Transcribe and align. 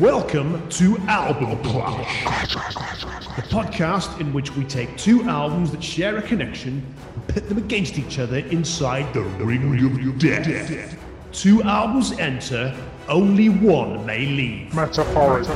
Welcome 0.00 0.66
to 0.70 0.96
Album 1.08 1.62
Clash, 1.62 2.24
the 3.36 3.42
podcast 3.42 4.18
in 4.18 4.32
which 4.32 4.50
we 4.56 4.64
take 4.64 4.96
two 4.96 5.24
albums 5.24 5.72
that 5.72 5.84
share 5.84 6.16
a 6.16 6.22
connection 6.22 6.82
and 7.14 7.28
pit 7.28 7.50
them 7.50 7.58
against 7.58 7.98
each 7.98 8.18
other 8.18 8.38
inside 8.38 9.12
the 9.12 9.20
ring 9.20 10.08
of 10.08 10.18
death. 10.18 10.98
Two 11.32 11.62
albums 11.64 12.12
enter, 12.12 12.74
only 13.10 13.50
one 13.50 14.06
may 14.06 14.24
leave. 14.24 14.72
Metaphorically. 14.72 15.54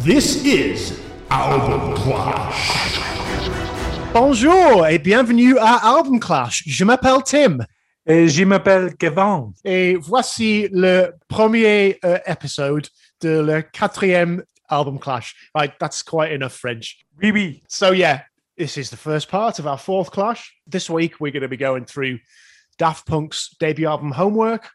This 0.00 0.44
is 0.44 1.00
Album 1.30 1.94
Clash. 1.94 2.98
Bonjour 4.12 4.88
et 4.88 4.98
bienvenue 4.98 5.56
à 5.58 5.86
Album 5.86 6.18
Clash. 6.18 6.64
Je 6.66 6.84
m'appelle 6.84 7.22
Tim 7.24 7.58
Et 8.10 8.28
je 8.28 8.42
m'appelle 8.42 8.96
Kevin. 8.96 9.52
et 9.64 9.94
voici 9.94 10.68
le 10.72 11.12
premier 11.28 11.96
euh, 12.04 12.18
épisode 12.26 12.88
de 13.20 13.38
le 13.38 13.62
quatrième 13.62 14.42
Album 14.68 14.98
Clash. 14.98 15.36
Right, 15.54 15.72
that's 15.78 16.02
quite 16.02 16.32
enough 16.32 16.50
French. 16.54 17.06
Oui, 17.22 17.30
oui. 17.30 17.62
So 17.68 17.92
yeah, 17.92 18.22
this 18.58 18.76
is 18.76 18.90
the 18.90 18.96
first 18.96 19.28
part 19.28 19.60
of 19.60 19.66
our 19.68 19.78
fourth 19.78 20.10
clash. 20.10 20.52
This 20.66 20.90
week 20.90 21.20
we're 21.20 21.30
going 21.30 21.42
to 21.42 21.48
be 21.48 21.56
going 21.56 21.84
through 21.84 22.18
Daft 22.78 23.06
Punk's 23.06 23.54
debut 23.60 23.86
album 23.86 24.10
Homework. 24.10 24.68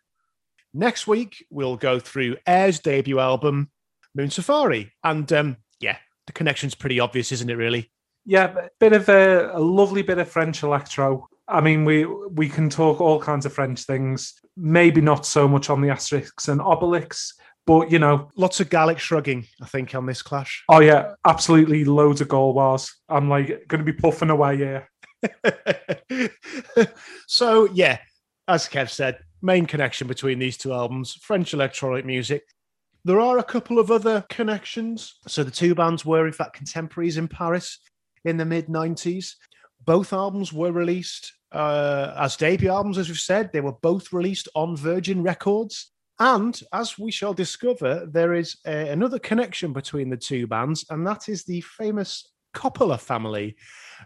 Next 0.74 1.06
week 1.06 1.46
we'll 1.50 1.76
go 1.76 2.00
through 2.00 2.38
Air's 2.48 2.80
debut 2.80 3.20
album 3.20 3.70
Moon 4.16 4.30
Safari. 4.30 4.94
And 5.04 5.30
um, 5.34 5.58
yeah, 5.82 5.98
the 6.26 6.32
connection's 6.32 6.74
pretty 6.74 7.02
obvious, 7.02 7.34
isn't 7.34 7.50
it? 7.50 7.56
Really? 7.56 7.92
Yeah, 8.26 8.46
a 8.46 8.70
bit 8.80 8.94
of 8.94 9.10
a, 9.10 9.52
a 9.54 9.60
lovely 9.60 10.04
bit 10.04 10.20
of 10.20 10.30
French 10.30 10.64
electro. 10.64 11.28
I 11.48 11.62
mean, 11.62 11.86
we 11.86 12.06
we 12.06 12.50
can 12.50 12.70
talk 12.70 13.00
all 13.00 13.20
kinds 13.20 13.46
of 13.46 13.54
French 13.54 13.84
things. 13.84 14.34
Maybe 14.58 15.02
not 15.02 15.26
so 15.26 15.48
much 15.48 15.70
on 15.70 15.82
the 15.82 15.90
Asterix 15.90 16.48
and 16.48 16.62
Obelix, 16.62 17.34
but 17.66 17.92
you 17.92 18.00
know, 18.00 18.30
Lots 18.36 18.60
of 18.60 18.70
Gallic 18.70 19.00
shrugging, 19.00 19.46
I 19.62 19.66
think, 19.66 19.94
on 19.94 20.06
this 20.06 20.22
clash. 20.22 20.64
oh 20.70 20.80
yeah, 20.80 21.14
absolutely 21.26 21.86
loads 21.86 22.22
of 22.22 22.28
goal 22.28 22.54
bars. 22.54 22.96
I'm 23.10 23.30
like 23.30 23.68
going 23.68 23.84
to 23.86 23.92
be 23.92 23.98
puffing 23.98 24.30
away 24.30 24.58
here. 24.58 24.90
so 27.28 27.70
yeah, 27.74 28.00
as 28.48 28.68
Kev 28.68 28.90
said, 28.90 29.20
main 29.42 29.66
connection 29.66 30.08
between 30.08 30.40
these 30.40 30.58
two 30.58 30.74
albums, 30.74 31.14
French 31.14 31.54
electronic 31.54 32.06
music. 32.06 32.44
There 33.04 33.20
are 33.20 33.38
a 33.38 33.44
couple 33.44 33.78
of 33.78 33.92
other 33.92 34.26
connections. 34.30 35.20
So 35.28 35.44
the 35.44 35.52
two 35.52 35.76
bands 35.76 36.04
were 36.04 36.26
in 36.26 36.34
fact 36.34 36.56
contemporaries 36.56 37.18
in 37.18 37.28
Paris 37.28 37.80
in 38.24 38.38
the 38.38 38.46
mid 38.46 38.68
90s. 38.68 39.36
Both 39.86 40.14
albums 40.14 40.52
were 40.52 40.72
released 40.72 41.34
uh, 41.52 42.14
as 42.18 42.36
debut 42.36 42.70
albums, 42.70 42.98
as 42.98 43.08
we've 43.08 43.18
said. 43.18 43.52
They 43.52 43.62
were 43.62 43.74
both 43.82 44.12
released 44.12 44.50
on 44.56 44.76
Virgin 44.76 45.22
Records. 45.22 45.92
And 46.20 46.60
as 46.74 46.98
we 46.98 47.12
shall 47.12 47.34
discover, 47.34 48.08
there 48.10 48.34
is 48.34 48.58
uh, 48.66 48.72
another 48.72 49.20
connection 49.20 49.74
between 49.74 50.10
the 50.10 50.18
two 50.18 50.48
bands, 50.48 50.86
and 50.90 51.06
that 51.06 51.28
is 51.28 51.44
the 51.44 51.62
famous 51.62 52.32
Coppola 52.56 52.98
family 52.98 53.58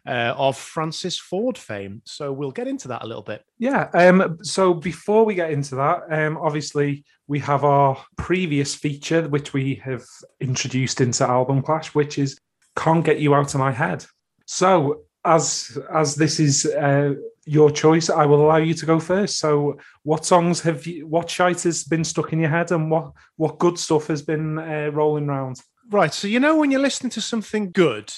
uh, 0.08 0.34
of 0.36 0.58
Francis 0.58 1.20
Ford 1.20 1.58
fame. 1.58 2.02
So 2.06 2.34
we'll 2.34 2.52
get 2.52 2.68
into 2.68 2.88
that 2.88 3.04
a 3.04 3.08
little 3.08 3.22
bit. 3.22 3.44
Yeah. 3.60 3.90
Um. 3.94 4.40
So 4.42 4.74
before 4.74 5.24
we 5.24 5.36
get 5.36 5.52
into 5.52 5.76
that, 5.76 6.02
um, 6.10 6.38
obviously 6.38 7.06
we 7.28 7.40
have 7.40 7.64
our 7.64 8.04
previous 8.18 8.74
feature, 8.74 9.28
which 9.28 9.54
we 9.54 9.76
have 9.76 10.04
introduced 10.40 11.00
into 11.00 11.28
Album 11.28 11.62
Clash, 11.62 11.94
which 11.94 12.18
is 12.18 12.40
"Can't 12.76 13.06
Get 13.06 13.20
You 13.20 13.36
Out 13.36 13.54
of 13.54 13.60
My 13.60 13.72
Head." 13.72 14.04
So 14.48 15.04
as 15.26 15.78
as 15.94 16.16
this 16.16 16.40
is 16.40 16.66
uh, 16.66 17.14
your 17.46 17.72
choice, 17.72 18.10
I 18.10 18.26
will 18.26 18.46
allow 18.46 18.58
you 18.58 18.74
to 18.74 18.86
go 18.86 19.00
first. 19.00 19.40
So, 19.40 19.78
what 20.04 20.26
songs 20.26 20.62
have 20.62 20.86
you? 20.86 21.08
What 21.08 21.30
shite 21.30 21.64
has 21.64 21.84
been 21.84 22.04
stuck 22.04 22.34
in 22.34 22.40
your 22.40 22.50
head, 22.50 22.72
and 22.72 22.90
what 22.90 23.12
what 23.38 23.60
good 23.60 23.78
stuff 23.78 24.08
has 24.08 24.22
been 24.22 24.60
uh, 24.60 24.92
rolling 24.94 25.30
around? 25.30 25.62
Right. 25.90 26.14
So 26.14 26.28
you 26.28 26.40
know 26.40 26.56
when 26.56 26.72
you're 26.72 26.82
listening 26.82 27.10
to 27.12 27.22
something 27.22 27.72
good 27.72 28.14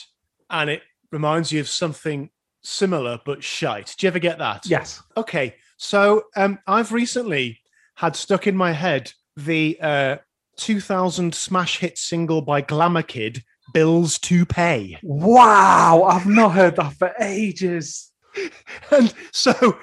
and 0.49 0.69
it 0.69 0.83
reminds 1.11 1.51
you 1.51 1.61
of 1.61 1.69
something 1.69 2.29
similar 2.61 3.19
but 3.25 3.43
shite. 3.43 3.95
Do 3.97 4.05
you 4.05 4.09
ever 4.09 4.19
get 4.19 4.39
that? 4.39 4.65
Yes. 4.65 5.01
Okay. 5.15 5.55
So 5.77 6.23
um, 6.35 6.59
I've 6.67 6.91
recently 6.91 7.59
had 7.95 8.15
stuck 8.15 8.45
in 8.45 8.55
my 8.55 8.73
head 8.73 9.11
the 9.37 9.77
uh, 9.81 10.17
2000 10.57 11.33
smash 11.33 11.79
hit 11.79 11.97
single 11.97 12.41
by 12.41 12.61
Glamma 12.61 13.07
Kid, 13.07 13.43
"Bills 13.73 14.19
to 14.19 14.45
Pay." 14.45 14.97
Wow, 15.03 16.03
I've 16.03 16.27
not 16.27 16.53
heard 16.53 16.75
that 16.77 16.93
for 16.93 17.13
ages. 17.19 18.11
and 18.91 19.13
so 19.31 19.77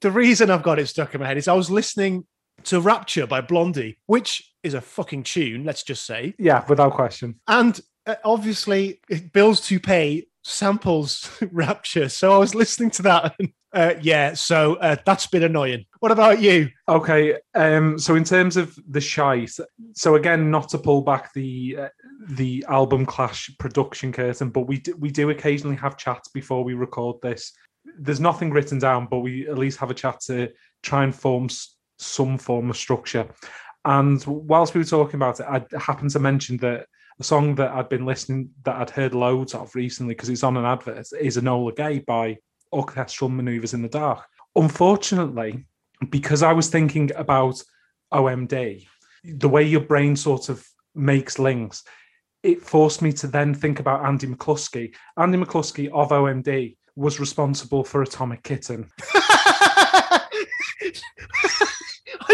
the 0.00 0.10
reason 0.10 0.50
I've 0.50 0.62
got 0.62 0.78
it 0.78 0.86
stuck 0.86 1.14
in 1.14 1.20
my 1.20 1.26
head 1.26 1.38
is 1.38 1.48
I 1.48 1.54
was 1.54 1.70
listening 1.70 2.26
to 2.64 2.80
Rapture 2.80 3.26
by 3.26 3.40
Blondie, 3.40 3.98
which 4.06 4.52
is 4.62 4.74
a 4.74 4.80
fucking 4.80 5.22
tune, 5.22 5.64
let's 5.64 5.82
just 5.82 6.04
say. 6.04 6.34
Yeah, 6.38 6.64
without 6.68 6.92
question. 6.92 7.40
And 7.46 7.80
uh, 8.06 8.16
obviously, 8.24 9.00
Bills 9.32 9.60
to 9.62 9.80
Pay 9.80 10.26
samples 10.42 11.30
Rapture. 11.52 12.08
So 12.08 12.32
I 12.32 12.38
was 12.38 12.54
listening 12.54 12.90
to 12.92 13.02
that. 13.02 13.34
And, 13.38 13.52
uh, 13.76 13.94
yeah, 14.00 14.32
so 14.32 14.76
uh, 14.76 14.96
that's 15.04 15.26
been 15.26 15.42
annoying. 15.42 15.84
What 16.00 16.10
about 16.10 16.40
you? 16.40 16.70
Okay, 16.88 17.36
um, 17.54 17.98
so 17.98 18.14
in 18.14 18.24
terms 18.24 18.56
of 18.56 18.74
the 18.88 19.02
shite, 19.02 19.52
so 19.92 20.14
again, 20.14 20.50
not 20.50 20.70
to 20.70 20.78
pull 20.78 21.02
back 21.02 21.32
the 21.34 21.76
uh, 21.80 21.88
the 22.28 22.64
album 22.68 23.04
clash 23.04 23.50
production 23.58 24.12
curtain, 24.12 24.48
but 24.48 24.62
we 24.62 24.78
do, 24.78 24.96
we 24.96 25.10
do 25.10 25.28
occasionally 25.28 25.76
have 25.76 25.98
chats 25.98 26.28
before 26.28 26.64
we 26.64 26.72
record 26.72 27.16
this. 27.20 27.52
There's 27.98 28.18
nothing 28.18 28.50
written 28.50 28.78
down, 28.78 29.08
but 29.10 29.20
we 29.20 29.46
at 29.46 29.58
least 29.58 29.78
have 29.78 29.90
a 29.90 29.94
chat 29.94 30.20
to 30.22 30.48
try 30.82 31.04
and 31.04 31.14
form 31.14 31.44
s- 31.44 31.76
some 31.98 32.38
form 32.38 32.70
of 32.70 32.78
structure. 32.78 33.28
And 33.84 34.24
whilst 34.24 34.74
we 34.74 34.80
were 34.80 34.86
talking 34.86 35.16
about 35.16 35.38
it, 35.40 35.46
I 35.46 35.62
happened 35.78 36.10
to 36.12 36.18
mention 36.18 36.56
that 36.58 36.86
a 37.20 37.24
song 37.24 37.54
that 37.56 37.72
I'd 37.72 37.90
been 37.90 38.06
listening 38.06 38.50
that 38.64 38.76
I'd 38.76 38.90
heard 38.90 39.14
loads 39.14 39.54
of 39.54 39.74
recently 39.74 40.14
because 40.14 40.30
it's 40.30 40.42
on 40.42 40.56
an 40.56 40.64
advert 40.64 41.06
is 41.20 41.36
Enola 41.36 41.76
Gay 41.76 41.98
by 41.98 42.38
Orchestral 42.76 43.30
Maneuvers 43.30 43.74
in 43.74 43.82
the 43.82 43.88
Dark. 43.88 44.24
Unfortunately, 44.54 45.66
because 46.10 46.42
I 46.42 46.52
was 46.52 46.68
thinking 46.68 47.10
about 47.16 47.62
OMD, 48.12 48.86
the 49.24 49.48
way 49.48 49.62
your 49.62 49.80
brain 49.80 50.14
sort 50.14 50.48
of 50.48 50.66
makes 50.94 51.38
links, 51.38 51.82
it 52.42 52.62
forced 52.62 53.02
me 53.02 53.12
to 53.14 53.26
then 53.26 53.54
think 53.54 53.80
about 53.80 54.04
Andy 54.04 54.26
McCluskey. 54.26 54.94
Andy 55.16 55.38
McCluskey 55.38 55.90
of 55.90 56.10
OMD 56.10 56.76
was 56.94 57.18
responsible 57.18 57.82
for 57.82 58.02
Atomic 58.02 58.42
Kitten. 58.42 58.88
I 59.14 60.20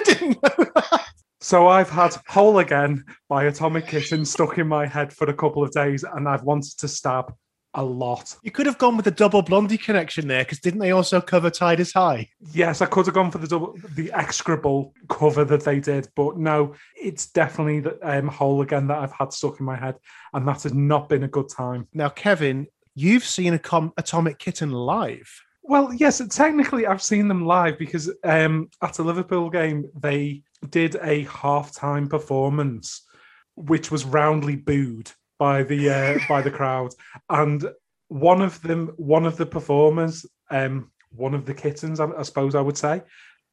didn't 0.04 0.42
know 0.42 0.66
that. 0.74 1.06
So 1.40 1.68
I've 1.68 1.90
had 1.90 2.16
Whole 2.28 2.58
Again 2.58 3.04
by 3.28 3.44
Atomic 3.44 3.86
Kitten 3.86 4.24
stuck 4.24 4.58
in 4.58 4.68
my 4.68 4.86
head 4.86 5.12
for 5.12 5.28
a 5.28 5.34
couple 5.34 5.62
of 5.62 5.72
days, 5.72 6.04
and 6.04 6.28
I've 6.28 6.44
wanted 6.44 6.78
to 6.78 6.88
stab 6.88 7.32
a 7.74 7.82
lot. 7.82 8.36
You 8.42 8.50
could 8.50 8.66
have 8.66 8.78
gone 8.78 8.96
with 8.96 9.04
the 9.04 9.10
double 9.10 9.42
Blondie 9.42 9.78
connection 9.78 10.28
there, 10.28 10.44
because 10.44 10.60
didn't 10.60 10.80
they 10.80 10.90
also 10.90 11.20
cover 11.20 11.50
Tide 11.50 11.80
is 11.80 11.92
High? 11.92 12.28
Yes, 12.52 12.82
I 12.82 12.86
could 12.86 13.06
have 13.06 13.14
gone 13.14 13.30
for 13.30 13.38
the 13.38 13.48
double, 13.48 13.76
the 13.94 14.12
execrable 14.12 14.92
cover 15.08 15.44
that 15.44 15.64
they 15.64 15.80
did, 15.80 16.08
but 16.14 16.38
no, 16.38 16.74
it's 16.96 17.26
definitely 17.26 17.80
the 17.80 17.98
um, 18.02 18.28
Whole 18.28 18.62
Again 18.62 18.86
that 18.88 18.98
I've 18.98 19.12
had 19.12 19.32
stuck 19.32 19.60
in 19.60 19.66
my 19.66 19.76
head, 19.76 19.96
and 20.34 20.46
that 20.46 20.62
has 20.64 20.74
not 20.74 21.08
been 21.08 21.24
a 21.24 21.28
good 21.28 21.48
time. 21.48 21.88
Now, 21.94 22.08
Kevin, 22.08 22.66
you've 22.94 23.24
seen 23.24 23.54
a 23.54 23.58
com- 23.58 23.92
Atomic 23.96 24.38
Kitten 24.38 24.72
live. 24.72 25.30
Well, 25.62 25.92
yes, 25.94 26.20
technically 26.28 26.86
I've 26.86 27.02
seen 27.02 27.28
them 27.28 27.46
live 27.46 27.78
because 27.78 28.12
um, 28.24 28.68
at 28.82 28.98
a 28.98 29.02
Liverpool 29.02 29.48
game 29.48 29.88
they 29.98 30.42
did 30.68 30.96
a 30.96 31.24
halftime 31.24 32.10
performance, 32.10 33.02
which 33.54 33.90
was 33.90 34.04
roundly 34.04 34.56
booed 34.56 35.12
by 35.42 35.64
the 35.64 35.90
uh, 35.90 36.18
by 36.28 36.40
the 36.40 36.52
crowd, 36.52 36.94
and 37.28 37.68
one 38.06 38.40
of 38.40 38.62
them, 38.62 38.92
one 38.96 39.26
of 39.26 39.36
the 39.36 39.44
performers, 39.44 40.24
um, 40.52 40.92
one 41.10 41.34
of 41.34 41.46
the 41.46 41.52
kittens, 41.52 41.98
I, 41.98 42.06
I 42.12 42.22
suppose 42.22 42.54
I 42.54 42.60
would 42.60 42.78
say, 42.78 43.02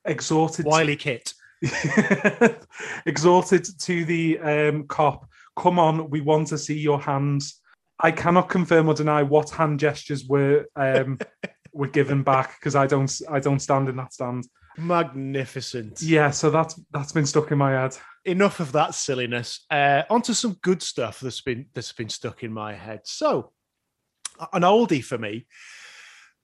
exhorted 0.05 0.67
Wiley 0.67 0.95
Kit. 0.95 1.33
exhorted 3.07 3.65
to 3.79 4.05
the 4.05 4.37
um, 4.37 4.83
Kop, 4.83 5.25
"Come 5.57 5.79
on, 5.79 6.11
we 6.11 6.21
want 6.21 6.49
to 6.49 6.59
see 6.59 6.77
your 6.77 7.01
hands." 7.01 7.59
I 7.99 8.11
cannot 8.11 8.49
confirm 8.49 8.87
or 8.87 8.93
deny 8.93 9.23
what 9.23 9.49
hand 9.49 9.79
gestures 9.79 10.25
were 10.25 10.67
um, 10.75 11.17
were 11.73 11.87
given 11.87 12.21
back 12.21 12.59
because 12.59 12.75
I 12.75 12.85
don't 12.85 13.11
I 13.27 13.39
don't 13.39 13.61
stand 13.67 13.89
in 13.89 13.95
that 13.95 14.13
stand. 14.13 14.45
Magnificent. 14.77 16.03
Yeah, 16.03 16.29
so 16.29 16.51
that's 16.51 16.79
that's 16.91 17.13
been 17.13 17.25
stuck 17.25 17.51
in 17.51 17.57
my 17.57 17.71
head. 17.71 17.97
Enough 18.25 18.59
of 18.59 18.71
that 18.73 18.95
silliness. 18.95 19.65
Uh, 19.69 20.03
onto 20.09 20.33
some 20.33 20.57
good 20.61 20.81
stuff 20.81 21.19
that's 21.19 21.41
been 21.41 21.67
that's 21.73 21.93
been 21.93 22.09
stuck 22.09 22.43
in 22.43 22.53
my 22.53 22.73
head. 22.73 23.01
So, 23.05 23.51
an 24.53 24.63
oldie 24.63 25.03
for 25.03 25.17
me. 25.17 25.45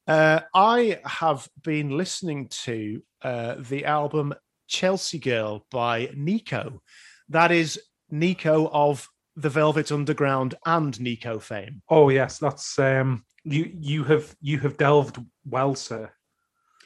Uh, 0.08 0.42
I 0.54 1.00
have 1.04 1.48
been 1.64 1.98
listening 1.98 2.48
to 2.64 3.02
uh, 3.24 3.56
the 3.60 3.86
album 3.86 4.34
Chelsea 4.68 5.20
Girl 5.20 5.66
by 5.72 6.12
Nico. 6.16 6.82
That 7.30 7.52
is 7.52 7.80
Nico 8.12 8.70
of 8.72 9.08
the 9.36 9.50
Velvet 9.50 9.92
Underground 9.92 10.56
and 10.66 11.00
Nico 11.00 11.40
fame. 11.40 11.82
Oh 11.90 12.10
yes, 12.10 12.38
that's 12.38 12.78
um 12.80 13.26
you 13.44 13.72
you 13.80 14.04
have 14.04 14.36
you 14.42 14.60
have 14.60 14.78
delved 14.78 15.20
well, 15.46 15.76
sir. 15.76 16.12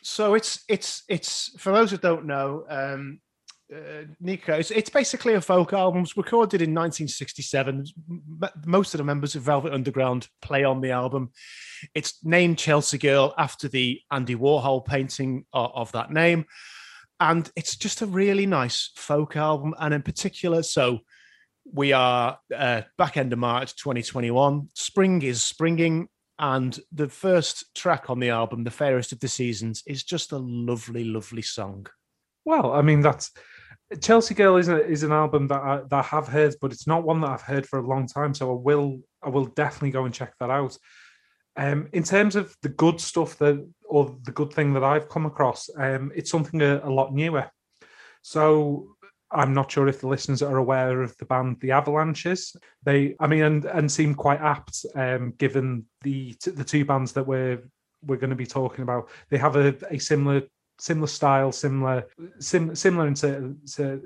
So 0.01 0.33
it's 0.33 0.63
it's 0.67 1.03
it's 1.07 1.51
for 1.59 1.71
those 1.71 1.91
who 1.91 1.97
don't 1.97 2.25
know, 2.25 2.65
um, 2.69 3.19
uh, 3.73 4.05
Nico, 4.19 4.53
it's, 4.53 4.71
it's 4.71 4.89
basically 4.89 5.35
a 5.35 5.41
folk 5.41 5.73
album. 5.73 6.01
It's 6.01 6.17
recorded 6.17 6.61
in 6.61 6.73
1967. 6.73 7.85
Most 8.65 8.93
of 8.93 8.97
the 8.97 9.03
members 9.03 9.35
of 9.35 9.43
Velvet 9.43 9.73
Underground 9.73 10.27
play 10.41 10.63
on 10.63 10.81
the 10.81 10.91
album. 10.91 11.31
It's 11.93 12.23
named 12.23 12.57
Chelsea 12.57 12.97
Girl 12.97 13.33
after 13.37 13.67
the 13.67 14.01
Andy 14.11 14.35
Warhol 14.35 14.85
painting 14.85 15.45
of, 15.53 15.71
of 15.75 15.91
that 15.91 16.11
name. 16.11 16.45
And 17.19 17.51
it's 17.55 17.75
just 17.75 18.01
a 18.01 18.05
really 18.05 18.45
nice 18.45 18.91
folk 18.95 19.35
album. 19.35 19.75
And 19.79 19.93
in 19.93 20.01
particular, 20.01 20.63
so 20.63 20.99
we 21.71 21.93
are 21.93 22.39
uh, 22.55 22.81
back 22.97 23.17
end 23.17 23.33
of 23.33 23.39
March 23.39 23.75
2021. 23.75 24.69
Spring 24.73 25.21
is 25.21 25.43
springing. 25.43 26.07
And 26.41 26.79
the 26.93 27.09
first 27.09 27.75
track 27.75 28.09
on 28.09 28.19
the 28.19 28.29
album, 28.29 28.63
The 28.63 28.71
Fairest 28.71 29.11
of 29.11 29.19
the 29.19 29.27
Seasons, 29.27 29.83
is 29.85 30.05
just 30.05 30.31
a 30.31 30.37
lovely, 30.37 31.03
lovely 31.03 31.41
song. 31.41 31.87
Well, 32.45 32.71
I 32.71 32.81
mean, 32.81 33.01
that's 33.01 33.31
Chelsea 34.01 34.35
Girl 34.35 34.57
is 34.57 34.69
a, 34.69 34.85
is 34.85 35.03
an 35.03 35.11
album 35.11 35.47
that 35.47 35.61
I, 35.61 35.77
that 35.89 35.93
I 35.93 36.01
have 36.03 36.27
heard, 36.27 36.55
but 36.61 36.71
it's 36.71 36.87
not 36.87 37.03
one 37.03 37.21
that 37.21 37.31
I've 37.31 37.41
heard 37.41 37.65
for 37.65 37.79
a 37.79 37.87
long 37.87 38.07
time. 38.07 38.33
So 38.33 38.51
I 38.51 38.59
will 38.61 38.99
I 39.23 39.29
will 39.29 39.45
definitely 39.45 39.91
go 39.91 40.05
and 40.05 40.13
check 40.13 40.33
that 40.39 40.49
out. 40.49 40.77
Um, 41.57 41.89
in 41.91 42.03
terms 42.03 42.35
of 42.35 42.55
the 42.61 42.69
good 42.69 43.01
stuff 43.01 43.37
that 43.39 43.67
or 43.85 44.15
the 44.23 44.31
good 44.31 44.53
thing 44.53 44.73
that 44.73 44.83
I've 44.83 45.09
come 45.09 45.25
across, 45.25 45.69
um, 45.75 46.11
it's 46.15 46.31
something 46.31 46.61
a, 46.61 46.81
a 46.83 46.89
lot 46.89 47.13
newer. 47.13 47.49
So 48.21 48.95
I'm 49.31 49.53
not 49.53 49.71
sure 49.71 49.87
if 49.87 50.01
the 50.01 50.07
listeners 50.07 50.41
are 50.41 50.57
aware 50.57 51.01
of 51.01 51.15
the 51.17 51.25
band 51.25 51.57
The 51.59 51.71
Avalanches. 51.71 52.55
They, 52.83 53.15
I 53.19 53.27
mean, 53.27 53.43
and 53.43 53.65
and 53.65 53.91
seem 53.91 54.13
quite 54.13 54.39
apt 54.39 54.85
um, 54.95 55.33
given 55.37 55.85
the 56.03 56.35
the 56.45 56.63
two 56.63 56.85
bands 56.85 57.13
that 57.13 57.25
we're 57.25 57.63
we're 58.05 58.17
going 58.17 58.29
to 58.29 58.35
be 58.35 58.45
talking 58.45 58.83
about. 58.83 59.09
They 59.29 59.37
have 59.37 59.55
a, 59.55 59.75
a 59.89 59.97
similar 59.97 60.43
similar 60.79 61.07
style, 61.07 61.51
similar 61.51 62.05
sim, 62.39 62.75
similar 62.75 63.07
in, 63.07 63.13
ter- 63.15 63.55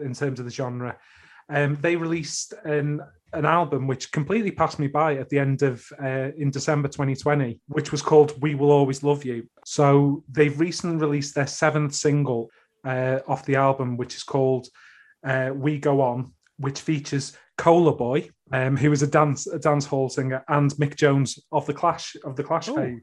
in 0.02 0.14
terms 0.14 0.40
of 0.40 0.46
the 0.46 0.52
genre. 0.52 0.98
Um, 1.50 1.78
they 1.82 1.96
released 1.96 2.54
an 2.66 3.02
an 3.34 3.46
album 3.46 3.88
which 3.88 4.12
completely 4.12 4.52
passed 4.52 4.78
me 4.78 4.86
by 4.88 5.16
at 5.16 5.28
the 5.30 5.40
end 5.40 5.64
of 5.64 5.84
uh, 6.02 6.30
in 6.38 6.52
December 6.52 6.88
2020, 6.88 7.60
which 7.68 7.92
was 7.92 8.02
called 8.02 8.40
"We 8.42 8.56
Will 8.56 8.72
Always 8.72 9.04
Love 9.04 9.26
You." 9.26 9.48
So 9.66 10.24
they've 10.30 10.60
recently 10.60 10.98
released 10.98 11.36
their 11.36 11.48
seventh 11.48 11.96
single 11.96 12.50
uh, 12.86 13.20
off 13.28 13.46
the 13.46 13.56
album, 13.56 13.98
which 13.98 14.16
is 14.16 14.24
called 14.24 14.68
uh, 15.26 15.52
"We 15.54 15.80
Go 15.80 16.02
On," 16.02 16.32
which 16.58 16.80
features 16.80 17.36
Cola 17.58 17.96
Boyy, 17.96 18.30
um, 18.52 18.78
who 18.78 18.92
is 18.92 19.02
a 19.04 19.08
dance 19.08 19.48
a 19.48 19.60
dance 19.60 19.86
hall 19.86 20.10
singer, 20.10 20.44
and 20.48 20.72
Mick 20.76 20.96
Jones 20.96 21.40
of 21.52 21.66
the 21.66 21.74
Clash 21.74 22.16
of 22.24 22.36
the 22.36 22.44
Clash 22.44 22.70
Oh. 22.70 22.76
fame. 22.76 23.02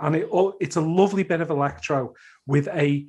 And 0.00 0.16
it, 0.16 0.28
it's 0.60 0.76
a 0.76 0.80
lovely 0.80 1.22
bit 1.22 1.40
of 1.40 1.50
electro 1.50 2.14
with 2.46 2.68
a 2.68 3.06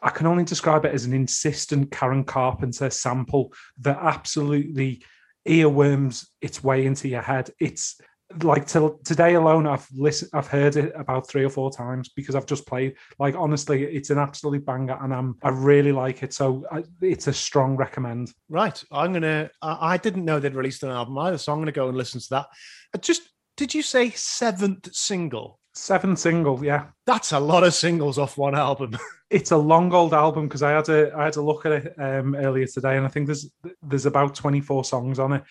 I 0.00 0.10
can 0.10 0.26
only 0.26 0.44
describe 0.44 0.84
it 0.84 0.94
as 0.94 1.04
an 1.04 1.12
insistent 1.12 1.90
Karen 1.90 2.22
Carpenter 2.22 2.88
sample 2.88 3.52
that 3.80 3.98
absolutely 4.00 5.02
earworms 5.46 6.26
its 6.40 6.62
way 6.62 6.86
into 6.86 7.08
your 7.08 7.22
head. 7.22 7.50
It's 7.58 8.00
like 8.42 8.66
till 8.66 8.98
today 9.04 9.34
alone, 9.34 9.66
I've 9.66 9.86
listened, 9.96 10.30
I've 10.34 10.46
heard 10.46 10.76
it 10.76 10.92
about 10.94 11.28
three 11.28 11.44
or 11.44 11.48
four 11.48 11.70
times 11.70 12.10
because 12.10 12.34
I've 12.34 12.46
just 12.46 12.66
played. 12.66 12.94
Like 13.18 13.34
honestly, 13.34 13.84
it's 13.84 14.10
an 14.10 14.18
absolute 14.18 14.66
banger, 14.66 14.98
and 15.02 15.14
I'm 15.14 15.36
I 15.42 15.48
really 15.48 15.92
like 15.92 16.22
it. 16.22 16.34
So 16.34 16.64
I, 16.70 16.84
it's 17.00 17.26
a 17.26 17.32
strong 17.32 17.76
recommend. 17.76 18.32
Right. 18.48 18.82
I'm 18.92 19.12
gonna. 19.12 19.50
I, 19.62 19.94
I 19.94 19.96
didn't 19.96 20.24
know 20.24 20.38
they'd 20.38 20.54
released 20.54 20.82
an 20.82 20.90
album 20.90 21.16
either, 21.18 21.38
so 21.38 21.52
I'm 21.52 21.58
gonna 21.58 21.72
go 21.72 21.88
and 21.88 21.96
listen 21.96 22.20
to 22.20 22.30
that. 22.30 22.46
Uh, 22.94 22.98
Just 22.98 23.22
did 23.56 23.74
you 23.74 23.82
say 23.82 24.10
seventh 24.10 24.94
single? 24.94 25.57
Seven 25.78 26.16
single, 26.16 26.62
yeah. 26.64 26.86
That's 27.06 27.30
a 27.30 27.38
lot 27.38 27.62
of 27.62 27.72
singles 27.72 28.18
off 28.18 28.36
one 28.36 28.54
album. 28.54 28.98
It's 29.30 29.50
a 29.50 29.58
long 29.58 29.92
old 29.92 30.14
album 30.14 30.48
because 30.48 30.62
I 30.62 30.70
had 30.70 30.88
a 30.88 31.14
I 31.14 31.26
had 31.26 31.36
a 31.36 31.42
look 31.42 31.66
at 31.66 31.72
it 31.72 31.94
um, 31.98 32.34
earlier 32.34 32.66
today, 32.66 32.96
and 32.96 33.04
I 33.04 33.10
think 33.10 33.26
there's 33.26 33.52
there's 33.82 34.06
about 34.06 34.34
24 34.34 34.84
songs 34.84 35.18
on 35.18 35.34
it. 35.34 35.44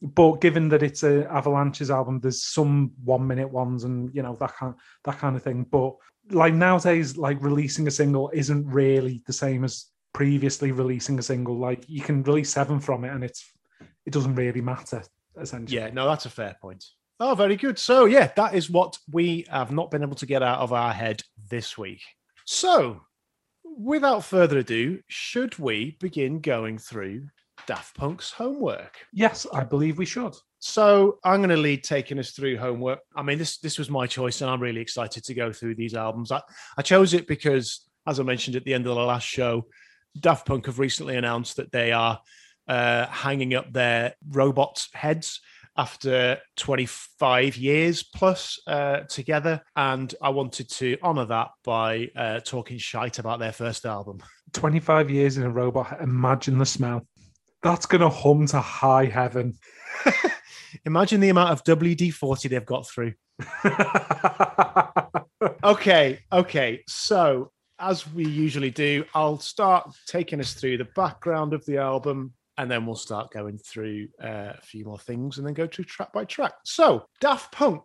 But 0.00 0.40
given 0.40 0.68
that 0.68 0.84
it's 0.84 1.02
a 1.02 1.28
Avalanches 1.28 1.90
album, 1.90 2.20
there's 2.20 2.44
some 2.44 2.92
one 3.02 3.26
minute 3.26 3.50
ones 3.50 3.82
and 3.82 4.14
you 4.14 4.22
know 4.22 4.36
that 4.38 4.54
kind 4.54 4.74
that 5.02 5.18
kind 5.18 5.34
of 5.34 5.42
thing. 5.42 5.66
But 5.68 5.96
like 6.30 6.54
nowadays, 6.54 7.16
like 7.16 7.42
releasing 7.42 7.88
a 7.88 7.90
single 7.90 8.30
isn't 8.32 8.66
really 8.68 9.20
the 9.26 9.32
same 9.32 9.64
as 9.64 9.86
previously 10.12 10.70
releasing 10.70 11.18
a 11.18 11.22
single. 11.22 11.58
Like 11.58 11.84
you 11.88 12.02
can 12.02 12.22
release 12.22 12.50
seven 12.50 12.78
from 12.78 13.04
it, 13.04 13.12
and 13.12 13.24
it's 13.24 13.52
it 14.06 14.12
doesn't 14.12 14.36
really 14.36 14.60
matter 14.60 15.02
essentially. 15.40 15.80
yeah, 15.80 15.90
no, 15.90 16.06
that's 16.06 16.26
a 16.26 16.30
fair 16.30 16.54
point. 16.62 16.84
Oh, 17.20 17.34
very 17.34 17.56
good. 17.56 17.78
So 17.78 18.06
yeah, 18.06 18.32
that 18.36 18.54
is 18.54 18.70
what 18.70 18.98
we 19.10 19.46
have 19.50 19.70
not 19.70 19.90
been 19.90 20.02
able 20.02 20.16
to 20.16 20.26
get 20.26 20.42
out 20.42 20.60
of 20.60 20.72
our 20.72 20.92
head 20.92 21.22
this 21.48 21.78
week. 21.78 22.02
So, 22.44 23.02
without 23.64 24.24
further 24.24 24.58
ado, 24.58 25.00
should 25.08 25.58
we 25.58 25.96
begin 26.00 26.40
going 26.40 26.78
through 26.78 27.28
Daft 27.66 27.96
Punk's 27.96 28.30
homework? 28.30 28.98
Yes, 29.12 29.46
I 29.52 29.64
believe 29.64 29.96
we 29.96 30.06
should. 30.06 30.34
So 30.58 31.18
I'm 31.24 31.40
going 31.40 31.50
to 31.50 31.56
lead 31.56 31.84
taking 31.84 32.18
us 32.18 32.30
through 32.30 32.58
homework. 32.58 33.00
I 33.14 33.22
mean, 33.22 33.38
this 33.38 33.58
this 33.58 33.78
was 33.78 33.90
my 33.90 34.06
choice, 34.06 34.40
and 34.40 34.50
I'm 34.50 34.60
really 34.60 34.80
excited 34.80 35.22
to 35.24 35.34
go 35.34 35.52
through 35.52 35.76
these 35.76 35.94
albums. 35.94 36.32
I, 36.32 36.42
I 36.76 36.82
chose 36.82 37.14
it 37.14 37.26
because, 37.26 37.86
as 38.06 38.18
I 38.18 38.22
mentioned 38.22 38.56
at 38.56 38.64
the 38.64 38.74
end 38.74 38.86
of 38.86 38.94
the 38.94 39.02
last 39.02 39.26
show, 39.26 39.66
Daft 40.18 40.46
Punk 40.46 40.66
have 40.66 40.78
recently 40.78 41.16
announced 41.16 41.56
that 41.56 41.70
they 41.70 41.92
are 41.92 42.20
uh, 42.66 43.06
hanging 43.06 43.54
up 43.54 43.72
their 43.72 44.14
robot 44.30 44.86
heads 44.94 45.40
after 45.76 46.38
25 46.56 47.56
years 47.56 48.02
plus 48.02 48.60
uh, 48.66 49.00
together, 49.00 49.62
and 49.76 50.14
I 50.22 50.30
wanted 50.30 50.70
to 50.70 50.96
honour 51.02 51.26
that 51.26 51.50
by 51.64 52.10
uh, 52.16 52.40
talking 52.40 52.78
shite 52.78 53.18
about 53.18 53.38
their 53.38 53.52
first 53.52 53.86
album. 53.86 54.22
25 54.52 55.10
years 55.10 55.36
in 55.36 55.44
a 55.44 55.50
robot. 55.50 56.00
Imagine 56.00 56.58
the 56.58 56.66
smell. 56.66 57.06
That's 57.62 57.86
gonna 57.86 58.10
hum 58.10 58.46
to 58.48 58.60
high 58.60 59.06
heaven. 59.06 59.54
Imagine 60.84 61.20
the 61.20 61.30
amount 61.30 61.50
of 61.50 61.64
WD 61.64 62.12
40 62.12 62.48
they've 62.48 62.64
got 62.64 62.86
through. 62.88 63.14
Okay, 65.64 66.18
okay. 66.30 66.82
So, 66.86 67.50
as 67.78 68.06
we 68.12 68.26
usually 68.26 68.70
do, 68.70 69.06
I'll 69.14 69.38
start 69.38 69.90
taking 70.06 70.38
us 70.40 70.52
through 70.52 70.76
the 70.76 70.88
background 70.94 71.54
of 71.54 71.64
the 71.64 71.78
album 71.78 72.34
and 72.56 72.70
then 72.70 72.86
we'll 72.86 72.94
start 72.94 73.32
going 73.32 73.58
through 73.58 74.08
uh, 74.22 74.52
a 74.56 74.62
few 74.62 74.84
more 74.84 74.98
things 74.98 75.38
and 75.38 75.46
then 75.46 75.54
go 75.54 75.66
to 75.66 75.84
track 75.84 76.12
by 76.12 76.24
track. 76.24 76.52
So, 76.64 77.06
Daft 77.20 77.52
Punk, 77.52 77.82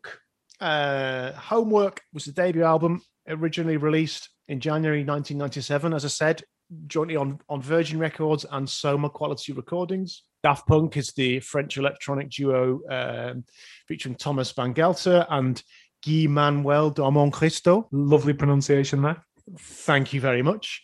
uh, 0.59 1.31
Homework 1.33 2.01
was 2.13 2.25
the 2.25 2.31
debut 2.31 2.63
album 2.63 3.01
originally 3.27 3.77
released 3.77 4.29
in 4.47 4.59
January 4.59 4.99
1997, 4.99 5.93
as 5.93 6.05
I 6.05 6.07
said, 6.09 6.43
jointly 6.87 7.15
on, 7.15 7.39
on 7.49 7.61
Virgin 7.61 7.99
Records 7.99 8.45
and 8.51 8.69
Soma 8.69 9.09
Quality 9.09 9.53
Recordings. 9.53 10.23
Daft 10.43 10.67
Punk 10.67 10.97
is 10.97 11.11
the 11.13 11.39
French 11.39 11.77
electronic 11.77 12.29
duo 12.29 12.79
um, 12.89 13.43
featuring 13.87 14.15
Thomas 14.15 14.53
Bangalter 14.53 15.25
and 15.29 15.61
Guy-Manuel 16.05 16.91
de 16.91 17.03
Homem-Christo. 17.03 17.87
Lovely 17.91 18.33
pronunciation 18.33 19.01
there. 19.01 19.23
Thank 19.57 20.13
you 20.13 20.21
very 20.21 20.41
much. 20.41 20.83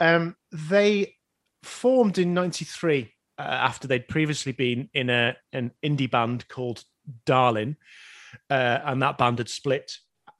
Um, 0.00 0.36
they 0.50 1.14
formed 1.62 2.18
in 2.18 2.32
'93 2.32 3.12
uh, 3.38 3.42
after 3.42 3.86
they'd 3.86 4.08
previously 4.08 4.52
been 4.52 4.88
in 4.94 5.10
a 5.10 5.36
an 5.52 5.72
indie 5.84 6.10
band 6.10 6.48
called 6.48 6.84
Darlin, 7.24 7.76
uh, 8.50 8.78
and 8.84 9.02
that 9.02 9.18
band 9.18 9.38
had 9.38 9.48
split. 9.48 9.92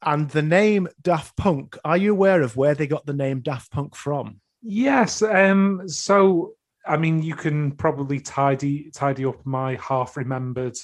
And 0.03 0.29
the 0.31 0.43
name 0.43 0.88
Daft 1.03 1.37
Punk. 1.37 1.76
Are 1.85 1.97
you 1.97 2.12
aware 2.12 2.43
of 2.43 2.57
where 2.57 2.75
they 2.75 2.87
got 2.87 3.07
the 3.07 3.12
name 3.12 3.41
Daft 3.41 3.71
Punk 3.71 3.97
from? 3.97 4.41
Yes. 4.62 5.23
Um, 5.23 5.88
so 5.88 6.55
I 6.87 6.97
mean 6.97 7.23
you 7.23 7.35
can 7.35 7.73
probably 7.73 8.21
tidy 8.21 8.91
tidy 8.93 9.25
up 9.25 9.45
my 9.45 9.79
half 9.83 10.17
remembered 10.17 10.76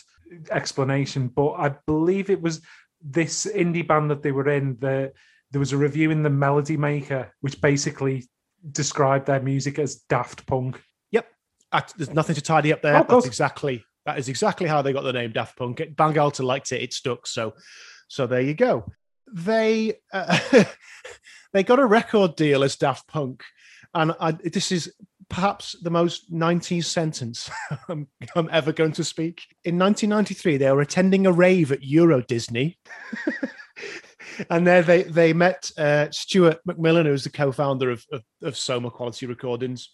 explanation, 0.50 1.28
but 1.28 1.52
I 1.52 1.74
believe 1.86 2.30
it 2.30 2.40
was 2.40 2.60
this 3.04 3.46
indie 3.46 3.86
band 3.86 4.10
that 4.10 4.22
they 4.22 4.32
were 4.32 4.48
in, 4.48 4.76
the 4.78 5.12
there 5.50 5.60
was 5.60 5.72
a 5.72 5.76
review 5.76 6.10
in 6.10 6.22
the 6.22 6.30
Melody 6.30 6.76
Maker, 6.76 7.32
which 7.40 7.60
basically 7.60 8.26
described 8.70 9.26
their 9.26 9.40
music 9.40 9.78
as 9.78 9.96
Daft 10.08 10.46
Punk. 10.46 10.80
There's 11.96 12.10
nothing 12.10 12.34
to 12.34 12.40
tidy 12.40 12.72
up 12.72 12.82
there. 12.82 12.96
Oh. 12.96 13.06
That's 13.08 13.26
exactly 13.26 13.84
that 14.06 14.18
is 14.18 14.28
exactly 14.28 14.68
how 14.68 14.82
they 14.82 14.92
got 14.92 15.02
the 15.02 15.12
name 15.12 15.32
Daft 15.32 15.56
Punk. 15.56 15.78
Bangalter 15.78 16.44
liked 16.44 16.72
it; 16.72 16.82
it 16.82 16.92
stuck. 16.92 17.26
So, 17.26 17.54
so 18.08 18.26
there 18.26 18.40
you 18.40 18.54
go. 18.54 18.90
They 19.32 19.94
uh, 20.12 20.64
they 21.52 21.62
got 21.62 21.78
a 21.78 21.86
record 21.86 22.36
deal 22.36 22.64
as 22.64 22.76
Daft 22.76 23.06
Punk, 23.06 23.42
and 23.94 24.12
I, 24.20 24.32
this 24.32 24.72
is 24.72 24.92
perhaps 25.28 25.76
the 25.80 25.90
most 25.90 26.30
90s 26.30 26.84
sentence 26.84 27.50
I'm, 27.88 28.06
I'm 28.36 28.50
ever 28.52 28.70
going 28.70 28.92
to 28.92 29.04
speak. 29.04 29.40
In 29.64 29.78
1993, 29.78 30.58
they 30.58 30.70
were 30.70 30.82
attending 30.82 31.26
a 31.26 31.32
rave 31.32 31.72
at 31.72 31.82
Euro 31.82 32.20
Disney. 32.20 32.78
and 34.50 34.66
there 34.66 34.82
they 34.82 35.04
they 35.04 35.32
met 35.32 35.70
uh, 35.78 36.08
Stuart 36.10 36.58
McMillan, 36.68 37.06
who's 37.06 37.24
the 37.24 37.30
co-founder 37.30 37.90
of, 37.90 38.04
of, 38.12 38.22
of 38.42 38.58
Soma 38.58 38.90
Quality 38.90 39.26
Recordings. 39.26 39.90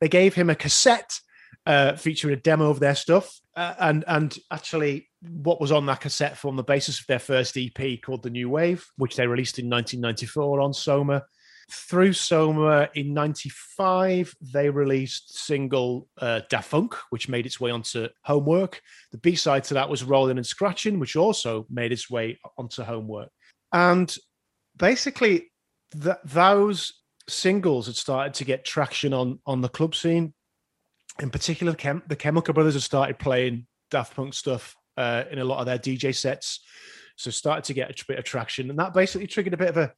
They 0.00 0.08
gave 0.08 0.34
him 0.34 0.50
a 0.50 0.54
cassette 0.54 1.20
uh, 1.66 1.96
featuring 1.96 2.34
a 2.34 2.40
demo 2.40 2.70
of 2.70 2.80
their 2.80 2.94
stuff, 2.94 3.38
uh, 3.56 3.74
and 3.78 4.04
and 4.06 4.38
actually 4.50 5.08
what 5.22 5.60
was 5.60 5.72
on 5.72 5.86
that 5.86 6.00
cassette 6.00 6.36
formed 6.38 6.58
the 6.58 6.62
basis 6.62 7.00
of 7.00 7.06
their 7.06 7.18
first 7.18 7.56
EP 7.58 8.00
called 8.02 8.22
The 8.22 8.30
New 8.30 8.48
Wave, 8.48 8.86
which 8.96 9.16
they 9.16 9.26
released 9.26 9.58
in 9.58 9.68
1994 9.68 10.60
on 10.60 10.72
Soma. 10.72 11.24
through 11.70 12.12
Soma 12.12 12.88
in 12.94 13.14
95, 13.14 14.34
they 14.40 14.70
released 14.70 15.38
single 15.38 16.08
uh, 16.18 16.40
Da 16.48 16.60
Funk, 16.60 16.96
which 17.10 17.28
made 17.28 17.46
its 17.46 17.60
way 17.60 17.70
onto 17.70 18.08
Homework. 18.24 18.80
The 19.12 19.18
B 19.18 19.36
side 19.36 19.64
to 19.64 19.74
that 19.74 19.88
was 19.88 20.02
Rolling 20.02 20.38
and 20.38 20.46
Scratching, 20.46 20.98
which 20.98 21.14
also 21.14 21.66
made 21.70 21.92
its 21.92 22.10
way 22.10 22.40
onto 22.58 22.82
Homework. 22.82 23.30
And 23.72 24.12
basically, 24.76 25.52
th- 25.92 26.16
those 26.24 26.92
singles 27.30 27.86
had 27.86 27.96
started 27.96 28.34
to 28.34 28.44
get 28.44 28.64
traction 28.64 29.12
on, 29.12 29.38
on 29.46 29.60
the 29.60 29.68
club 29.68 29.94
scene. 29.94 30.34
In 31.18 31.30
particular, 31.30 31.74
Chem- 31.74 32.02
the 32.08 32.16
Chemical 32.16 32.54
Brothers 32.54 32.74
had 32.74 32.82
started 32.82 33.18
playing 33.18 33.66
Daft 33.90 34.14
Punk 34.14 34.34
stuff 34.34 34.76
uh, 34.96 35.24
in 35.30 35.38
a 35.38 35.44
lot 35.44 35.60
of 35.60 35.66
their 35.66 35.78
DJ 35.78 36.14
sets. 36.14 36.60
So 37.16 37.30
started 37.30 37.64
to 37.64 37.74
get 37.74 37.90
a 37.90 38.04
bit 38.06 38.18
of 38.18 38.24
traction. 38.24 38.70
And 38.70 38.78
that 38.78 38.94
basically 38.94 39.26
triggered 39.26 39.54
a 39.54 39.58
bit 39.58 39.68
of 39.68 39.76
a 39.76 39.92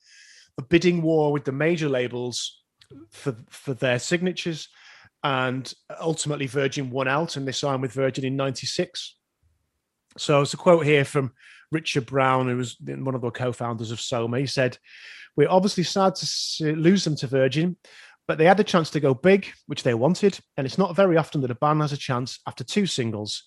a 0.58 0.62
bidding 0.62 1.02
war 1.02 1.32
with 1.32 1.44
the 1.44 1.52
major 1.52 1.88
labels 1.88 2.62
for 3.10 3.36
for 3.50 3.74
their 3.74 3.98
signatures, 3.98 4.68
and 5.22 5.72
ultimately 6.00 6.46
Virgin 6.46 6.90
won 6.90 7.08
out, 7.08 7.36
and 7.36 7.46
they 7.46 7.52
signed 7.52 7.82
with 7.82 7.92
Virgin 7.92 8.24
in 8.24 8.36
'96. 8.36 9.16
So 10.18 10.42
it's 10.42 10.54
a 10.54 10.58
quote 10.58 10.84
here 10.84 11.04
from 11.04 11.32
Richard 11.72 12.06
Brown, 12.06 12.48
who 12.48 12.56
was 12.56 12.76
one 12.80 13.16
of 13.16 13.22
the 13.22 13.30
co-founders 13.30 13.90
of 13.90 14.00
Soma. 14.00 14.38
He 14.38 14.46
said, 14.46 14.78
"We're 15.36 15.50
obviously 15.50 15.82
sad 15.82 16.14
to 16.14 16.76
lose 16.76 17.02
them 17.02 17.16
to 17.16 17.26
Virgin." 17.26 17.76
But 18.28 18.38
they 18.38 18.44
had 18.44 18.60
a 18.60 18.64
chance 18.64 18.88
to 18.90 19.00
go 19.00 19.14
big, 19.14 19.48
which 19.66 19.82
they 19.82 19.94
wanted, 19.94 20.38
and 20.56 20.64
it's 20.64 20.78
not 20.78 20.94
very 20.94 21.16
often 21.16 21.40
that 21.40 21.50
a 21.50 21.56
band 21.56 21.80
has 21.80 21.92
a 21.92 21.96
chance 21.96 22.38
after 22.46 22.62
two 22.62 22.86
singles. 22.86 23.42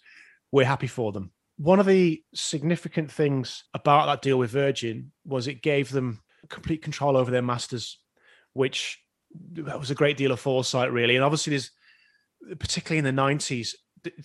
We're 0.52 0.66
happy 0.66 0.88
for 0.88 1.14
them. 1.14 1.32
One 1.56 1.80
of 1.80 1.86
the 1.86 2.22
significant 2.34 3.10
things 3.10 3.64
about 3.74 4.08
that 4.08 4.22
deal 4.22 4.38
with 4.38 4.52
Virgin 4.52 5.14
was 5.24 5.48
it 5.48 5.62
gave 5.62 5.92
them 5.92 6.22
complete 6.50 6.82
control 6.82 7.16
over 7.16 7.32
their 7.32 7.42
masters, 7.42 7.98
which 8.52 9.00
was 9.56 9.92
a 9.92 9.96
great 9.96 10.18
deal 10.18 10.34
of 10.34 10.42
foresight, 10.42 10.92
really. 10.92 11.16
And 11.16 11.24
obviously, 11.24 11.52
there's 11.52 11.72
particularly 12.60 13.00
in 13.00 13.06
the 13.06 13.22
90s, 13.22 13.76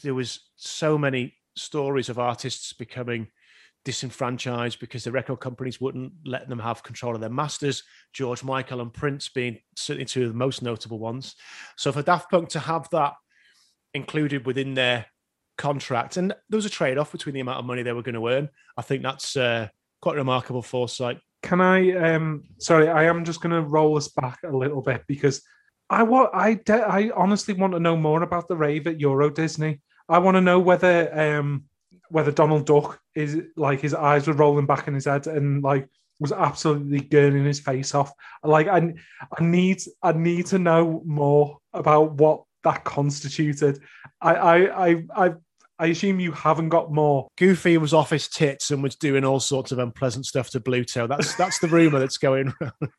there 0.02 0.14
was 0.14 0.40
so 0.56 0.98
many 0.98 1.36
stories 1.54 2.08
of 2.08 2.18
artists 2.18 2.72
becoming 2.72 3.28
disenfranchised 3.84 4.78
because 4.78 5.04
the 5.04 5.12
record 5.12 5.40
companies 5.40 5.80
wouldn't 5.80 6.12
let 6.24 6.48
them 6.48 6.58
have 6.58 6.82
control 6.82 7.14
of 7.14 7.20
their 7.20 7.30
masters. 7.30 7.82
George 8.12 8.44
Michael 8.44 8.80
and 8.80 8.92
Prince 8.92 9.28
being 9.28 9.58
certainly 9.76 10.04
two 10.04 10.24
of 10.24 10.28
the 10.28 10.34
most 10.34 10.62
notable 10.62 10.98
ones. 10.98 11.34
So 11.76 11.92
for 11.92 12.02
Daft 12.02 12.30
Punk 12.30 12.50
to 12.50 12.60
have 12.60 12.88
that 12.90 13.14
included 13.94 14.46
within 14.46 14.74
their 14.74 15.06
contract, 15.56 16.16
and 16.16 16.30
there 16.48 16.58
was 16.58 16.66
a 16.66 16.70
trade 16.70 16.98
off 16.98 17.12
between 17.12 17.34
the 17.34 17.40
amount 17.40 17.58
of 17.58 17.64
money 17.64 17.82
they 17.82 17.92
were 17.92 18.02
going 18.02 18.14
to 18.14 18.28
earn, 18.28 18.48
I 18.76 18.82
think 18.82 19.02
that's 19.02 19.36
uh, 19.36 19.68
quite 20.00 20.16
remarkable 20.16 20.62
foresight 20.62 21.18
can 21.42 21.60
I? 21.60 21.92
Um, 21.92 22.44
sorry, 22.58 22.88
I 22.88 23.04
am 23.04 23.24
just 23.24 23.40
going 23.40 23.52
to 23.52 23.62
roll 23.62 23.96
us 23.96 24.08
back 24.08 24.40
a 24.44 24.54
little 24.54 24.82
bit 24.82 25.04
because 25.06 25.42
I 25.88 26.02
want. 26.02 26.30
I 26.34 26.54
de- 26.54 26.86
I 26.86 27.10
honestly 27.16 27.54
want 27.54 27.72
to 27.72 27.80
know 27.80 27.96
more 27.96 28.22
about 28.22 28.48
the 28.48 28.56
rave 28.56 28.86
at 28.86 29.00
Euro 29.00 29.30
Disney. 29.30 29.80
I 30.08 30.18
want 30.18 30.36
to 30.36 30.40
know 30.40 30.58
whether 30.58 31.18
um, 31.18 31.64
whether 32.10 32.32
Donald 32.32 32.66
Duck 32.66 33.00
is 33.14 33.38
like 33.56 33.80
his 33.80 33.94
eyes 33.94 34.26
were 34.26 34.34
rolling 34.34 34.66
back 34.66 34.88
in 34.88 34.94
his 34.94 35.06
head 35.06 35.26
and 35.26 35.62
like 35.62 35.88
was 36.18 36.32
absolutely 36.32 37.00
gurning 37.00 37.46
his 37.46 37.60
face 37.60 37.94
off. 37.94 38.12
Like 38.44 38.68
I, 38.68 38.92
I 39.36 39.42
need 39.42 39.82
I 40.02 40.12
need 40.12 40.46
to 40.46 40.58
know 40.58 41.02
more 41.04 41.58
about 41.72 42.12
what 42.14 42.44
that 42.64 42.84
constituted. 42.84 43.80
I 44.20 44.34
I 44.34 44.88
I 44.88 45.04
I 45.16 45.32
I 45.78 45.86
assume 45.86 46.20
you 46.20 46.32
haven't 46.32 46.68
got 46.68 46.92
more. 46.92 47.28
Goofy 47.38 47.78
was 47.78 47.94
off 47.94 48.10
his 48.10 48.28
tits 48.28 48.70
and 48.70 48.82
was 48.82 48.96
doing 48.96 49.24
all 49.24 49.40
sorts 49.40 49.72
of 49.72 49.78
unpleasant 49.78 50.26
stuff 50.26 50.50
to 50.50 50.60
Bluto. 50.60 51.08
That's 51.08 51.34
that's 51.36 51.58
the 51.58 51.68
rumor 51.68 51.98
that's 51.98 52.18
going 52.18 52.52
around. 52.60 52.92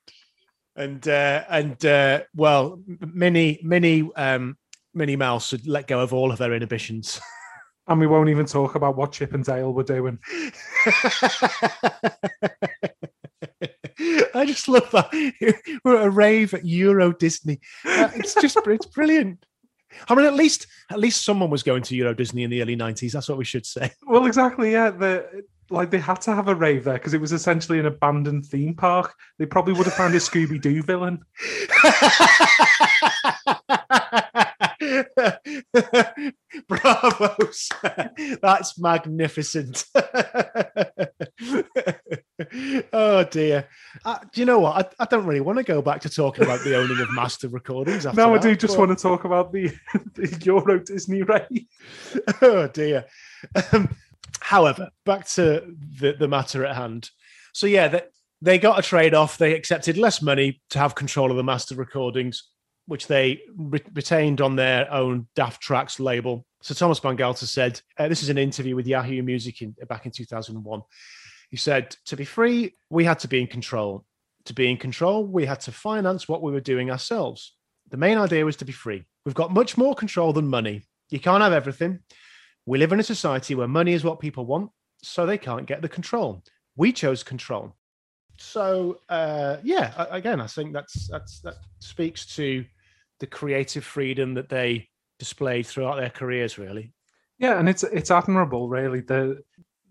And 0.76 1.08
uh, 1.08 1.44
and 1.50 1.86
uh, 1.86 2.22
well, 2.34 2.82
Minnie 2.88 3.60
Minnie 3.62 4.10
um, 4.16 4.58
Minnie 4.94 5.16
Mouse 5.16 5.52
had 5.52 5.68
let 5.68 5.88
go 5.88 6.00
of 6.00 6.14
all 6.14 6.32
of 6.32 6.38
their 6.38 6.54
inhibitions. 6.54 7.20
And 7.92 8.00
we 8.00 8.08
won't 8.08 8.30
even 8.30 8.46
talk 8.46 8.76
about 8.76 8.96
what 8.96 9.12
Chip 9.12 9.34
and 9.34 9.44
Dale 9.44 9.74
were 9.74 9.84
doing. 9.84 10.18
I 14.34 14.46
just 14.46 14.70
love 14.70 14.90
that. 14.92 15.10
We're 15.84 15.98
at 15.98 16.08
a 16.08 16.10
rave 16.10 16.54
at 16.54 16.64
Euro 16.64 17.12
Disney. 17.12 17.60
Uh, 17.86 18.10
it's 18.16 18.34
just 18.36 18.58
it's 18.66 18.86
brilliant. 18.86 19.46
I 20.08 20.16
mean, 20.16 20.26
at 20.26 20.36
least 20.36 20.68
at 20.90 21.00
least 21.02 21.26
someone 21.26 21.50
was 21.50 21.64
going 21.64 21.84
to 21.84 21.96
Euro 21.98 22.14
Disney 22.14 22.46
in 22.46 22.50
the 22.50 22.62
early 22.62 22.78
'90s. 22.78 23.12
That's 23.12 23.28
what 23.28 23.38
we 23.38 23.44
should 23.44 23.66
say. 23.66 23.92
Well, 24.08 24.26
exactly. 24.26 24.72
Yeah, 24.72 24.92
the 24.92 25.44
like 25.70 25.92
they 25.92 26.00
had 26.00 26.22
to 26.22 26.34
have 26.34 26.48
a 26.48 26.56
rave 26.56 26.86
there 26.86 26.94
because 26.94 27.14
it 27.14 27.20
was 27.20 27.34
essentially 27.34 27.78
an 27.78 27.88
abandoned 27.88 28.46
theme 28.46 28.74
park. 28.74 29.14
They 29.38 29.46
probably 29.46 29.74
would 29.74 29.86
have 29.86 29.96
found 29.96 30.16
a 30.16 30.20
Scooby 30.20 30.62
Doo 30.62 30.82
villain. 30.82 31.26
Bravo, 36.68 37.36
That's 38.42 38.80
magnificent. 38.80 39.86
oh 42.94 43.24
dear. 43.26 43.68
Uh, 44.04 44.18
do 44.34 44.42
you 44.42 44.46
know 44.46 44.60
what? 44.60 44.96
I, 45.00 45.04
I, 45.04 45.06
don't 45.06 45.26
really 45.26 45.42
want 45.42 45.58
to 45.60 45.64
go 45.64 45.82
back 45.84 46.02
to 46.02 46.10
talking 46.10 46.44
about 46.44 46.64
the 46.64 46.76
owning 46.76 47.00
of 47.00 47.12
master 47.14 47.48
recordings. 47.48 48.06
no, 48.06 48.12
that, 48.12 48.28
I 48.30 48.38
do 48.40 48.56
just 48.56 48.76
but... 48.76 48.88
want 48.88 48.98
to 48.98 49.02
talk 49.02 49.24
about 49.24 49.52
the, 49.52 49.72
the 50.16 50.40
Euro 50.46 50.80
Disney 50.84 51.22
rave. 51.22 51.68
oh 52.42 52.68
dear. 52.68 53.06
Um, 53.72 53.96
however, 54.40 54.90
back 55.06 55.28
to 55.30 55.76
the, 56.00 56.14
the 56.18 56.28
matter 56.28 56.66
at 56.66 56.76
hand. 56.76 57.12
So 57.54 57.68
yeah, 57.68 57.88
they, 57.88 58.02
they 58.42 58.58
got 58.58 58.80
a 58.80 58.82
trade 58.82 59.14
off. 59.14 59.38
They 59.38 59.54
accepted 59.54 59.98
less 59.98 60.24
money 60.24 60.62
to 60.72 60.80
have 60.80 60.96
control 60.96 61.30
of 61.30 61.38
the 61.38 61.44
master 61.44 61.76
recordings 61.76 62.48
which 62.86 63.08
they 63.08 63.42
re- 63.56 63.82
retained 63.94 64.42
on 64.42 64.56
their 64.56 64.92
own 64.92 65.28
Daft 65.36 65.64
Trax 65.64 66.00
label. 66.00 66.46
So 66.62 66.74
Thomas 66.74 67.00
Bangalter 67.00 67.46
said, 67.46 67.82
uh, 67.98 68.08
this 68.08 68.24
is 68.24 68.30
an 68.30 68.38
interview 68.38 68.76
with 68.76 68.88
Yahoo 68.88 69.24
Music 69.24 69.62
in, 69.62 69.76
back 69.88 70.06
in 70.06 70.12
2001. 70.12 70.82
He 71.50 71.58
said, 71.58 71.96
to 72.06 72.16
be 72.16 72.26
free, 72.26 72.76
we 72.90 73.04
had 73.04 73.20
to 73.20 73.28
be 73.28 73.42
in 73.42 73.48
control. 73.48 74.06
To 74.46 74.54
be 74.54 74.70
in 74.70 74.78
control, 74.78 75.26
we 75.26 75.46
had 75.46 75.60
to 75.62 75.72
finance 75.72 76.28
what 76.28 76.42
we 76.42 76.52
were 76.52 76.62
doing 76.62 76.90
ourselves. 76.90 77.56
The 77.90 77.98
main 77.98 78.18
idea 78.18 78.46
was 78.46 78.56
to 78.58 78.66
be 78.66 78.72
free. 78.72 79.04
We've 79.26 79.36
got 79.36 79.54
much 79.54 79.78
more 79.78 79.94
control 79.94 80.34
than 80.34 80.48
money. 80.48 80.84
You 81.10 81.20
can't 81.20 81.44
have 81.44 81.54
everything. 81.54 82.00
We 82.66 82.78
live 82.78 82.94
in 82.94 83.00
a 83.00 83.04
society 83.04 83.54
where 83.54 83.68
money 83.68 83.94
is 83.94 84.04
what 84.04 84.20
people 84.20 84.46
want, 84.46 84.72
so 85.04 85.26
they 85.26 85.38
can't 85.38 85.66
get 85.66 85.82
the 85.82 85.90
control. 85.90 86.44
We 86.76 86.94
chose 86.94 87.24
control. 87.24 87.76
So 88.42 89.00
uh, 89.08 89.58
yeah, 89.64 90.06
again, 90.10 90.42
I 90.42 90.48
think 90.48 90.74
that's 90.74 91.08
that's 91.08 91.40
that 91.42 91.56
speaks 91.80 92.26
to 92.36 92.66
the 93.20 93.28
creative 93.28 93.86
freedom 93.86 94.34
that 94.34 94.50
they 94.50 94.90
displayed 95.20 95.68
throughout 95.68 95.98
their 95.98 96.10
careers. 96.10 96.58
Really, 96.58 96.92
yeah, 97.38 97.60
and 97.60 97.70
it's 97.70 97.84
it's 97.84 98.12
admirable. 98.12 98.68
Really, 98.68 99.02
the 99.02 99.42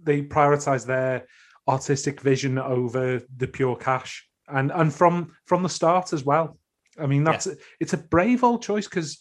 they 0.02 0.22
prioritize 0.22 0.84
their 0.84 1.26
artistic 1.68 2.20
vision 2.20 2.58
over 2.58 3.22
the 3.36 3.46
pure 3.46 3.76
cash, 3.76 4.28
and 4.48 4.72
and 4.72 4.92
from 4.92 5.32
from 5.46 5.62
the 5.62 5.68
start 5.68 6.12
as 6.12 6.24
well. 6.24 6.58
I 6.98 7.06
mean, 7.06 7.24
that's 7.24 7.46
yeah. 7.46 7.54
it's 7.78 7.92
a 7.92 7.98
brave 7.98 8.42
old 8.42 8.62
choice 8.62 8.88
because 8.88 9.18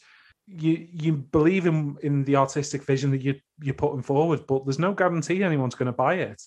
you 0.48 0.88
you 0.92 1.14
believe 1.14 1.68
in 1.68 1.98
in 2.02 2.24
the 2.24 2.36
artistic 2.36 2.84
vision 2.84 3.12
that 3.12 3.22
you 3.22 3.36
you're 3.62 3.74
putting 3.74 4.02
forward, 4.02 4.46
but 4.48 4.66
there's 4.66 4.80
no 4.80 4.94
guarantee 4.94 5.44
anyone's 5.44 5.76
going 5.76 5.88
to 5.88 5.92
buy 5.92 6.16
it. 6.16 6.42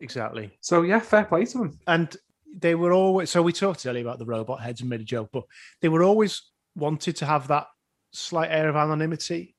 exactly. 0.00 0.56
So 0.60 0.82
yeah, 0.82 1.00
fair 1.00 1.24
play 1.24 1.44
to 1.44 1.58
them. 1.58 1.78
And 1.86 2.16
they 2.56 2.74
were 2.74 2.92
always 2.92 3.30
so 3.30 3.42
we 3.42 3.52
talked 3.52 3.86
earlier 3.86 4.02
about 4.02 4.18
the 4.18 4.26
robot 4.26 4.60
heads 4.60 4.80
and 4.80 4.90
made 4.90 5.00
a 5.00 5.04
joke, 5.04 5.30
but 5.32 5.44
they 5.80 5.88
were 5.88 6.02
always 6.02 6.42
wanted 6.74 7.16
to 7.16 7.26
have 7.26 7.48
that 7.48 7.66
slight 8.12 8.50
air 8.50 8.68
of 8.68 8.76
anonymity. 8.76 9.54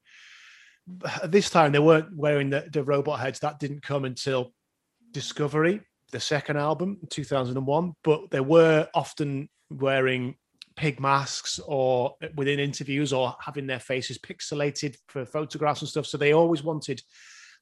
This 1.26 1.50
time 1.50 1.72
they 1.72 1.80
weren't 1.80 2.16
wearing 2.16 2.50
the, 2.50 2.68
the 2.72 2.84
robot 2.84 3.20
heads. 3.20 3.40
That 3.40 3.60
didn't 3.60 3.84
come 3.84 4.06
until 4.06 4.54
Discovery, 5.12 5.82
the 6.12 6.20
second 6.20 6.58
album, 6.58 6.98
2001. 7.10 7.94
But 8.04 8.32
they 8.32 8.40
were 8.40 8.88
often 8.94 9.50
wearing 9.70 10.36
pig 10.80 11.02
masks 11.02 11.60
or 11.68 12.16
within 12.36 12.58
interviews 12.58 13.12
or 13.12 13.36
having 13.42 13.68
their 13.68 13.82
faces 13.82 14.18
pixelated 14.18 14.96
for 15.10 15.26
photographs 15.26 15.82
and 15.82 15.90
stuff. 15.90 16.06
So 16.06 16.18
they 16.18 16.32
always 16.32 16.64
wanted 16.64 17.02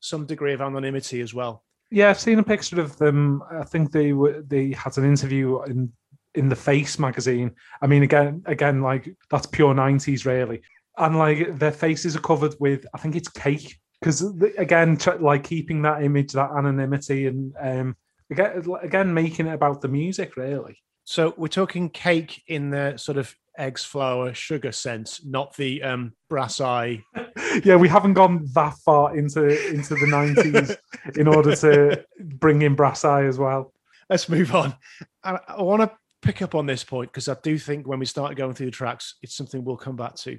some 0.02 0.28
degree 0.28 0.54
of 0.54 0.62
anonymity 0.62 1.22
as 1.22 1.34
well. 1.34 1.64
Yeah, 1.90 2.12
I've 2.12 2.20
seen 2.20 2.38
a 2.38 2.44
picture 2.44 2.80
of 2.80 2.96
them. 2.98 3.42
I 3.50 3.64
think 3.64 3.92
they 3.92 4.14
were 4.14 4.44
they 4.46 4.72
had 4.72 4.96
an 5.00 5.06
interview 5.06 5.64
in 5.64 5.92
in 6.36 6.48
the 6.48 6.56
Face 6.56 7.00
magazine. 7.00 7.56
I 7.82 7.88
mean, 7.88 8.04
again, 8.04 8.44
again, 8.46 8.84
like 8.84 9.10
that's 9.32 9.48
pure 9.48 9.74
nineties, 9.74 10.24
really. 10.26 10.62
And 10.98 11.18
like 11.18 11.58
their 11.58 11.72
faces 11.72 12.16
are 12.16 12.22
covered 12.22 12.54
with, 12.60 12.86
I 12.94 13.00
think 13.00 13.16
it's 13.16 13.30
cake, 13.30 13.80
because 14.00 14.22
again, 14.58 15.00
like 15.20 15.44
keeping 15.44 15.82
that 15.84 16.04
image, 16.04 16.34
that 16.34 16.52
anonymity, 16.52 17.26
and 17.26 17.54
um, 17.60 17.96
again, 18.30 18.64
again, 18.82 19.12
making 19.12 19.48
it 19.48 19.54
about 19.54 19.82
the 19.82 19.88
music, 19.88 20.38
really. 20.38 20.78
So 21.10 21.34
we're 21.38 21.48
talking 21.48 21.90
cake 21.90 22.44
in 22.48 22.70
the 22.70 22.98
sort 22.98 23.18
of 23.18 23.34
eggs, 23.58 23.86
flour, 23.86 24.34
sugar 24.34 24.74
sense, 24.74 25.24
not 25.24 25.56
the 25.56 25.82
um, 25.82 26.12
brass 26.30 26.60
eye. 26.60 27.02
yeah, 27.64 27.78
we 27.78 27.88
haven't 27.88 28.16
gone 28.16 28.46
that 28.56 28.74
far 28.84 29.16
into 29.16 29.48
into 29.70 29.96
the 29.96 30.06
nineties 30.06 30.76
in 31.16 31.30
order 31.30 31.56
to 31.56 32.04
bring 32.20 32.62
in 32.62 32.76
brass 32.76 33.06
eye 33.06 33.24
as 33.24 33.38
well. 33.38 33.72
Let's 34.10 34.28
move 34.28 34.54
on. 34.54 34.76
I, 35.24 35.40
I 35.48 35.62
want 35.62 35.82
to 35.82 35.98
pick 36.22 36.42
up 36.42 36.56
on 36.56 36.66
this 36.66 36.84
point 36.84 37.10
because 37.10 37.30
I 37.30 37.38
do 37.42 37.58
think 37.58 37.88
when 37.88 38.00
we 38.00 38.06
start 38.06 38.36
going 38.36 38.54
through 38.54 38.66
the 38.66 38.72
tracks, 38.74 39.16
it's 39.22 39.34
something 39.34 39.64
we'll 39.64 39.78
come 39.78 39.96
back 39.96 40.16
to. 40.18 40.38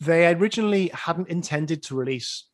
They 0.00 0.32
originally 0.32 0.88
hadn't 0.94 1.28
intended 1.28 1.82
to 1.84 1.94
release 1.94 2.46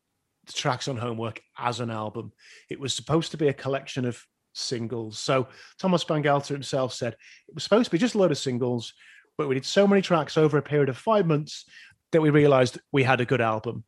the 0.47 0.51
tracks 0.51 0.89
on 0.89 0.97
Homework 0.97 1.41
as 1.57 1.79
an 1.79 1.91
album. 1.91 2.33
It 2.69 2.81
was 2.81 2.93
supposed 2.93 3.31
to 3.31 3.37
be 3.37 3.47
a 3.47 3.53
collection 3.53 4.03
of 4.03 4.21
singles. 4.53 5.19
So 5.19 5.47
Thomas 5.79 6.03
Bangalter 6.03 6.49
himself 6.49 6.93
said 6.93 7.15
it 7.47 7.53
was 7.53 7.63
supposed 7.63 7.85
to 7.85 7.91
be 7.91 7.97
just 7.97 8.15
a 8.15 8.17
load 8.17 8.31
of 8.31 8.37
singles, 8.37 8.93
but 9.37 9.47
we 9.47 9.55
did 9.55 9.65
so 9.65 9.87
many 9.87 10.01
tracks 10.01 10.37
over 10.37 10.57
a 10.57 10.61
period 10.61 10.89
of 10.89 10.97
five 10.97 11.27
months 11.27 11.65
that 12.11 12.21
we 12.21 12.29
realized 12.29 12.79
we 12.91 13.03
had 13.03 13.19
a 13.19 13.25
good 13.25 13.41
album. 13.41 13.83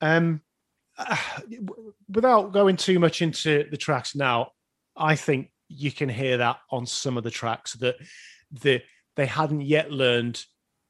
Um, 0.00 0.42
without 2.08 2.52
going 2.52 2.76
too 2.76 2.98
much 2.98 3.22
into 3.22 3.66
the 3.70 3.76
tracks 3.76 4.14
now, 4.14 4.52
I 4.96 5.16
think 5.16 5.50
you 5.68 5.90
can 5.90 6.08
hear 6.08 6.36
that 6.36 6.58
on 6.70 6.86
some 6.86 7.16
of 7.16 7.24
the 7.24 7.30
tracks 7.30 7.72
that 7.74 7.96
the 8.50 8.82
they 9.16 9.26
hadn't 9.26 9.62
yet 9.62 9.90
learned. 9.90 10.44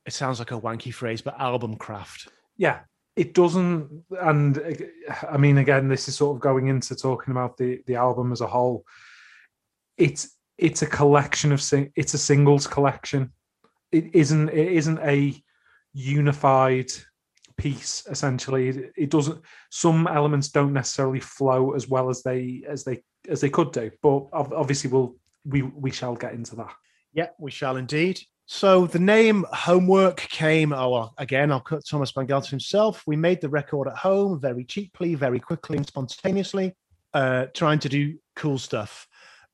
It 0.06 0.12
sounds 0.12 0.38
like 0.38 0.50
a 0.50 0.60
wanky 0.60 0.92
phrase, 0.92 1.22
but 1.22 1.40
album 1.40 1.76
craft. 1.76 2.28
Yeah, 2.56 2.80
it 3.16 3.34
doesn't. 3.34 4.04
And 4.20 4.84
I 5.30 5.36
mean, 5.36 5.58
again, 5.58 5.88
this 5.88 6.08
is 6.08 6.16
sort 6.16 6.36
of 6.36 6.40
going 6.40 6.68
into 6.68 6.96
talking 6.96 7.30
about 7.32 7.56
the 7.56 7.82
the 7.86 7.96
album 7.96 8.32
as 8.32 8.40
a 8.40 8.46
whole. 8.46 8.84
It's 9.96 10.36
it's 10.58 10.82
a 10.82 10.86
collection 10.86 11.52
of 11.52 11.60
sing. 11.60 11.92
It's 11.96 12.14
a 12.14 12.18
singles 12.18 12.66
collection. 12.66 13.32
It 13.90 14.14
isn't. 14.14 14.48
It 14.50 14.72
isn't 14.72 14.98
a 15.00 15.34
unified 15.94 16.90
piece 17.56 18.04
essentially 18.08 18.68
it, 18.68 18.92
it, 18.96 19.10
doesn't 19.10 19.40
some 19.70 20.06
elements 20.06 20.48
don't 20.48 20.72
necessarily 20.72 21.20
flow 21.20 21.72
as 21.72 21.88
well 21.88 22.08
as 22.08 22.22
they 22.22 22.62
as 22.68 22.82
they 22.82 23.02
as 23.28 23.40
they 23.40 23.50
could 23.50 23.70
do 23.72 23.90
but 24.02 24.26
obviously 24.32 24.90
we'll 24.90 25.14
we 25.44 25.62
we 25.62 25.90
shall 25.90 26.14
get 26.14 26.32
into 26.32 26.56
that 26.56 26.72
yeah 27.12 27.28
we 27.38 27.50
shall 27.50 27.76
indeed 27.76 28.18
so 28.46 28.86
the 28.86 28.98
name 28.98 29.44
homework 29.52 30.16
came 30.16 30.72
oh 30.72 31.10
again 31.18 31.52
i'll 31.52 31.60
cut 31.60 31.84
thomas 31.86 32.12
bangalter 32.12 32.50
himself 32.50 33.02
we 33.06 33.16
made 33.16 33.40
the 33.40 33.48
record 33.48 33.86
at 33.86 33.96
home 33.96 34.40
very 34.40 34.64
cheaply 34.64 35.14
very 35.14 35.38
quickly 35.38 35.76
and 35.76 35.86
spontaneously 35.86 36.74
uh 37.14 37.46
trying 37.54 37.78
to 37.78 37.88
do 37.88 38.16
cool 38.34 38.58
stuff 38.58 39.06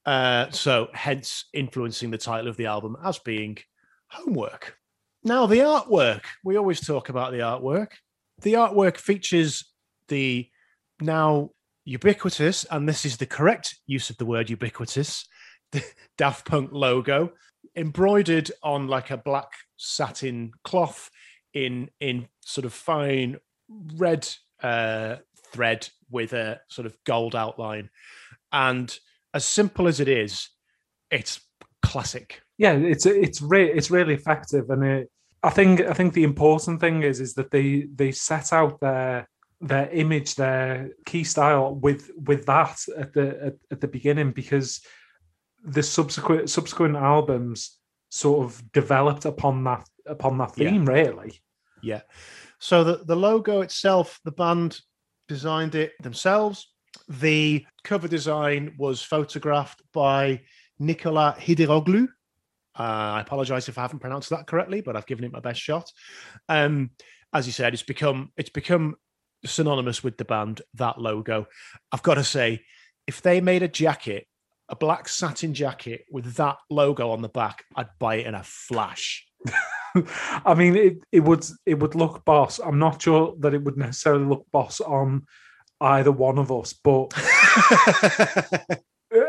uh 0.07 0.51
so 0.51 0.89
hence 0.93 1.45
influencing 1.53 2.11
the 2.11 2.19
title 2.19 2.49
of 2.49 2.57
the 2.57 2.67
album 2.67 2.97
as 3.05 3.19
being 3.19 3.59
homework 4.09 4.79
now, 5.25 5.47
the 5.47 5.59
artwork. 5.59 6.23
We 6.45 6.57
always 6.57 6.81
talk 6.81 7.09
about 7.09 7.33
the 7.33 7.41
artwork. 7.41 7.93
The 8.41 8.55
artwork 8.55 8.97
features 8.97 9.65
the 10.09 10.49
now 11.01 11.51
ubiquitous, 11.85 12.65
and 12.71 12.89
this 12.89 13.05
is 13.05 13.17
the 13.17 13.27
correct 13.27 13.77
use 13.87 14.11
of 14.11 14.17
the 14.19 14.27
word 14.27 14.49
ubiquitous, 14.49 15.27
the 15.73 15.85
Daft 16.17 16.47
Punk 16.47 16.71
logo 16.73 17.33
embroidered 17.77 18.51
on 18.63 18.89
like 18.89 19.11
a 19.11 19.17
black 19.17 19.51
satin 19.77 20.53
cloth 20.65 21.11
in 21.53 21.91
in 22.01 22.27
sort 22.41 22.65
of 22.65 22.73
fine 22.73 23.37
red 23.97 24.27
uh, 24.63 25.17
thread 25.53 25.89
with 26.11 26.33
a 26.33 26.61
sort 26.69 26.87
of 26.87 26.97
gold 27.05 27.35
outline. 27.35 27.91
And 28.53 28.97
as 29.39 29.45
simple 29.45 29.87
as 29.87 30.01
it 30.01 30.09
is, 30.09 30.51
it's 31.13 31.41
classic. 31.81 32.43
Yeah, 32.59 32.73
it's 32.73 33.07
it's 33.07 33.41
re- 33.41 33.71
it's 33.79 33.89
really 33.89 34.15
effective, 34.15 34.69
and 34.71 34.83
it, 34.85 35.11
I 35.45 35.51
think 35.51 35.81
I 35.81 35.93
think 35.93 36.13
the 36.13 36.25
important 36.25 36.81
thing 36.81 37.05
is 37.05 37.21
is 37.21 37.35
that 37.35 37.53
they 37.53 37.87
they 37.95 38.11
set 38.11 38.53
out 38.53 38.81
their 38.81 39.29
their 39.61 39.89
image, 39.91 40.35
their 40.35 40.91
key 41.07 41.23
style 41.23 41.77
with 41.77 42.11
with 42.29 42.47
that 42.47 42.77
at 42.97 43.13
the 43.13 43.27
at, 43.47 43.57
at 43.71 43.81
the 43.81 43.87
beginning 43.87 44.33
because 44.33 44.81
the 45.63 45.85
subsequent 45.85 46.51
subsequent 46.51 46.97
albums 46.97 47.79
sort 48.09 48.45
of 48.45 48.73
developed 48.73 49.25
upon 49.25 49.63
that 49.65 49.85
upon 50.07 50.37
that 50.39 50.57
theme 50.57 50.85
yeah. 50.85 50.93
really. 50.93 51.41
Yeah. 51.81 52.03
So 52.59 52.83
the 52.83 53.05
the 53.05 53.21
logo 53.29 53.61
itself 53.61 54.19
the 54.25 54.33
band 54.33 54.81
designed 55.29 55.77
it 55.77 55.93
themselves 56.03 56.67
the 57.09 57.65
cover 57.85 58.09
design 58.09 58.75
was 58.79 59.03
photographed 59.03 59.83
by 59.93 60.41
Nicolas 60.79 61.37
Hidiroglou 61.39 62.09
uh, 62.79 63.17
I 63.17 63.21
apologize 63.21 63.69
if 63.69 63.77
I 63.77 63.83
haven't 63.83 63.99
pronounced 63.99 64.31
that 64.31 64.47
correctly, 64.47 64.81
but 64.81 64.95
I've 64.95 65.07
given 65.07 65.25
it 65.25 65.33
my 65.33 65.41
best 65.41 65.61
shot. 65.61 65.91
Um, 66.49 66.91
as 67.33 67.47
you 67.47 67.53
said, 67.53 67.75
it's 67.75 67.83
become 67.83 68.31
it's 68.37 68.51
become 68.51 68.95
synonymous 69.45 70.05
with 70.05 70.17
the 70.17 70.25
band. 70.25 70.63
That 70.75 71.01
logo, 71.01 71.49
I've 71.91 72.03
got 72.03 72.15
to 72.15 72.25
say, 72.25 72.63
if 73.07 73.21
they 73.21 73.41
made 73.41 73.63
a 73.63 73.69
jacket, 73.69 74.27
a 74.69 74.77
black 74.77 75.09
satin 75.09 75.55
jacket 75.55 76.05
with 76.11 76.35
that 76.37 76.57
logo 76.71 77.11
on 77.11 77.21
the 77.21 77.29
back, 77.29 77.65
I'd 77.75 77.89
buy 77.99 78.17
it 78.17 78.27
in 78.27 78.35
a 78.35 78.45
flash. 78.45 79.27
I 80.45 80.55
mean, 80.55 80.77
it, 80.77 80.99
it 81.11 81.21
would 81.21 81.45
it 81.67 81.81
would 81.81 81.97
look 81.97 82.25
boss. 82.25 82.61
I'm 82.61 82.79
not 82.79 83.03
sure 83.03 83.35
that 83.41 83.55
it 83.55 83.65
would 83.65 83.77
necessarily 83.77 84.25
look 84.25 84.47
boss 84.53 84.81
on 84.81 85.27
either 85.81 86.13
one 86.13 86.39
of 86.39 86.51
us, 86.51 86.73
but 86.73 87.13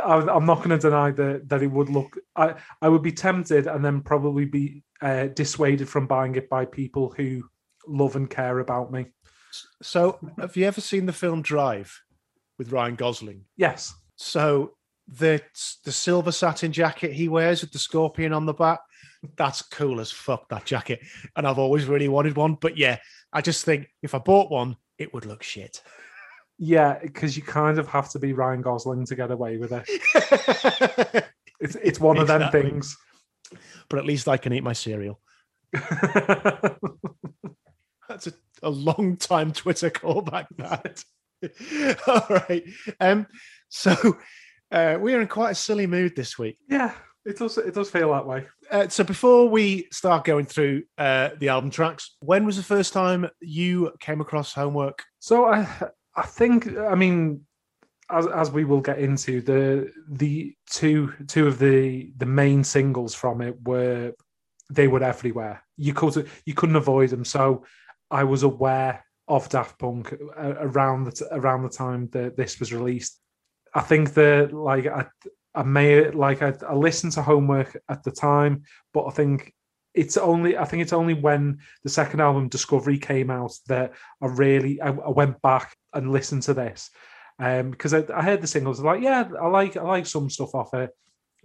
I'm 0.04 0.46
not 0.46 0.58
going 0.58 0.70
to 0.70 0.78
deny 0.78 1.12
that 1.12 1.50
that 1.50 1.64
it 1.64 1.72
would 1.72 1.90
look. 1.90 2.18
I 2.36 2.56
I 2.82 2.90
would 2.90 3.04
be 3.04 3.12
tempted 3.12 3.68
and 3.68 3.84
then 3.84 4.02
probably 4.02 4.46
be 4.46 4.84
uh, 5.02 5.28
dissuaded 5.28 5.88
from 5.88 6.08
buying 6.08 6.36
it 6.36 6.50
by 6.50 6.66
people 6.66 7.14
who 7.16 7.44
love 7.88 8.16
and 8.16 8.30
care 8.30 8.60
about 8.60 8.92
me. 8.92 9.08
So, 9.82 10.20
have 10.40 10.56
you 10.56 10.66
ever 10.66 10.82
seen 10.82 11.06
the 11.06 11.14
film 11.14 11.42
Drive 11.42 12.00
with 12.58 12.72
Ryan 12.72 12.96
Gosling? 12.96 13.46
Yes. 13.58 13.94
So 14.18 14.74
the 15.08 15.42
the 15.86 15.92
silver 15.92 16.32
satin 16.32 16.72
jacket 16.72 17.14
he 17.14 17.30
wears 17.30 17.62
with 17.62 17.72
the 17.72 17.80
scorpion 17.80 18.34
on 18.34 18.46
the 18.46 18.54
back, 18.54 18.80
that's 19.38 19.62
cool 19.62 20.00
as 20.00 20.12
fuck. 20.12 20.48
That 20.50 20.66
jacket, 20.66 21.00
and 21.36 21.48
I've 21.48 21.60
always 21.60 21.86
really 21.86 22.10
wanted 22.10 22.36
one. 22.36 22.56
But 22.56 22.78
yeah, 22.78 22.98
I 23.34 23.42
just 23.42 23.66
think 23.66 23.88
if 24.04 24.14
I 24.14 24.20
bought 24.20 24.52
one, 24.52 24.78
it 24.98 25.14
would 25.14 25.26
look 25.26 25.44
shit. 25.44 25.82
Yeah, 26.62 27.00
because 27.02 27.38
you 27.38 27.44
kind 27.44 27.80
of 27.80 27.88
have 27.88 28.10
to 28.10 28.20
be 28.20 28.34
Ryan 28.34 28.62
Gosling 28.62 29.06
to 29.06 29.16
get 29.16 29.32
away 29.32 29.56
with 29.58 29.72
it. 29.72 29.86
it's 31.62 31.76
it's 31.76 32.02
one 32.02 32.18
exactly. 32.18 32.46
of 32.46 32.52
them 32.52 32.72
things. 32.72 32.98
But 33.90 34.00
at 34.00 34.06
least 34.06 34.28
I 34.28 34.36
can 34.36 34.52
eat 34.52 34.64
my 34.64 34.74
cereal. 34.74 35.22
That's 38.10 38.28
a, 38.28 38.34
a 38.62 38.70
long 38.70 39.16
time 39.16 39.54
Twitter 39.54 39.90
callback. 39.90 40.48
That. 40.58 41.02
All 42.08 42.26
right. 42.30 42.66
Um. 43.00 43.26
So 43.70 44.18
uh, 44.70 44.98
we 45.00 45.14
are 45.14 45.22
in 45.22 45.30
quite 45.30 45.52
a 45.52 45.56
silly 45.56 45.88
mood 45.88 46.14
this 46.18 46.38
week. 46.38 46.58
Yeah, 46.70 46.94
it 47.26 47.38
does. 47.38 47.58
It 47.58 47.74
does 47.74 47.90
feel 47.90 48.12
that 48.12 48.28
way. 48.28 48.48
Uh, 48.70 48.90
so 48.90 49.06
before 49.06 49.48
we 49.48 49.88
start 49.94 50.26
going 50.26 50.46
through 50.46 50.84
uh, 50.98 51.30
the 51.40 51.48
album 51.48 51.72
tracks, 51.72 52.18
when 52.20 52.46
was 52.46 52.58
the 52.58 52.64
first 52.64 52.92
time 52.92 53.30
you 53.40 53.94
came 54.02 54.20
across 54.20 54.54
Homework? 54.54 55.06
So 55.20 55.46
I 55.46 55.66
I 56.16 56.24
think 56.24 56.78
I 56.78 56.96
mean 56.96 57.42
as 58.10 58.28
as 58.28 58.52
we 58.52 58.66
will 58.66 58.82
get 58.82 59.00
into 59.00 59.42
the 59.42 59.92
the 60.10 60.56
two 60.70 61.14
two 61.28 61.48
of 61.48 61.60
the 61.60 62.12
the 62.18 62.26
main 62.26 62.64
singles 62.64 63.14
from 63.14 63.42
it 63.42 63.56
were 63.68 64.14
they 64.70 64.88
were 64.88 65.04
everywhere. 65.04 65.64
You 65.78 65.94
could 65.94 66.30
you 66.46 66.54
couldn't 66.54 66.76
avoid 66.76 67.10
them. 67.10 67.26
So 67.26 67.66
I 68.12 68.24
was 68.24 68.44
aware 68.44 69.06
of 69.28 69.50
Daft 69.50 69.78
Punk 69.80 70.14
uh, 70.14 70.56
around 70.60 71.06
the 71.06 71.28
around 71.32 71.64
the 71.64 71.70
time 71.70 72.10
that 72.12 72.36
this 72.36 72.60
was 72.60 72.74
released. 72.74 73.20
I 73.74 73.82
think 73.82 74.14
that 74.16 74.54
like 74.54 74.88
I 74.88 75.06
I 75.54 75.64
may 75.64 76.10
like 76.12 76.42
I, 76.42 76.54
I 76.68 76.74
listened 76.74 77.14
to 77.14 77.22
Homework 77.22 77.78
at 77.90 78.04
the 78.04 78.12
time, 78.12 78.64
but 78.94 79.06
I 79.06 79.12
think 79.12 79.54
it's 79.94 80.18
only 80.18 80.58
I 80.58 80.66
think 80.66 80.82
it's 80.82 80.94
only 80.94 81.14
when 81.14 81.60
the 81.84 81.90
second 81.90 82.22
album 82.22 82.50
Discovery 82.50 82.98
came 82.98 83.30
out 83.30 83.54
that 83.68 83.94
I 84.22 84.28
really 84.28 84.82
I, 84.82 84.90
I 84.90 85.10
went 85.10 85.42
back 85.42 85.76
and 85.94 86.12
listen 86.12 86.40
to 86.42 86.54
this 86.54 86.90
um, 87.40 87.72
because 87.72 87.94
I, 87.94 88.04
I 88.14 88.22
heard 88.22 88.42
the 88.42 88.48
singles 88.48 88.80
like 88.80 89.02
yeah 89.02 89.30
I 89.42 89.48
like 89.48 89.78
I 89.78 89.82
like 89.82 90.06
some 90.06 90.30
stuff 90.30 90.56
off 90.56 90.74
it 90.74 90.92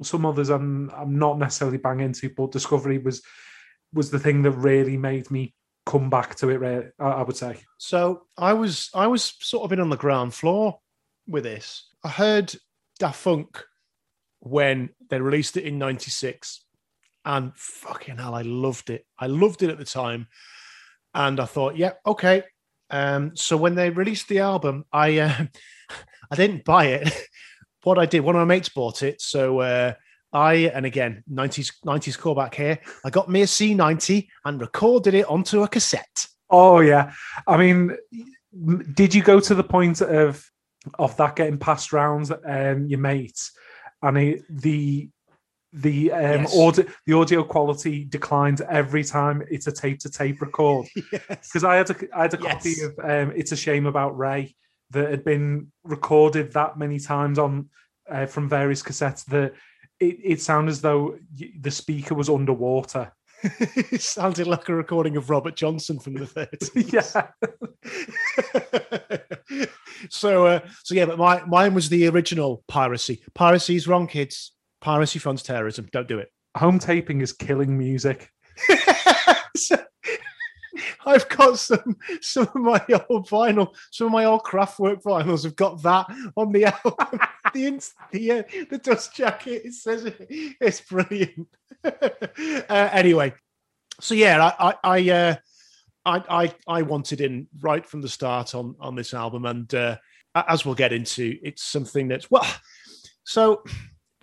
some 0.02 0.26
others 0.26 0.50
I'm 0.50 0.90
I'm 0.90 1.18
not 1.18 1.38
necessarily 1.38 1.78
banging 1.78 2.06
into 2.06 2.30
but 2.34 2.52
Discovery 2.52 2.98
was 2.98 3.22
was 3.92 4.10
the 4.10 4.18
thing 4.18 4.42
that 4.42 4.52
really 4.52 4.96
made 4.96 5.30
me 5.30 5.54
come 5.86 6.10
back 6.10 6.34
to 6.36 6.48
it 6.48 6.92
I, 6.98 7.04
I 7.04 7.22
would 7.22 7.36
say 7.36 7.58
so 7.78 8.26
I 8.36 8.54
was 8.54 8.90
I 8.94 9.06
was 9.06 9.34
sort 9.40 9.64
of 9.64 9.72
in 9.72 9.80
on 9.80 9.90
the 9.90 9.96
ground 9.96 10.34
floor 10.34 10.78
with 11.26 11.44
this 11.44 11.88
I 12.02 12.08
heard 12.08 12.54
Daft 12.98 13.24
Punk 13.24 13.64
when 14.40 14.90
they 15.08 15.20
released 15.20 15.56
it 15.56 15.64
in 15.64 15.78
96 15.78 16.64
and 17.24 17.52
fucking 17.56 18.18
hell, 18.18 18.34
I 18.34 18.42
loved 18.42 18.90
it. 18.90 19.06
I 19.18 19.26
loved 19.26 19.62
it 19.62 19.70
at 19.70 19.78
the 19.78 19.84
time, 19.84 20.28
and 21.14 21.40
I 21.40 21.46
thought, 21.46 21.76
yeah, 21.76 21.92
okay. 22.06 22.42
Um, 22.94 23.34
so 23.34 23.56
when 23.56 23.74
they 23.74 23.90
released 23.90 24.28
the 24.28 24.38
album, 24.38 24.84
I 24.92 25.18
uh, 25.18 25.46
I 26.30 26.36
didn't 26.36 26.64
buy 26.64 26.86
it. 26.86 27.12
what 27.82 27.98
I 27.98 28.06
did, 28.06 28.20
one 28.20 28.36
of 28.36 28.46
my 28.46 28.54
mates 28.54 28.68
bought 28.68 29.02
it, 29.02 29.20
so 29.20 29.58
uh, 29.58 29.94
I 30.32 30.70
and 30.72 30.86
again, 30.86 31.24
nineties 31.26 31.72
nineties 31.84 32.16
callback 32.16 32.54
here. 32.54 32.78
I 33.04 33.10
got 33.10 33.28
me 33.28 33.42
a 33.42 33.48
C 33.48 33.74
ninety 33.74 34.30
and 34.44 34.60
recorded 34.60 35.14
it 35.14 35.26
onto 35.26 35.64
a 35.64 35.68
cassette. 35.68 36.28
Oh 36.48 36.78
yeah, 36.78 37.12
I 37.48 37.56
mean, 37.56 37.96
did 38.94 39.12
you 39.12 39.24
go 39.24 39.40
to 39.40 39.56
the 39.56 39.64
point 39.64 40.00
of 40.00 40.48
of 40.96 41.16
that 41.16 41.34
getting 41.34 41.58
passed 41.58 41.92
around 41.92 42.30
um, 42.46 42.86
your 42.86 43.00
mates 43.00 43.50
and 44.02 44.40
the 44.48 45.08
the 45.76 46.12
um 46.12 46.42
Yes. 46.42 46.56
audio 46.56 46.84
the 47.06 47.12
audio 47.14 47.42
quality 47.42 48.04
declines 48.04 48.60
every 48.70 49.02
time 49.02 49.42
it's 49.50 49.66
a 49.66 49.72
tape 49.72 49.98
to 50.00 50.10
tape 50.10 50.40
record 50.40 50.86
yes. 51.12 51.22
because 51.28 51.64
I 51.64 51.74
had 51.74 51.90
a 51.90 51.96
I 52.16 52.22
had 52.22 52.34
a 52.34 52.38
copy 52.38 52.74
Yes. 52.76 52.82
of 52.82 52.98
um, 53.00 53.32
"It's 53.36 53.52
a 53.52 53.56
Shame 53.56 53.86
About 53.86 54.16
Ray" 54.16 54.54
that 54.90 55.10
had 55.10 55.24
been 55.24 55.72
recorded 55.82 56.52
that 56.52 56.78
many 56.78 57.00
times 57.00 57.38
on 57.38 57.68
uh, 58.08 58.26
from 58.26 58.48
various 58.48 58.82
cassettes 58.82 59.24
that 59.26 59.54
it, 59.98 60.18
it 60.22 60.40
sounded 60.40 60.70
as 60.70 60.80
though 60.80 61.18
the 61.60 61.70
speaker 61.70 62.14
was 62.14 62.28
underwater. 62.28 63.12
it 63.42 64.00
sounded 64.00 64.46
like 64.46 64.68
a 64.68 64.74
recording 64.74 65.16
of 65.16 65.28
Robert 65.28 65.56
Johnson 65.56 65.98
from 65.98 66.14
the 66.14 66.24
30s. 66.24 66.92
yeah, 66.92 67.26
so, 70.08 70.46
uh, 70.46 70.60
so 70.82 70.94
yeah, 70.94 71.06
but 71.06 71.18
my 71.18 71.44
mine 71.44 71.74
was 71.74 71.88
the 71.88 72.08
original 72.08 72.62
piracy. 72.68 73.22
Piracy's 73.34 73.86
wrong, 73.86 74.06
kids. 74.06 74.52
Piracy 74.84 75.18
funds 75.18 75.42
terrorism. 75.42 75.88
Don't 75.92 76.06
do 76.06 76.18
it. 76.18 76.30
home 76.58 76.78
taping 76.78 77.22
is 77.22 77.32
killing 77.32 77.78
music. 77.78 78.30
So, 79.56 79.76
I've 81.06 81.26
got 81.30 81.58
some 81.58 81.96
some 82.20 82.48
of 82.54 82.56
my 82.56 82.84
old 83.08 83.26
vinyl, 83.26 83.74
some 83.90 84.08
of 84.08 84.12
my 84.12 84.26
old 84.26 84.42
Kraftwerk 84.42 85.02
vinyls 85.02 85.44
have 85.44 85.56
got 85.56 85.82
that 85.84 86.06
on 86.36 86.52
the 86.52 86.66
album. 86.66 87.18
the 87.54 87.92
the 88.12 88.30
uh, 88.32 88.42
the 88.68 88.76
dust 88.76 89.14
jacket. 89.14 89.62
It 89.64 89.72
says 89.72 90.04
it. 90.04 90.16
It's 90.28 90.82
brilliant. 90.82 91.48
uh, 91.84 91.90
anyway, 92.68 93.32
so 94.00 94.14
yeah, 94.14 94.52
I 94.58 94.68
I 94.68 94.74
I, 94.84 95.10
uh, 95.10 95.36
I 96.04 96.42
I 96.42 96.54
I 96.68 96.82
wanted 96.82 97.22
in 97.22 97.48
right 97.62 97.86
from 97.86 98.02
the 98.02 98.08
start 98.10 98.54
on 98.54 98.76
on 98.80 98.96
this 98.96 99.14
album, 99.14 99.46
and 99.46 99.74
uh, 99.74 99.96
as 100.34 100.66
we'll 100.66 100.74
get 100.74 100.92
into, 100.92 101.38
it's 101.42 101.62
something 101.62 102.08
that's 102.08 102.30
well. 102.30 102.46
So 103.24 103.62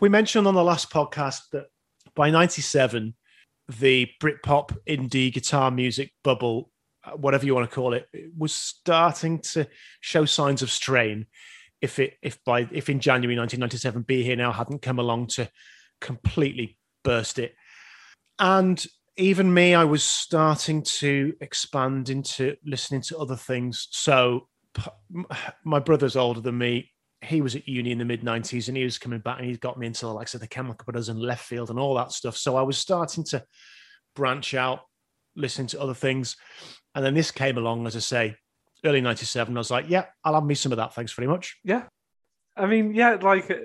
we 0.01 0.09
mentioned 0.09 0.47
on 0.47 0.55
the 0.55 0.63
last 0.63 0.89
podcast 0.89 1.41
that 1.51 1.67
by 2.15 2.29
'97 2.29 3.15
the 3.79 4.09
Britpop 4.21 4.75
indie 4.85 5.31
guitar 5.31 5.71
music 5.71 6.11
bubble, 6.23 6.71
uh, 7.05 7.11
whatever 7.11 7.45
you 7.45 7.55
want 7.55 7.69
to 7.69 7.73
call 7.73 7.93
it, 7.93 8.09
was 8.37 8.53
starting 8.53 9.39
to 9.39 9.67
show 10.01 10.25
signs 10.25 10.61
of 10.61 10.71
strain. 10.71 11.27
If 11.79 11.99
it 11.99 12.15
if 12.21 12.43
by 12.43 12.67
if 12.71 12.89
in 12.89 12.99
January 12.99 13.37
1997 13.37 14.01
Be 14.01 14.23
Here 14.23 14.35
Now 14.35 14.51
hadn't 14.51 14.81
come 14.81 14.99
along 14.99 15.27
to 15.27 15.49
completely 16.01 16.77
burst 17.03 17.39
it, 17.39 17.55
and 18.39 18.83
even 19.17 19.53
me, 19.53 19.75
I 19.75 19.83
was 19.83 20.03
starting 20.03 20.81
to 20.83 21.33
expand 21.41 22.09
into 22.09 22.55
listening 22.65 23.01
to 23.03 23.19
other 23.19 23.35
things. 23.35 23.87
So 23.91 24.47
my 25.63 25.79
brother's 25.79 26.15
older 26.15 26.41
than 26.41 26.57
me. 26.57 26.90
He 27.23 27.41
was 27.41 27.55
at 27.55 27.67
uni 27.67 27.91
in 27.91 27.97
the 27.99 28.05
mid 28.05 28.21
90s 28.21 28.67
and 28.67 28.75
he 28.75 28.83
was 28.83 28.97
coming 28.97 29.19
back 29.19 29.39
and 29.39 29.47
he 29.47 29.55
got 29.57 29.77
me 29.77 29.87
into 29.87 30.05
the 30.05 30.13
likes 30.13 30.33
of 30.33 30.41
the 30.41 30.47
Chemical 30.47 30.83
Brothers 30.85 31.09
and 31.09 31.19
Leftfield 31.19 31.69
and 31.69 31.79
all 31.79 31.95
that 31.95 32.11
stuff. 32.11 32.35
So 32.35 32.55
I 32.55 32.63
was 32.63 32.77
starting 32.77 33.23
to 33.25 33.43
branch 34.15 34.53
out, 34.53 34.81
listen 35.35 35.67
to 35.67 35.81
other 35.81 35.93
things. 35.93 36.35
And 36.95 37.05
then 37.05 37.13
this 37.13 37.31
came 37.31 37.57
along, 37.57 37.85
as 37.85 37.95
I 37.95 37.99
say, 37.99 38.35
early 38.83 39.01
97. 39.01 39.55
I 39.55 39.59
was 39.59 39.71
like, 39.71 39.85
yeah, 39.87 40.05
I'll 40.23 40.33
have 40.33 40.45
me 40.45 40.55
some 40.55 40.71
of 40.71 40.77
that. 40.77 40.95
Thanks 40.95 41.13
very 41.13 41.27
much. 41.27 41.57
Yeah, 41.63 41.83
I 42.55 42.65
mean, 42.65 42.93
yeah, 42.93 43.17
like 43.21 43.49
uh, 43.49 43.55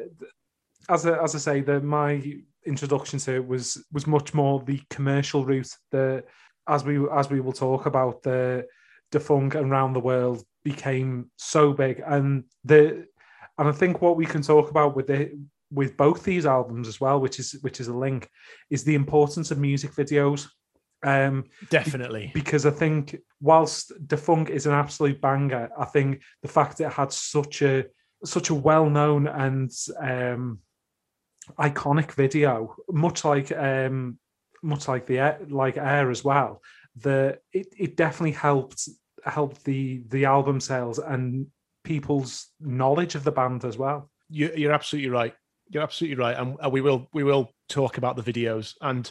as 0.89 1.07
I, 1.07 1.23
as 1.23 1.35
I 1.35 1.39
say, 1.39 1.61
the 1.61 1.81
my 1.81 2.23
introduction 2.65 3.19
to 3.21 3.35
it 3.37 3.47
was 3.47 3.85
was 3.93 4.07
much 4.07 4.35
more 4.35 4.63
the 4.63 4.81
commercial 4.91 5.45
route. 5.45 5.71
The 5.91 6.25
as 6.69 6.85
we 6.85 6.99
as 7.11 7.31
we 7.31 7.41
will 7.41 7.53
talk 7.53 7.87
about 7.87 8.23
the 8.23 8.67
Da 9.11 9.19
Funk 9.19 9.55
and 9.55 9.71
round 9.71 9.95
the 9.95 10.01
world 10.01 10.45
became 10.65 11.31
so 11.37 11.73
big, 11.73 12.03
and 12.07 12.45
the 12.65 13.07
and 13.59 13.69
I 13.69 13.73
think 13.73 14.03
what 14.03 14.17
we 14.17 14.27
can 14.27 14.43
talk 14.43 14.71
about 14.71 14.97
with 14.97 15.07
the 15.07 15.39
with 15.71 15.97
both 15.97 16.23
these 16.23 16.47
albums 16.47 16.89
as 16.89 17.01
well, 17.01 17.21
which 17.21 17.39
is 17.39 17.57
which 17.63 17.81
is 17.81 17.89
a 17.89 17.97
link, 17.97 18.29
is 18.71 18.85
the 18.85 18.95
importance 18.95 19.51
of 19.51 19.59
music 19.59 19.93
videos. 19.93 20.49
Um, 21.03 21.45
Definitely. 21.71 22.31
because 22.35 22.67
I 22.67 22.71
think 22.71 23.17
whilst 23.41 23.93
Da 24.07 24.17
Funk 24.17 24.51
is 24.51 24.67
an 24.67 24.73
absolute 24.73 25.21
banger, 25.21 25.69
I 25.79 25.85
think 25.85 26.23
the 26.43 26.49
fact 26.49 26.81
it 26.81 26.93
had 26.93 27.13
such 27.13 27.63
a 27.63 27.85
such 28.25 28.51
a 28.51 28.55
well 28.55 28.89
known 28.89 29.27
and 29.27 29.71
um, 30.01 30.61
iconic 31.59 32.13
video, 32.13 32.75
much 32.91 33.25
like 33.25 33.53
um, 33.53 34.19
much 34.63 34.89
like 34.89 35.07
the 35.07 35.19
Air- 35.19 35.41
like 35.49 35.77
Air 35.77 36.11
as 36.11 36.25
well, 36.25 36.63
the 36.97 37.39
it, 37.53 37.69
it 37.79 37.97
definitely 37.97 38.33
helped 38.33 38.89
helped 39.25 39.65
the 39.65 40.03
the 40.09 40.25
album 40.25 40.61
sales 40.61 40.99
and 40.99 41.47
people's 41.87 42.49
knowledge 42.61 43.15
of 43.15 43.25
the 43.25 43.33
band 43.33 43.65
as 43.65 43.79
well. 43.79 44.11
You, 44.29 44.53
you're 44.55 44.73
absolutely 44.73 45.11
right. 45.11 45.35
You're 45.69 45.83
absolutely 45.83 46.17
right, 46.17 46.37
and 46.37 46.73
we 46.73 46.81
will 46.81 47.09
we 47.13 47.25
will 47.25 47.51
talk 47.69 47.99
about 47.99 48.17
the 48.17 48.23
videos 48.33 48.75
and 48.83 49.11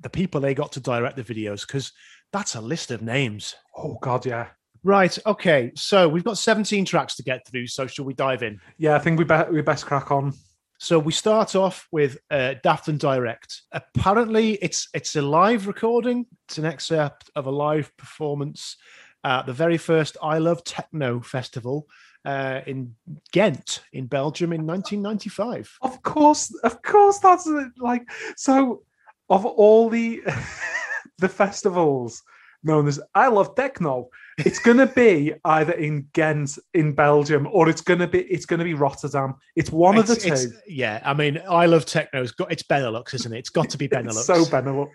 the 0.00 0.10
people 0.10 0.40
they 0.40 0.54
got 0.54 0.72
to 0.72 0.80
direct 0.80 1.16
the 1.16 1.22
videos 1.22 1.66
because 1.66 1.92
that's 2.32 2.54
a 2.54 2.60
list 2.60 2.90
of 2.90 3.00
names. 3.00 3.54
Oh 3.76 3.98
God, 4.02 4.26
yeah, 4.26 4.48
Right. 4.86 5.18
Okay. 5.26 5.72
So 5.74 6.08
we've 6.08 6.22
got 6.22 6.38
17 6.38 6.84
tracks 6.84 7.16
to 7.16 7.24
get 7.24 7.44
through. 7.48 7.66
So 7.66 7.88
shall 7.88 8.04
we 8.04 8.14
dive 8.14 8.44
in? 8.44 8.60
yeah. 8.78 8.94
I 8.94 9.00
think 9.00 9.18
we 9.18 9.24
bet 9.24 9.52
we 9.52 9.60
best 9.60 9.84
crack 9.84 10.12
on. 10.12 10.32
So 10.78 10.98
we 10.98 11.10
start 11.10 11.56
off 11.56 11.88
with 11.90 12.18
uh, 12.30 12.54
Daftendirekt. 12.64 13.62
Apparently, 13.72 14.52
it's 14.62 14.88
it's 14.94 15.16
a 15.16 15.22
live 15.22 15.66
recording. 15.66 16.26
It's 16.46 16.58
an 16.58 16.66
excerpt 16.66 17.30
of 17.34 17.46
a 17.46 17.50
live 17.50 17.96
performance 17.96 18.76
at 19.24 19.46
the 19.46 19.52
very 19.52 19.76
first 19.76 20.16
I 20.22 20.38
Love 20.38 20.62
Techno 20.62 21.20
festival 21.20 21.88
uh, 22.26 22.60
in 22.66 22.94
Ghent, 23.32 23.82
in 23.92 24.06
Belgium, 24.06 24.52
in 24.52 24.66
1995. 24.66 25.78
Of 25.80 26.02
course, 26.02 26.52
of 26.64 26.82
course, 26.82 27.20
that's 27.20 27.48
like 27.78 28.02
so. 28.36 28.82
Of 29.28 29.44
all 29.44 29.88
the 29.88 30.22
the 31.18 31.28
festivals 31.28 32.22
known 32.62 32.86
as 32.86 33.00
I 33.14 33.26
Love 33.28 33.56
Techno, 33.56 34.08
it's 34.38 34.60
gonna 34.60 34.86
be 34.86 35.34
either 35.44 35.72
in 35.72 36.08
Ghent 36.12 36.58
in 36.74 36.92
Belgium 36.92 37.48
or 37.50 37.68
it's 37.68 37.80
gonna 37.80 38.06
be 38.06 38.22
it's 38.22 38.46
gonna 38.46 38.62
be 38.62 38.74
Rotterdam. 38.74 39.34
It's 39.56 39.72
one 39.72 39.98
of 39.98 40.06
the 40.06 40.14
two. 40.14 40.52
yeah, 40.68 41.00
I 41.04 41.12
mean, 41.14 41.40
I 41.48 41.66
Love 41.66 41.86
Techno's 41.86 42.32
got 42.32 42.52
it's 42.52 42.62
Benelux, 42.62 43.14
isn't 43.14 43.32
it? 43.32 43.38
It's 43.38 43.50
got 43.50 43.70
to 43.70 43.78
be 43.78 43.88
Benelux. 43.96 44.10
It's 44.10 44.26
so 44.26 44.44
Benelux. 44.44 44.88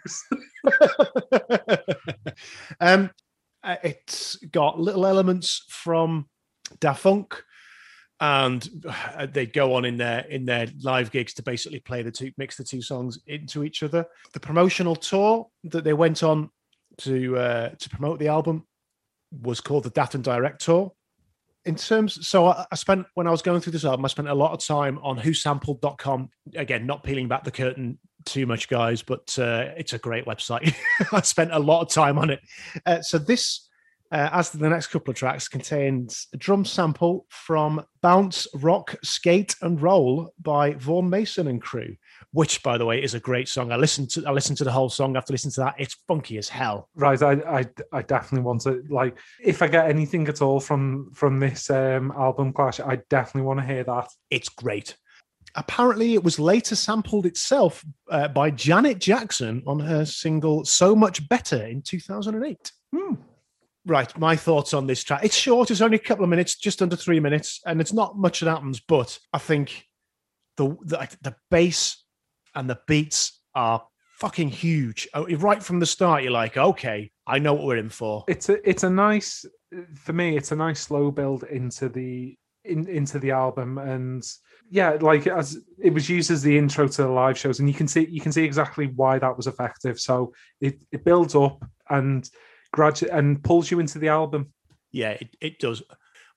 um, 2.79 3.09
uh, 3.63 3.75
it's 3.83 4.37
got 4.37 4.79
little 4.79 5.05
elements 5.05 5.65
from 5.69 6.27
Daft 6.79 7.03
Punk, 7.03 7.43
and 8.19 8.67
uh, 8.87 9.25
they 9.25 9.45
go 9.45 9.73
on 9.73 9.85
in 9.85 9.97
their 9.97 10.21
in 10.21 10.45
their 10.45 10.67
live 10.81 11.11
gigs 11.11 11.33
to 11.35 11.43
basically 11.43 11.79
play 11.79 12.01
the 12.01 12.11
two, 12.11 12.31
mix 12.37 12.55
the 12.55 12.63
two 12.63 12.81
songs 12.81 13.19
into 13.27 13.63
each 13.63 13.83
other. 13.83 14.05
The 14.33 14.39
promotional 14.39 14.95
tour 14.95 15.47
that 15.65 15.83
they 15.83 15.93
went 15.93 16.23
on 16.23 16.49
to 16.99 17.37
uh, 17.37 17.69
to 17.69 17.89
promote 17.89 18.19
the 18.19 18.27
album 18.27 18.67
was 19.31 19.61
called 19.61 19.83
the 19.83 19.91
Daftendirekt 19.91 20.59
Tour. 20.59 20.91
In 21.63 21.75
terms, 21.75 22.27
so 22.27 22.47
I, 22.47 22.65
I 22.71 22.75
spent 22.75 23.05
when 23.13 23.27
I 23.27 23.31
was 23.31 23.41
going 23.41 23.61
through 23.61 23.73
this 23.73 23.85
album, 23.85 24.03
I 24.03 24.07
spent 24.07 24.27
a 24.27 24.33
lot 24.33 24.51
of 24.51 24.65
time 24.65 24.99
on 25.03 25.17
whosampled.com. 25.17 26.29
Again, 26.55 26.87
not 26.87 27.03
peeling 27.03 27.27
back 27.27 27.43
the 27.43 27.51
curtain 27.51 27.99
too 28.25 28.45
much, 28.45 28.67
guys, 28.67 29.01
but 29.01 29.37
uh, 29.37 29.69
it's 29.77 29.93
a 29.93 29.99
great 29.99 30.25
website. 30.25 30.73
I 31.11 31.21
spent 31.21 31.51
a 31.51 31.59
lot 31.59 31.81
of 31.81 31.89
time 31.89 32.17
on 32.17 32.29
it. 32.29 32.39
Uh, 32.85 33.01
so 33.01 33.17
this, 33.17 33.69
uh, 34.11 34.29
as 34.33 34.49
the 34.49 34.69
next 34.69 34.87
couple 34.87 35.11
of 35.11 35.17
tracks, 35.17 35.47
contains 35.47 36.27
a 36.33 36.37
drum 36.37 36.65
sample 36.65 37.25
from 37.29 37.85
"Bounce, 38.01 38.47
Rock, 38.55 38.95
Skate 39.03 39.55
and 39.61 39.81
Roll" 39.81 40.33
by 40.39 40.73
Vaughan 40.73 41.09
Mason 41.09 41.47
and 41.47 41.61
crew, 41.61 41.95
which, 42.31 42.61
by 42.61 42.77
the 42.77 42.85
way, 42.85 43.01
is 43.01 43.13
a 43.13 43.19
great 43.19 43.47
song. 43.47 43.71
I 43.71 43.77
listened 43.77 44.09
to 44.11 44.25
I 44.25 44.31
listened 44.31 44.57
to 44.57 44.63
the 44.63 44.71
whole 44.71 44.89
song 44.89 45.15
after 45.15 45.33
listening 45.33 45.53
to 45.53 45.61
that. 45.61 45.75
It's 45.77 45.95
funky 46.07 46.37
as 46.37 46.49
hell. 46.49 46.89
right, 46.95 47.21
I, 47.21 47.31
I 47.59 47.65
I 47.93 48.01
definitely 48.01 48.45
want 48.45 48.61
to 48.61 48.83
like 48.89 49.17
if 49.41 49.61
I 49.61 49.67
get 49.67 49.89
anything 49.89 50.27
at 50.27 50.41
all 50.41 50.59
from 50.59 51.11
from 51.13 51.39
this 51.39 51.69
um 51.69 52.11
album 52.17 52.51
clash, 52.51 52.79
I 52.79 52.97
definitely 53.09 53.47
want 53.47 53.61
to 53.61 53.65
hear 53.65 53.83
that. 53.85 54.09
It's 54.29 54.49
great. 54.49 54.97
Apparently, 55.55 56.13
it 56.13 56.23
was 56.23 56.39
later 56.39 56.75
sampled 56.75 57.25
itself 57.25 57.83
uh, 58.09 58.29
by 58.29 58.51
Janet 58.51 58.99
Jackson 58.99 59.63
on 59.67 59.79
her 59.79 60.05
single 60.05 60.65
"So 60.65 60.95
Much 60.95 61.27
Better" 61.29 61.65
in 61.65 61.81
2008. 61.81 62.71
Hmm. 62.93 63.15
Right, 63.85 64.15
my 64.17 64.35
thoughts 64.35 64.73
on 64.73 64.85
this 64.85 65.03
track. 65.03 65.23
It's 65.23 65.35
short, 65.35 65.71
it's 65.71 65.81
only 65.81 65.97
a 65.97 65.99
couple 65.99 66.23
of 66.23 66.29
minutes, 66.29 66.55
just 66.55 66.81
under 66.81 66.95
three 66.95 67.19
minutes, 67.19 67.61
and 67.65 67.81
it's 67.81 67.93
not 67.93 68.17
much 68.17 68.39
that 68.41 68.49
happens, 68.49 68.79
but 68.79 69.17
I 69.33 69.39
think 69.39 69.85
the 70.57 70.77
the, 70.83 71.09
the 71.21 71.35
bass 71.49 72.03
and 72.53 72.69
the 72.69 72.79
beats 72.87 73.41
are 73.55 73.83
fucking 74.19 74.49
huge. 74.49 75.07
Oh, 75.15 75.25
Right 75.37 75.63
from 75.63 75.79
the 75.79 75.85
start, 75.87 76.21
you're 76.21 76.31
like, 76.31 76.57
okay, 76.57 77.11
I 77.25 77.39
know 77.39 77.53
what 77.53 77.65
we're 77.65 77.77
in 77.77 77.89
for. 77.89 78.23
it's 78.27 78.49
a 78.49 78.69
it's 78.69 78.83
a 78.83 78.89
nice 78.89 79.45
for 79.95 80.13
me 80.13 80.35
it's 80.37 80.51
a 80.51 80.55
nice 80.55 80.81
slow 80.81 81.09
build 81.11 81.43
into 81.43 81.87
the 81.89 82.35
in, 82.65 82.87
into 82.87 83.17
the 83.19 83.31
album 83.31 83.77
and 83.77 84.23
yeah 84.69 84.91
like 85.01 85.25
as 85.27 85.57
it 85.79 85.93
was 85.93 86.09
used 86.09 86.29
as 86.29 86.43
the 86.43 86.55
intro 86.57 86.87
to 86.87 87.03
the 87.03 87.07
live 87.09 87.37
shows 87.37 87.59
and 87.59 87.69
you 87.69 87.73
can 87.73 87.87
see 87.87 88.05
you 88.09 88.21
can 88.21 88.31
see 88.31 88.43
exactly 88.43 88.87
why 88.95 89.17
that 89.17 89.35
was 89.35 89.47
effective 89.47 89.99
so 89.99 90.31
it, 90.59 90.83
it 90.91 91.03
builds 91.05 91.35
up 91.35 91.63
and 91.89 92.29
gradually 92.71 93.11
and 93.11 93.43
pulls 93.43 93.69
you 93.69 93.79
into 93.79 93.99
the 93.99 94.07
album 94.07 94.53
Yeah, 94.91 95.11
it, 95.11 95.35
it 95.39 95.59
does. 95.59 95.83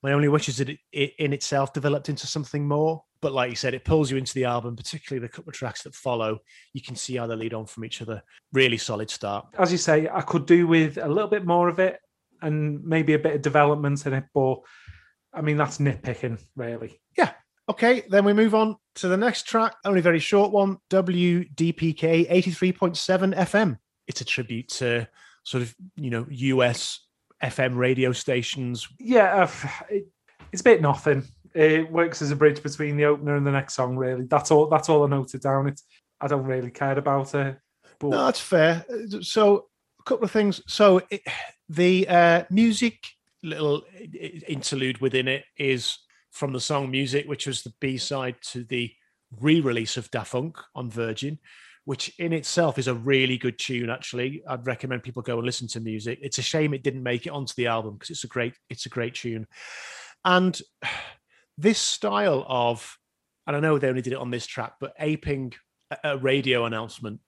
My 0.02 0.12
only 0.12 0.28
wish 0.28 0.48
is 0.48 0.58
that 0.58 0.68
it, 0.68 0.78
it 0.92 1.14
in 1.18 1.32
itself 1.32 1.72
developed 1.72 2.10
into 2.10 2.26
something 2.26 2.68
more, 2.68 3.02
but 3.22 3.32
like 3.32 3.48
you 3.48 3.56
said, 3.56 3.72
it 3.72 3.84
pulls 3.84 4.10
you 4.10 4.18
into 4.18 4.34
the 4.34 4.44
album, 4.44 4.76
particularly 4.76 5.26
the 5.26 5.32
couple 5.32 5.48
of 5.48 5.56
tracks 5.56 5.82
that 5.82 5.94
follow. 5.94 6.40
You 6.74 6.82
can 6.82 6.94
see 6.94 7.16
how 7.16 7.26
they 7.26 7.36
lead 7.36 7.54
on 7.54 7.64
from 7.64 7.86
each 7.86 8.02
other. 8.02 8.22
Really 8.52 8.76
solid 8.76 9.08
start. 9.08 9.46
As 9.58 9.72
you 9.72 9.78
say, 9.78 10.08
I 10.12 10.20
could 10.20 10.44
do 10.44 10.66
with 10.66 10.98
a 10.98 11.08
little 11.08 11.30
bit 11.30 11.46
more 11.46 11.70
of 11.70 11.78
it 11.78 12.00
and 12.42 12.84
maybe 12.84 13.14
a 13.14 13.18
bit 13.18 13.36
of 13.36 13.42
development 13.42 14.04
in 14.04 14.12
it, 14.12 14.24
but 14.34 14.58
I 15.32 15.40
mean 15.40 15.56
that's 15.56 15.78
nitpicking, 15.78 16.38
really. 16.54 17.00
Yeah. 17.16 17.32
Okay, 17.70 18.02
then 18.10 18.26
we 18.26 18.34
move 18.34 18.54
on 18.54 18.76
to 18.96 19.08
the 19.08 19.16
next 19.16 19.46
track, 19.46 19.74
only 19.86 20.00
a 20.00 20.02
very 20.02 20.18
short 20.18 20.52
one, 20.52 20.76
WDPK 20.90 22.30
83.7 22.30 23.34
FM. 23.34 23.78
It's 24.06 24.20
a 24.20 24.24
tribute 24.26 24.68
to 24.68 25.08
sort 25.44 25.62
of, 25.62 25.74
you 25.96 26.10
know, 26.10 26.26
US 26.28 27.00
FM 27.42 27.76
radio 27.76 28.12
stations. 28.12 28.88
Yeah, 28.98 29.44
uh, 29.44 29.68
it, 29.90 30.06
it's 30.52 30.60
a 30.60 30.64
bit 30.64 30.82
nothing. 30.82 31.24
It 31.54 31.90
works 31.90 32.20
as 32.20 32.30
a 32.30 32.36
bridge 32.36 32.62
between 32.62 32.96
the 32.96 33.04
opener 33.04 33.36
and 33.36 33.46
the 33.46 33.52
next 33.52 33.74
song. 33.74 33.96
Really, 33.96 34.24
that's 34.24 34.50
all. 34.50 34.68
That's 34.68 34.88
all 34.88 35.04
I 35.04 35.08
noted 35.08 35.42
down. 35.42 35.68
It's 35.68 35.84
I 36.20 36.26
don't 36.26 36.44
really 36.44 36.70
care 36.70 36.98
about 36.98 37.34
it. 37.34 37.58
But... 37.98 38.08
No, 38.08 38.24
that's 38.26 38.40
fair. 38.40 38.84
So 39.20 39.66
a 40.00 40.02
couple 40.04 40.24
of 40.24 40.30
things. 40.30 40.60
So 40.66 41.00
it, 41.10 41.22
the 41.68 42.08
uh, 42.08 42.44
music 42.50 42.98
little 43.42 43.82
interlude 44.48 44.98
within 44.98 45.28
it 45.28 45.44
is 45.56 45.98
from 46.30 46.52
the 46.52 46.60
song 46.60 46.90
"Music," 46.90 47.28
which 47.28 47.46
was 47.46 47.62
the 47.62 47.72
B 47.80 47.98
side 47.98 48.36
to 48.52 48.64
the 48.64 48.92
re-release 49.40 49.96
of 49.96 50.10
Da 50.10 50.22
Funk 50.22 50.58
on 50.74 50.90
Virgin 50.90 51.38
which 51.84 52.12
in 52.18 52.32
itself 52.32 52.78
is 52.78 52.88
a 52.88 52.94
really 52.94 53.36
good 53.36 53.58
tune. 53.58 53.90
Actually, 53.90 54.42
I'd 54.48 54.66
recommend 54.66 55.02
people 55.02 55.22
go 55.22 55.36
and 55.36 55.46
listen 55.46 55.68
to 55.68 55.80
music. 55.80 56.18
It's 56.22 56.38
a 56.38 56.42
shame 56.42 56.72
it 56.72 56.82
didn't 56.82 57.02
make 57.02 57.26
it 57.26 57.30
onto 57.30 57.54
the 57.56 57.66
album 57.66 57.94
because 57.94 58.10
it's 58.10 58.24
a 58.24 58.28
great 58.28 58.54
it's 58.70 58.86
a 58.86 58.90
great 58.90 59.14
tune. 59.14 59.46
And 60.24 60.58
this 61.58 61.78
style 61.78 62.44
of, 62.48 62.98
and 63.46 63.54
I 63.56 63.60
know 63.60 63.78
they 63.78 63.88
only 63.88 64.02
did 64.02 64.12
it 64.12 64.18
on 64.18 64.30
this 64.30 64.46
track, 64.46 64.74
but 64.80 64.94
aping 64.98 65.52
a, 66.02 66.16
radio 66.16 66.64
announcement 66.64 67.20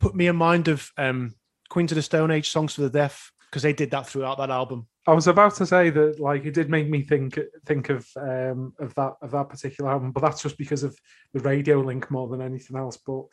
put 0.00 0.14
me 0.14 0.28
in 0.28 0.36
mind 0.36 0.68
of 0.68 0.90
um, 0.96 1.34
Queens 1.68 1.92
of 1.92 1.96
the 1.96 2.02
Stone 2.02 2.30
Age 2.30 2.50
songs 2.50 2.74
for 2.74 2.82
the 2.82 2.90
deaf 2.90 3.32
because 3.50 3.62
they 3.62 3.72
did 3.72 3.90
that 3.90 4.06
throughout 4.06 4.38
that 4.38 4.50
album. 4.50 4.86
I 5.06 5.12
was 5.12 5.26
about 5.26 5.54
to 5.56 5.66
say 5.66 5.90
that, 5.90 6.18
like, 6.18 6.46
it 6.46 6.54
did 6.54 6.70
make 6.70 6.88
me 6.88 7.02
think 7.02 7.38
think 7.66 7.90
of 7.90 8.08
um, 8.16 8.72
of 8.78 8.94
that 8.94 9.12
of 9.20 9.32
that 9.32 9.50
particular 9.50 9.90
album, 9.90 10.12
but 10.12 10.22
that's 10.22 10.42
just 10.42 10.56
because 10.56 10.82
of 10.82 10.96
the 11.34 11.40
radio 11.40 11.80
link 11.80 12.10
more 12.10 12.28
than 12.28 12.40
anything 12.40 12.76
else. 12.76 12.96
But 12.96 13.24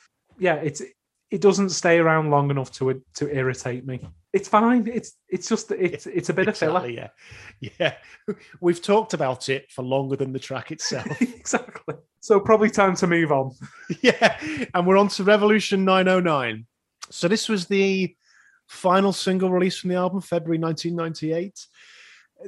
yeah, 0.41 0.55
it's 0.55 0.81
it 1.29 1.39
doesn't 1.39 1.69
stay 1.69 1.99
around 1.99 2.31
long 2.31 2.49
enough 2.49 2.71
to 2.73 3.01
to 3.15 3.33
irritate 3.33 3.85
me. 3.85 4.01
It's 4.33 4.47
fine. 4.47 4.87
It's 4.87 5.13
it's 5.29 5.47
just 5.47 5.71
it's 5.71 6.07
it's 6.07 6.29
a 6.29 6.33
bit 6.33 6.49
exactly, 6.49 6.97
of 6.97 7.11
filler. 7.11 7.11
Yeah, 7.59 7.69
yeah. 7.79 8.35
We've 8.59 8.81
talked 8.81 9.13
about 9.13 9.49
it 9.49 9.71
for 9.71 9.83
longer 9.83 10.15
than 10.15 10.33
the 10.33 10.39
track 10.39 10.71
itself. 10.71 11.21
exactly. 11.21 11.95
So 12.21 12.39
probably 12.39 12.71
time 12.71 12.95
to 12.95 13.07
move 13.07 13.31
on. 13.31 13.51
yeah, 14.01 14.37
and 14.73 14.87
we're 14.87 14.97
on 14.97 15.09
to 15.09 15.23
Revolution 15.23 15.85
909. 15.85 16.65
So 17.11 17.27
this 17.27 17.47
was 17.47 17.67
the 17.67 18.15
final 18.67 19.13
single 19.13 19.51
released 19.51 19.81
from 19.81 19.91
the 19.91 19.97
album, 19.97 20.21
February 20.21 20.57
1998. 20.57 21.67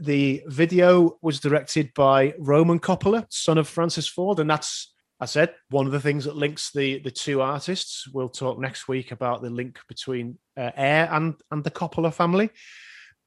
The 0.01 0.41
video 0.47 1.19
was 1.21 1.39
directed 1.39 1.93
by 1.93 2.33
Roman 2.39 2.79
Coppola, 2.79 3.27
son 3.29 3.59
of 3.59 3.67
Francis 3.67 4.07
Ford, 4.07 4.39
and 4.39 4.49
that's 4.49 4.92
I 5.23 5.25
said 5.25 5.55
one 5.69 5.85
of 5.85 5.93
the 5.93 6.01
things 6.01 6.25
that 6.25 6.35
links 6.35 6.71
the 6.73 6.99
the 6.99 7.09
two 7.09 7.39
artists. 7.39 8.09
We'll 8.13 8.27
talk 8.27 8.59
next 8.59 8.89
week 8.89 9.13
about 9.13 9.41
the 9.41 9.49
link 9.49 9.79
between 9.87 10.37
uh, 10.57 10.71
Air 10.75 11.07
and 11.09 11.35
and 11.49 11.63
the 11.63 11.71
Coppola 11.71 12.13
family. 12.13 12.49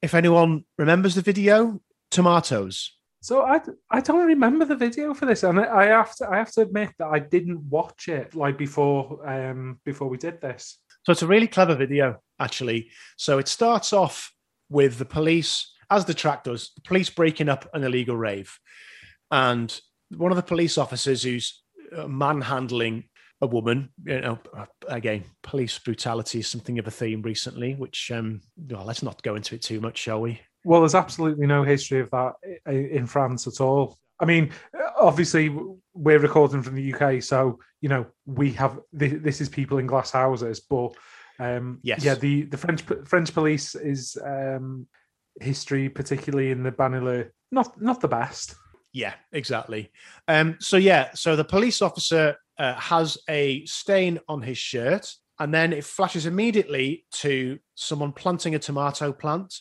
If 0.02 0.12
anyone 0.12 0.64
remembers 0.76 1.14
the 1.14 1.22
video, 1.22 1.80
tomatoes. 2.10 2.92
So 3.22 3.46
I 3.46 3.62
I 3.90 4.02
don't 4.02 4.26
remember 4.26 4.66
the 4.66 4.76
video 4.76 5.14
for 5.14 5.24
this, 5.24 5.42
and 5.42 5.58
I 5.58 5.86
have 5.86 6.14
to 6.16 6.28
I 6.28 6.36
have 6.36 6.52
to 6.52 6.60
admit 6.60 6.90
that 6.98 7.08
I 7.08 7.18
didn't 7.18 7.62
watch 7.70 8.08
it 8.08 8.34
like 8.34 8.58
before 8.58 9.26
um 9.26 9.80
before 9.86 10.10
we 10.10 10.18
did 10.18 10.42
this. 10.42 10.78
So 11.04 11.12
it's 11.12 11.22
a 11.22 11.26
really 11.26 11.48
clever 11.48 11.74
video, 11.74 12.20
actually. 12.38 12.90
So 13.16 13.38
it 13.38 13.48
starts 13.48 13.94
off 13.94 14.34
with 14.68 14.98
the 14.98 15.06
police, 15.06 15.72
as 15.88 16.04
the 16.04 16.12
track 16.12 16.44
does, 16.44 16.72
the 16.74 16.82
police 16.82 17.08
breaking 17.08 17.48
up 17.48 17.70
an 17.72 17.84
illegal 17.84 18.18
rave, 18.18 18.58
and 19.30 19.80
one 20.10 20.30
of 20.30 20.36
the 20.36 20.52
police 20.54 20.76
officers 20.76 21.22
who's 21.22 21.62
manhandling 22.08 23.04
a 23.40 23.46
woman. 23.46 23.90
You 24.04 24.20
know, 24.20 24.38
again, 24.88 25.24
police 25.42 25.78
brutality 25.78 26.40
is 26.40 26.48
something 26.48 26.78
of 26.78 26.86
a 26.86 26.90
theme 26.90 27.22
recently. 27.22 27.74
Which, 27.74 28.10
um, 28.10 28.40
well, 28.56 28.84
let's 28.84 29.02
not 29.02 29.22
go 29.22 29.34
into 29.34 29.54
it 29.54 29.62
too 29.62 29.80
much, 29.80 29.98
shall 29.98 30.20
we? 30.20 30.40
Well, 30.64 30.80
there's 30.80 30.94
absolutely 30.94 31.46
no 31.46 31.62
history 31.62 32.00
of 32.00 32.10
that 32.10 32.34
in 32.66 33.06
France 33.06 33.46
at 33.46 33.60
all. 33.60 33.98
I 34.18 34.24
mean, 34.24 34.50
obviously, 34.98 35.56
we're 35.94 36.18
recording 36.18 36.62
from 36.62 36.74
the 36.74 36.94
UK, 36.94 37.22
so 37.22 37.58
you 37.80 37.88
know 37.88 38.06
we 38.24 38.52
have 38.52 38.80
this 38.92 39.40
is 39.40 39.48
people 39.48 39.78
in 39.78 39.86
glass 39.86 40.10
houses, 40.10 40.60
but 40.60 40.94
um, 41.38 41.80
yes, 41.82 42.02
yeah, 42.02 42.14
the 42.14 42.42
the 42.44 42.56
French 42.56 42.82
French 43.04 43.32
police 43.34 43.74
is 43.74 44.16
um, 44.24 44.86
history, 45.40 45.88
particularly 45.88 46.50
in 46.50 46.62
the 46.62 46.72
Banlieue, 46.72 47.30
not 47.52 47.80
not 47.80 48.00
the 48.00 48.08
best. 48.08 48.56
Yeah, 48.96 49.12
exactly. 49.30 49.90
Um, 50.26 50.56
so 50.58 50.78
yeah, 50.78 51.10
so 51.12 51.36
the 51.36 51.44
police 51.44 51.82
officer 51.82 52.34
uh, 52.58 52.72
has 52.76 53.18
a 53.28 53.62
stain 53.66 54.18
on 54.26 54.40
his 54.40 54.56
shirt, 54.56 55.12
and 55.38 55.52
then 55.52 55.74
it 55.74 55.84
flashes 55.84 56.24
immediately 56.24 57.04
to 57.16 57.58
someone 57.74 58.12
planting 58.12 58.54
a 58.54 58.58
tomato 58.58 59.12
plant, 59.12 59.54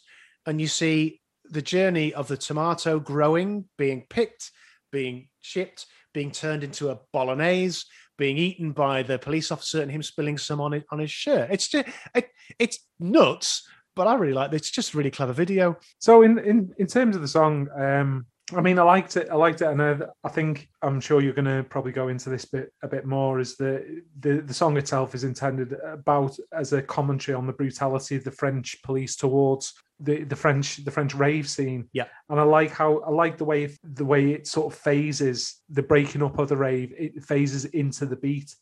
and 0.45 0.61
you 0.61 0.67
see 0.67 1.19
the 1.51 1.61
journey 1.61 2.13
of 2.13 2.29
the 2.29 2.37
tomato 2.37 2.97
growing, 2.97 3.65
being 3.77 4.05
picked, 4.09 4.51
being 4.93 5.27
chipped, 5.41 5.85
being 6.13 6.31
turned 6.31 6.63
into 6.63 6.89
a 6.91 6.99
bolognese, 7.11 7.83
being 8.17 8.37
eaten 8.37 8.71
by 8.71 9.03
the 9.03 9.19
police 9.19 9.51
officer, 9.51 9.81
and 9.81 9.91
him 9.91 10.01
spilling 10.01 10.37
some 10.37 10.61
on 10.61 10.71
it 10.71 10.85
on 10.93 10.99
his 10.99 11.11
shirt. 11.11 11.49
It's 11.51 11.67
just 11.67 11.89
it, 12.15 12.29
it's 12.57 12.79
nuts, 13.01 13.67
but 13.97 14.07
I 14.07 14.15
really 14.15 14.31
like 14.31 14.53
it. 14.53 14.55
It's 14.55 14.71
just 14.71 14.93
really 14.93 15.11
clever 15.11 15.33
video. 15.33 15.75
So 15.99 16.21
in 16.21 16.39
in 16.39 16.73
in 16.77 16.87
terms 16.87 17.17
of 17.17 17.21
the 17.21 17.27
song, 17.27 17.67
um, 17.77 18.27
I 18.53 18.61
mean, 18.61 18.77
I 18.77 18.83
liked 18.83 19.17
it. 19.17 19.27
I 19.31 19.35
liked 19.35 19.61
it, 19.61 19.69
and 19.69 19.81
I, 19.81 19.97
I 20.23 20.29
think 20.29 20.69
I'm 20.83 21.01
sure 21.01 21.19
you're 21.19 21.33
going 21.33 21.45
to 21.45 21.65
probably 21.67 21.91
go 21.91 22.09
into 22.09 22.29
this 22.29 22.45
bit 22.45 22.71
a 22.83 22.87
bit 22.87 23.05
more. 23.05 23.39
Is 23.39 23.55
the, 23.55 24.03
the 24.19 24.41
the 24.41 24.53
song 24.53 24.77
itself 24.77 25.15
is 25.15 25.23
intended 25.23 25.73
about 25.83 26.37
as 26.53 26.71
a 26.71 26.81
commentary 26.81 27.35
on 27.35 27.47
the 27.47 27.53
brutality 27.53 28.15
of 28.15 28.23
the 28.23 28.31
French 28.31 28.77
police 28.83 29.15
towards 29.15 29.73
the 29.99 30.25
the 30.25 30.35
French 30.35 30.77
the 30.85 30.91
French 30.91 31.15
rave 31.15 31.49
scene. 31.49 31.89
Yeah, 31.91 32.05
and 32.29 32.39
I 32.39 32.43
like 32.43 32.69
how 32.69 32.99
I 32.99 33.09
like 33.09 33.39
the 33.39 33.45
way 33.45 33.75
the 33.83 34.05
way 34.05 34.33
it 34.33 34.45
sort 34.45 34.71
of 34.71 34.79
phases 34.79 35.61
the 35.69 35.83
breaking 35.83 36.21
up 36.21 36.37
of 36.37 36.49
the 36.49 36.57
rave. 36.57 36.93
It 36.95 37.23
phases 37.23 37.65
into 37.65 38.05
the 38.05 38.17
beat, 38.17 38.55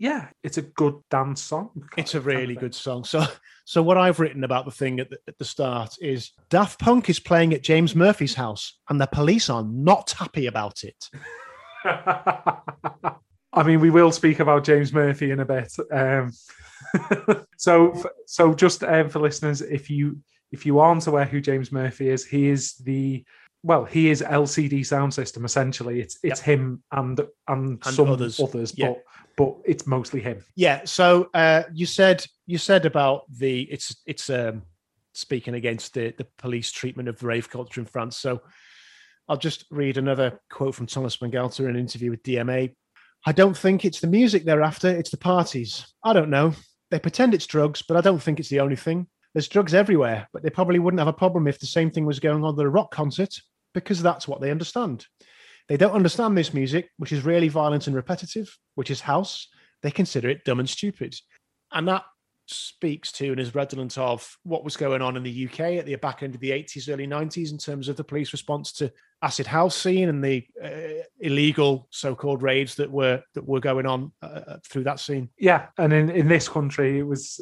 yeah, 0.00 0.28
it's 0.42 0.56
a 0.56 0.62
good 0.62 0.94
dance 1.10 1.42
song. 1.42 1.70
It's 1.98 2.14
a 2.14 2.22
really 2.22 2.56
good 2.56 2.74
song. 2.74 3.04
So, 3.04 3.22
so 3.66 3.82
what 3.82 3.98
I've 3.98 4.18
written 4.18 4.44
about 4.44 4.64
the 4.64 4.70
thing 4.70 4.98
at 4.98 5.10
the, 5.10 5.18
at 5.28 5.36
the 5.36 5.44
start 5.44 5.94
is 6.00 6.32
Daft 6.48 6.80
Punk 6.80 7.10
is 7.10 7.20
playing 7.20 7.52
at 7.52 7.62
James 7.62 7.94
Murphy's 7.94 8.32
house, 8.32 8.78
and 8.88 8.98
the 8.98 9.06
police 9.06 9.50
are 9.50 9.62
not 9.62 10.12
happy 10.12 10.46
about 10.46 10.84
it. 10.84 11.10
I 11.84 13.62
mean, 13.62 13.80
we 13.80 13.90
will 13.90 14.10
speak 14.10 14.40
about 14.40 14.64
James 14.64 14.90
Murphy 14.90 15.32
in 15.32 15.40
a 15.40 15.44
bit. 15.44 15.70
Um, 15.92 16.32
so, 17.58 18.02
so 18.26 18.54
just 18.54 18.82
um, 18.82 19.10
for 19.10 19.18
listeners, 19.18 19.60
if 19.60 19.90
you 19.90 20.18
if 20.50 20.64
you 20.64 20.78
aren't 20.78 21.06
aware 21.06 21.26
who 21.26 21.42
James 21.42 21.70
Murphy 21.70 22.08
is, 22.08 22.24
he 22.24 22.48
is 22.48 22.74
the 22.76 23.22
well, 23.62 23.84
he 23.84 24.10
is 24.10 24.22
LCD 24.22 24.80
Soundsystem 24.80 25.44
essentially. 25.44 26.00
It's 26.00 26.18
it's 26.22 26.40
yep. 26.40 26.58
him 26.58 26.82
and, 26.92 27.20
and 27.48 27.78
and 27.84 27.94
some 27.94 28.08
others, 28.10 28.40
others 28.40 28.72
yeah. 28.76 28.88
but 28.88 29.02
but 29.36 29.56
it's 29.64 29.86
mostly 29.86 30.20
him. 30.20 30.44
Yeah. 30.56 30.82
So 30.84 31.28
uh, 31.34 31.64
you 31.72 31.86
said 31.86 32.24
you 32.46 32.58
said 32.58 32.86
about 32.86 33.24
the 33.30 33.62
it's 33.62 33.96
it's 34.06 34.30
um, 34.30 34.62
speaking 35.12 35.54
against 35.54 35.94
the 35.94 36.14
the 36.16 36.26
police 36.38 36.70
treatment 36.72 37.08
of 37.08 37.22
rave 37.22 37.50
culture 37.50 37.80
in 37.80 37.86
France. 37.86 38.16
So 38.16 38.40
I'll 39.28 39.36
just 39.36 39.66
read 39.70 39.98
another 39.98 40.40
quote 40.50 40.74
from 40.74 40.86
Thomas 40.86 41.18
Bangalter 41.18 41.60
in 41.60 41.70
an 41.70 41.76
interview 41.76 42.10
with 42.10 42.22
DMA. 42.22 42.74
I 43.26 43.32
don't 43.32 43.56
think 43.56 43.84
it's 43.84 44.00
the 44.00 44.06
music 44.06 44.44
they're 44.44 44.62
after; 44.62 44.88
it's 44.88 45.10
the 45.10 45.18
parties. 45.18 45.86
I 46.02 46.14
don't 46.14 46.30
know. 46.30 46.54
They 46.90 46.98
pretend 46.98 47.34
it's 47.34 47.46
drugs, 47.46 47.82
but 47.82 47.98
I 47.98 48.00
don't 48.00 48.22
think 48.22 48.40
it's 48.40 48.48
the 48.48 48.60
only 48.60 48.76
thing. 48.76 49.06
There's 49.34 49.46
drugs 49.46 49.74
everywhere, 49.74 50.28
but 50.32 50.42
they 50.42 50.50
probably 50.50 50.80
wouldn't 50.80 50.98
have 50.98 51.06
a 51.06 51.12
problem 51.12 51.46
if 51.46 51.60
the 51.60 51.66
same 51.66 51.90
thing 51.90 52.04
was 52.04 52.18
going 52.18 52.42
on 52.42 52.58
at 52.58 52.66
a 52.66 52.68
rock 52.68 52.90
concert 52.90 53.38
because 53.74 54.02
that's 54.02 54.26
what 54.26 54.40
they 54.40 54.50
understand. 54.50 55.06
They 55.68 55.76
don't 55.76 55.94
understand 55.94 56.36
this 56.36 56.52
music, 56.52 56.90
which 56.96 57.12
is 57.12 57.24
really 57.24 57.48
violent 57.48 57.86
and 57.86 57.94
repetitive, 57.94 58.56
which 58.74 58.90
is 58.90 59.00
house. 59.00 59.48
They 59.82 59.90
consider 59.90 60.28
it 60.28 60.44
dumb 60.44 60.58
and 60.58 60.68
stupid. 60.68 61.14
And 61.72 61.86
that 61.88 62.04
speaks 62.52 63.12
to 63.12 63.30
and 63.30 63.40
is 63.40 63.54
redolent 63.54 63.96
of 63.96 64.36
what 64.42 64.64
was 64.64 64.76
going 64.76 65.02
on 65.02 65.16
in 65.16 65.22
the 65.22 65.46
UK 65.46 65.60
at 65.78 65.86
the 65.86 65.94
back 65.96 66.22
end 66.22 66.34
of 66.34 66.40
the 66.40 66.50
80s, 66.50 66.92
early 66.92 67.06
90s 67.06 67.52
in 67.52 67.58
terms 67.58 67.88
of 67.88 67.96
the 67.96 68.04
police 68.04 68.32
response 68.32 68.72
to 68.72 68.92
acid 69.22 69.46
house 69.46 69.76
scene 69.76 70.08
and 70.08 70.24
the 70.24 70.44
uh, 70.62 71.02
illegal 71.20 71.86
so-called 71.90 72.42
raids 72.42 72.74
that 72.74 72.90
were 72.90 73.22
that 73.34 73.46
were 73.46 73.60
going 73.60 73.86
on 73.86 74.10
uh, 74.22 74.26
uh, 74.26 74.56
through 74.64 74.84
that 74.84 74.98
scene. 74.98 75.28
Yeah, 75.38 75.66
and 75.78 75.92
in, 75.92 76.10
in 76.10 76.28
this 76.28 76.48
country, 76.48 76.98
it 76.98 77.06
was 77.06 77.40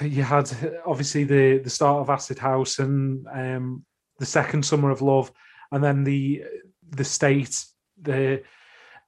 you 0.00 0.22
had 0.22 0.50
obviously 0.86 1.24
the 1.24 1.58
the 1.58 1.70
start 1.70 2.00
of 2.00 2.10
acid 2.10 2.38
house 2.38 2.78
and 2.78 3.26
um, 3.32 3.84
the 4.18 4.26
second 4.26 4.64
summer 4.64 4.90
of 4.90 5.02
love, 5.02 5.30
and 5.72 5.82
then 5.82 6.04
the 6.04 6.44
the 6.90 7.04
state 7.04 7.64
the 8.00 8.42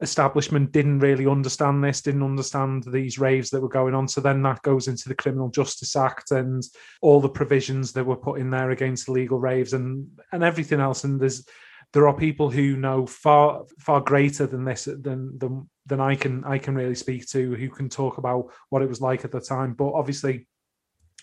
establishment 0.00 0.70
didn't 0.70 1.00
really 1.00 1.26
understand 1.26 1.82
this, 1.82 2.02
didn't 2.02 2.22
understand 2.22 2.84
these 2.84 3.18
raves 3.18 3.50
that 3.50 3.60
were 3.60 3.68
going 3.68 3.94
on. 3.94 4.06
So 4.06 4.20
then 4.20 4.42
that 4.42 4.62
goes 4.62 4.86
into 4.86 5.08
the 5.08 5.14
Criminal 5.14 5.50
Justice 5.50 5.96
Act 5.96 6.30
and 6.30 6.62
all 7.02 7.20
the 7.20 7.28
provisions 7.28 7.92
that 7.92 8.04
were 8.04 8.16
put 8.16 8.40
in 8.40 8.50
there 8.50 8.70
against 8.70 9.08
illegal 9.08 9.38
raves 9.38 9.72
and 9.72 10.06
and 10.32 10.44
everything 10.44 10.80
else. 10.80 11.04
And 11.04 11.20
there's 11.20 11.46
there 11.92 12.06
are 12.06 12.14
people 12.14 12.50
who 12.50 12.76
know 12.76 13.06
far 13.06 13.64
far 13.78 14.00
greater 14.00 14.46
than 14.46 14.64
this 14.64 14.84
than 14.84 15.36
than 15.38 15.68
than 15.86 16.00
I 16.00 16.14
can 16.14 16.44
I 16.44 16.58
can 16.58 16.74
really 16.74 16.94
speak 16.94 17.26
to 17.28 17.54
who 17.54 17.68
can 17.68 17.88
talk 17.88 18.18
about 18.18 18.52
what 18.68 18.82
it 18.82 18.88
was 18.88 19.00
like 19.00 19.24
at 19.24 19.32
the 19.32 19.40
time. 19.40 19.74
But 19.74 19.92
obviously 19.92 20.46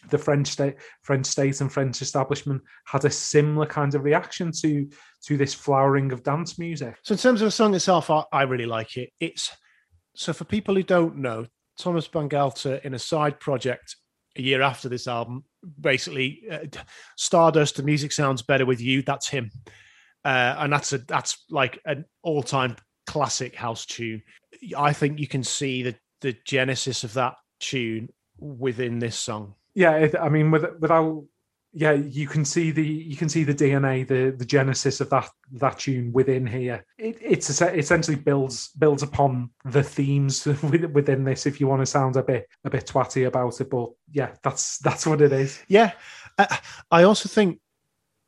the 0.09 0.17
French 0.17 0.47
state, 0.47 0.75
French 1.03 1.25
state 1.25 1.61
and 1.61 1.71
French 1.71 2.01
establishment 2.01 2.61
had 2.85 3.05
a 3.05 3.09
similar 3.09 3.65
kind 3.65 3.95
of 3.95 4.03
reaction 4.03 4.51
to 4.61 4.87
to 5.25 5.37
this 5.37 5.53
flowering 5.53 6.11
of 6.11 6.23
dance 6.23 6.59
music. 6.59 6.95
So 7.03 7.13
in 7.13 7.19
terms 7.19 7.41
of 7.41 7.47
the 7.47 7.51
song 7.51 7.73
itself, 7.73 8.09
I, 8.09 8.23
I 8.31 8.43
really 8.43 8.65
like 8.65 8.97
it. 8.97 9.11
It's 9.19 9.51
so 10.15 10.33
for 10.33 10.45
people 10.45 10.75
who 10.75 10.83
don't 10.83 11.17
know, 11.17 11.45
Thomas 11.77 12.07
Bangalter 12.07 12.83
in 12.85 12.93
a 12.93 12.99
side 12.99 13.39
project 13.39 13.95
a 14.37 14.41
year 14.41 14.61
after 14.61 14.89
this 14.89 15.07
album, 15.07 15.43
basically 15.79 16.43
uh, 16.51 16.65
Stardust. 17.17 17.77
The 17.77 17.83
music 17.83 18.11
sounds 18.11 18.41
better 18.41 18.65
with 18.65 18.81
you. 18.81 19.01
That's 19.01 19.27
him, 19.27 19.49
uh, 20.23 20.55
and 20.59 20.71
that's 20.71 20.93
a 20.93 20.99
that's 20.99 21.45
like 21.49 21.79
an 21.85 22.05
all 22.23 22.43
time 22.43 22.75
classic 23.07 23.55
house 23.55 23.85
tune. 23.85 24.21
I 24.77 24.93
think 24.93 25.19
you 25.19 25.27
can 25.27 25.43
see 25.43 25.83
the 25.83 25.95
the 26.21 26.35
genesis 26.45 27.03
of 27.03 27.13
that 27.13 27.35
tune 27.59 28.09
within 28.37 28.99
this 28.99 29.17
song 29.17 29.55
yeah 29.75 29.95
it, 29.97 30.15
i 30.19 30.29
mean 30.29 30.49
with, 30.49 30.65
without 30.79 31.23
yeah 31.75 31.91
you 31.91 32.25
can 32.25 32.43
see 32.43 32.71
the 32.71 32.83
you 32.83 33.17
can 33.17 33.29
see 33.29 33.43
the 33.43 33.53
dna 33.53 34.07
the 34.07 34.31
the 34.37 34.45
genesis 34.45 35.01
of 35.01 35.09
that 35.09 35.29
that 35.51 35.77
tune 35.77 36.11
within 36.13 36.47
here. 36.47 36.85
It 36.97 37.17
it's 37.21 37.61
it 37.61 37.77
essentially 37.77 38.15
builds 38.15 38.69
builds 38.69 39.03
upon 39.03 39.49
the 39.65 39.83
themes 39.83 40.45
within 40.63 41.23
this 41.23 41.45
if 41.45 41.59
you 41.59 41.67
want 41.67 41.81
to 41.81 41.85
sound 41.85 42.15
a 42.15 42.23
bit 42.23 42.47
a 42.63 42.69
bit 42.69 42.87
twatty 42.87 43.27
about 43.27 43.59
it 43.59 43.69
but 43.69 43.91
yeah 44.11 44.31
that's 44.41 44.79
that's 44.79 45.05
what 45.05 45.21
it 45.21 45.31
is. 45.31 45.61
Yeah. 45.67 45.91
I 46.91 47.03
also 47.03 47.29
think 47.29 47.59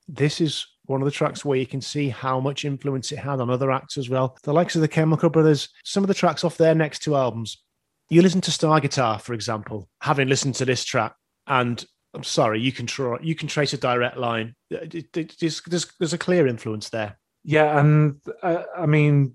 this 0.08 0.40
is 0.40 0.66
one 0.86 1.02
of 1.02 1.06
the 1.06 1.12
tracks 1.12 1.44
where 1.44 1.58
you 1.58 1.66
can 1.66 1.82
see 1.82 2.08
how 2.08 2.40
much 2.40 2.64
influence 2.64 3.12
it 3.12 3.20
had 3.20 3.42
on 3.42 3.50
other 3.50 3.72
acts 3.72 3.98
as 3.98 4.10
well. 4.10 4.38
The 4.44 4.54
likes 4.54 4.76
of 4.76 4.82
the 4.82 4.88
chemical 4.88 5.30
brothers 5.30 5.70
some 5.84 6.04
of 6.04 6.08
the 6.08 6.14
tracks 6.14 6.44
off 6.44 6.58
their 6.58 6.76
next 6.76 7.00
two 7.00 7.16
albums. 7.16 7.64
You 8.10 8.22
listen 8.22 8.42
to 8.42 8.52
star 8.52 8.80
guitar 8.82 9.20
for 9.20 9.34
example 9.34 9.90
having 10.02 10.28
listened 10.28 10.56
to 10.56 10.66
this 10.66 10.84
track 10.84 11.16
and 11.48 11.84
I'm 12.14 12.24
sorry, 12.24 12.60
you 12.60 12.72
can 12.72 12.86
try, 12.86 13.18
you 13.22 13.36
can 13.36 13.48
trace 13.48 13.74
a 13.74 13.78
direct 13.78 14.18
line. 14.18 14.56
There's, 14.70 15.62
there's, 15.62 15.88
there's 16.00 16.14
a 16.14 16.18
clear 16.18 16.48
influence 16.48 16.90
there. 16.90 17.18
Yeah, 17.44 17.80
and 17.80 18.20
uh, 18.44 18.64
I 18.76 18.86
mean, 18.86 19.34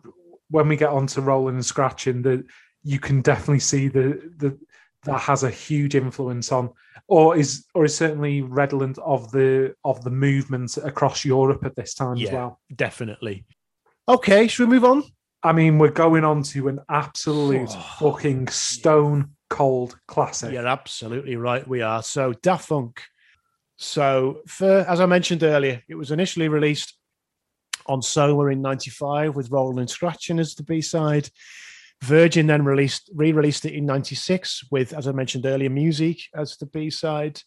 when 0.51 0.68
we 0.68 0.77
get 0.77 0.90
on 0.90 1.07
to 1.09 1.22
rolling 1.22 1.55
and 1.55 1.64
scratching, 1.64 2.22
that 2.22 2.44
you 2.83 2.98
can 2.98 3.22
definitely 3.22 3.61
see 3.61 3.88
the 3.88 4.33
the 4.37 4.59
that 5.05 5.18
has 5.18 5.42
a 5.42 5.51
huge 5.51 5.94
influence 5.94 6.53
on, 6.53 6.70
or 7.09 7.37
is 7.37 7.66
or 7.75 7.85
is 7.85 7.96
certainly 7.96 8.42
redolent 8.42 8.98
of 8.98 9.31
the 9.33 9.75
of 9.85 10.05
the 10.05 10.11
movement 10.11 10.77
across 10.77 11.25
Europe 11.25 11.64
at 11.64 11.75
this 11.75 11.94
time 11.94 12.16
yeah, 12.16 12.29
as 12.29 12.33
well. 12.35 12.61
Definitely. 12.75 13.44
Okay, 14.09 14.46
should 14.46 14.68
we 14.68 14.75
move 14.75 14.85
on? 14.85 15.05
I 15.42 15.53
mean, 15.53 15.79
we're 15.79 15.90
going 15.90 16.25
on 16.25 16.42
to 16.44 16.68
an 16.68 16.81
absolute 16.88 17.72
fucking 17.98 18.48
stone 18.48 19.31
cold 19.52 19.98
classic. 20.08 20.52
You're 20.52 20.66
absolutely 20.66 21.36
right. 21.36 21.66
We 21.66 21.82
are. 21.82 22.02
So 22.02 22.32
Da 22.32 22.56
Funk. 22.56 23.02
So 23.76 24.40
for 24.46 24.84
as 24.88 25.00
I 25.00 25.06
mentioned 25.06 25.42
earlier, 25.42 25.82
it 25.88 25.94
was 25.94 26.10
initially 26.10 26.48
released 26.48 26.96
on 27.86 28.00
Soma 28.00 28.46
in 28.46 28.62
'95 28.62 29.36
with 29.36 29.50
Rolling 29.50 29.88
Scratching 29.88 30.38
as 30.38 30.54
the 30.54 30.62
B 30.62 30.80
side. 30.80 31.28
Virgin 32.02 32.46
then 32.46 32.64
released 32.64 33.10
re-released 33.14 33.64
it 33.64 33.74
in 33.74 33.86
'96 33.86 34.64
with, 34.70 34.92
as 34.92 35.06
I 35.06 35.12
mentioned 35.12 35.46
earlier, 35.46 35.70
Music 35.70 36.18
as 36.34 36.56
the 36.56 36.66
B 36.66 36.90
side. 36.90 37.40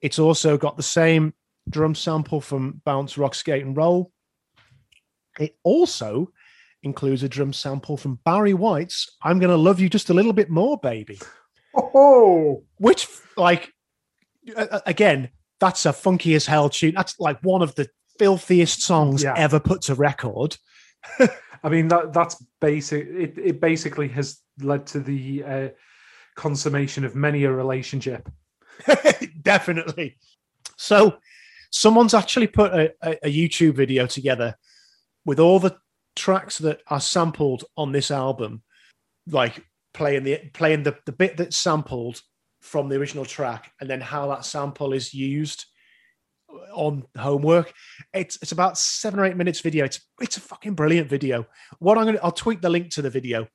It's 0.00 0.18
also 0.18 0.56
got 0.56 0.76
the 0.76 0.82
same 0.82 1.34
drum 1.68 1.94
sample 1.94 2.40
from 2.40 2.80
Bounce, 2.84 3.18
Rock, 3.18 3.34
Skate, 3.34 3.64
and 3.64 3.76
Roll. 3.76 4.10
It 5.38 5.56
also 5.62 6.30
includes 6.84 7.22
a 7.22 7.28
drum 7.28 7.52
sample 7.52 7.96
from 7.96 8.20
Barry 8.24 8.54
White's 8.54 9.16
I'm 9.22 9.38
Gonna 9.38 9.56
Love 9.56 9.80
You 9.80 9.88
Just 9.88 10.10
a 10.10 10.14
Little 10.14 10.32
Bit 10.32 10.50
More, 10.50 10.78
Baby. 10.78 11.18
Oh, 11.74 12.62
which, 12.76 13.08
like, 13.36 13.72
again, 14.86 15.30
that's 15.58 15.86
a 15.86 15.92
funky 15.92 16.34
as 16.34 16.46
hell 16.46 16.68
tune. 16.68 16.94
That's 16.94 17.18
like 17.18 17.40
one 17.42 17.62
of 17.62 17.74
the 17.74 17.88
filthiest 18.18 18.82
songs 18.82 19.22
yeah. 19.22 19.34
ever 19.36 19.58
put 19.58 19.82
to 19.82 19.94
record. 19.94 20.56
I 21.64 21.68
mean, 21.68 21.88
that 21.88 22.12
that's 22.12 22.44
basic. 22.60 23.06
It, 23.06 23.38
it 23.38 23.60
basically 23.60 24.08
has 24.08 24.38
led 24.60 24.86
to 24.88 25.00
the 25.00 25.44
uh, 25.44 25.68
consummation 26.36 27.04
of 27.04 27.14
many 27.14 27.44
a 27.44 27.50
relationship. 27.50 28.30
Definitely. 29.42 30.18
So, 30.76 31.16
someone's 31.70 32.14
actually 32.14 32.48
put 32.48 32.72
a, 32.72 32.92
a, 33.02 33.26
a 33.26 33.32
YouTube 33.32 33.74
video 33.74 34.06
together 34.06 34.56
with 35.24 35.40
all 35.40 35.58
the 35.58 35.76
tracks 36.16 36.58
that 36.58 36.80
are 36.88 37.00
sampled 37.00 37.64
on 37.76 37.92
this 37.92 38.10
album, 38.10 38.62
like 39.26 39.64
playing 39.92 40.24
the 40.24 40.38
playing 40.52 40.82
the, 40.82 40.96
the 41.06 41.12
bit 41.12 41.36
that's 41.36 41.56
sampled 41.56 42.20
from 42.60 42.88
the 42.88 42.96
original 42.96 43.24
track 43.24 43.70
and 43.80 43.88
then 43.88 44.00
how 44.00 44.28
that 44.28 44.44
sample 44.44 44.92
is 44.92 45.12
used 45.12 45.66
on 46.72 47.04
homework. 47.18 47.72
It's 48.12 48.38
it's 48.42 48.52
about 48.52 48.78
seven 48.78 49.20
or 49.20 49.24
eight 49.24 49.36
minutes 49.36 49.60
video. 49.60 49.84
It's 49.84 50.00
it's 50.20 50.36
a 50.36 50.40
fucking 50.40 50.74
brilliant 50.74 51.08
video. 51.08 51.46
What 51.78 51.98
I'm 51.98 52.06
gonna 52.06 52.20
I'll 52.22 52.32
tweet 52.32 52.62
the 52.62 52.70
link 52.70 52.90
to 52.90 53.02
the 53.02 53.10
video 53.10 53.46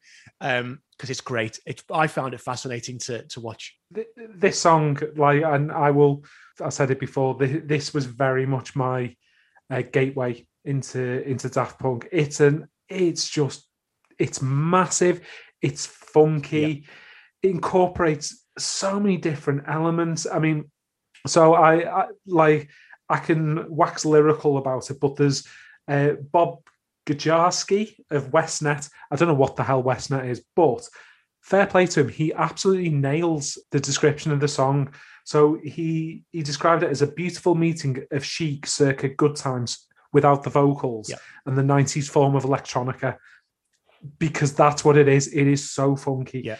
um 0.41 0.79
because 0.91 1.09
it's 1.09 1.21
great. 1.21 1.59
It 1.65 1.81
I 1.91 2.07
found 2.07 2.33
it 2.33 2.41
fascinating 2.41 2.99
to 2.99 3.25
to 3.27 3.39
watch. 3.39 3.75
This 4.17 4.59
song, 4.59 4.99
like, 5.15 5.43
and 5.43 5.71
I 5.71 5.91
will. 5.91 6.25
I 6.61 6.69
said 6.69 6.91
it 6.91 6.99
before. 6.99 7.35
This 7.39 7.93
was 7.93 8.05
very 8.05 8.45
much 8.45 8.75
my 8.75 9.15
uh, 9.69 9.81
gateway 9.81 10.45
into 10.69 11.27
into 11.27 11.49
Daft 11.49 11.79
Punk. 11.79 12.07
It's 12.11 12.39
an 12.39 12.67
it's 12.87 13.27
just 13.27 13.67
it's 14.17 14.41
massive. 14.41 15.21
It's 15.61 15.85
funky. 15.85 16.85
It 17.41 17.49
incorporates 17.49 18.45
so 18.57 18.99
many 18.99 19.17
different 19.17 19.63
elements. 19.67 20.27
I 20.31 20.39
mean, 20.39 20.71
so 21.25 21.55
I, 21.55 22.01
I 22.03 22.07
like 22.27 22.69
I 23.09 23.17
can 23.17 23.65
wax 23.69 24.05
lyrical 24.05 24.57
about 24.57 24.89
it, 24.91 24.99
but 24.99 25.15
there's 25.15 25.47
uh, 25.87 26.11
Bob 26.31 26.59
Gajarsky 27.07 27.95
of 28.11 28.31
Westnet. 28.31 28.89
I 29.11 29.15
don't 29.15 29.27
know 29.27 29.33
what 29.33 29.55
the 29.55 29.63
hell 29.63 29.83
Westnet 29.83 30.29
is, 30.29 30.43
but 30.55 30.87
fair 31.41 31.65
play 31.65 31.87
to 31.87 32.01
him. 32.01 32.09
He 32.09 32.31
absolutely 32.33 32.89
nails 32.89 33.57
the 33.71 33.79
description 33.79 34.31
of 34.31 34.39
the 34.39 34.47
song. 34.47 34.93
So 35.25 35.59
he 35.63 36.23
he 36.31 36.43
described 36.43 36.83
it 36.83 36.91
as 36.91 37.01
a 37.01 37.07
beautiful 37.07 37.55
meeting 37.55 38.03
of 38.11 38.23
chic 38.23 38.67
circa 38.67 39.09
good 39.09 39.35
times 39.35 39.87
without 40.11 40.43
the 40.43 40.49
vocals 40.49 41.11
and 41.45 41.57
the 41.57 41.61
90s 41.61 42.09
form 42.09 42.35
of 42.35 42.43
electronica 42.43 43.17
because 44.17 44.53
that's 44.53 44.85
what 44.85 44.97
it 44.97 45.07
is. 45.07 45.27
It 45.27 45.47
is 45.47 45.71
so 45.71 45.95
funky. 45.95 46.41
Yeah. 46.43 46.57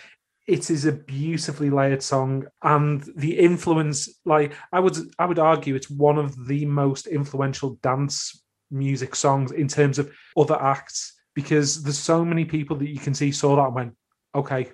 It 0.47 0.71
is 0.71 0.85
a 0.85 0.91
beautifully 0.91 1.69
layered 1.69 2.01
song, 2.01 2.47
and 2.63 3.03
the 3.15 3.38
influence, 3.38 4.09
like 4.25 4.53
I 4.71 4.79
would, 4.79 4.97
I 5.19 5.27
would 5.27 5.38
argue, 5.38 5.75
it's 5.75 5.91
one 5.91 6.17
of 6.17 6.47
the 6.47 6.65
most 6.65 7.05
influential 7.05 7.77
dance 7.83 8.43
music 8.71 9.15
songs 9.15 9.51
in 9.51 9.67
terms 9.67 9.99
of 9.99 10.12
other 10.35 10.59
acts 10.59 11.21
because 11.35 11.83
there's 11.83 11.99
so 11.99 12.25
many 12.25 12.45
people 12.45 12.75
that 12.77 12.89
you 12.89 12.99
can 12.99 13.13
see 13.13 13.31
saw 13.31 13.55
that 13.57 13.65
and 13.67 13.75
went, 13.75 13.95
okay, 14.33 14.71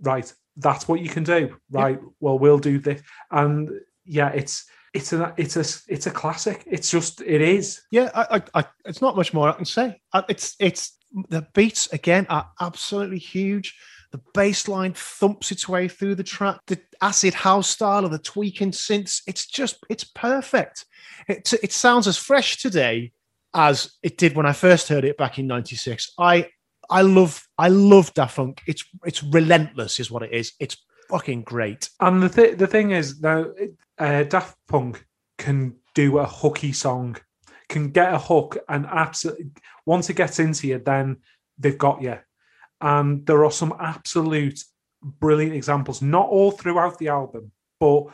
right, 0.00 0.32
that's 0.56 0.88
what 0.88 1.00
you 1.00 1.10
can 1.10 1.24
do, 1.24 1.56
right? 1.70 1.98
Yeah. 2.00 2.08
Well, 2.20 2.38
we'll 2.38 2.58
do 2.58 2.78
this, 2.78 3.02
and 3.30 3.68
yeah, 4.06 4.30
it's 4.30 4.64
it's 4.94 5.12
a 5.12 5.32
it's 5.36 5.56
a 5.56 5.64
it's 5.92 6.06
a 6.06 6.10
classic. 6.10 6.64
It's 6.66 6.90
just 6.90 7.20
it 7.22 7.40
is. 7.40 7.82
Yeah, 7.90 8.10
I, 8.14 8.36
I, 8.36 8.60
I 8.60 8.64
it's 8.84 9.00
not 9.00 9.16
much 9.16 9.32
more 9.32 9.48
I 9.48 9.52
can 9.52 9.64
say. 9.64 10.00
It's 10.28 10.54
it's 10.58 10.98
the 11.28 11.46
beats 11.54 11.86
again 11.92 12.26
are 12.28 12.50
absolutely 12.60 13.18
huge. 13.18 13.76
The 14.12 14.20
bass 14.34 14.68
line 14.68 14.92
thumps 14.94 15.50
its 15.50 15.68
way 15.68 15.88
through 15.88 16.16
the 16.16 16.22
track. 16.22 16.60
The 16.66 16.78
acid 17.00 17.32
house 17.32 17.68
style 17.68 18.04
of 18.04 18.10
the 18.10 18.18
tweaking 18.18 18.72
synths. 18.72 19.22
It's 19.26 19.46
just 19.46 19.78
it's 19.88 20.04
perfect. 20.04 20.84
It 21.28 21.52
it 21.62 21.72
sounds 21.72 22.06
as 22.06 22.18
fresh 22.18 22.58
today 22.58 23.12
as 23.54 23.92
it 24.02 24.18
did 24.18 24.36
when 24.36 24.46
I 24.46 24.52
first 24.52 24.88
heard 24.88 25.04
it 25.04 25.16
back 25.16 25.38
in 25.38 25.46
'96. 25.46 26.12
I 26.18 26.48
I 26.90 27.00
love 27.00 27.46
I 27.56 27.68
love 27.68 28.12
Daft 28.12 28.36
Punk. 28.36 28.60
It's 28.66 28.84
it's 29.06 29.22
relentless, 29.22 29.98
is 29.98 30.10
what 30.10 30.22
it 30.22 30.32
is. 30.32 30.52
It's 30.60 30.76
fucking 31.12 31.42
great. 31.42 31.90
And 32.00 32.22
the 32.22 32.28
th- 32.28 32.58
the 32.58 32.66
thing 32.66 32.90
is 32.90 33.20
now, 33.20 33.46
uh, 33.98 34.22
Daft 34.24 34.56
Punk 34.66 35.04
can 35.38 35.76
do 35.94 36.18
a 36.18 36.26
hooky 36.26 36.72
song, 36.72 37.16
can 37.68 37.90
get 37.90 38.14
a 38.14 38.18
hook, 38.18 38.56
and 38.68 38.86
absolutely 38.86 39.50
once 39.84 40.08
it 40.08 40.16
gets 40.16 40.38
into 40.38 40.68
you, 40.68 40.78
then 40.78 41.18
they've 41.58 41.78
got 41.78 42.02
you. 42.02 42.18
And 42.80 43.26
there 43.26 43.44
are 43.44 43.50
some 43.50 43.74
absolute 43.78 44.64
brilliant 45.02 45.54
examples, 45.54 46.00
not 46.00 46.28
all 46.28 46.50
throughout 46.50 46.98
the 46.98 47.08
album, 47.08 47.52
but 47.78 48.04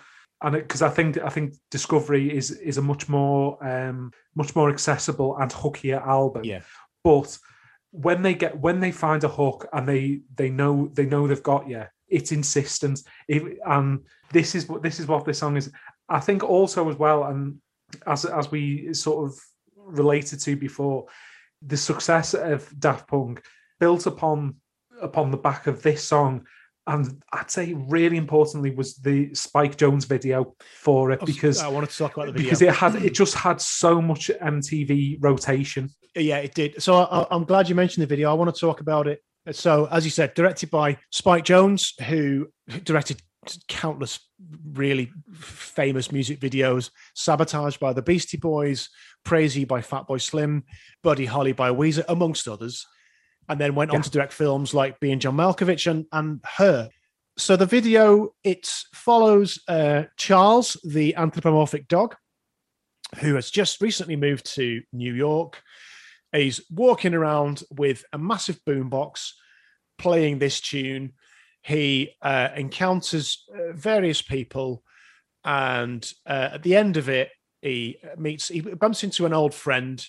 and 0.42 0.54
because 0.54 0.82
I 0.82 0.88
think 0.88 1.18
I 1.18 1.28
think 1.28 1.54
Discovery 1.70 2.36
is 2.36 2.50
is 2.50 2.78
a 2.78 2.82
much 2.82 3.08
more 3.08 3.62
um, 3.64 4.12
much 4.34 4.54
more 4.56 4.70
accessible 4.70 5.36
and 5.38 5.50
hookier 5.50 6.04
album. 6.04 6.44
Yeah. 6.44 6.62
But 7.04 7.38
when 7.90 8.22
they 8.22 8.34
get 8.34 8.58
when 8.58 8.80
they 8.80 8.92
find 8.92 9.22
a 9.24 9.28
hook 9.28 9.68
and 9.72 9.88
they 9.88 10.20
they 10.34 10.50
know 10.50 10.90
they 10.92 11.06
know 11.06 11.26
they've 11.26 11.42
got 11.42 11.68
you, 11.68 11.84
it's 12.08 12.32
insistent. 12.32 13.02
If, 13.26 13.42
and 13.66 14.00
this 14.32 14.54
is 14.54 14.68
what 14.68 14.82
this 14.82 15.00
is 15.00 15.06
what 15.06 15.24
this 15.24 15.38
song 15.38 15.56
is. 15.56 15.70
I 16.08 16.20
think 16.20 16.42
also 16.42 16.88
as 16.88 16.96
well, 16.96 17.24
and 17.24 17.58
as 18.06 18.24
as 18.24 18.50
we 18.50 18.92
sort 18.94 19.28
of 19.30 19.38
related 19.76 20.40
to 20.40 20.56
before, 20.56 21.06
the 21.62 21.76
success 21.76 22.34
of 22.34 22.68
Daft 22.78 23.08
Punk 23.08 23.44
built 23.80 24.06
upon 24.06 24.56
upon 25.00 25.30
the 25.30 25.36
back 25.36 25.66
of 25.66 25.82
this 25.82 26.02
song 26.02 26.44
and 26.88 27.22
I'd 27.32 27.50
say 27.50 27.74
really 27.74 28.16
importantly 28.16 28.70
was 28.70 28.96
the 28.96 29.34
Spike 29.34 29.76
Jonze 29.76 30.06
video 30.06 30.56
for 30.80 31.12
it 31.12 31.24
because 31.24 31.60
I 31.60 31.68
wanted 31.68 31.90
to 31.90 31.96
talk 31.98 32.16
about 32.16 32.26
the 32.26 32.32
video 32.32 32.46
because 32.46 32.62
it 32.62 32.74
had 32.74 32.94
it 32.96 33.14
just 33.14 33.34
had 33.34 33.60
so 33.60 34.00
much 34.00 34.30
MTV 34.42 35.18
rotation. 35.20 35.90
Yeah, 36.16 36.38
it 36.38 36.54
did. 36.54 36.82
So 36.82 36.96
I, 36.96 37.26
am 37.34 37.44
glad 37.44 37.68
you 37.68 37.74
mentioned 37.74 38.02
the 38.02 38.06
video. 38.06 38.30
I 38.30 38.34
want 38.34 38.52
to 38.52 38.58
talk 38.58 38.80
about 38.80 39.06
it. 39.06 39.22
So 39.52 39.86
as 39.90 40.04
you 40.04 40.10
said, 40.10 40.34
directed 40.34 40.70
by 40.70 40.98
Spike 41.10 41.44
Jonze, 41.44 42.00
who 42.02 42.48
directed 42.84 43.22
countless 43.68 44.18
really 44.72 45.10
famous 45.32 46.12
music 46.12 46.38
videos, 46.40 46.90
Sabotage 47.14 47.78
by 47.78 47.92
the 47.92 48.02
Beastie 48.02 48.36
Boys, 48.36 48.88
Crazy 49.24 49.64
by 49.64 49.80
Fatboy 49.80 50.20
Slim, 50.20 50.64
Buddy 51.02 51.26
Holly 51.26 51.52
by 51.52 51.70
Weezer, 51.70 52.04
amongst 52.08 52.46
others 52.48 52.86
and 53.48 53.60
then 53.60 53.74
went 53.74 53.90
yeah. 53.90 53.96
on 53.96 54.02
to 54.02 54.10
direct 54.10 54.32
films 54.32 54.74
like 54.74 55.00
Being 55.00 55.18
John 55.18 55.36
Malkovich 55.36 55.90
and, 55.90 56.06
and 56.12 56.40
Her. 56.44 56.90
So 57.36 57.56
the 57.56 57.66
video 57.66 58.34
it 58.44 58.66
follows 58.94 59.60
uh, 59.68 60.04
Charles, 60.16 60.76
the 60.84 61.14
anthropomorphic 61.16 61.88
dog, 61.88 62.16
who 63.20 63.36
has 63.36 63.50
just 63.50 63.80
recently 63.80 64.16
moved 64.16 64.54
to 64.54 64.82
New 64.92 65.14
York. 65.14 65.62
He's 66.32 66.60
walking 66.70 67.14
around 67.14 67.62
with 67.70 68.04
a 68.12 68.18
massive 68.18 68.60
boombox, 68.68 69.30
playing 69.98 70.38
this 70.38 70.60
tune. 70.60 71.12
He 71.62 72.14
uh, 72.22 72.48
encounters 72.56 73.44
uh, 73.52 73.72
various 73.72 74.22
people, 74.22 74.82
and 75.44 76.10
uh, 76.26 76.50
at 76.52 76.62
the 76.62 76.76
end 76.76 76.96
of 76.96 77.08
it, 77.08 77.30
he 77.60 77.98
meets. 78.16 78.48
He 78.48 78.60
bumps 78.60 79.04
into 79.04 79.26
an 79.26 79.32
old 79.32 79.54
friend 79.54 80.04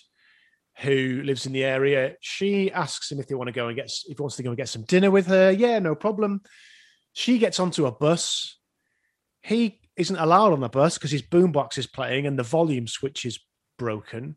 who 0.78 1.22
lives 1.24 1.46
in 1.46 1.52
the 1.52 1.64
area. 1.64 2.14
She 2.20 2.72
asks 2.72 3.10
him 3.10 3.20
if 3.20 3.26
they 3.26 3.34
want 3.34 3.48
to 3.48 3.52
go 3.52 3.68
and 3.68 3.76
get 3.76 3.86
if 3.86 4.16
he 4.16 4.22
wants 4.22 4.36
to 4.36 4.42
go 4.42 4.50
and 4.50 4.56
get 4.56 4.68
some 4.68 4.82
dinner 4.82 5.10
with 5.10 5.26
her. 5.26 5.50
Yeah, 5.50 5.78
no 5.78 5.94
problem. 5.94 6.42
She 7.12 7.38
gets 7.38 7.60
onto 7.60 7.86
a 7.86 7.92
bus. 7.92 8.56
He 9.42 9.80
isn't 9.96 10.16
allowed 10.16 10.52
on 10.52 10.60
the 10.60 10.68
bus 10.68 10.96
because 10.96 11.10
his 11.10 11.22
boombox 11.22 11.76
is 11.76 11.86
playing 11.86 12.26
and 12.26 12.38
the 12.38 12.42
volume 12.42 12.86
switch 12.86 13.26
is 13.26 13.38
broken. 13.78 14.36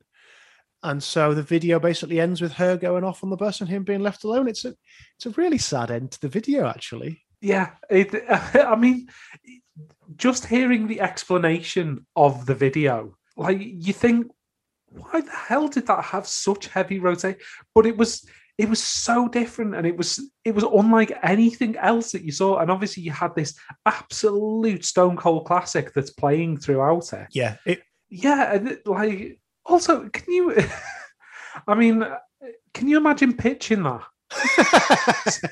And 0.83 1.01
so 1.01 1.33
the 1.33 1.43
video 1.43 1.79
basically 1.79 2.19
ends 2.19 2.41
with 2.41 2.51
her 2.53 2.75
going 2.75 3.05
off 3.05 3.23
on 3.23 3.29
the 3.29 3.37
bus 3.37 3.61
and 3.61 3.69
him 3.69 3.83
being 3.83 4.01
left 4.01 4.25
alone. 4.25 4.47
It's 4.47 4.65
a 4.65 4.75
it's 5.15 5.25
a 5.25 5.31
really 5.31 5.57
sad 5.57 5.91
end 5.91 6.11
to 6.11 6.21
the 6.21 6.27
video, 6.27 6.67
actually. 6.67 7.23
Yeah, 7.41 7.71
it, 7.89 8.13
I 8.29 8.75
mean, 8.75 9.07
just 10.17 10.45
hearing 10.45 10.87
the 10.87 11.01
explanation 11.01 12.05
of 12.15 12.45
the 12.45 12.55
video, 12.55 13.15
like 13.37 13.59
you 13.59 13.93
think 13.93 14.27
why 14.89 15.21
the 15.21 15.31
hell 15.31 15.67
did 15.67 15.87
that 15.87 16.03
have 16.03 16.27
such 16.27 16.67
heavy 16.67 16.99
rotate? 16.99 17.37
But 17.73 17.85
it 17.85 17.97
was 17.97 18.27
it 18.57 18.69
was 18.69 18.83
so 18.83 19.27
different 19.27 19.75
and 19.75 19.87
it 19.87 19.97
was 19.97 20.21
it 20.45 20.53
was 20.53 20.63
unlike 20.63 21.17
anything 21.23 21.75
else 21.77 22.11
that 22.11 22.23
you 22.23 22.31
saw. 22.31 22.59
And 22.59 22.69
obviously 22.69 23.03
you 23.03 23.11
had 23.11 23.35
this 23.35 23.57
absolute 23.85 24.85
stone 24.85 25.17
cold 25.17 25.45
classic 25.45 25.93
that's 25.93 26.11
playing 26.11 26.57
throughout 26.57 27.11
it. 27.13 27.27
Yeah. 27.31 27.55
It, 27.65 27.81
yeah, 28.09 28.59
like 28.85 29.39
also 29.65 30.09
can 30.09 30.33
you 30.33 30.55
I 31.67 31.75
mean 31.75 32.05
can 32.73 32.87
you 32.87 32.97
imagine 32.97 33.35
pitching 33.35 33.83
that? 33.83 34.03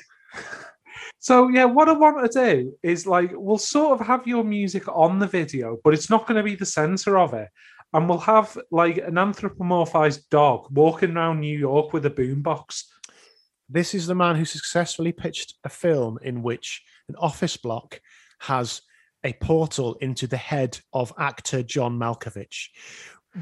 So 1.22 1.46
yeah, 1.50 1.66
what 1.66 1.88
I 1.88 1.92
want 1.92 2.32
to 2.32 2.52
do 2.52 2.76
is 2.82 3.06
like 3.06 3.30
we'll 3.32 3.56
sort 3.56 4.00
of 4.00 4.04
have 4.04 4.26
your 4.26 4.42
music 4.42 4.88
on 4.88 5.20
the 5.20 5.26
video, 5.28 5.78
but 5.84 5.94
it's 5.94 6.10
not 6.10 6.26
going 6.26 6.36
to 6.36 6.42
be 6.42 6.56
the 6.56 6.66
center 6.66 7.16
of 7.16 7.32
it 7.32 7.48
and 7.92 8.08
we'll 8.08 8.18
have 8.18 8.58
like 8.70 8.98
an 8.98 9.14
anthropomorphized 9.14 10.28
dog 10.30 10.66
walking 10.70 11.16
around 11.16 11.40
New 11.40 11.56
York 11.56 11.92
with 11.92 12.06
a 12.06 12.10
boombox. 12.10 12.84
This 13.68 13.94
is 13.94 14.06
the 14.06 14.14
man 14.14 14.36
who 14.36 14.44
successfully 14.44 15.12
pitched 15.12 15.54
a 15.64 15.68
film 15.68 16.18
in 16.22 16.42
which 16.42 16.82
an 17.08 17.16
office 17.16 17.56
block 17.56 18.00
has 18.40 18.82
a 19.24 19.32
portal 19.34 19.94
into 20.00 20.26
the 20.26 20.36
head 20.36 20.78
of 20.92 21.12
actor 21.18 21.62
John 21.62 21.98
Malkovich. 21.98 22.68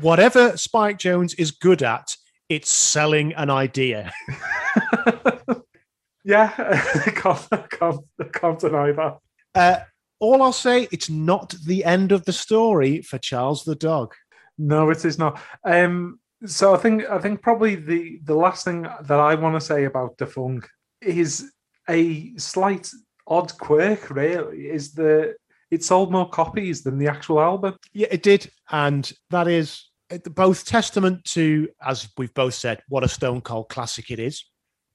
Whatever 0.00 0.56
Spike 0.56 0.98
Jonze 0.98 1.34
is 1.38 1.50
good 1.50 1.82
at, 1.82 2.14
it's 2.48 2.70
selling 2.70 3.32
an 3.34 3.50
idea. 3.50 4.12
yeah, 6.24 6.52
I 6.58 7.10
can't, 7.14 7.48
I 7.52 7.64
can't, 7.68 8.00
I 8.20 8.24
can't 8.24 8.58
deny 8.58 8.92
that. 8.92 9.18
Uh, 9.54 9.80
all 10.20 10.42
I'll 10.42 10.52
say, 10.52 10.86
it's 10.92 11.10
not 11.10 11.54
the 11.66 11.84
end 11.84 12.12
of 12.12 12.24
the 12.24 12.32
story 12.32 13.02
for 13.02 13.18
Charles 13.18 13.64
the 13.64 13.74
dog. 13.74 14.14
No, 14.58 14.90
it 14.90 15.04
is 15.04 15.18
not. 15.18 15.40
Um, 15.64 16.20
so 16.44 16.74
I 16.74 16.78
think 16.78 17.04
I 17.08 17.18
think 17.18 17.42
probably 17.42 17.74
the 17.74 18.20
the 18.24 18.34
last 18.34 18.64
thing 18.64 18.82
that 18.82 19.18
I 19.18 19.34
want 19.34 19.56
to 19.56 19.60
say 19.60 19.84
about 19.84 20.18
Da 20.18 20.26
Funk 20.26 20.68
is 21.00 21.50
a 21.88 22.36
slight 22.36 22.90
odd 23.26 23.56
quirk. 23.58 24.10
Really, 24.10 24.68
is 24.68 24.92
that 24.94 25.36
it 25.70 25.84
sold 25.84 26.10
more 26.10 26.28
copies 26.28 26.82
than 26.82 26.98
the 26.98 27.08
actual 27.08 27.40
album. 27.40 27.76
Yeah, 27.92 28.08
it 28.10 28.22
did, 28.22 28.50
and 28.70 29.10
that 29.30 29.48
is 29.48 29.88
both 30.34 30.64
testament 30.64 31.24
to, 31.24 31.68
as 31.84 32.08
we've 32.18 32.34
both 32.34 32.54
said, 32.54 32.82
what 32.88 33.04
a 33.04 33.08
Stone 33.08 33.42
Cold 33.42 33.68
classic 33.68 34.10
it 34.10 34.18
is, 34.18 34.44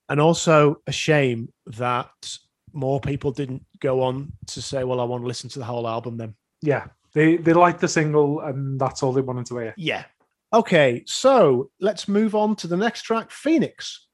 and 0.10 0.20
also 0.20 0.82
a 0.88 0.92
shame 0.92 1.50
that 1.68 2.38
more 2.74 3.00
people 3.00 3.32
didn't 3.32 3.66
go 3.80 4.02
on 4.02 4.34
to 4.48 4.62
say, 4.62 4.84
"Well, 4.84 5.00
I 5.00 5.06
want 5.06 5.24
to 5.24 5.28
listen 5.28 5.50
to 5.52 5.60
the 5.60 5.66
whole 5.66 5.88
album." 5.88 6.18
Then, 6.18 6.36
yeah, 6.62 6.88
they 7.14 7.38
they 7.38 7.54
liked 7.54 7.80
the 7.80 7.88
single, 7.88 8.42
and 8.42 8.80
that's 8.80 9.02
all 9.02 9.14
they 9.14 9.22
wanted 9.22 9.46
to 9.48 9.58
hear. 9.60 9.74
Yeah. 9.78 10.04
Okay, 10.54 11.04
so 11.06 11.72
let's 11.80 12.08
move 12.08 12.36
on 12.36 12.56
to 12.58 12.68
the 12.68 12.78
next 12.78 13.02
track, 13.02 13.32
Phoenix. 13.32 14.08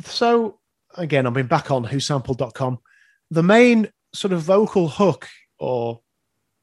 So 0.00 0.58
again, 0.96 1.26
I've 1.26 1.34
been 1.34 1.46
back 1.46 1.70
on 1.70 1.84
whosampled.com. 1.84 2.78
The 3.30 3.42
main 3.42 3.88
sort 4.12 4.32
of 4.32 4.42
vocal 4.42 4.88
hook 4.88 5.28
or 5.60 6.00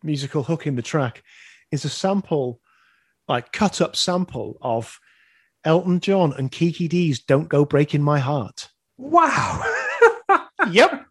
musical 0.03 0.43
hook 0.43 0.67
in 0.67 0.75
the 0.75 0.81
track 0.81 1.23
is 1.71 1.85
a 1.85 1.89
sample, 1.89 2.59
like 3.27 3.51
cut 3.51 3.81
up 3.81 3.95
sample 3.95 4.57
of 4.61 4.99
Elton 5.63 5.99
John 5.99 6.33
and 6.37 6.51
Kiki 6.51 6.87
Dee's 6.87 7.19
Don't 7.19 7.49
Go 7.49 7.65
Breaking 7.65 8.01
My 8.01 8.19
Heart. 8.19 8.69
Wow. 8.97 9.63
yep. 10.71 11.05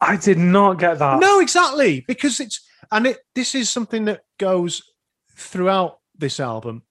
I 0.00 0.16
did 0.16 0.38
not 0.38 0.78
get 0.78 0.98
that. 0.98 1.20
No, 1.20 1.40
exactly. 1.40 2.04
Because 2.06 2.40
it's 2.40 2.66
and 2.90 3.06
it 3.06 3.18
this 3.34 3.54
is 3.54 3.70
something 3.70 4.06
that 4.06 4.22
goes 4.38 4.82
throughout 5.34 5.98
this 6.16 6.40
album 6.40 6.82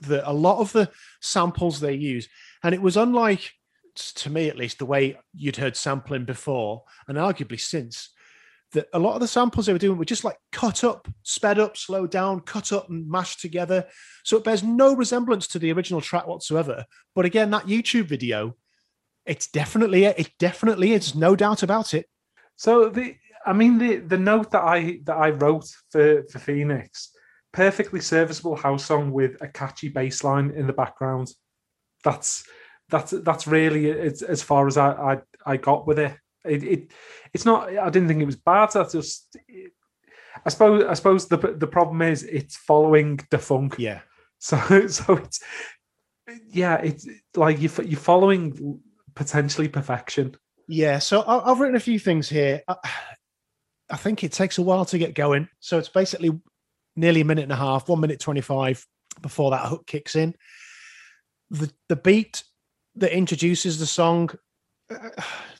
that 0.00 0.28
a 0.28 0.32
lot 0.32 0.60
of 0.60 0.72
the 0.72 0.90
samples 1.20 1.80
they 1.80 1.94
use 1.94 2.28
and 2.62 2.74
it 2.74 2.80
was 2.80 2.96
unlike 2.96 3.52
to 3.94 4.30
me 4.30 4.48
at 4.48 4.56
least 4.56 4.78
the 4.78 4.86
way 4.86 5.18
you'd 5.34 5.56
heard 5.56 5.76
sampling 5.76 6.24
before 6.24 6.84
and 7.08 7.18
arguably 7.18 7.60
since 7.60 8.10
that 8.72 8.86
a 8.92 8.98
lot 8.98 9.14
of 9.14 9.20
the 9.20 9.28
samples 9.28 9.66
they 9.66 9.72
were 9.72 9.78
doing 9.78 9.98
were 9.98 10.04
just 10.04 10.24
like 10.24 10.36
cut 10.52 10.84
up 10.84 11.08
sped 11.22 11.58
up 11.58 11.76
slowed 11.76 12.10
down 12.10 12.40
cut 12.40 12.72
up 12.72 12.88
and 12.90 13.08
mashed 13.08 13.40
together 13.40 13.84
so 14.24 14.36
it 14.36 14.44
bears 14.44 14.62
no 14.62 14.94
resemblance 14.94 15.46
to 15.46 15.58
the 15.58 15.72
original 15.72 16.00
track 16.00 16.26
whatsoever 16.26 16.84
but 17.14 17.24
again 17.24 17.50
that 17.50 17.66
youtube 17.66 18.04
video 18.04 18.54
it's 19.24 19.46
definitely 19.46 20.04
it 20.04 20.30
definitely 20.38 20.92
is 20.92 21.14
no 21.14 21.34
doubt 21.34 21.62
about 21.62 21.94
it 21.94 22.06
so 22.56 22.88
the 22.88 23.14
I 23.48 23.54
mean, 23.54 23.78
the 23.78 23.96
the 23.96 24.18
note 24.18 24.50
that 24.50 24.62
I 24.62 25.00
that 25.04 25.16
I 25.16 25.30
wrote 25.30 25.64
for 25.90 26.24
for 26.24 26.38
Phoenix, 26.38 27.12
perfectly 27.52 28.00
serviceable 28.00 28.56
house 28.56 28.84
song 28.84 29.10
with 29.10 29.40
a 29.40 29.48
catchy 29.48 29.88
bass 29.88 30.22
line 30.22 30.50
in 30.50 30.66
the 30.66 30.72
background. 30.74 31.28
That's 32.04 32.44
that's 32.90 33.12
that's 33.12 33.46
really 33.46 33.86
it's, 33.86 34.20
as 34.20 34.42
far 34.42 34.66
as 34.66 34.76
I, 34.76 34.90
I 34.90 35.18
I 35.46 35.56
got 35.56 35.86
with 35.86 35.98
it. 35.98 36.14
It 36.48 36.62
it 36.64 36.92
it's 37.32 37.44
not. 37.44 37.76
I 37.76 37.90
didn't 37.90 38.08
think 38.08 38.22
it 38.22 38.26
was 38.26 38.36
bad. 38.36 38.70
That's 38.72 38.92
just. 38.92 39.36
It, 39.48 39.72
I 40.44 40.50
suppose 40.50 40.84
I 40.84 40.94
suppose 40.94 41.28
the 41.28 41.36
the 41.36 41.66
problem 41.66 42.02
is 42.02 42.22
it's 42.22 42.56
following 42.56 43.20
Da 43.30 43.38
Funk. 43.38 43.76
Yeah. 43.78 44.00
So 44.38 44.58
so 44.88 45.16
it's 45.16 45.40
yeah 46.48 46.76
it's 46.76 47.06
like 47.36 47.60
you 47.60 47.70
you're 47.84 47.98
following 47.98 48.80
potentially 49.14 49.68
perfection. 49.68 50.36
Yeah. 50.68 50.98
So 50.98 51.24
I've 51.26 51.60
written 51.60 51.76
a 51.76 51.80
few 51.80 51.98
things 51.98 52.28
here. 52.28 52.62
I 53.90 53.96
think 53.96 54.22
it 54.22 54.32
takes 54.32 54.58
a 54.58 54.62
while 54.62 54.84
to 54.86 54.98
get 54.98 55.14
going. 55.14 55.48
So 55.60 55.78
it's 55.78 55.88
basically 55.88 56.38
nearly 56.94 57.22
a 57.22 57.24
minute 57.24 57.44
and 57.44 57.52
a 57.52 57.56
half, 57.56 57.88
one 57.88 58.00
minute 58.00 58.20
25 58.20 58.86
before 59.22 59.52
that 59.52 59.66
hook 59.66 59.86
kicks 59.86 60.14
in. 60.14 60.34
The, 61.50 61.72
the 61.88 61.96
beat 61.96 62.44
that 62.96 63.16
introduces 63.16 63.78
the 63.78 63.86
song 63.86 64.30
uh, 64.90 65.08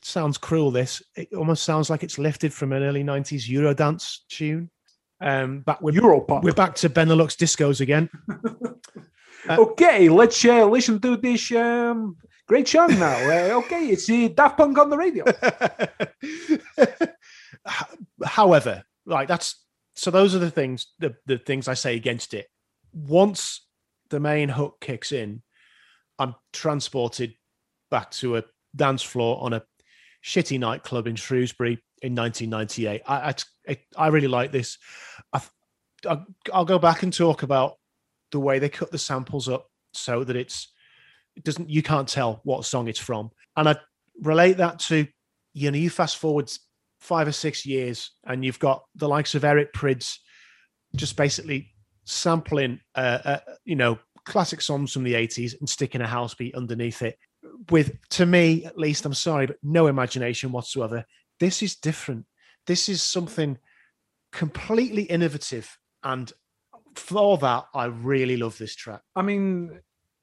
sounds 0.03 0.39
cruel. 0.39 0.71
This 0.71 1.03
it 1.17 1.33
almost 1.35 1.65
sounds 1.65 1.91
like 1.91 2.03
it's 2.03 2.19
lifted 2.19 2.53
from 2.53 2.73
an 2.73 2.83
early 2.83 3.05
90s 3.05 3.49
Eurodance 3.49 4.19
tune. 4.29 4.71
Um, 5.21 5.61
back 5.61 5.81
with 5.81 5.97
Europop. 5.97 6.43
We're 6.43 6.53
back 6.53 6.77
to 6.77 6.89
Benelux 6.89 7.37
discos 7.37 7.81
again. 7.81 8.09
uh, 9.49 9.57
okay, 9.59 10.09
let's 10.09 10.45
uh, 10.45 10.65
listen 10.67 11.01
to 11.01 11.17
this 11.17 11.51
um, 11.53 12.17
Great 12.49 12.67
song 12.67 12.99
now. 12.99 13.15
Uh, 13.29 13.59
okay, 13.59 13.89
it's 13.89 14.09
uh, 14.09 14.29
Daft 14.35 14.57
Punk 14.57 14.79
on 14.79 14.89
the 14.89 14.97
radio. 14.97 15.23
However, 18.25 18.85
like 19.05 19.29
that's 19.29 19.63
so 19.95 20.11
those 20.11 20.35
are 20.35 20.39
the 20.39 20.51
things 20.51 20.87
the, 20.99 21.15
the 21.27 21.37
things 21.37 21.69
I 21.69 21.75
say 21.75 21.95
against 21.95 22.33
it. 22.33 22.47
Once 22.95 23.67
the 24.09 24.19
main 24.19 24.49
hook 24.49 24.79
kicks 24.81 25.13
in, 25.13 25.43
I'm 26.19 26.37
transported 26.55 27.35
back 27.91 28.13
to 28.13 28.39
a 28.39 28.45
dance 28.75 29.03
floor 29.03 29.43
on 29.43 29.53
a 29.53 29.63
shitty 30.29 30.61
nightclub 30.61 31.07
in 31.07 31.17
Shrewsbury 31.17 31.83
in 32.03 32.15
1998. 32.15 33.03
I 33.07 33.35
I, 33.67 33.79
I 33.97 34.09
really 34.09 34.29
like 34.29 34.53
this. 34.53 34.77
I, 35.33 36.21
I'll 36.53 36.65
go 36.67 36.79
back 36.79 37.03
and 37.03 37.13
talk 37.13 37.43
about 37.43 37.77
the 38.31 38.39
way 38.39 38.59
they 38.59 38.69
cut 38.69 38.91
the 38.91 38.99
samples 38.99 39.49
up 39.49 39.67
so 39.95 40.23
that 40.25 40.37
it's 40.37 40.71
it 41.35 41.45
doesn't 41.45 41.71
you 41.71 41.83
can't 41.83 42.07
tell 42.07 42.41
what 42.45 42.67
song 42.67 42.89
it's 42.89 42.99
from, 42.99 43.31
and 43.57 43.71
I 43.71 43.77
relate 44.21 44.59
that 44.59 44.79
to 44.81 45.07
you 45.55 45.71
know 45.71 45.79
you 45.79 45.89
fast 45.89 46.19
forward 46.19 46.53
five 47.01 47.27
or 47.27 47.33
six 47.33 47.65
years 47.65 48.11
and 48.27 48.45
you've 48.45 48.59
got 48.59 48.83
the 48.97 49.09
likes 49.09 49.35
of 49.35 49.45
Eric 49.45 49.73
Prydz 49.73 50.17
just 50.97 51.17
basically 51.17 51.73
sampling 52.05 52.81
uh, 52.97 53.19
uh, 53.25 53.39
you 53.65 53.77
know 53.77 53.99
classic 54.25 54.61
songs 54.61 54.93
from 54.93 55.05
the 55.05 55.15
80s 55.15 55.55
and 55.59 55.69
sticking 55.69 56.01
a 56.01 56.07
house 56.07 56.35
beat 56.35 56.55
underneath 56.55 57.03
it 57.03 57.17
with 57.71 57.97
to 58.11 58.27
me 58.27 58.65
at 58.65 58.79
least 58.79 59.05
i'm 59.05 59.15
sorry 59.15 59.47
but 59.47 59.57
no 59.63 59.87
imagination 59.87 60.53
whatsoever 60.53 61.05
this 61.41 61.63
is 61.63 61.77
different 61.77 62.25
this 62.67 62.89
is 62.89 63.03
something 63.03 63.59
completely 64.33 65.03
innovative 65.03 65.79
and 66.03 66.33
for 66.95 67.39
that 67.39 67.65
i 67.75 67.85
really 67.85 68.37
love 68.37 68.57
this 68.59 68.75
track 68.75 69.01
I 69.15 69.23
mean, 69.23 69.81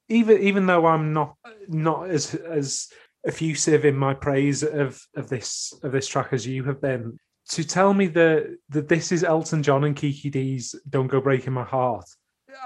even 0.10 0.42
even 0.42 0.66
though 0.66 0.86
I'm 0.86 1.14
not 1.14 1.36
not 1.68 2.10
as 2.10 2.34
as 2.36 2.90
effusive 3.26 3.86
in 3.86 3.96
my 3.96 4.14
praise 4.14 4.64
of 4.64 5.02
of 5.16 5.30
this 5.30 5.74
of 5.84 5.92
this 5.92 6.08
track 6.08 6.30
as 6.32 6.46
you 6.46 6.64
have 6.64 6.82
been, 6.82 7.18
to 7.50 7.64
tell 7.64 7.94
me 7.94 8.08
that 8.08 8.58
that 8.70 8.88
this 8.88 9.12
is 9.12 9.24
Elton 9.24 9.64
John 9.64 9.84
and 9.84 9.96
Kiki 9.96 10.30
Dee's 10.30 10.76
"Don't 10.90 11.08
Go 11.08 11.22
Breaking 11.22 11.54
My 11.54 11.64
Heart." 11.64 12.06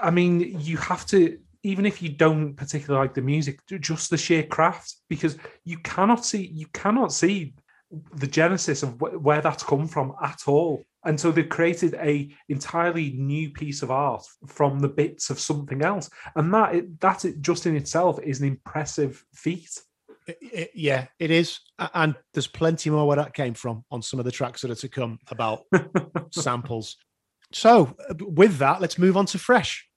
I 0.00 0.10
mean, 0.10 0.60
you 0.60 0.76
have 0.76 1.06
to 1.06 1.38
even 1.62 1.84
if 1.86 2.00
you 2.02 2.08
don't 2.08 2.54
particularly 2.54 3.04
like 3.06 3.14
the 3.14 3.22
music, 3.22 3.60
just 3.80 4.10
the 4.10 4.16
sheer 4.16 4.42
craft, 4.44 4.96
because 5.08 5.36
you 5.64 5.78
cannot 5.78 6.24
see 6.24 6.46
you 6.52 6.66
cannot 6.72 7.12
see 7.12 7.54
the 8.14 8.26
genesis 8.26 8.82
of 8.82 8.94
wh- 9.00 9.22
where 9.22 9.40
that's 9.40 9.62
come 9.64 9.86
from 9.88 10.14
at 10.22 10.42
all. 10.46 10.82
And 11.04 11.18
so 11.18 11.32
they've 11.32 11.48
created 11.48 11.94
a 11.94 12.30
entirely 12.48 13.12
new 13.12 13.50
piece 13.50 13.82
of 13.82 13.90
art 13.90 14.24
from 14.46 14.78
the 14.80 14.88
bits 14.88 15.30
of 15.30 15.40
something 15.40 15.82
else, 15.82 16.10
and 16.36 16.52
that 16.54 16.74
it, 16.74 17.00
that 17.00 17.24
it 17.24 17.40
just 17.40 17.66
in 17.66 17.74
itself 17.76 18.20
is 18.22 18.40
an 18.40 18.46
impressive 18.48 19.24
feat. 19.34 19.80
It- 20.26 20.38
it- 20.42 20.70
yeah 20.74 21.06
it 21.18 21.30
is 21.30 21.58
and 21.94 22.14
there's 22.34 22.46
plenty 22.46 22.90
more 22.90 23.06
where 23.06 23.16
that 23.16 23.34
came 23.34 23.54
from 23.54 23.84
on 23.90 24.02
some 24.02 24.20
of 24.20 24.24
the 24.26 24.30
tracks 24.30 24.60
that 24.60 24.70
are 24.70 24.74
to 24.76 24.88
come 24.88 25.18
about 25.28 25.62
samples 26.30 26.96
so 27.52 27.96
uh, 28.08 28.14
with 28.20 28.58
that 28.58 28.80
let's 28.80 28.98
move 28.98 29.16
on 29.16 29.26
to 29.26 29.38
fresh 29.38 29.88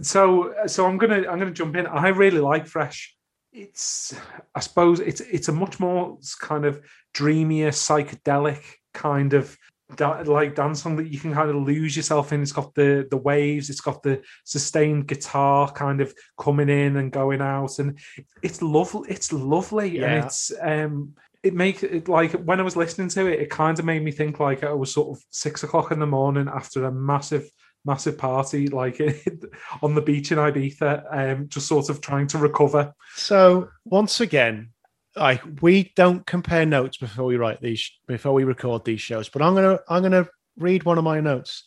so 0.00 0.54
so 0.66 0.86
I'm 0.86 0.98
gonna 0.98 1.28
I'm 1.28 1.38
gonna 1.38 1.50
jump 1.50 1.76
in. 1.76 1.86
I 1.86 2.08
really 2.08 2.40
like 2.40 2.66
Fresh. 2.66 3.16
It's 3.52 4.14
I 4.54 4.60
suppose 4.60 5.00
it's 5.00 5.20
it's 5.20 5.48
a 5.48 5.52
much 5.52 5.80
more 5.80 6.18
kind 6.40 6.64
of 6.64 6.80
dreamier, 7.14 7.70
psychedelic 7.70 8.62
kind 8.94 9.34
of 9.34 9.56
da- 9.96 10.22
like 10.22 10.54
dance 10.54 10.82
song 10.82 10.96
that 10.96 11.08
you 11.08 11.18
can 11.18 11.34
kind 11.34 11.50
of 11.50 11.56
lose 11.56 11.96
yourself 11.96 12.32
in. 12.32 12.42
It's 12.42 12.52
got 12.52 12.74
the 12.74 13.06
the 13.10 13.16
waves, 13.16 13.70
it's 13.70 13.80
got 13.80 14.02
the 14.02 14.22
sustained 14.44 15.08
guitar 15.08 15.70
kind 15.72 16.00
of 16.00 16.14
coming 16.38 16.68
in 16.68 16.96
and 16.96 17.12
going 17.12 17.40
out, 17.40 17.78
and 17.78 17.98
it's 18.42 18.62
lovely. 18.62 19.10
It's 19.10 19.32
lovely, 19.32 19.98
Yeah. 19.98 20.06
and 20.06 20.24
it's 20.24 20.52
um 20.60 21.14
it 21.42 21.54
makes 21.54 21.82
it 21.82 22.08
like 22.08 22.32
when 22.32 22.60
I 22.60 22.62
was 22.62 22.76
listening 22.76 23.08
to 23.10 23.26
it, 23.26 23.40
it 23.40 23.50
kind 23.50 23.78
of 23.78 23.84
made 23.84 24.02
me 24.02 24.12
think 24.12 24.40
like 24.40 24.62
it 24.62 24.78
was 24.78 24.92
sort 24.92 25.16
of 25.16 25.24
six 25.30 25.62
o'clock 25.62 25.90
in 25.90 25.98
the 25.98 26.06
morning 26.06 26.48
after 26.48 26.84
a 26.84 26.92
massive 26.92 27.50
massive 27.84 28.18
party 28.18 28.68
like 28.68 29.00
on 29.82 29.94
the 29.94 30.02
beach 30.02 30.32
in 30.32 30.38
Ibiza, 30.38 31.04
um, 31.10 31.48
just 31.48 31.66
sort 31.66 31.88
of 31.88 32.00
trying 32.00 32.26
to 32.28 32.38
recover. 32.38 32.94
so 33.16 33.68
once 33.84 34.20
again 34.20 34.70
like 35.16 35.42
we 35.60 35.92
don't 35.96 36.24
compare 36.26 36.64
notes 36.64 36.96
before 36.96 37.24
we 37.24 37.36
write 37.36 37.60
these 37.60 37.90
before 38.06 38.32
we 38.32 38.44
record 38.44 38.84
these 38.84 39.00
shows 39.00 39.28
but 39.28 39.42
i'm 39.42 39.56
gonna 39.56 39.78
i'm 39.88 40.02
gonna 40.02 40.28
read 40.56 40.84
one 40.84 40.98
of 40.98 41.04
my 41.04 41.18
notes 41.20 41.64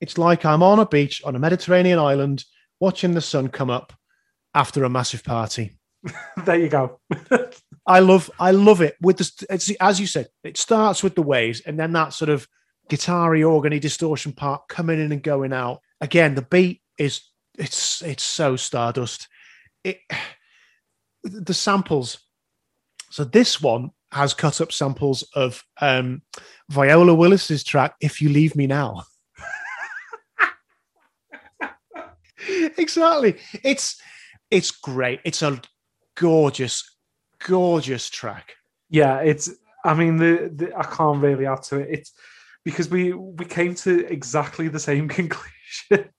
it's 0.00 0.18
like 0.18 0.44
i'm 0.44 0.60
on 0.62 0.80
a 0.80 0.86
beach 0.86 1.22
on 1.24 1.36
a 1.36 1.38
mediterranean 1.38 2.00
island 2.00 2.44
watching 2.80 3.14
the 3.14 3.20
sun 3.20 3.48
come 3.48 3.70
up 3.70 3.92
after 4.54 4.82
a 4.82 4.90
massive 4.90 5.22
party 5.22 5.70
there 6.44 6.58
you 6.58 6.68
go. 6.68 7.00
I 7.86 8.00
love 8.00 8.30
I 8.38 8.50
love 8.50 8.80
it 8.80 8.96
with 9.00 9.18
the 9.18 9.46
it's 9.50 9.70
as 9.72 10.00
you 10.00 10.06
said 10.06 10.28
it 10.42 10.56
starts 10.56 11.02
with 11.02 11.14
the 11.14 11.22
waves 11.22 11.60
and 11.60 11.78
then 11.78 11.92
that 11.92 12.12
sort 12.12 12.30
of 12.30 12.46
guitar-y 12.88 13.40
organy 13.40 13.80
distortion 13.80 14.32
part 14.32 14.68
coming 14.68 15.00
in 15.00 15.12
and 15.12 15.22
going 15.22 15.52
out. 15.52 15.80
Again 16.00 16.34
the 16.34 16.42
beat 16.42 16.82
is 16.98 17.22
it's 17.58 18.02
it's 18.02 18.24
so 18.24 18.56
stardust. 18.56 19.28
It 19.82 19.98
the 21.22 21.54
samples. 21.54 22.18
So 23.10 23.24
this 23.24 23.60
one 23.60 23.90
has 24.12 24.34
cut 24.34 24.60
up 24.60 24.72
samples 24.72 25.24
of 25.34 25.62
um 25.80 26.22
Viola 26.68 27.14
Wills's 27.14 27.64
track 27.64 27.94
If 28.00 28.20
You 28.20 28.28
Leave 28.28 28.56
Me 28.56 28.66
Now. 28.66 29.04
Exactly. 32.76 33.36
It's 33.62 33.98
it's 34.50 34.70
great. 34.70 35.20
It's 35.24 35.40
a 35.40 35.60
gorgeous 36.14 36.84
gorgeous 37.44 38.10
track. 38.10 38.54
Yeah, 38.90 39.18
it's. 39.18 39.50
I 39.84 39.94
mean, 39.94 40.16
the, 40.16 40.50
the 40.54 40.76
I 40.76 40.84
can't 40.84 41.22
really 41.22 41.46
add 41.46 41.62
to 41.64 41.76
it. 41.76 41.88
It's 41.90 42.12
because 42.64 42.88
we 42.88 43.12
we 43.12 43.44
came 43.44 43.74
to 43.74 44.06
exactly 44.06 44.68
the 44.68 44.78
same 44.78 45.08
conclusion 45.18 46.10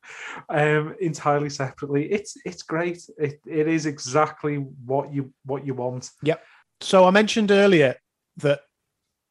um 0.49 0.95
entirely 0.99 1.49
separately 1.49 2.11
it's 2.11 2.35
it's 2.45 2.63
great 2.63 3.01
it, 3.17 3.39
it 3.47 3.67
is 3.67 3.85
exactly 3.85 4.57
what 4.85 5.13
you 5.13 5.33
what 5.45 5.65
you 5.65 5.73
want 5.73 6.11
Yep. 6.23 6.43
So 6.81 7.05
I 7.05 7.11
mentioned 7.11 7.51
earlier 7.51 7.95
that 8.37 8.61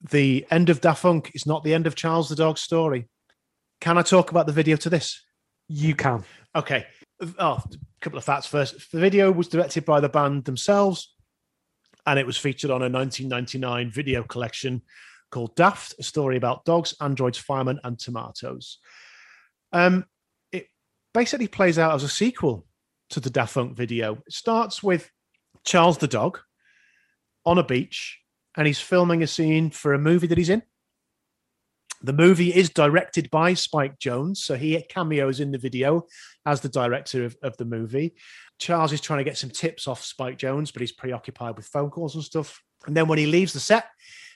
the 0.01 0.47
end 0.51 0.71
of 0.71 0.81
Da 0.81 0.95
Funk 0.95 1.31
is 1.35 1.47
not 1.47 1.63
the 1.63 1.75
end 1.75 1.87
of 1.87 1.95
Charles 1.95 2.29
the 2.29 2.37
Dog's 2.37 2.63
story. 2.63 3.09
Can 3.81 3.99
I 3.99 4.03
talk 4.03 4.31
about 4.31 4.47
the 4.47 4.53
video 4.53 4.77
to 4.77 4.91
this? 4.91 5.21
you 5.69 5.95
can 5.95 6.23
Okay. 6.57 6.87
Oh, 7.39 7.59
a 7.73 7.79
couple 8.01 8.19
of 8.19 8.25
facts 8.25 8.47
first. 8.47 8.93
The 8.93 9.01
video 9.01 9.33
was 9.33 9.49
directed 9.49 9.85
by 9.85 10.01
the 10.01 10.09
band 10.09 10.45
themselves, 10.45 11.15
and 12.07 12.19
it 12.19 12.27
was 12.27 12.37
featured 12.37 12.71
on 12.71 12.83
a 12.83 12.89
1999 12.89 13.91
video 13.91 14.23
collection 14.23 14.83
called 15.35 15.57
Daft, 15.57 15.97
a 15.99 16.03
story 16.05 16.37
about 16.37 16.65
dogs, 16.65 16.95
androids, 17.01 17.39
firemen, 17.39 17.81
and 17.83 17.99
tomatoes. 17.99 18.79
Um, 19.73 20.05
it 20.53 20.69
basically 21.13 21.49
plays 21.49 21.77
out 21.77 21.93
as 21.93 22.05
a 22.05 22.09
sequel 22.09 22.65
to 23.11 23.19
the 23.19 23.31
Da 23.31 23.45
Funk 23.45 23.77
video. 23.77 24.15
It 24.27 24.33
starts 24.33 24.81
with 24.81 25.11
Charles 25.65 25.99
the 25.99 26.07
dog 26.07 26.39
on 27.45 27.59
a 27.59 27.65
beach, 27.65 28.21
and 28.57 28.67
he's 28.67 28.81
filming 28.81 29.25
a 29.25 29.27
scene 29.27 29.71
for 29.71 29.93
a 29.93 29.99
movie 29.99 30.29
that 30.29 30.39
he's 30.39 30.51
in. 30.51 30.63
The 32.01 32.13
movie 32.13 32.55
is 32.55 32.71
directed 32.71 33.29
by 33.31 33.55
Spike 33.55 33.99
Jonze, 33.99 34.37
so 34.37 34.55
he 34.55 34.81
cameos 34.89 35.41
in 35.41 35.51
the 35.51 35.59
video 35.59 36.07
as 36.47 36.61
the 36.61 36.69
director 36.69 37.25
of, 37.25 37.37
of 37.43 37.57
the 37.57 37.65
movie. 37.65 38.15
Charles 38.61 38.93
is 38.93 39.01
trying 39.01 39.19
to 39.19 39.25
get 39.25 39.39
some 39.39 39.51
tips 39.51 39.89
off 39.89 40.05
Spike 40.05 40.39
Jonze, 40.39 40.73
but 40.73 40.81
he's 40.81 40.93
preoccupied 40.93 41.57
with 41.57 41.67
phone 41.67 41.91
calls 41.91 42.15
and 42.15 42.23
stuff. 42.23 42.63
And 42.87 42.97
then 42.97 43.09
when 43.09 43.19
he 43.19 43.27
leaves 43.27 43.53
the 43.53 43.61
set, 43.61 43.87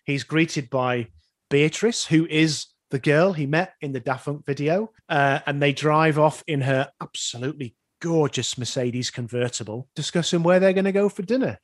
he's 0.08 0.24
greeted 0.24 0.70
by 0.70 1.06
Beatrice, 1.50 2.06
who 2.06 2.26
is 2.26 2.66
the 2.90 2.98
girl 2.98 3.34
he 3.34 3.46
met 3.46 3.74
in 3.82 3.92
the 3.92 4.00
Da 4.00 4.16
Funk 4.16 4.44
video. 4.46 4.90
Uh, 5.08 5.40
and 5.46 5.62
they 5.62 5.72
drive 5.72 6.18
off 6.18 6.42
in 6.46 6.62
her 6.62 6.90
absolutely 7.00 7.76
gorgeous 8.00 8.56
Mercedes 8.56 9.10
convertible, 9.10 9.88
discussing 9.94 10.42
where 10.42 10.58
they're 10.58 10.72
going 10.72 10.86
to 10.86 10.92
go 10.92 11.08
for 11.08 11.22
dinner. 11.22 11.58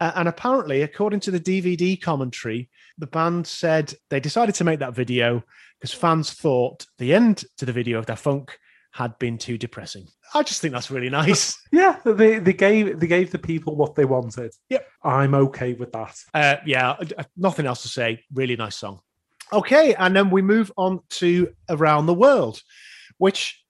Uh, 0.00 0.12
and 0.14 0.28
apparently, 0.28 0.82
according 0.82 1.20
to 1.20 1.30
the 1.30 1.40
DVD 1.40 2.00
commentary, 2.00 2.70
the 2.96 3.06
band 3.06 3.46
said 3.46 3.92
they 4.08 4.20
decided 4.20 4.54
to 4.54 4.64
make 4.64 4.80
that 4.80 4.94
video 4.94 5.44
because 5.78 5.92
fans 5.92 6.32
thought 6.32 6.86
the 6.98 7.14
end 7.14 7.44
to 7.58 7.66
the 7.66 7.72
video 7.72 7.98
of 7.98 8.06
Da 8.06 8.14
Funk 8.14 8.58
had 8.92 9.18
been 9.18 9.38
too 9.38 9.56
depressing. 9.56 10.06
I 10.34 10.42
just 10.42 10.60
think 10.60 10.72
that's 10.74 10.90
really 10.90 11.10
nice. 11.10 11.56
yeah 11.72 11.98
they 12.04 12.38
they 12.38 12.52
gave 12.52 12.98
they 12.98 13.06
gave 13.06 13.30
the 13.30 13.38
people 13.38 13.76
what 13.76 13.94
they 13.94 14.04
wanted 14.04 14.52
Yep. 14.68 14.86
i'm 15.04 15.34
okay 15.34 15.74
with 15.74 15.92
that 15.92 16.16
Uh, 16.34 16.56
yeah, 16.66 16.96
nothing 17.36 17.66
else 17.66 17.82
to 17.82 17.88
say. 17.88 18.24
Really 18.34 18.56
nice 18.56 18.76
song. 18.76 19.00
Okay, 19.52 19.94
and 19.94 20.14
then 20.14 20.30
we 20.30 20.42
move 20.42 20.70
on 20.76 21.00
to 21.10 21.52
Around 21.68 22.06
the 22.06 22.14
World, 22.14 22.62
which 23.18 23.64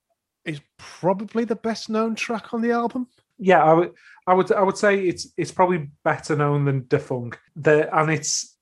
is 0.44 0.60
probably 0.78 1.44
the 1.44 1.56
best 1.56 1.88
known 1.88 2.14
track 2.14 2.52
on 2.54 2.60
the 2.62 2.70
album. 2.72 3.06
yeah, 3.38 3.62
I 3.62 3.72
would, 3.72 3.92
I 4.26 4.34
would, 4.34 4.52
I 4.52 4.62
would 4.62 4.76
say 4.76 5.06
it's 5.06 5.32
it's 5.36 5.52
probably 5.52 5.90
better 6.04 6.36
known 6.36 6.64
than 6.66 6.86
Da 6.88 6.98
Funk. 6.98 7.38
The 7.56 7.94
and 7.98 8.10
it's, 8.10 8.56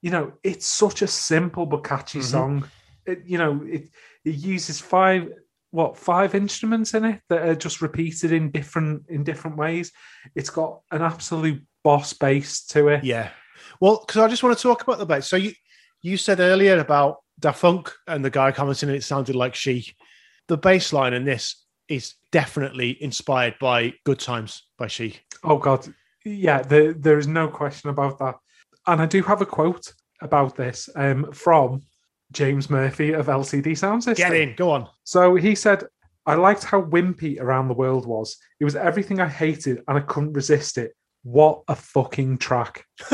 you 0.00 0.10
know, 0.10 0.32
it's 0.42 0.66
such 0.66 1.02
a 1.02 1.06
simple 1.06 1.66
but 1.66 1.84
catchy 1.84 2.20
Mhm. 2.20 2.24
song. 2.24 2.70
It, 3.06 3.22
you 3.26 3.36
know, 3.38 3.62
it 3.66 3.88
it 4.24 4.34
uses 4.36 4.80
five 4.80 5.28
what 5.74 5.98
five 5.98 6.36
instruments 6.36 6.94
in 6.94 7.04
it 7.04 7.20
that 7.28 7.42
are 7.42 7.56
just 7.56 7.82
repeated 7.82 8.30
in 8.30 8.52
different 8.52 9.02
in 9.08 9.24
different 9.24 9.56
ways. 9.56 9.90
It's 10.36 10.48
got 10.48 10.80
an 10.92 11.02
absolute 11.02 11.60
boss 11.82 12.12
bass 12.12 12.64
to 12.66 12.88
it. 12.88 13.02
Yeah. 13.02 13.30
Well, 13.80 14.04
because 14.06 14.22
I 14.22 14.28
just 14.28 14.44
want 14.44 14.56
to 14.56 14.62
talk 14.62 14.82
about 14.82 14.98
the 14.98 15.06
bass. 15.06 15.26
So 15.26 15.36
you 15.36 15.52
you 16.00 16.16
said 16.16 16.38
earlier 16.38 16.78
about 16.78 17.16
Da 17.40 17.50
Funk 17.50 17.92
and 18.06 18.24
the 18.24 18.30
guy 18.30 18.52
commenting, 18.52 18.88
and 18.88 18.96
it 18.96 19.02
sounded 19.02 19.34
like 19.34 19.56
Chic. 19.56 19.96
The 20.46 20.56
bass 20.56 20.92
line 20.92 21.12
in 21.12 21.24
this 21.24 21.64
is 21.88 22.14
definitely 22.30 23.02
inspired 23.02 23.56
by 23.60 23.94
Good 24.04 24.20
Times 24.20 24.68
by 24.78 24.86
Chic. 24.86 25.24
Oh 25.42 25.58
God, 25.58 25.92
yeah, 26.24 26.62
there, 26.62 26.92
there 26.92 27.18
is 27.18 27.26
no 27.26 27.48
question 27.48 27.90
about 27.90 28.20
that. 28.20 28.36
And 28.86 29.02
I 29.02 29.06
do 29.06 29.22
have 29.22 29.40
a 29.40 29.46
quote 29.46 29.92
about 30.20 30.54
this 30.54 30.88
um, 30.94 31.32
from 31.32 31.82
James 32.34 32.68
Murphy 32.68 33.12
of 33.12 33.26
LCD 33.26 33.68
Soundsystem. 33.72 34.16
Get 34.16 34.34
in, 34.34 34.54
go 34.56 34.70
on. 34.70 34.88
So 35.04 35.34
he 35.36 35.54
said, 35.54 35.84
I 36.26 36.34
liked 36.34 36.64
how 36.64 36.82
wimpy 36.82 37.40
Around 37.40 37.68
the 37.68 37.74
World 37.74 38.06
was. 38.06 38.36
It 38.60 38.64
was 38.64 38.76
everything 38.76 39.20
I 39.20 39.28
hated 39.28 39.82
and 39.86 39.98
I 39.98 40.00
couldn't 40.00 40.32
resist 40.32 40.78
it. 40.78 40.92
What 41.22 41.62
a 41.68 41.74
fucking 41.74 42.38
track. 42.38 42.84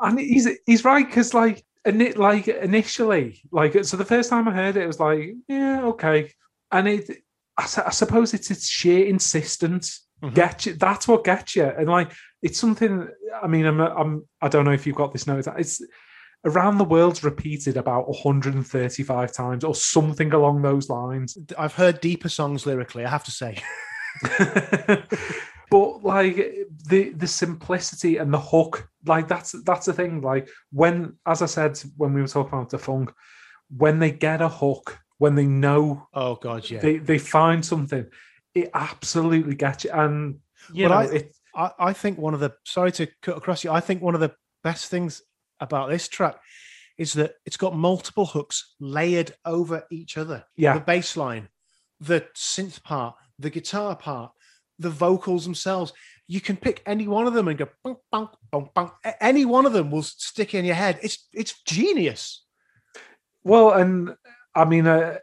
and 0.00 0.18
he's 0.18 0.48
he's 0.66 0.84
right, 0.84 1.06
because 1.06 1.34
like 1.34 1.64
ini- 1.86 2.16
like 2.16 2.48
initially, 2.48 3.40
like 3.52 3.84
so 3.84 3.96
the 3.96 4.04
first 4.04 4.30
time 4.30 4.48
I 4.48 4.52
heard 4.52 4.76
it, 4.76 4.82
it 4.82 4.86
was 4.86 5.00
like, 5.00 5.34
yeah, 5.46 5.82
okay. 5.84 6.32
And 6.72 6.88
it 6.88 7.08
I, 7.56 7.62
I 7.62 7.90
suppose 7.90 8.34
it's 8.34 8.50
its 8.50 8.68
sheer 8.68 9.06
insistence. 9.06 10.06
Mhm. 10.22 10.34
Get 10.34 10.66
you 10.66 10.72
that's 10.74 11.06
what 11.06 11.24
gets 11.24 11.54
you. 11.54 11.64
And 11.64 11.88
like 11.88 12.12
it's 12.42 12.58
something 12.58 13.08
I 13.40 13.46
mean, 13.46 13.66
I'm 13.66 13.80
I'm 13.80 14.28
I 14.40 14.48
don't 14.48 14.64
know 14.64 14.72
if 14.72 14.86
you've 14.86 14.96
got 14.96 15.12
this 15.12 15.26
note. 15.26 15.46
It's 15.56 15.80
around 16.44 16.78
the 16.78 16.84
world's 16.84 17.24
repeated 17.24 17.76
about 17.76 18.08
135 18.08 19.32
times 19.32 19.64
or 19.64 19.74
something 19.74 20.32
along 20.32 20.62
those 20.62 20.88
lines. 20.88 21.36
I've 21.58 21.74
heard 21.74 22.00
deeper 22.00 22.28
songs 22.28 22.64
lyrically, 22.66 23.04
I 23.04 23.10
have 23.10 23.24
to 23.24 23.30
say. 23.30 23.62
but 25.70 26.02
like 26.02 26.36
the 26.88 27.10
the 27.10 27.26
simplicity 27.26 28.16
and 28.16 28.32
the 28.32 28.38
hook, 28.40 28.88
like 29.06 29.28
that's 29.28 29.52
that's 29.64 29.86
the 29.86 29.92
thing. 29.92 30.20
Like 30.20 30.48
when, 30.72 31.14
as 31.26 31.42
I 31.42 31.46
said 31.46 31.78
when 31.96 32.14
we 32.14 32.20
were 32.22 32.28
talking 32.28 32.52
about 32.58 32.70
Da 32.70 32.78
Funk, 32.78 33.12
when 33.76 33.98
they 33.98 34.10
get 34.10 34.40
a 34.40 34.48
hook, 34.48 34.98
when 35.18 35.34
they 35.34 35.46
know 35.46 36.08
Oh 36.14 36.36
god, 36.36 36.68
yeah. 36.70 36.80
they 36.80 36.98
they 36.98 37.18
find 37.18 37.64
something, 37.64 38.06
it 38.54 38.70
absolutely 38.74 39.54
gets 39.54 39.84
you. 39.84 39.90
And 39.92 40.38
you 40.72 40.88
Well, 40.88 41.02
know, 41.04 41.10
I- 41.10 41.14
it, 41.14 41.36
I, 41.54 41.70
I 41.78 41.92
think 41.92 42.18
one 42.18 42.34
of 42.34 42.40
the 42.40 42.52
sorry 42.64 42.92
to 42.92 43.06
cut 43.22 43.36
across 43.36 43.64
you. 43.64 43.70
I 43.70 43.80
think 43.80 44.02
one 44.02 44.14
of 44.14 44.20
the 44.20 44.34
best 44.64 44.86
things 44.90 45.22
about 45.60 45.88
this 45.88 46.08
track 46.08 46.36
is 46.96 47.12
that 47.14 47.34
it's 47.46 47.56
got 47.56 47.76
multiple 47.76 48.26
hooks 48.26 48.74
layered 48.80 49.32
over 49.44 49.84
each 49.90 50.18
other. 50.18 50.44
Yeah. 50.56 50.74
The 50.74 50.80
bass 50.80 51.16
line, 51.16 51.48
the 52.00 52.26
synth 52.34 52.82
part, 52.82 53.14
the 53.38 53.50
guitar 53.50 53.94
part, 53.96 54.32
the 54.78 54.90
vocals 54.90 55.44
themselves. 55.44 55.92
You 56.26 56.40
can 56.40 56.56
pick 56.56 56.82
any 56.84 57.08
one 57.08 57.26
of 57.26 57.34
them 57.34 57.48
and 57.48 57.56
go 57.56 57.68
bang, 57.84 57.96
bang, 58.12 58.28
bang, 58.52 58.68
bang. 58.74 58.90
Any 59.20 59.44
one 59.44 59.64
of 59.64 59.72
them 59.72 59.90
will 59.90 60.02
stick 60.02 60.54
in 60.54 60.64
your 60.64 60.74
head. 60.74 60.98
It's 61.02 61.28
it's 61.32 61.62
genius. 61.62 62.44
Well, 63.44 63.72
and 63.72 64.14
I 64.54 64.64
mean, 64.64 64.86
uh, 64.86 65.18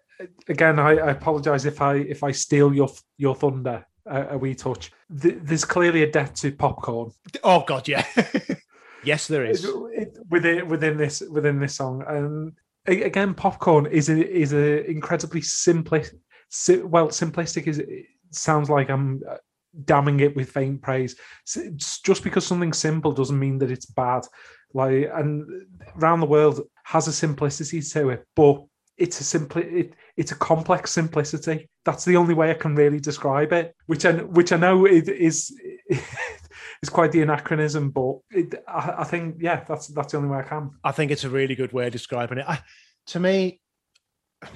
again, 0.48 0.80
I, 0.80 0.92
I 0.92 1.12
apologize 1.12 1.66
if 1.66 1.82
I 1.82 1.96
if 1.96 2.24
I 2.24 2.32
steal 2.32 2.74
your 2.74 2.90
your 3.18 3.36
thunder 3.36 3.86
a, 4.06 4.28
a 4.32 4.38
wee 4.38 4.56
touch. 4.56 4.92
Th- 5.22 5.38
there's 5.42 5.66
clearly 5.66 6.04
a 6.04 6.12
debt 6.12 6.36
to 6.38 6.52
popcorn 6.52 7.12
Oh 7.44 7.64
god, 7.66 7.88
yeah. 7.88 8.06
yes, 9.06 9.28
there 9.28 9.45
is. 9.45 9.68
Within 10.30 10.68
within 10.68 10.97
this 10.97 11.22
within 11.22 11.60
this 11.60 11.76
song, 11.76 12.03
and 12.08 12.53
a- 12.88 13.03
again, 13.03 13.34
popcorn 13.34 13.86
is 13.86 14.10
a 14.10 14.30
is 14.30 14.53
a 14.53 14.86
incredibly 14.89 15.41
simpli- 15.41 16.14
si- 16.49 16.82
well 16.82 17.10
simplistic. 17.10 17.68
Is 17.68 17.80
it 17.80 18.06
sounds 18.32 18.70
like 18.70 18.89
I'm 18.89 19.22
uh, 19.30 19.38
damning 19.84 20.20
it 20.22 20.36
with 20.36 20.51
faint 20.51 20.82
praise. 20.82 21.16
It's 21.56 21.99
just 22.01 22.24
because 22.24 22.45
something's 22.45 22.78
simple 22.78 23.12
doesn't 23.12 23.39
mean 23.39 23.58
that 23.60 23.72
it's 23.72 23.86
bad. 23.86 24.24
Like 24.74 25.10
and 25.14 25.45
around 25.97 26.20
the 26.20 26.26
world 26.26 26.62
has 26.84 27.08
a 27.08 27.14
simplicity 27.14 27.82
to 27.82 28.10
it, 28.10 28.26
but 28.36 28.64
it's 28.97 29.20
a 29.20 29.24
simply 29.24 29.64
it, 29.64 29.93
it's 30.18 30.32
a 30.32 30.36
complex 30.36 30.91
simplicity. 30.91 31.70
That's 31.84 32.06
the 32.06 32.18
only 32.18 32.34
way 32.34 32.51
I 32.51 32.56
can 32.56 32.76
really 32.76 32.99
describe 32.99 33.53
it. 33.53 33.76
Which 33.86 34.06
I 34.06 34.14
which 34.14 34.51
I 34.51 34.58
know 34.58 34.86
it 34.86 35.08
is 35.10 35.53
is 36.86 36.90
quite 36.90 37.12
the 37.12 37.22
anachronism, 37.22 37.90
but 37.90 38.18
it, 38.32 38.64
I, 38.68 38.96
I 39.00 39.04
think 39.04 39.38
yeah, 39.40 39.64
that's 39.68 39.88
that's 39.88 40.12
the 40.12 40.18
only 40.18 40.30
way 40.30 40.40
I 40.40 40.44
can. 40.44 40.72
I 40.84 40.92
think 40.92 41.12
it's 41.12 41.24
a 41.24 41.30
really 41.30 41.56
good 41.56 41.74
way 41.74 41.88
of 41.88 41.92
describing 41.92 42.38
it. 42.38 42.46
I, 42.48 42.60
to 43.08 43.20
me, 43.20 43.60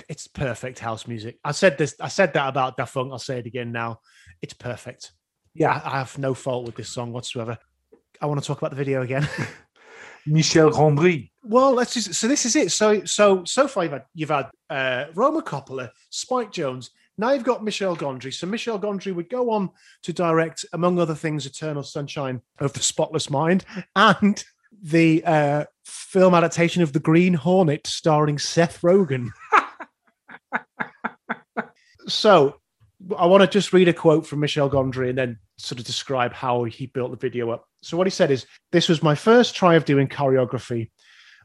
it's 0.07 0.27
perfect 0.27 0.79
house 0.79 1.07
music. 1.07 1.39
I 1.43 1.51
said 1.51 1.77
this. 1.77 1.95
I 1.99 2.07
said 2.07 2.33
that 2.33 2.47
about 2.47 2.77
Da 2.77 2.85
Funk. 2.85 3.11
I'll 3.11 3.19
say 3.19 3.39
it 3.39 3.47
again 3.47 3.71
now. 3.71 3.99
It's 4.41 4.53
perfect. 4.53 5.11
Yeah. 5.55 5.81
I, 5.83 5.95
I 5.95 5.97
have 5.99 6.17
no 6.17 6.33
fault 6.33 6.65
with 6.65 6.75
this 6.75 6.89
song 6.89 7.11
whatsoever. 7.11 7.57
I 8.21 8.25
want 8.27 8.39
to 8.39 8.45
talk 8.45 8.59
about 8.59 8.71
the 8.71 8.77
video 8.77 9.01
again. 9.01 9.27
Michel 10.25 10.69
Gondry. 10.69 11.31
well, 11.43 11.73
let's 11.73 11.93
just. 11.93 12.13
So 12.13 12.27
this 12.27 12.45
is 12.45 12.55
it. 12.55 12.71
So 12.71 13.03
so 13.05 13.43
so 13.45 13.67
far 13.67 13.83
you've 13.83 13.93
had 13.93 14.05
you've 14.13 14.29
had 14.29 14.49
uh, 14.69 15.05
Roman 15.15 15.41
Coppola, 15.41 15.89
Spike 16.09 16.51
Jonze. 16.51 16.89
Now 17.19 17.31
you've 17.31 17.43
got 17.43 17.65
Michel 17.65 17.97
Gondry. 17.97 18.33
So 18.33 18.47
Michel 18.47 18.79
Gondry 18.79 19.13
would 19.13 19.29
go 19.29 19.51
on 19.51 19.71
to 20.03 20.13
direct, 20.13 20.63
among 20.71 20.99
other 20.99 21.15
things, 21.15 21.45
Eternal 21.45 21.83
Sunshine 21.83 22.41
of 22.59 22.71
the 22.71 22.79
Spotless 22.79 23.29
Mind 23.29 23.65
and 23.93 24.41
the 24.81 25.21
uh, 25.25 25.65
film 25.83 26.33
adaptation 26.33 26.81
of 26.81 26.93
The 26.93 27.01
Green 27.01 27.33
Hornet 27.33 27.87
starring 27.87 28.39
Seth 28.39 28.81
Rogen. 28.81 29.31
so 32.07 32.55
I 33.17 33.25
want 33.25 33.41
to 33.41 33.47
just 33.47 33.73
read 33.73 33.89
a 33.89 33.93
quote 33.93 34.25
from 34.25 34.39
Michel 34.39 34.69
Gondry 34.69 35.09
and 35.09 35.17
then 35.17 35.39
sort 35.57 35.79
of 35.79 35.85
describe 35.85 36.31
how 36.31 36.63
he 36.63 36.85
built 36.85 37.11
the 37.11 37.17
video 37.17 37.49
up. 37.49 37.65
So 37.81 37.97
what 37.97 38.07
he 38.07 38.11
said 38.11 38.31
is, 38.31 38.45
"This 38.71 38.87
was 38.87 39.03
my 39.03 39.15
first 39.15 39.57
try 39.57 39.75
of 39.75 39.83
doing 39.83 40.07
choreography. 40.07 40.89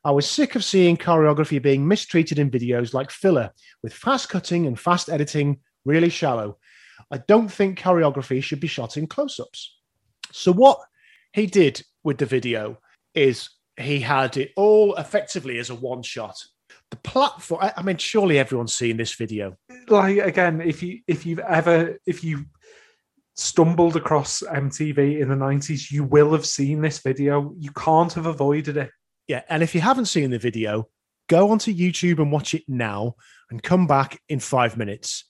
I 0.04 0.10
was 0.10 0.28
sick 0.28 0.54
of 0.54 0.64
seeing 0.64 0.96
choreography 0.96 1.62
being 1.62 1.88
mistreated 1.88 2.38
in 2.38 2.50
videos 2.50 2.92
like 2.92 3.10
filler, 3.10 3.50
with 3.82 3.94
fast 3.94 4.28
cutting 4.28 4.66
and 4.66 4.78
fast 4.78 5.08
editing 5.08 5.60
really 5.84 6.10
shallow. 6.10 6.58
I 7.10 7.18
don't 7.18 7.48
think 7.48 7.78
choreography 7.78 8.42
should 8.42 8.60
be 8.60 8.66
shot 8.66 8.96
in 8.96 9.06
close-ups." 9.06 9.78
So 10.30 10.52
what 10.52 10.78
he 11.32 11.46
did 11.46 11.82
with 12.02 12.18
the 12.18 12.26
video 12.26 12.78
is 13.14 13.48
he 13.78 14.00
had 14.00 14.36
it 14.36 14.52
all 14.56 14.94
effectively 14.96 15.58
as 15.58 15.70
a 15.70 15.74
one 15.74 16.02
shot. 16.02 16.36
The 16.90 16.96
platform, 16.96 17.70
I 17.76 17.82
mean, 17.82 17.96
surely 17.96 18.38
everyone's 18.38 18.74
seen 18.74 18.96
this 18.96 19.14
video. 19.14 19.56
Like 19.88 20.18
again, 20.18 20.60
if 20.60 20.82
you 20.82 21.00
if 21.06 21.24
you've 21.24 21.40
ever 21.40 21.98
if 22.06 22.22
you 22.22 22.44
stumbled 23.36 23.96
across 23.96 24.42
MTV 24.42 25.20
in 25.20 25.28
the 25.28 25.36
nineties, 25.36 25.90
you 25.90 26.04
will 26.04 26.32
have 26.32 26.46
seen 26.46 26.80
this 26.80 26.98
video. 26.98 27.54
You 27.58 27.70
can't 27.72 28.12
have 28.12 28.26
avoided 28.26 28.76
it. 28.76 28.90
Yeah. 29.26 29.42
And 29.48 29.62
if 29.62 29.74
you 29.74 29.80
haven't 29.80 30.06
seen 30.06 30.30
the 30.30 30.38
video, 30.38 30.88
go 31.28 31.50
onto 31.50 31.74
YouTube 31.74 32.18
and 32.18 32.30
watch 32.30 32.54
it 32.54 32.64
now 32.68 33.14
and 33.50 33.62
come 33.62 33.86
back 33.86 34.20
in 34.28 34.40
five 34.40 34.76
minutes. 34.76 35.24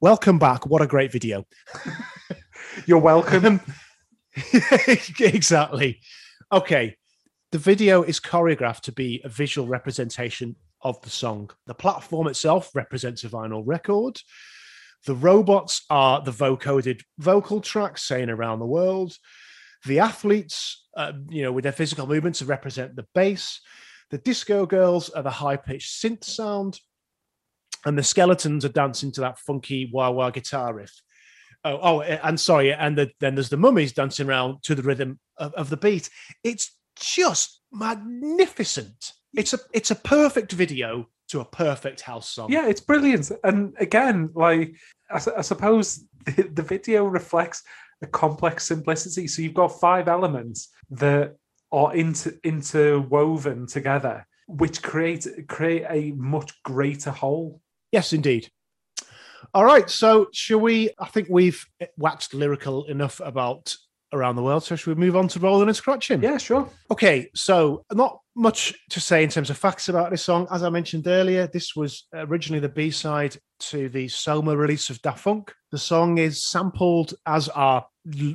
Welcome 0.00 0.38
back. 0.38 0.66
What 0.66 0.82
a 0.82 0.86
great 0.86 1.12
video. 1.12 1.44
You're 2.86 2.98
welcome. 2.98 3.44
Um, 3.44 3.60
exactly. 5.20 6.00
Okay. 6.52 6.96
The 7.52 7.58
video 7.58 8.02
is 8.02 8.20
choreographed 8.20 8.82
to 8.82 8.92
be 8.92 9.20
a 9.24 9.28
visual 9.28 9.66
representation 9.66 10.54
of 10.82 11.00
the 11.02 11.10
song. 11.10 11.50
The 11.66 11.74
platform 11.74 12.28
itself 12.28 12.70
represents 12.74 13.24
a 13.24 13.28
vinyl 13.28 13.62
record. 13.66 14.20
The 15.06 15.16
robots 15.16 15.84
are 15.90 16.22
the 16.22 16.30
vocoded 16.30 17.02
vocal 17.18 17.60
tracks 17.60 18.04
saying 18.04 18.30
around 18.30 18.60
the 18.60 18.66
world. 18.66 19.16
The 19.86 20.00
athletes, 20.00 20.86
uh, 20.96 21.12
you 21.28 21.42
know, 21.42 21.52
with 21.52 21.64
their 21.64 21.72
physical 21.72 22.06
movements 22.06 22.42
represent 22.42 22.96
the 22.96 23.06
bass. 23.14 23.60
The 24.10 24.18
disco 24.18 24.66
girls 24.66 25.08
are 25.10 25.22
the 25.22 25.30
high 25.30 25.56
pitched 25.56 26.02
synth 26.02 26.24
sound. 26.24 26.80
And 27.86 27.96
the 27.96 28.02
skeletons 28.02 28.64
are 28.64 28.70
dancing 28.70 29.10
to 29.12 29.22
that 29.22 29.38
funky 29.38 29.88
wah 29.90 30.10
wah 30.10 30.30
guitar 30.30 30.74
riff. 30.74 30.92
Oh, 31.64 31.78
oh, 31.82 32.00
and 32.02 32.38
sorry, 32.38 32.72
and 32.72 32.96
the, 32.96 33.10
then 33.20 33.34
there's 33.34 33.48
the 33.48 33.56
mummies 33.56 33.92
dancing 33.92 34.28
around 34.28 34.62
to 34.64 34.74
the 34.74 34.82
rhythm 34.82 35.18
of, 35.38 35.52
of 35.54 35.70
the 35.70 35.76
beat. 35.76 36.10
It's 36.42 36.76
just 36.98 37.60
magnificent. 37.72 39.12
It's 39.34 39.54
a 39.54 39.58
it's 39.72 39.90
a 39.90 39.94
perfect 39.94 40.52
video 40.52 41.06
to 41.28 41.40
a 41.40 41.44
perfect 41.44 42.00
house 42.00 42.28
song. 42.28 42.50
Yeah, 42.50 42.66
it's 42.66 42.80
brilliant. 42.80 43.30
And 43.44 43.74
again, 43.78 44.30
like 44.34 44.74
I, 45.10 45.20
I 45.38 45.42
suppose 45.42 46.04
the, 46.26 46.50
the 46.52 46.62
video 46.62 47.04
reflects 47.04 47.62
a 48.02 48.06
complex 48.06 48.66
simplicity. 48.66 49.26
So 49.26 49.42
you've 49.42 49.54
got 49.54 49.80
five 49.80 50.08
elements 50.08 50.68
that 50.90 51.36
are 51.72 51.94
inter, 51.94 52.32
interwoven 52.44 53.66
together, 53.66 54.26
which 54.48 54.82
create 54.82 55.26
create 55.48 55.86
a 55.88 56.12
much 56.16 56.62
greater 56.62 57.10
whole. 57.10 57.60
Yes, 57.92 58.12
indeed. 58.12 58.50
All 59.54 59.64
right. 59.64 59.88
So, 59.88 60.28
shall 60.32 60.60
we? 60.60 60.90
I 60.98 61.06
think 61.06 61.28
we've 61.30 61.64
waxed 61.96 62.34
lyrical 62.34 62.84
enough 62.84 63.20
about 63.24 63.74
around 64.12 64.36
the 64.36 64.42
world. 64.42 64.64
So, 64.64 64.76
should 64.76 64.96
we 64.96 65.06
move 65.06 65.16
on 65.16 65.28
to 65.28 65.40
rolling 65.40 65.68
and 65.68 65.76
scratching? 65.76 66.22
Yeah, 66.22 66.38
sure. 66.38 66.68
Okay. 66.90 67.30
So, 67.34 67.84
not 67.92 68.20
much 68.36 68.74
to 68.90 69.00
say 69.00 69.22
in 69.22 69.30
terms 69.30 69.50
of 69.50 69.58
facts 69.58 69.88
about 69.88 70.10
this 70.10 70.22
song. 70.22 70.46
As 70.50 70.62
I 70.62 70.68
mentioned 70.68 71.06
earlier, 71.06 71.46
this 71.46 71.74
was 71.74 72.06
originally 72.14 72.60
the 72.60 72.68
B 72.68 72.90
side 72.90 73.36
to 73.60 73.88
the 73.88 74.08
Soma 74.08 74.56
release 74.56 74.90
of 74.90 75.00
Da 75.02 75.12
Funk. 75.12 75.52
The 75.72 75.78
song 75.78 76.18
is 76.18 76.44
sampled, 76.44 77.14
as 77.26 77.48
are 77.48 77.86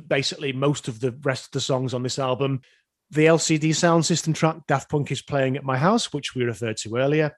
basically 0.06 0.52
most 0.52 0.88
of 0.88 1.00
the 1.00 1.12
rest 1.22 1.46
of 1.46 1.50
the 1.52 1.60
songs 1.60 1.94
on 1.94 2.02
this 2.02 2.18
album. 2.18 2.60
The 3.10 3.26
LCD 3.26 3.70
Soundsystem 3.70 4.34
track 4.34 4.56
Daft 4.66 4.90
Punk 4.90 5.12
is 5.12 5.22
playing 5.22 5.56
at 5.56 5.64
my 5.64 5.78
house, 5.78 6.12
which 6.12 6.34
we 6.34 6.44
referred 6.44 6.76
to 6.78 6.96
earlier. 6.96 7.32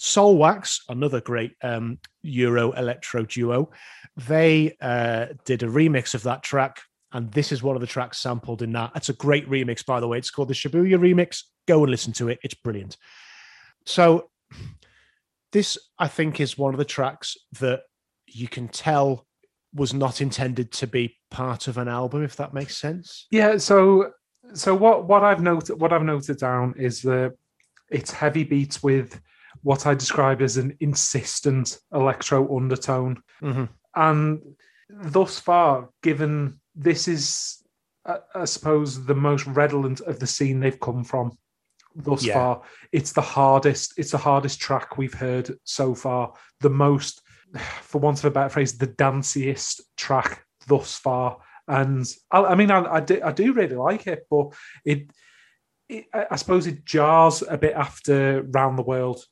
Soulwax, 0.00 0.80
another 0.88 1.20
great 1.20 1.52
um, 1.62 1.98
Euro 2.22 2.72
electro 2.72 3.24
duo, 3.24 3.70
they 4.16 4.76
uh, 4.80 5.26
did 5.44 5.62
a 5.62 5.68
remix 5.68 6.14
of 6.14 6.24
that 6.24 6.42
track 6.42 6.80
and 7.14 7.30
this 7.30 7.52
is 7.52 7.62
one 7.62 7.76
of 7.76 7.80
the 7.80 7.86
tracks 7.86 8.18
sampled 8.18 8.60
in 8.60 8.72
that. 8.72 8.90
It's 8.96 9.08
a 9.08 9.14
great 9.14 9.48
remix, 9.48 9.86
by 9.86 10.00
the 10.00 10.08
way. 10.08 10.18
It's 10.18 10.32
called 10.32 10.48
the 10.48 10.54
Shibuya 10.54 10.98
remix. 10.98 11.44
Go 11.66 11.84
and 11.84 11.90
listen 11.90 12.12
to 12.14 12.28
it. 12.28 12.40
It's 12.42 12.54
brilliant. 12.54 12.96
So, 13.86 14.30
this, 15.52 15.78
I 15.96 16.08
think, 16.08 16.40
is 16.40 16.58
one 16.58 16.74
of 16.74 16.78
the 16.78 16.84
tracks 16.84 17.36
that 17.60 17.82
you 18.26 18.48
can 18.48 18.66
tell 18.66 19.26
was 19.74 19.92
not 19.92 20.20
intended 20.20 20.72
to 20.72 20.86
be 20.86 21.16
part 21.30 21.68
of 21.68 21.78
an 21.78 21.88
album, 21.88 22.22
if 22.22 22.36
that 22.36 22.54
makes 22.54 22.76
sense. 22.76 23.26
Yeah. 23.30 23.58
So, 23.58 24.12
so 24.52 24.74
what 24.74 25.06
what 25.06 25.24
I've 25.24 25.42
noted 25.42 25.80
what 25.80 25.92
I've 25.92 26.02
noted 26.02 26.38
down 26.38 26.74
is 26.76 27.02
that 27.02 27.34
it's 27.90 28.10
heavy 28.10 28.44
beats 28.44 28.82
with 28.82 29.20
what 29.62 29.86
I 29.86 29.94
describe 29.94 30.42
as 30.42 30.56
an 30.56 30.76
insistent 30.80 31.78
electro 31.92 32.56
undertone, 32.56 33.22
mm-hmm. 33.42 33.64
and 33.94 34.40
thus 34.88 35.38
far, 35.38 35.88
given 36.02 36.60
this 36.74 37.08
is, 37.08 37.62
I, 38.04 38.18
I, 38.34 38.44
suppose, 38.44 39.04
the 39.04 39.14
most 39.14 39.46
redolent 39.46 40.00
of 40.00 40.18
the 40.18 40.26
scene 40.26 40.60
they've 40.60 40.80
come 40.80 41.04
from 41.04 41.36
thus 41.94 42.24
yeah. 42.24 42.34
far. 42.34 42.62
It's 42.92 43.12
the 43.12 43.22
hardest. 43.22 43.94
It's 43.96 44.10
the 44.10 44.18
hardest 44.18 44.60
track 44.60 44.96
we've 44.96 45.14
heard 45.14 45.56
so 45.64 45.94
far. 45.94 46.32
The 46.60 46.70
most, 46.70 47.22
for 47.82 48.00
want 48.00 48.18
of 48.18 48.24
a 48.26 48.30
better 48.30 48.48
phrase, 48.48 48.76
the 48.76 48.86
danciest 48.86 49.80
track 49.96 50.44
thus 50.66 50.96
far. 50.96 51.38
And 51.66 52.06
I, 52.30 52.44
I 52.44 52.54
mean, 52.54 52.70
I, 52.70 52.84
I, 52.94 53.00
do, 53.00 53.20
I 53.24 53.32
do 53.32 53.52
really 53.52 53.76
like 53.76 54.06
it, 54.06 54.26
but 54.30 54.52
it, 54.84 55.10
it, 55.88 56.06
I 56.12 56.36
suppose, 56.36 56.66
it 56.66 56.84
jars 56.84 57.42
a 57.48 57.58
bit 57.58 57.74
after 57.74 58.42
"Round 58.42 58.78
the 58.78 58.82
World," 58.82 59.24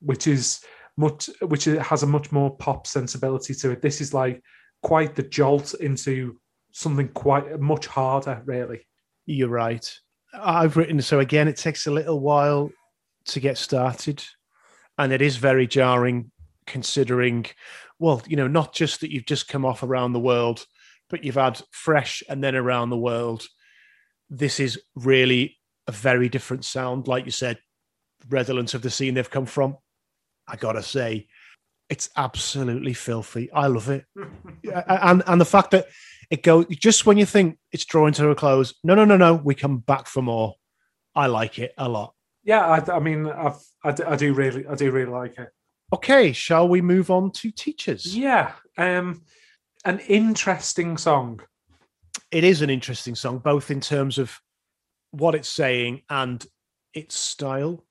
which 0.00 0.26
is 0.26 0.60
much, 0.96 1.30
which 1.40 1.64
has 1.64 2.02
a 2.02 2.06
much 2.06 2.32
more 2.32 2.56
pop 2.56 2.86
sensibility 2.86 3.54
to 3.54 3.70
it. 3.70 3.82
This 3.82 4.00
is 4.00 4.12
like 4.14 4.42
quite 4.82 5.14
the 5.14 5.22
jolt 5.22 5.74
into 5.74 6.38
something 6.72 7.08
quite 7.08 7.60
much 7.60 7.86
harder, 7.86 8.42
really. 8.44 8.86
You're 9.26 9.48
right. 9.48 9.88
I've 10.32 10.76
written 10.76 11.00
so 11.00 11.20
again. 11.20 11.48
It 11.48 11.56
takes 11.56 11.86
a 11.86 11.92
little 11.92 12.20
while 12.20 12.70
to 13.26 13.40
get 13.40 13.58
started, 13.58 14.24
and 14.98 15.12
it 15.12 15.22
is 15.22 15.36
very 15.36 15.66
jarring 15.66 16.30
considering. 16.70 17.46
Well, 17.98 18.22
you 18.26 18.36
know, 18.36 18.48
not 18.48 18.72
just 18.72 19.00
that 19.00 19.12
you've 19.12 19.26
just 19.26 19.48
come 19.48 19.66
off 19.66 19.82
around 19.82 20.12
the 20.12 20.20
world, 20.20 20.64
but 21.10 21.24
you've 21.24 21.34
had 21.34 21.60
fresh 21.70 22.22
and 22.28 22.42
then 22.42 22.54
around 22.54 22.88
the 22.88 22.96
world. 22.96 23.46
This 24.30 24.58
is 24.60 24.80
really 24.94 25.58
a 25.86 25.92
very 25.92 26.28
different 26.28 26.64
sound, 26.64 27.08
like 27.08 27.26
you 27.26 27.32
said, 27.32 27.58
redolent 28.28 28.72
of 28.74 28.82
the 28.82 28.90
scene 28.90 29.14
they've 29.14 29.28
come 29.28 29.46
from. 29.46 29.76
I 30.48 30.56
gotta 30.56 30.82
say, 30.82 31.26
it's 31.90 32.08
absolutely 32.16 32.94
filthy. 32.94 33.50
I 33.52 33.66
love 33.66 33.90
it, 33.90 34.06
and 34.86 35.22
and 35.26 35.40
the 35.40 35.44
fact 35.44 35.72
that 35.72 35.88
it 36.30 36.42
goes 36.44 36.66
just 36.68 37.04
when 37.04 37.18
you 37.18 37.26
think 37.26 37.58
it's 37.72 37.84
drawing 37.84 38.14
to 38.14 38.30
a 38.30 38.34
close. 38.34 38.74
No, 38.84 38.94
no, 38.94 39.04
no, 39.04 39.16
no. 39.16 39.34
We 39.34 39.54
come 39.54 39.78
back 39.78 40.06
for 40.06 40.22
more. 40.22 40.54
I 41.14 41.26
like 41.26 41.58
it 41.58 41.74
a 41.76 41.88
lot. 41.88 42.14
Yeah, 42.44 42.66
I, 42.66 42.96
I 42.96 43.00
mean, 43.00 43.26
I've, 43.26 43.58
I, 43.84 43.92
do, 43.92 44.04
I 44.06 44.16
do 44.16 44.32
really, 44.32 44.66
I 44.66 44.74
do 44.74 44.90
really 44.90 45.10
like 45.10 45.38
it. 45.38 45.48
Okay, 45.92 46.32
shall 46.32 46.68
we 46.68 46.80
move 46.80 47.10
on 47.10 47.32
to 47.32 47.50
teachers? 47.50 48.16
Yeah, 48.16 48.52
um, 48.78 49.22
an 49.84 49.98
interesting 50.00 50.96
song. 50.96 51.40
It 52.30 52.44
is 52.44 52.62
an 52.62 52.70
interesting 52.70 53.16
song, 53.16 53.38
both 53.38 53.70
in 53.70 53.80
terms 53.80 54.18
of 54.18 54.38
what 55.10 55.34
it's 55.34 55.48
saying 55.48 56.02
and 56.08 56.44
its 56.94 57.16
style. 57.16 57.84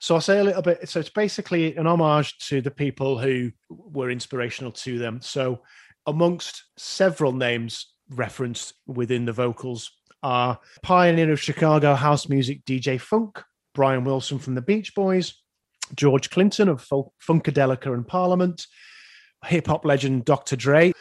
So 0.00 0.14
I'll 0.14 0.20
say 0.20 0.38
a 0.38 0.44
little 0.44 0.62
bit. 0.62 0.86
So 0.88 1.00
it's 1.00 1.08
basically 1.08 1.74
an 1.76 1.86
homage 1.86 2.36
to 2.48 2.60
the 2.60 2.70
people 2.70 3.18
who 3.18 3.50
were 3.70 4.10
inspirational 4.10 4.72
to 4.72 4.98
them. 4.98 5.20
So 5.22 5.62
amongst 6.06 6.64
several 6.76 7.32
names 7.32 7.92
referenced 8.10 8.74
within 8.86 9.24
the 9.24 9.32
vocals 9.32 9.90
are 10.22 10.58
pioneer 10.82 11.32
of 11.32 11.40
Chicago 11.40 11.94
house 11.94 12.28
music 12.28 12.64
DJ 12.64 13.00
Funk, 13.00 13.42
Brian 13.74 14.04
Wilson 14.04 14.38
from 14.38 14.54
the 14.54 14.62
Beach 14.62 14.94
Boys, 14.94 15.34
George 15.94 16.30
Clinton 16.30 16.68
of 16.68 16.86
Funkadelic 16.86 17.86
and 17.92 18.06
Parliament, 18.06 18.66
hip 19.44 19.66
hop 19.66 19.84
legend 19.84 20.24
Dr. 20.24 20.56
Dre. 20.56 20.92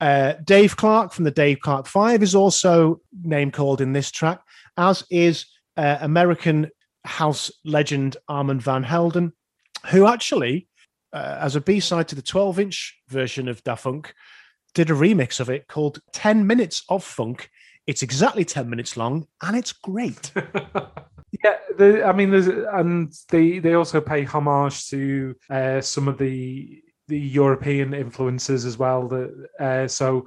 Uh, 0.00 0.34
Dave 0.44 0.76
Clark 0.76 1.12
from 1.12 1.24
the 1.24 1.30
Dave 1.30 1.60
Clark 1.60 1.86
Five 1.86 2.22
is 2.22 2.34
also 2.34 3.00
name 3.22 3.50
called 3.50 3.80
in 3.80 3.92
this 3.92 4.10
track, 4.10 4.40
as 4.76 5.04
is 5.10 5.46
uh, 5.76 5.98
American 6.00 6.70
house 7.04 7.50
legend 7.64 8.16
Armand 8.28 8.62
Van 8.62 8.82
Helden, 8.82 9.32
who 9.90 10.06
actually, 10.06 10.68
uh, 11.12 11.38
as 11.40 11.56
a 11.56 11.60
B 11.60 11.80
side 11.80 12.08
to 12.08 12.14
the 12.14 12.22
12 12.22 12.58
inch 12.60 12.98
version 13.08 13.48
of 13.48 13.62
Da 13.62 13.74
Funk, 13.74 14.14
did 14.74 14.90
a 14.90 14.94
remix 14.94 15.40
of 15.40 15.50
it 15.50 15.66
called 15.68 16.00
10 16.12 16.46
Minutes 16.46 16.84
of 16.88 17.04
Funk. 17.04 17.50
It's 17.86 18.02
exactly 18.02 18.44
10 18.44 18.70
minutes 18.70 18.96
long 18.96 19.26
and 19.42 19.56
it's 19.56 19.72
great. 19.72 20.32
yeah, 21.44 21.56
the, 21.76 22.04
I 22.04 22.12
mean, 22.12 22.30
there's, 22.30 22.48
and 22.48 23.12
they, 23.28 23.58
they 23.58 23.74
also 23.74 24.00
pay 24.00 24.24
homage 24.24 24.88
to 24.88 25.36
uh, 25.48 25.80
some 25.80 26.08
of 26.08 26.18
the 26.18 26.82
the 27.08 27.18
European 27.18 27.92
influences 27.92 28.64
as 28.64 28.78
well. 28.78 29.08
That 29.08 29.48
uh, 29.58 29.88
so 29.88 30.26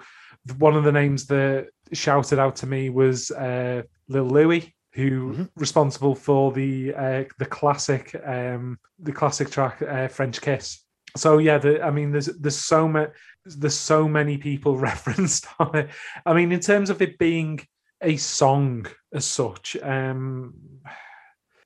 one 0.58 0.76
of 0.76 0.84
the 0.84 0.92
names 0.92 1.26
that 1.28 1.70
shouted 1.94 2.40
out 2.40 2.58
to 2.58 2.68
me 2.68 2.90
was 2.90 3.32
uh, 3.32 3.84
Lil 4.10 4.28
Louis, 4.28 4.74
who 4.94 5.32
mm-hmm. 5.32 5.44
responsible 5.56 6.16
for 6.16 6.52
the 6.52 6.94
uh, 6.94 7.24
the 7.40 7.46
classic 7.46 8.16
um, 8.26 8.78
the 9.00 9.14
classic 9.14 9.50
track 9.50 9.82
uh, 9.82 10.08
French 10.08 10.42
Kiss. 10.42 10.82
So 11.16 11.38
yeah, 11.38 11.58
the, 11.58 11.82
I 11.82 11.92
mean, 11.92 12.12
there's 12.12 12.28
there's 12.28 12.58
so 12.58 12.88
much 12.88 13.12
there's 13.46 13.78
so 13.78 14.08
many 14.08 14.38
people 14.38 14.78
referenced 14.90 15.48
on 15.60 15.76
it. 15.76 15.90
I 16.26 16.34
mean, 16.34 16.52
in 16.52 16.60
terms 16.60 16.90
of 16.90 17.02
it 17.02 17.18
being 17.18 17.60
a 18.04 18.18
song 18.18 18.88
as 19.14 19.26
such, 19.26 19.78
um, 19.82 20.54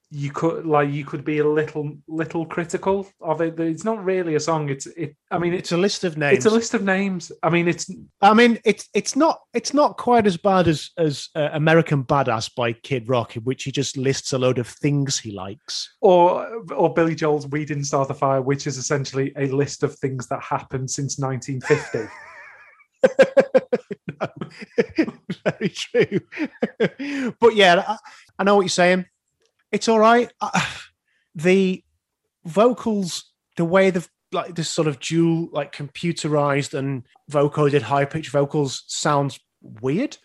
you 0.09 0.31
could 0.31 0.65
like 0.65 0.89
you 0.89 1.03
could 1.03 1.25
be 1.25 1.39
a 1.39 1.47
little 1.47 1.97
little 2.07 2.45
critical 2.45 3.07
of 3.19 3.41
it. 3.41 3.59
It's 3.59 3.83
not 3.83 4.03
really 4.03 4.35
a 4.35 4.39
song. 4.39 4.69
It's 4.69 4.85
it. 4.87 5.17
I 5.31 5.37
mean, 5.37 5.53
it's 5.53 5.73
a 5.73 5.77
list 5.77 6.05
of 6.05 6.17
names. 6.17 6.37
It's 6.37 6.45
a 6.45 6.49
list 6.49 6.73
of 6.73 6.83
names. 6.83 7.29
I 7.43 7.49
mean, 7.49 7.67
it's. 7.67 7.91
I 8.21 8.33
mean, 8.33 8.57
it's 8.63 8.87
it's 8.93 9.17
not 9.17 9.41
it's 9.53 9.73
not 9.73 9.97
quite 9.97 10.25
as 10.25 10.37
bad 10.37 10.69
as 10.69 10.91
as 10.97 11.27
uh, 11.35 11.49
American 11.51 12.05
Badass 12.05 12.55
by 12.55 12.71
Kid 12.71 13.09
Rock, 13.09 13.35
in 13.35 13.43
which 13.43 13.63
he 13.65 13.71
just 13.71 13.97
lists 13.97 14.31
a 14.31 14.37
load 14.37 14.59
of 14.59 14.67
things 14.67 15.19
he 15.19 15.31
likes, 15.31 15.93
or 15.99 16.63
or 16.73 16.93
Billy 16.93 17.15
Joel's 17.15 17.47
"We 17.47 17.65
Didn't 17.65 17.85
Start 17.85 18.07
the 18.07 18.13
Fire," 18.13 18.41
which 18.41 18.65
is 18.65 18.77
essentially 18.77 19.33
a 19.35 19.47
list 19.47 19.83
of 19.83 19.93
things 19.95 20.27
that 20.27 20.41
happened 20.41 20.89
since 20.89 21.19
1950. 21.19 22.09
Very 25.43 25.69
true. 25.69 26.19
but 27.39 27.55
yeah, 27.55 27.83
I, 27.87 27.97
I 28.39 28.43
know 28.43 28.55
what 28.55 28.61
you're 28.61 28.69
saying 28.69 29.05
it's 29.71 29.87
all 29.87 29.99
right. 29.99 30.31
Uh, 30.41 30.61
the 31.35 31.83
vocals, 32.45 33.31
the 33.55 33.65
way 33.65 33.89
the 33.89 34.07
like 34.31 34.55
this 34.55 34.69
sort 34.69 34.87
of 34.87 34.99
dual, 34.99 35.49
like 35.51 35.73
computerized 35.73 36.73
and 36.73 37.03
vocoded 37.31 37.81
high 37.81 38.05
pitched 38.05 38.31
vocals 38.31 38.83
sounds 38.87 39.39
weird. 39.61 40.17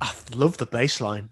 I 0.00 0.12
love 0.34 0.58
the 0.58 0.66
bass 0.66 1.00
line. 1.00 1.30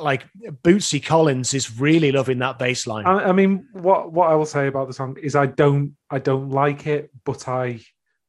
Like 0.00 0.26
Bootsy 0.64 1.04
Collins 1.04 1.54
is 1.54 1.78
really 1.78 2.10
loving 2.10 2.38
that 2.38 2.58
bass 2.58 2.86
line. 2.86 3.06
I, 3.06 3.28
I 3.28 3.32
mean, 3.32 3.66
what 3.72 4.12
what 4.12 4.30
I 4.30 4.34
will 4.34 4.46
say 4.46 4.66
about 4.66 4.88
the 4.88 4.94
song 4.94 5.16
is 5.22 5.36
I 5.36 5.46
don't 5.46 5.96
I 6.10 6.18
don't 6.18 6.50
like 6.50 6.86
it, 6.86 7.10
but 7.24 7.48
I 7.48 7.80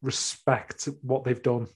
respect 0.07 0.89
what 1.03 1.23
they've 1.23 1.43
done. 1.43 1.67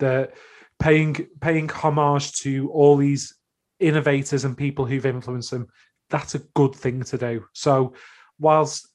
They're 0.00 0.32
paying 0.80 1.28
paying 1.40 1.68
homage 1.68 2.32
to 2.40 2.68
all 2.70 2.96
these 2.96 3.34
innovators 3.78 4.44
and 4.44 4.56
people 4.56 4.84
who've 4.84 5.06
influenced 5.06 5.52
them 5.52 5.68
that's 6.10 6.34
a 6.34 6.40
good 6.54 6.74
thing 6.74 7.02
to 7.04 7.18
do. 7.18 7.44
So, 7.52 7.94
whilst 8.38 8.88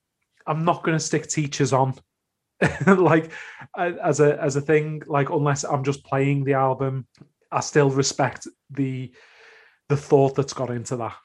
I'm 0.47 0.65
not 0.65 0.83
going 0.83 0.97
to 0.97 1.03
stick 1.03 1.27
teachers 1.27 1.73
on, 1.73 1.95
like 2.87 3.31
as 3.77 4.19
a 4.19 4.41
as 4.41 4.55
a 4.55 4.61
thing, 4.61 5.01
like 5.07 5.29
unless 5.29 5.63
I'm 5.63 5.83
just 5.83 6.05
playing 6.05 6.43
the 6.43 6.53
album, 6.53 7.07
I 7.51 7.59
still 7.61 7.89
respect 7.89 8.47
the 8.69 9.11
the 9.89 9.97
thought 9.97 10.35
that's 10.35 10.53
got 10.53 10.69
into 10.69 10.95
that. 10.97 11.15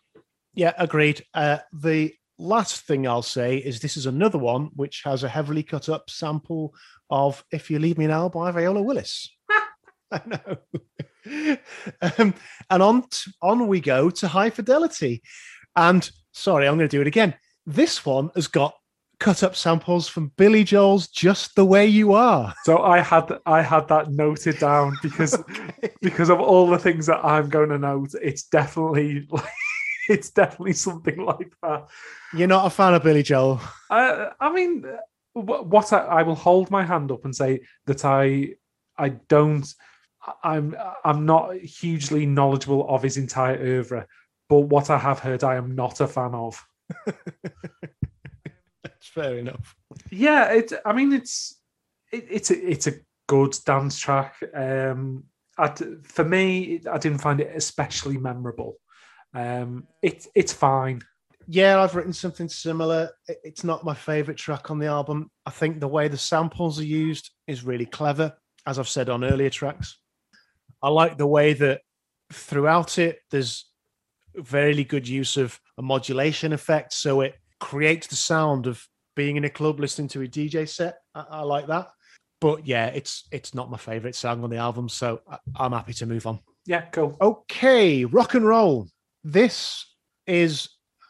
Yeah, 0.55 0.73
agreed. 0.79 1.25
Uh, 1.35 1.59
the 1.73 2.15
last 2.39 2.87
thing 2.87 3.07
I'll 3.07 3.23
say 3.23 3.57
is 3.57 3.81
this 3.81 3.97
is 3.97 4.07
another 4.07 4.39
one 4.39 4.71
which 4.75 5.03
has 5.05 5.23
a 5.23 5.29
heavily 5.29 5.63
cut 5.63 5.89
up 5.89 6.11
sample 6.11 6.75
of 7.11 7.45
"If 7.51 7.71
You 7.71 7.79
Leave 7.79 7.99
Me 7.99 8.07
Now" 8.07 8.29
by 8.29 8.51
Viola 8.51 8.83
Wills. 8.83 9.31
I 10.11 10.21
know. 10.27 11.57
um, 12.19 12.35
and 12.71 12.83
on 12.83 13.03
t- 13.09 13.33
on 13.43 13.67
we 13.67 13.81
go 13.81 14.11
to 14.11 14.29
High 14.29 14.51
Fidelity, 14.51 15.23
and 15.75 16.09
sorry, 16.33 16.67
I'm 16.67 16.77
going 16.77 16.89
to 16.89 16.97
do 16.97 17.01
it 17.01 17.07
again. 17.07 17.35
This 17.67 18.07
one 18.07 18.31
has 18.35 18.47
got 18.47 18.75
cut 19.19 19.43
up 19.43 19.57
samples 19.57 20.09
from 20.09 20.33
Billy 20.37 20.63
Joel's 20.63 21.09
"Just 21.09 21.55
the 21.57 21.65
Way 21.65 21.87
You 21.87 22.13
Are." 22.13 22.55
So 22.65 22.83
I 22.83 23.01
had 23.01 23.33
I 23.47 23.63
had 23.63 23.89
that 23.89 24.11
noted 24.11 24.59
down 24.59 24.97
because 25.03 25.43
because 26.03 26.31
of 26.31 26.41
all 26.41 26.69
the 26.69 26.79
things 26.79 27.07
that 27.07 27.25
I'm 27.25 27.49
going 27.49 27.71
to 27.71 27.79
note. 27.79 28.15
It's 28.23 28.45
definitely 28.45 29.27
like 29.31 29.45
it's 30.09 30.31
definitely 30.31 30.75
something 30.75 31.25
like 31.25 31.53
that. 31.63 31.89
You're 32.33 32.49
not 32.49 32.67
a 32.67 32.71
fan 32.71 32.95
of 32.95 33.03
Billy 33.03 33.23
Joel. 33.23 33.61
I, 33.91 34.31
I 34.41 34.53
mean, 34.53 34.85
what 35.33 35.93
I, 35.93 35.99
I 35.99 36.23
will 36.23 36.35
hold 36.35 36.71
my 36.71 36.85
hand 36.85 37.11
up 37.11 37.25
and 37.25 37.35
say 37.35 37.61
that 37.87 38.05
I 38.05 38.55
I 38.97 39.11
don't 39.11 39.67
I'm 40.43 40.77
I'm 41.05 41.27
not 41.27 41.57
hugely 41.57 42.27
knowledgeable 42.27 42.89
of 42.89 43.03
his 43.03 43.17
entire 43.17 43.63
oeuvre, 43.63 44.07
but 44.49 44.61
what 44.61 44.91
I 44.91 44.99
have 44.99 45.19
heard, 45.19 45.45
I 45.45 45.57
am 45.57 45.75
not 45.75 46.01
a 46.01 46.07
fan 46.07 46.35
of. 46.35 46.65
That's 47.05 49.09
fair 49.09 49.39
enough. 49.39 49.77
Yeah, 50.11 50.53
it. 50.53 50.73
I 50.85 50.93
mean, 50.93 51.13
it's 51.13 51.61
it, 52.13 52.27
it's 52.31 52.51
a, 52.51 52.71
it's 52.71 52.87
a 52.87 52.95
good 53.27 53.57
dance 53.65 53.99
track. 53.99 54.37
Um, 54.55 55.25
I, 55.59 55.69
for 56.05 56.25
me, 56.25 56.81
I 56.91 56.99
didn't 56.99 57.19
find 57.19 57.41
it 57.41 57.55
especially 57.55 58.19
memorable. 58.19 58.77
Um, 59.35 59.87
it 60.03 60.27
it's 60.35 60.53
fine. 60.53 61.03
Yeah, 61.49 61.81
I've 61.81 61.95
written 61.95 62.13
something 62.13 62.49
similar. 62.49 63.11
It's 63.29 63.63
not 63.63 63.85
my 63.85 63.95
favorite 63.95 64.37
track 64.37 64.71
on 64.71 64.79
the 64.79 64.87
album. 64.87 65.31
I 65.45 65.51
think 65.51 65.79
the 65.79 65.89
way 65.89 66.09
the 66.09 66.19
samples 66.19 66.81
are 66.81 66.85
used 66.85 67.31
is 67.47 67.65
really 67.65 67.87
clever, 67.87 68.37
as 68.67 68.79
I've 68.79 68.89
said 68.89 69.09
on 69.09 69.23
earlier 69.23 69.51
tracks. 69.51 69.99
I 70.83 70.89
like 70.89 71.19
the 71.19 71.27
way 71.27 71.53
that 71.53 71.83
throughout 72.33 72.99
it, 72.99 73.21
there's 73.31 73.67
very 74.35 74.85
good 74.85 75.07
use 75.09 75.37
of 75.37 75.59
a 75.79 75.83
modulation 75.83 76.53
effect. 76.53 76.93
So 76.93 77.21
it 77.21 77.37
creates 77.61 78.09
the 78.09 78.17
sound 78.17 78.67
of 78.67 78.85
being 79.15 79.37
in 79.37 79.45
a 79.45 79.51
club 79.51 79.81
listening 79.81 80.09
to 80.09 80.23
a 80.23 80.29
DJ 80.29 80.69
set. 80.69 80.99
I, 81.15 81.25
I 81.31 81.41
like 81.43 81.69
that. 81.69 81.89
But 82.41 82.67
yeah, 82.67 82.87
it's 82.89 83.27
it's 83.33 83.55
not 83.55 83.71
my 83.71 83.79
favorite 83.79 84.15
song 84.15 84.45
on 84.45 84.51
the 84.51 84.59
album, 84.59 84.89
so 84.89 85.21
I, 85.29 85.39
I'm 85.57 85.73
happy 85.73 85.95
to 85.95 86.07
move 86.07 86.27
on. 86.27 86.41
Yeah, 86.67 86.83
cool. 86.83 87.17
Okay, 87.21 88.05
rock 88.05 88.35
and 88.35 88.47
roll. 88.47 88.89
This 89.29 89.85
is, 90.29 90.69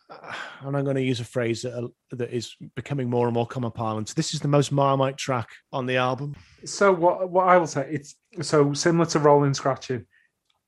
and 0.09 0.75
I'm 0.75 0.85
going 0.85 0.97
to 0.97 1.03
use 1.03 1.21
a 1.21 1.25
phrase 1.25 1.61
that 1.61 1.75
uh, 1.75 1.89
that 2.13 2.33
is 2.33 2.57
becoming 2.75 3.11
more 3.11 3.27
and 3.27 3.35
more 3.35 3.47
common 3.47 3.73
parlance. 3.73 4.15
This 4.15 4.33
is 4.33 4.41
the 4.41 4.49
most 4.49 4.73
Marmite 4.73 5.19
track 5.19 5.51
on 5.71 5.85
the 5.85 5.99
album. 5.99 6.35
So 6.65 6.95
what 6.95 7.29
what 7.29 7.47
I 7.47 7.59
will 7.59 7.67
say, 7.67 7.87
it's 7.91 8.15
so 8.41 8.73
similar 8.73 9.05
to 9.11 9.19
Rolling 9.19 9.53
Scratching. 9.53 10.07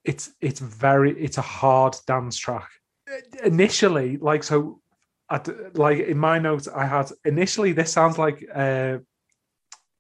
It's 0.05 0.31
it's 0.43 0.61
very 0.61 1.19
it's 1.19 1.39
a 1.39 1.43
hard 1.43 1.97
dance 2.07 2.37
track. 2.37 2.69
Initially, 3.43 4.19
like 4.19 4.45
so 4.45 4.83
I'd, 5.31 5.49
like 5.75 6.01
in 6.01 6.19
my 6.19 6.39
notes, 6.39 6.69
I 6.69 6.85
had 6.85 7.11
initially 7.25 7.73
this 7.73 7.91
sounds 7.91 8.19
like 8.19 8.47
uh, 8.55 8.99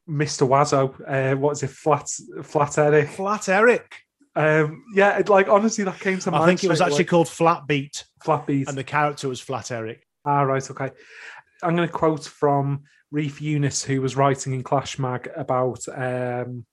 Mr. 0.07 0.47
Oizo. 0.47 0.95
Uh, 1.07 1.35
what's 1.39 1.63
it? 1.63 1.71
Flat 1.71 2.11
Flat 2.43 2.77
Eric. 2.77 3.09
Flat 3.09 3.49
Eric. 3.49 4.05
Um, 4.39 4.85
yeah, 4.95 5.19
it, 5.19 5.29
like 5.29 5.49
honestly, 5.49 5.83
that 5.83 5.99
came 5.99 6.21
to 6.21 6.31
mind. 6.31 6.45
I 6.45 6.47
think 6.47 6.63
it 6.63 6.71
was 6.71 6.81
actually 6.81 6.99
away. 6.99 7.05
called 7.07 7.29
Flat 7.29 7.67
Beat. 7.67 8.05
Flat 8.23 8.47
Beat, 8.47 8.69
and 8.69 8.79
the 8.79 8.85
character 8.85 9.29
was 9.29 9.41
Flat 9.41 9.73
Eric. 9.73 10.07
Ah, 10.25 10.43
right, 10.43 10.71
okay. 10.71 10.91
I'm 11.63 11.75
going 11.75 11.89
to 11.89 11.93
quote 11.93 12.25
from 12.25 12.85
Reef 13.11 13.41
Younis, 13.41 13.85
who 13.85 14.01
was 14.01 14.17
writing 14.17 14.53
in 14.53 14.63
Clash 14.63 14.97
Mag 14.97 15.29
about 15.37 15.81
um, 15.89 16.65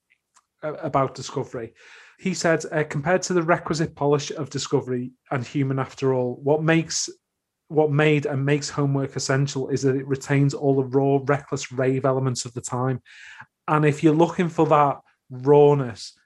about 0.62 1.16
Discovery. 1.16 1.74
He 2.18 2.34
said, 2.34 2.64
uh, 2.70 2.84
compared 2.84 3.22
to 3.22 3.34
the 3.34 3.42
requisite 3.42 3.96
polish 3.96 4.30
of 4.30 4.48
Discovery 4.48 5.10
and 5.32 5.44
Human 5.44 5.80
After 5.80 6.14
All, 6.14 6.38
what 6.42 6.62
makes 6.62 7.08
what 7.68 7.90
made 7.90 8.26
and 8.26 8.46
makes 8.46 8.70
homework 8.70 9.16
essential 9.16 9.70
is 9.70 9.82
that 9.82 9.96
it 9.96 10.06
retains 10.06 10.54
all 10.54 10.76
the 10.76 10.84
raw, 10.84 11.18
reckless 11.24 11.72
rave 11.72 12.04
elements 12.04 12.44
of 12.44 12.54
the 12.54 12.60
time. 12.60 13.02
And 13.66 13.84
if 13.84 14.04
you're 14.04 14.14
looking 14.14 14.48
for 14.48 14.66
that 14.66 14.98
rawness, 15.30 16.16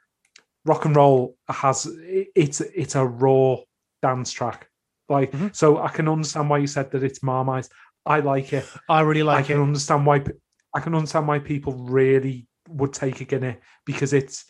rock 0.64 0.84
and 0.84 0.96
roll 0.96 1.36
has 1.48 1.88
it's 1.98 2.60
it's 2.60 2.94
a 2.94 3.04
raw 3.04 3.56
dance 4.02 4.32
track. 4.32 4.68
Like 5.08 5.32
mm-hmm. 5.32 5.48
so, 5.52 5.78
I 5.78 5.88
can 5.88 6.08
understand 6.08 6.48
why 6.48 6.58
you 6.58 6.68
said 6.68 6.92
that 6.92 7.02
it's 7.02 7.22
Marmite. 7.22 7.68
I 8.06 8.20
like 8.20 8.52
it. 8.52 8.64
I 8.88 9.00
really 9.00 9.24
like 9.24 9.38
I 9.38 9.40
it. 9.40 9.46
can 9.48 9.60
understand 9.60 10.06
why 10.06 10.22
I 10.74 10.80
can 10.80 10.94
understand 10.94 11.26
why 11.26 11.40
people 11.40 11.72
really 11.72 12.46
would 12.68 12.92
take 12.92 13.32
in 13.32 13.42
it 13.42 13.60
because 13.84 14.12
it's 14.12 14.44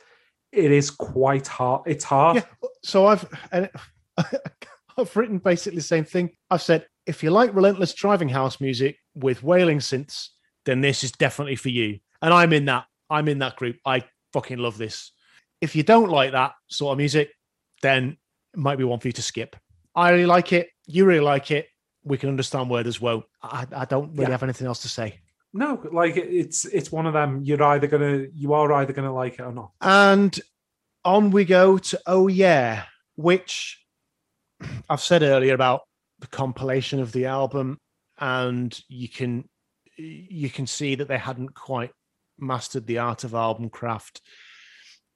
it 0.53 0.71
is 0.71 0.91
quite 0.91 1.47
hard. 1.47 1.83
It's 1.87 2.05
hard. 2.05 2.37
Yeah. 2.37 2.69
So 2.85 3.07
I've 3.07 3.27
and 3.53 3.71
I've 4.99 5.17
written 5.17 5.39
basically 5.39 5.79
the 5.79 5.83
same 5.83 6.05
thing. 6.05 6.31
I've 6.51 6.63
said, 6.63 6.87
if 7.07 7.23
you 7.23 7.31
like 7.31 7.55
relentless 7.55 7.95
driving 7.95 8.29
house 8.29 8.61
music 8.61 8.99
with 9.15 9.43
wailing 9.43 9.79
synths, 9.79 10.29
then 10.67 10.81
this 10.81 11.03
is 11.03 11.13
definitely 11.13 11.57
for 11.57 11.71
you. 11.71 12.01
And 12.21 12.35
I'm 12.35 12.53
in 12.53 12.67
that. 12.67 12.85
I'm 13.09 13.29
in 13.29 13.39
that 13.39 13.57
group. 13.57 13.77
I 13.85 14.05
fucking 14.33 14.59
love 14.59 14.79
this. 14.79 15.13
If 15.61 15.77
you 15.77 15.83
don't 15.83 16.09
like 16.09 16.33
that 16.33 16.53
sort 16.69 16.93
of 16.93 16.99
music, 16.99 17.31
then 17.83 18.17
it 18.55 18.59
might 18.59 18.79
be 18.79 18.85
one 18.85 19.01
for 19.01 19.09
you 19.09 19.13
to 19.13 19.23
skip. 19.23 19.57
I 19.95 20.11
really 20.11 20.27
like 20.27 20.53
it. 20.53 20.69
You 20.87 21.05
really 21.05 21.25
like 21.25 21.51
it. 21.51 21.67
We 22.05 22.17
can 22.17 22.29
understand 22.29 22.71
where 22.71 22.83
there's 22.83 23.01
woe. 23.01 23.25
I, 23.43 23.67
I 23.73 23.85
don't 23.85 24.13
really 24.13 24.25
yeah. 24.25 24.31
have 24.31 24.43
anything 24.43 24.67
else 24.67 24.83
to 24.83 24.89
say. 24.89 25.21
No, 25.53 25.83
like 25.93 26.17
it's 26.17 26.65
it's 26.65 26.93
one 26.93 27.07
of 27.07 27.13
them. 27.13 27.41
You're 27.43 27.63
either 27.63 27.89
gonna 27.89 28.27
you 28.33 28.53
are 28.53 28.73
either 28.75 28.93
gonna 28.93 29.13
like 29.13 29.35
it 29.35 29.43
or 29.43 29.53
not. 29.53 29.73
And 29.81 30.39
on 31.05 31.31
we 31.31 31.45
go 31.45 31.79
to 31.79 32.01
oh 32.07 32.29
yeah, 32.29 32.85
which 33.17 33.85
I've 34.89 35.01
said 35.01 35.23
earlier 35.23 35.55
about 35.55 35.83
the 36.21 36.29
compilation 36.29 37.01
of 37.01 37.11
the 37.13 37.27
album, 37.27 37.79
and 38.19 38.79
you 38.89 39.09
can 39.09 39.49
you 39.97 40.51
can 40.51 40.67
see 40.67 40.95
that 40.95 41.09
they 41.09 41.19
hadn't 41.19 41.55
quite 41.55 41.91
mastered 42.39 42.87
the 42.87 42.99
art 42.99 43.25
of 43.25 43.35
album 43.35 43.71
craft. 43.71 44.23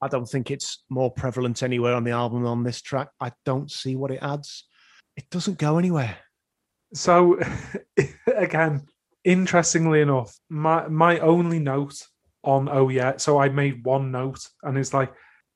I 0.05 0.09
don't 0.09 0.29
think 0.29 0.51
it's 0.51 0.85
more 0.91 1.11
prevalent 1.11 1.63
anywhere 1.63 1.95
on 1.95 2.05
the 2.05 2.11
album 2.11 2.43
than 2.43 2.51
on 2.51 2.63
this 2.63 2.83
track. 2.83 3.09
I 3.21 3.33
don't 3.47 3.71
see 3.71 3.97
what 3.97 4.11
it 4.11 4.19
adds. 4.21 4.69
It 5.17 5.31
doesn't 5.31 5.57
go 5.57 5.79
anywhere. 5.79 6.19
So 6.93 7.41
again, 8.37 8.83
interestingly 9.25 10.03
enough, 10.03 10.39
my 10.51 10.89
my 10.89 11.21
only 11.21 11.59
note 11.59 12.07
on 12.43 12.69
oh 12.71 12.91
yeah, 12.91 13.17
so 13.17 13.39
I 13.39 13.49
made 13.49 13.87
one 13.87 14.11
note 14.11 14.47
and 14.63 14.77
it's 14.77 14.93
like 14.93 15.11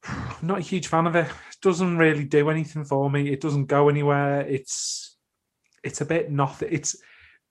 I'm 0.07 0.35
not 0.43 0.59
a 0.61 0.63
huge 0.63 0.87
fan 0.87 1.07
of 1.07 1.15
it. 1.15 1.27
It 1.27 1.61
doesn't 1.61 1.99
really 1.99 2.25
do 2.25 2.49
anything 2.49 2.85
for 2.85 3.11
me. 3.11 3.31
It 3.31 3.43
doesn't 3.43 3.67
go 3.67 3.91
anywhere. 3.91 4.41
It's 4.41 5.19
it's 5.85 6.01
a 6.01 6.07
bit 6.07 6.31
nothing. 6.31 6.71
It's 6.73 6.97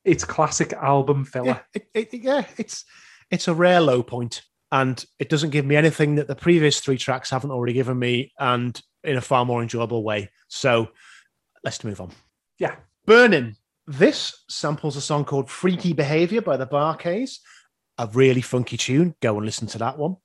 it's 0.03 0.23
classic 0.23 0.73
album 0.73 1.25
filler. 1.25 1.63
Yeah, 1.75 1.81
it, 1.93 2.09
it, 2.11 2.23
yeah, 2.23 2.45
it's 2.57 2.85
it's 3.29 3.47
a 3.47 3.53
rare 3.53 3.81
low 3.81 4.01
point, 4.01 4.41
and 4.71 5.03
it 5.19 5.29
doesn't 5.29 5.51
give 5.51 5.65
me 5.65 5.75
anything 5.75 6.15
that 6.15 6.27
the 6.27 6.35
previous 6.35 6.79
three 6.79 6.97
tracks 6.97 7.29
haven't 7.29 7.51
already 7.51 7.73
given 7.73 7.97
me, 7.97 8.33
and 8.39 8.81
in 9.03 9.17
a 9.17 9.21
far 9.21 9.45
more 9.45 9.61
enjoyable 9.61 10.03
way. 10.03 10.29
So 10.47 10.89
let's 11.63 11.83
move 11.83 12.01
on. 12.01 12.11
Yeah, 12.59 12.75
Burning. 13.05 13.55
This 13.87 14.43
samples 14.49 14.97
a 14.97 15.01
song 15.01 15.23
called 15.23 15.49
"Freaky 15.49 15.93
Behavior" 15.93 16.41
by 16.41 16.57
the 16.57 16.65
Bar-Kays. 16.65 17.39
A 17.97 18.07
really 18.13 18.41
funky 18.41 18.77
tune. 18.77 19.15
Go 19.21 19.37
and 19.37 19.45
listen 19.45 19.67
to 19.69 19.77
that 19.77 19.97
one. 19.97 20.17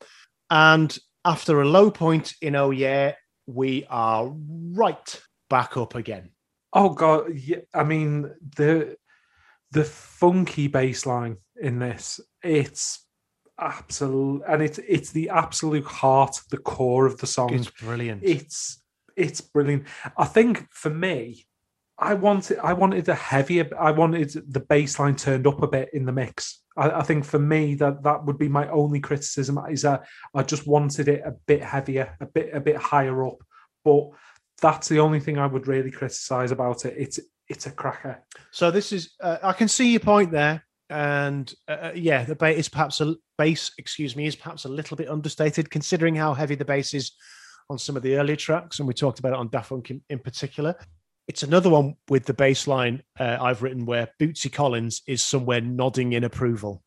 And 0.51 0.97
after 1.25 1.61
a 1.61 1.69
low 1.69 1.91
point 1.91 2.35
in 2.43 2.57
Oh 2.57 2.71
Yeah, 2.71 3.15
we 3.47 3.87
are 3.89 4.29
right 4.29 5.23
back 5.49 5.77
up 5.77 5.95
again. 5.95 6.31
Oh 6.73 6.91
god, 6.91 7.33
yeah, 7.35 7.59
I 7.73 7.85
mean 7.85 8.35
the 8.57 8.97
the 9.71 9.85
funky 9.85 10.69
bass 10.69 11.07
line 11.07 11.37
in 11.61 11.79
this, 11.79 12.21
it's 12.43 13.02
absolute 13.63 14.43
and 14.49 14.63
it's 14.63 14.79
it's 14.79 15.11
the 15.13 15.31
absolute 15.31 15.85
heart, 15.85 16.41
the 16.51 16.59
core 16.59 17.07
of 17.07 17.19
the 17.19 17.27
song. 17.27 17.55
It's 17.55 17.71
brilliant. 17.71 18.23
It's 18.25 18.83
it's 19.17 19.41
brilliant. 19.41 19.87
I 20.17 20.25
think 20.25 20.67
for 20.71 20.91
me, 20.91 21.47
I 21.99 22.15
wanted 22.15 22.59
I 22.59 22.73
wanted 22.73 23.09
a 23.09 23.15
heavier 23.15 23.69
I 23.79 23.91
wanted 23.93 24.33
the 24.53 24.61
bass 24.61 24.99
line 24.99 25.17
turned 25.17 25.47
up 25.47 25.63
a 25.63 25.69
bit 25.69 25.91
in 25.93 26.05
the 26.05 26.13
mix. 26.13 26.63
I, 26.77 26.91
I, 26.91 27.03
think 27.03 27.25
for 27.25 27.39
me 27.39 27.75
that 27.77 28.03
that 28.03 28.25
would 28.25 28.39
be 28.39 28.49
my 28.49 28.67
only 28.69 28.99
criticism 28.99 29.59
is 29.71 29.83
that 29.83 30.05
I 30.35 30.43
just 30.43 30.67
wanted 30.67 31.07
it 31.07 31.23
a 31.25 31.33
bit 31.47 31.63
heavier, 31.63 32.17
a 32.21 32.27
bit 32.27 32.51
a 32.55 32.61
bit 32.61 32.77
higher 32.77 33.25
up. 33.27 33.37
But 33.85 34.09
that's 34.61 34.89
the 34.89 35.01
only 35.01 35.21
thing 35.21 35.39
I 35.39 35.47
would 35.47 35.69
really 35.69 35.91
criticize 35.91 36.51
about 36.51 36.85
it. 36.87 36.95
It's 36.97 37.21
it's 37.49 37.67
a 37.67 37.71
cracker. 37.71 38.23
So 38.51 38.71
this 38.71 38.93
is 38.93 39.15
uh, 39.21 39.39
I 39.43 39.53
can 39.53 39.69
see 39.69 39.91
your 39.91 40.01
point 40.01 40.33
there, 40.33 40.65
and 40.93 41.53
uh, 41.69 41.73
uh 41.73 41.93
yeah, 41.95 42.25
the 42.25 42.35
bass 42.35 42.59
is 42.59 42.69
perhaps 42.69 43.01
a 43.01 43.17
bass. 43.39 43.73
Excuse 43.79 44.15
me, 44.15 44.27
is 44.27 44.37
perhaps 44.37 44.65
a 44.65 44.69
little 44.69 44.97
bit 44.97 45.09
understated 45.09 45.71
considering 45.71 46.15
how 46.15 46.35
heavy 46.35 46.55
the 46.55 46.65
bass 46.65 46.95
is 46.95 47.13
on 47.71 47.79
some 47.79 47.97
of 47.97 48.03
the 48.03 48.17
earlier 48.17 48.37
tracks, 48.37 48.79
and 48.79 48.87
we 48.87 48.95
talked 48.95 49.19
about 49.19 49.33
it 49.33 49.39
on 49.39 49.49
Da 49.49 49.63
Funk 49.63 49.91
in, 49.91 50.03
in 50.11 50.19
particular. 50.19 50.75
It's 51.29 51.43
another 51.43 51.71
one 51.71 51.95
with 52.09 52.27
the 52.27 52.35
bass 52.35 52.67
line 52.67 53.03
uh, 53.19 53.39
I've 53.41 53.63
written 53.63 53.87
where 53.87 54.09
Bootsy 54.21 54.53
Collins 54.53 55.03
is 55.07 55.23
somewhere 55.23 55.61
nodding 55.61 56.13
in 56.13 56.25
approval. 56.25 56.83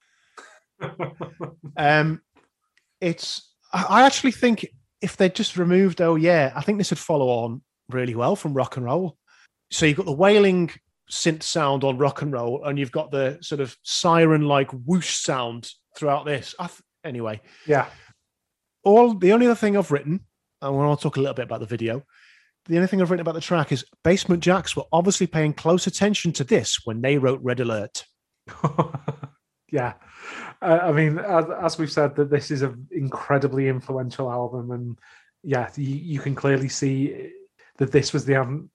um, 1.77 2.21
it's 3.01 3.53
I 3.73 4.03
actually 4.03 4.31
think 4.31 4.67
if 5.01 5.17
they 5.17 5.29
just 5.29 5.57
removed 5.57 6.01
oh 6.01 6.15
yeah, 6.15 6.53
I 6.55 6.61
think 6.61 6.77
this 6.77 6.91
would 6.91 6.99
follow 6.99 7.27
on 7.27 7.61
really 7.89 8.15
well 8.15 8.35
from 8.35 8.53
rock 8.53 8.77
and 8.77 8.85
roll. 8.85 9.17
So 9.71 9.85
you've 9.85 9.97
got 9.97 10.05
the 10.05 10.11
wailing 10.11 10.71
synth 11.11 11.43
sound 11.43 11.83
on 11.83 11.97
rock 11.97 12.21
and 12.21 12.31
roll, 12.33 12.63
and 12.65 12.77
you've 12.79 12.91
got 12.91 13.11
the 13.11 13.37
sort 13.41 13.61
of 13.61 13.75
siren 13.83 14.41
like 14.47 14.71
whoosh 14.71 15.15
sound 15.15 15.69
throughout 15.95 16.25
this. 16.25 16.55
Th- 16.59 16.71
anyway, 17.03 17.41
Yeah. 17.67 17.87
all 18.83 19.13
the 19.13 19.31
only 19.33 19.45
other 19.45 19.55
thing 19.55 19.77
I've 19.77 19.91
written, 19.91 20.21
and 20.61 20.75
we'll 20.77 20.97
talk 20.97 21.17
a 21.17 21.19
little 21.19 21.35
bit 21.35 21.45
about 21.45 21.59
the 21.59 21.65
video. 21.65 22.03
The 22.67 22.77
only 22.77 22.87
thing 22.87 22.99
I've 23.01 23.11
written 23.11 23.21
about 23.21 23.35
the 23.35 23.41
track 23.41 23.71
is 23.71 23.85
Basement 24.03 24.43
Jaxx 24.43 24.75
were 24.75 24.85
obviously 24.91 25.27
paying 25.27 25.53
close 25.53 25.85
attention 25.85 26.31
to 26.33 26.43
this 26.43 26.79
when 26.85 27.01
they 27.01 27.17
wrote 27.19 27.39
Red 27.43 27.59
Alert. 27.59 28.03
yeah. 29.71 29.93
Uh, 30.61 30.79
I 30.81 30.91
mean, 30.91 31.19
as, 31.19 31.45
as 31.61 31.77
we've 31.77 31.91
said, 31.91 32.15
that 32.15 32.29
this 32.29 32.49
is 32.51 32.61
an 32.61 32.87
incredibly 32.91 33.67
influential 33.67 34.31
album, 34.31 34.71
and 34.71 34.97
yeah, 35.43 35.69
you, 35.75 35.95
you 35.95 36.19
can 36.19 36.33
clearly 36.33 36.69
see 36.69 37.31
that 37.77 37.91
this 37.91 38.13
was 38.13 38.25
the 38.25 38.41
an- 38.41 38.69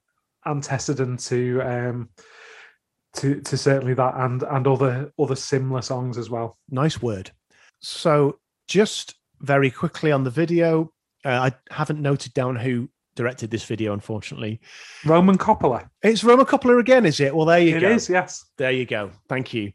antecedent 0.45 1.19
to 1.21 1.61
um, 1.61 2.09
to 3.15 3.41
to 3.41 3.57
certainly 3.57 3.93
that, 3.93 4.13
and 4.15 4.43
and 4.43 4.67
other 4.67 5.11
other 5.19 5.35
similar 5.35 5.81
songs 5.81 6.17
as 6.17 6.29
well. 6.29 6.57
Nice 6.69 7.01
word. 7.01 7.31
So, 7.79 8.39
just 8.67 9.15
very 9.39 9.71
quickly 9.71 10.11
on 10.11 10.23
the 10.23 10.29
video, 10.29 10.91
uh, 11.25 11.49
I 11.49 11.73
haven't 11.73 12.01
noted 12.01 12.33
down 12.33 12.55
who 12.55 12.89
directed 13.15 13.51
this 13.51 13.65
video, 13.65 13.93
unfortunately. 13.93 14.61
Roman 15.05 15.37
Coppola. 15.37 15.89
It's 16.01 16.23
Roman 16.23 16.45
Coppola 16.45 16.79
again, 16.79 17.05
is 17.05 17.19
it? 17.19 17.35
Well, 17.35 17.45
there 17.45 17.59
you 17.59 17.77
It 17.77 17.81
go. 17.81 17.89
is, 17.89 18.07
yes. 18.09 18.45
There 18.57 18.71
you 18.71 18.85
go. 18.85 19.11
Thank 19.27 19.53
you. 19.53 19.73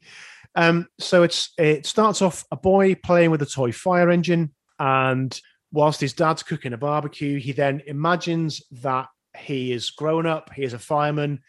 Um, 0.55 0.89
so 0.99 1.23
it's 1.23 1.53
it 1.59 1.85
starts 1.85 2.23
off 2.23 2.45
a 2.51 2.57
boy 2.57 2.95
playing 2.95 3.31
with 3.31 3.43
a 3.43 3.47
toy 3.47 3.73
fire 3.73 4.11
engine, 4.11 4.55
and 4.79 5.39
whilst 5.73 6.01
his 6.01 6.15
dad's 6.15 6.43
cooking 6.43 6.73
a 6.73 6.79
barbecue, 6.79 7.39
he 7.39 7.53
then 7.53 7.83
imagines 7.87 8.63
that 8.83 9.09
he 9.37 9.73
is 9.73 9.91
grown 9.91 10.27
up, 10.27 10.53
he 10.55 10.63
is 10.63 10.73
a 10.73 10.79
fireman, 10.79 11.41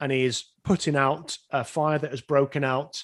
and 0.00 0.12
he 0.12 0.24
is 0.24 0.44
putting 0.64 0.96
out 0.96 1.36
a 1.50 1.64
fire 1.64 1.98
that 1.98 2.10
has 2.10 2.20
broken 2.20 2.64
out 2.64 3.02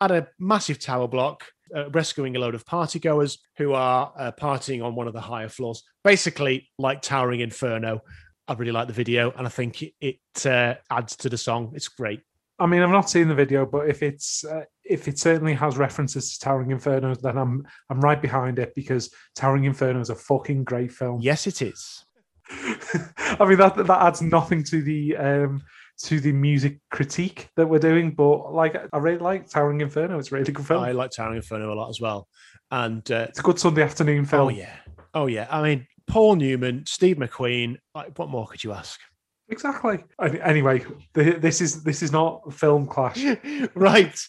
at 0.00 0.10
a 0.10 0.28
massive 0.38 0.78
tower 0.78 1.08
block, 1.08 1.44
uh, 1.74 1.90
rescuing 1.90 2.36
a 2.36 2.38
load 2.38 2.54
of 2.54 2.64
partygoers 2.64 3.38
who 3.56 3.72
are 3.72 4.12
uh, 4.18 4.32
partying 4.32 4.84
on 4.84 4.94
one 4.94 5.06
of 5.06 5.12
the 5.12 5.20
higher 5.20 5.48
floors. 5.48 5.82
Basically, 6.02 6.70
like 6.78 7.02
Towering 7.02 7.40
Inferno. 7.40 8.00
I 8.46 8.52
really 8.54 8.72
like 8.72 8.88
the 8.88 8.92
video, 8.94 9.32
and 9.38 9.46
I 9.46 9.50
think 9.50 9.82
it, 9.82 9.94
it 10.00 10.46
uh, 10.46 10.74
adds 10.90 11.16
to 11.16 11.30
the 11.30 11.38
song. 11.38 11.72
It's 11.74 11.88
great. 11.88 12.20
I 12.58 12.66
mean, 12.66 12.82
I've 12.82 12.90
not 12.90 13.10
seen 13.10 13.28
the 13.28 13.34
video, 13.34 13.66
but 13.66 13.88
if 13.88 14.02
it's 14.02 14.44
uh, 14.44 14.64
if 14.84 15.08
it 15.08 15.18
certainly 15.18 15.54
has 15.54 15.76
references 15.76 16.32
to 16.32 16.44
Towering 16.44 16.70
Inferno, 16.70 17.14
then 17.14 17.38
I'm 17.38 17.66
I'm 17.90 18.00
right 18.00 18.20
behind 18.20 18.58
it 18.58 18.74
because 18.74 19.10
Towering 19.34 19.64
Inferno 19.64 20.00
is 20.00 20.10
a 20.10 20.14
fucking 20.14 20.64
great 20.64 20.92
film. 20.92 21.20
Yes, 21.20 21.46
it 21.46 21.62
is. 21.62 22.03
I 22.50 23.44
mean 23.46 23.58
that 23.58 23.74
that 23.76 24.02
adds 24.02 24.22
nothing 24.22 24.62
to 24.64 24.82
the 24.82 25.16
um 25.16 25.62
to 26.02 26.20
the 26.20 26.32
music 26.32 26.78
critique 26.90 27.48
that 27.56 27.66
we're 27.66 27.78
doing, 27.78 28.10
but 28.10 28.52
like 28.52 28.76
I 28.92 28.98
really 28.98 29.18
like 29.18 29.48
Towering 29.48 29.80
Inferno. 29.80 30.18
It's 30.18 30.32
a 30.32 30.34
really 30.34 30.52
good 30.52 30.66
film. 30.66 30.82
I 30.82 30.92
like 30.92 31.10
Towering 31.10 31.36
Inferno 31.36 31.72
a 31.72 31.76
lot 31.76 31.88
as 31.88 32.00
well. 32.00 32.28
And 32.70 33.08
uh, 33.10 33.26
it's 33.28 33.38
a 33.38 33.42
good 33.42 33.58
Sunday 33.58 33.82
afternoon 33.82 34.24
film. 34.24 34.46
oh 34.46 34.48
yeah, 34.48 34.76
oh 35.14 35.26
yeah. 35.26 35.46
I 35.50 35.62
mean, 35.62 35.86
Paul 36.06 36.36
Newman, 36.36 36.84
Steve 36.86 37.16
McQueen. 37.16 37.76
Like, 37.94 38.18
what 38.18 38.28
more 38.28 38.46
could 38.46 38.64
you 38.64 38.72
ask? 38.72 39.00
Exactly. 39.48 40.02
Anyway, 40.42 40.84
the, 41.12 41.32
this 41.32 41.60
is 41.60 41.82
this 41.82 42.02
is 42.02 42.12
not 42.12 42.52
film 42.52 42.86
clash. 42.86 43.22
right. 43.74 44.18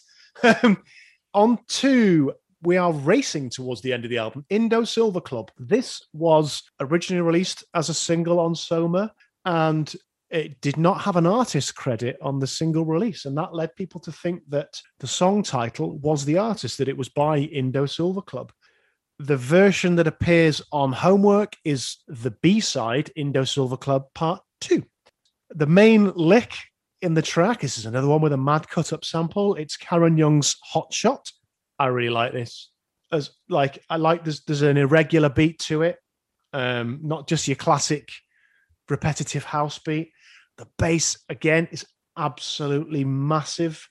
Um, 0.62 0.82
on 1.32 1.58
to 1.66 2.34
we 2.66 2.76
are 2.76 2.92
racing 2.92 3.48
towards 3.48 3.80
the 3.80 3.92
end 3.92 4.02
of 4.02 4.10
the 4.10 4.18
album. 4.18 4.44
Indo 4.50 4.82
Silver 4.82 5.20
Club. 5.20 5.52
This 5.56 6.04
was 6.12 6.64
originally 6.80 7.22
released 7.22 7.62
as 7.74 7.88
a 7.88 7.94
single 7.94 8.40
on 8.40 8.56
Soma, 8.56 9.12
and 9.44 9.94
it 10.30 10.60
did 10.60 10.76
not 10.76 11.00
have 11.02 11.14
an 11.14 11.26
artist 11.26 11.76
credit 11.76 12.18
on 12.20 12.40
the 12.40 12.46
single 12.48 12.84
release, 12.84 13.24
and 13.24 13.38
that 13.38 13.54
led 13.54 13.76
people 13.76 14.00
to 14.00 14.10
think 14.10 14.42
that 14.48 14.82
the 14.98 15.06
song 15.06 15.44
title 15.44 15.96
was 15.98 16.24
the 16.24 16.38
artist, 16.38 16.78
that 16.78 16.88
it 16.88 16.96
was 16.96 17.08
by 17.08 17.38
Indo 17.38 17.86
Silver 17.86 18.20
Club. 18.20 18.50
The 19.20 19.36
version 19.36 19.94
that 19.94 20.08
appears 20.08 20.60
on 20.72 20.90
Homework 20.90 21.54
is 21.64 21.98
the 22.08 22.32
B 22.42 22.58
side, 22.58 23.12
Indo 23.14 23.44
Silver 23.44 23.76
Club 23.76 24.06
Part 24.12 24.42
Two. 24.60 24.82
The 25.50 25.68
main 25.68 26.10
lick 26.14 26.52
in 27.00 27.14
the 27.14 27.22
track. 27.22 27.60
This 27.60 27.78
is 27.78 27.86
another 27.86 28.08
one 28.08 28.22
with 28.22 28.32
a 28.32 28.36
mad 28.36 28.68
cut 28.68 28.92
up 28.92 29.04
sample. 29.04 29.54
It's 29.54 29.76
Karen 29.76 30.18
Young's 30.18 30.56
Hot 30.64 30.92
Shot. 30.92 31.30
I 31.78 31.86
really 31.86 32.10
like 32.10 32.32
this. 32.32 32.70
As 33.12 33.30
like 33.48 33.82
I 33.88 33.96
like 33.96 34.24
there's 34.24 34.42
there's 34.44 34.62
an 34.62 34.76
irregular 34.76 35.28
beat 35.28 35.58
to 35.60 35.82
it. 35.82 35.98
Um, 36.52 37.00
not 37.02 37.28
just 37.28 37.46
your 37.46 37.56
classic 37.56 38.08
repetitive 38.88 39.44
house 39.44 39.78
beat. 39.78 40.10
The 40.58 40.66
bass 40.78 41.18
again 41.28 41.68
is 41.70 41.84
absolutely 42.16 43.04
massive. 43.04 43.88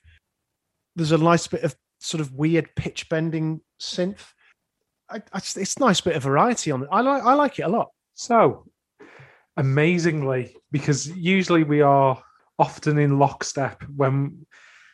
There's 0.96 1.12
a 1.12 1.18
nice 1.18 1.46
bit 1.46 1.62
of 1.62 1.74
sort 2.00 2.20
of 2.20 2.32
weird 2.32 2.68
pitch 2.76 3.08
bending 3.08 3.60
synth. 3.80 4.24
I, 5.08 5.22
I 5.32 5.38
just, 5.38 5.56
it's 5.56 5.76
a 5.76 5.80
nice 5.80 6.00
bit 6.00 6.16
of 6.16 6.24
variety 6.24 6.72
on 6.72 6.82
it. 6.82 6.88
I 6.90 7.00
like 7.00 7.22
I 7.22 7.34
like 7.34 7.58
it 7.58 7.62
a 7.62 7.68
lot. 7.68 7.90
So, 8.14 8.66
amazingly, 9.56 10.56
because 10.72 11.08
usually 11.08 11.62
we 11.62 11.80
are 11.82 12.20
often 12.58 12.98
in 12.98 13.18
lockstep 13.18 13.82
when. 13.94 14.46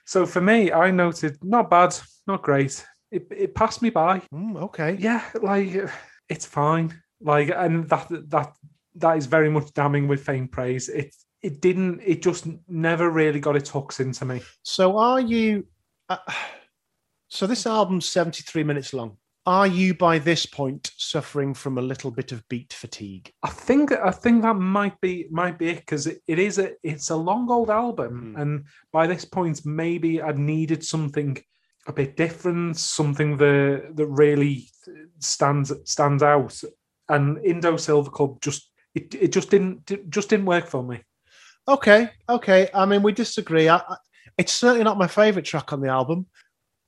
So 0.05 0.27
for 0.27 0.41
me, 0.41 0.73
I 0.73 0.91
noted 0.91 1.39
not 1.43 1.71
bad, 1.71 1.97
not 2.27 2.43
great. 2.43 2.85
It, 3.11 3.27
it 3.31 3.55
passed 3.55 3.83
me 3.83 3.91
by. 3.91 4.21
Mm, 4.33 4.61
okay. 4.63 4.97
Yeah, 4.99 5.23
like 5.41 5.91
it's 6.29 6.47
fine. 6.47 7.01
Like, 7.21 7.51
and 7.55 7.89
that 7.89 8.09
that 8.31 8.55
that 8.97 9.17
is 9.17 9.27
very 9.27 9.51
much 9.51 9.73
damning 9.75 10.09
with 10.09 10.25
faint 10.25 10.51
praise. 10.51 10.89
It 10.89 11.15
it 11.43 11.61
didn't. 11.61 12.01
It 12.01 12.23
just 12.23 12.47
never 12.69 13.11
really 13.11 13.41
got 13.41 13.57
its 13.57 13.71
hooks 13.71 14.01
into 14.01 14.25
me. 14.25 14.43
So 14.63 14.99
are 14.99 15.21
you? 15.21 15.67
Uh, 16.09 16.19
so 17.29 17.47
this 17.47 17.67
album's 17.67 18.09
seventy-three 18.09 18.65
minutes 18.65 18.93
long. 18.93 19.19
Are 19.45 19.67
you 19.67 19.95
by 19.95 20.21
this 20.21 20.47
point 20.47 20.93
suffering 20.97 21.53
from 21.53 21.77
a 21.77 21.83
little 21.83 22.13
bit 22.13 22.31
of 22.31 22.49
beat 22.49 22.73
fatigue? 22.73 23.33
I 23.43 23.49
think 23.49 23.91
I 23.91 24.13
think 24.13 24.43
that 24.43 24.55
might 24.55 25.01
be 25.01 25.27
might 25.31 25.59
be 25.59 25.71
it 25.71 25.79
because 25.79 26.07
it, 26.07 26.23
it 26.29 26.39
is 26.39 26.59
a 26.59 26.73
it's 26.85 27.11
a 27.11 27.17
long 27.17 27.51
old 27.51 27.69
album, 27.69 28.35
Hmm. 28.35 28.41
and 28.41 28.65
by 28.93 29.07
this 29.09 29.25
point 29.25 29.67
maybe 29.67 30.23
I 30.23 30.33
needed 30.33 30.85
something 30.85 31.39
a 31.89 31.93
bit 31.93 32.17
different, 32.17 32.77
something 32.77 33.37
that 33.39 33.97
that 33.97 34.07
really 34.07 34.69
stands 35.19 35.73
stands 35.85 36.23
out. 36.23 36.61
And 37.09 37.45
Indo 37.45 37.77
Silver 37.77 38.11
Club 38.11 38.41
just 38.41 38.71
it, 38.95 39.13
it 39.15 39.33
just 39.33 39.51
didn't 39.51 39.91
it 39.91 40.09
just 40.09 40.29
didn't 40.31 40.47
work 40.47 40.67
for 40.69 40.85
me. 40.85 41.03
Okay, 41.67 42.11
okay. 42.29 42.69
I 42.73 42.87
mean, 42.87 43.03
we 43.03 43.13
disagree. 43.13 43.69
I, 43.69 43.79
I, 43.79 43.97
it's 44.39 44.53
certainly 44.53 44.85
not 44.85 44.99
my 44.99 45.09
favorite 45.09 45.45
track 45.45 45.73
on 45.73 45.81
the 45.81 45.89
album, 45.89 46.27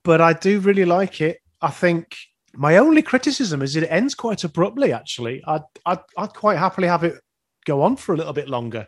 but 0.05 0.21
I 0.21 0.33
do 0.35 0.61
really 0.61 0.85
like 0.85 1.21
it. 1.21 1.39
I 1.61 1.71
think 1.71 2.17
my 2.57 2.77
only 2.77 3.03
criticism 3.03 3.63
is 3.63 3.77
it 3.77 3.87
ends 3.91 4.15
quite 4.15 4.45
abruptly. 4.45 4.93
Actually, 4.93 5.43
I'd 5.47 5.63
I'd, 5.87 6.01
I'd 6.17 6.35
quite 6.35 6.59
happily 6.59 6.89
have 6.89 7.05
it 7.05 7.21
go 7.65 7.83
on 7.83 7.97
for 7.97 8.15
a 8.15 8.17
little 8.17 8.33
bit 8.33 8.49
longer. 8.49 8.87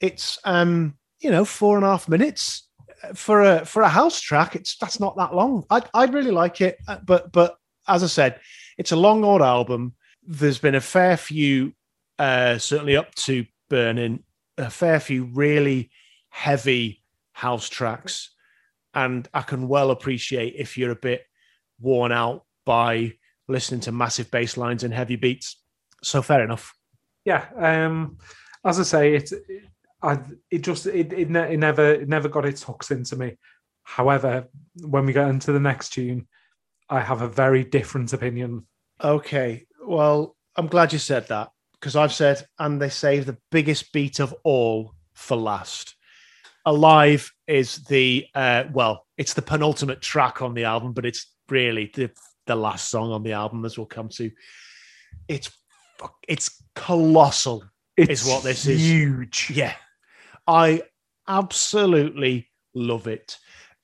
It's 0.00 0.38
um, 0.44 0.94
you 1.20 1.30
know, 1.30 1.44
four 1.44 1.76
and 1.76 1.84
a 1.84 1.88
half 1.88 2.08
minutes 2.08 2.68
for 3.14 3.42
a 3.42 3.64
for 3.64 3.82
a 3.82 3.88
house 3.88 4.20
track. 4.20 4.56
It's 4.56 4.76
that's 4.78 5.00
not 5.00 5.16
that 5.16 5.34
long. 5.34 5.64
I 5.70 5.82
I 5.94 6.04
really 6.06 6.30
like 6.30 6.60
it, 6.60 6.78
uh, 6.88 6.98
but 7.04 7.32
but 7.32 7.56
as 7.88 8.02
I 8.02 8.06
said, 8.06 8.40
it's 8.78 8.92
a 8.92 8.96
long 8.96 9.24
old 9.24 9.42
album. 9.42 9.94
There's 10.22 10.58
been 10.58 10.74
a 10.74 10.80
fair 10.80 11.16
few, 11.16 11.72
uh, 12.18 12.58
certainly 12.58 12.96
up 12.96 13.14
to 13.14 13.46
Burning, 13.68 14.24
a 14.58 14.70
fair 14.70 14.98
few 15.00 15.24
really 15.24 15.90
heavy 16.30 17.02
house 17.32 17.68
tracks, 17.68 18.34
and 18.94 19.28
I 19.32 19.42
can 19.42 19.68
well 19.68 19.90
appreciate 19.90 20.54
if 20.56 20.76
you're 20.76 20.90
a 20.90 20.96
bit 20.96 21.22
worn 21.80 22.10
out 22.10 22.45
by 22.66 23.14
listening 23.48 23.80
to 23.80 23.92
massive 23.92 24.30
bass 24.30 24.58
lines 24.58 24.84
and 24.84 24.92
heavy 24.92 25.16
beats. 25.16 25.56
So 26.02 26.20
fair 26.20 26.44
enough. 26.44 26.74
Yeah, 27.24 27.46
um, 27.56 28.18
as 28.64 28.78
I 28.78 28.82
say, 28.82 29.14
it 29.14 29.30
I 30.02 30.18
it 30.50 30.62
just 30.62 30.86
it 30.86 31.12
it, 31.12 31.30
ne- 31.30 31.54
it 31.54 31.58
never 31.58 31.94
it 31.94 32.08
never 32.08 32.28
got 32.28 32.44
its 32.44 32.62
hooks 32.62 32.90
into 32.90 33.16
me. 33.16 33.36
However, 33.82 34.48
when 34.82 35.06
we 35.06 35.12
get 35.12 35.28
into 35.28 35.52
the 35.52 35.60
next 35.60 35.90
tune, 35.90 36.26
I 36.90 37.00
have 37.00 37.22
a 37.22 37.28
very 37.28 37.64
different 37.64 38.12
opinion. 38.12 38.66
Okay, 39.02 39.66
well, 39.84 40.36
I'm 40.56 40.66
glad 40.66 40.92
you 40.92 40.98
said 40.98 41.28
that 41.28 41.50
because 41.72 41.96
I've 41.96 42.12
said, 42.12 42.46
and 42.58 42.80
they 42.80 42.88
save 42.88 43.26
the 43.26 43.38
biggest 43.50 43.92
beat 43.92 44.20
of 44.20 44.34
all 44.44 44.94
for 45.14 45.36
last. 45.36 45.94
Alive 46.64 47.32
is 47.46 47.78
the 47.84 48.26
uh, 48.34 48.64
well, 48.72 49.06
it's 49.16 49.34
the 49.34 49.42
penultimate 49.42 50.02
track 50.02 50.42
on 50.42 50.54
the 50.54 50.64
album, 50.64 50.92
but 50.92 51.06
it's 51.06 51.32
really 51.48 51.90
the 51.94 52.10
the 52.46 52.56
last 52.56 52.88
song 52.88 53.12
on 53.12 53.22
the 53.22 53.32
album, 53.32 53.64
as 53.64 53.76
we'll 53.76 53.86
come 53.86 54.08
to. 54.10 54.30
It's 55.28 55.50
it's 56.28 56.62
colossal. 56.74 57.64
It's 57.96 58.26
what 58.26 58.42
this 58.42 58.66
is. 58.66 58.80
huge. 58.80 59.50
Yeah, 59.54 59.74
I 60.46 60.82
absolutely 61.26 62.50
love 62.74 63.06
it. 63.06 63.38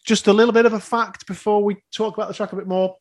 Just 0.04 0.26
a 0.26 0.32
little 0.32 0.52
bit 0.52 0.66
of 0.66 0.72
a 0.72 0.80
fact 0.80 1.26
before 1.26 1.62
we 1.62 1.76
talk 1.94 2.16
about 2.16 2.28
the 2.28 2.34
track 2.34 2.52
a 2.52 2.56
bit 2.56 2.66
more. 2.66 2.96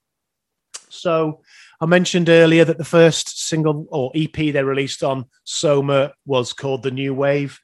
So, 0.89 1.41
I 1.79 1.85
mentioned 1.85 2.29
earlier 2.29 2.65
that 2.65 2.77
the 2.77 2.85
first 2.85 3.47
single 3.47 3.87
or 3.89 4.11
EP 4.13 4.33
they 4.33 4.63
released 4.63 5.03
on 5.03 5.25
Soma 5.43 6.13
was 6.25 6.53
called 6.53 6.83
The 6.83 6.91
New 6.91 7.13
Wave. 7.13 7.59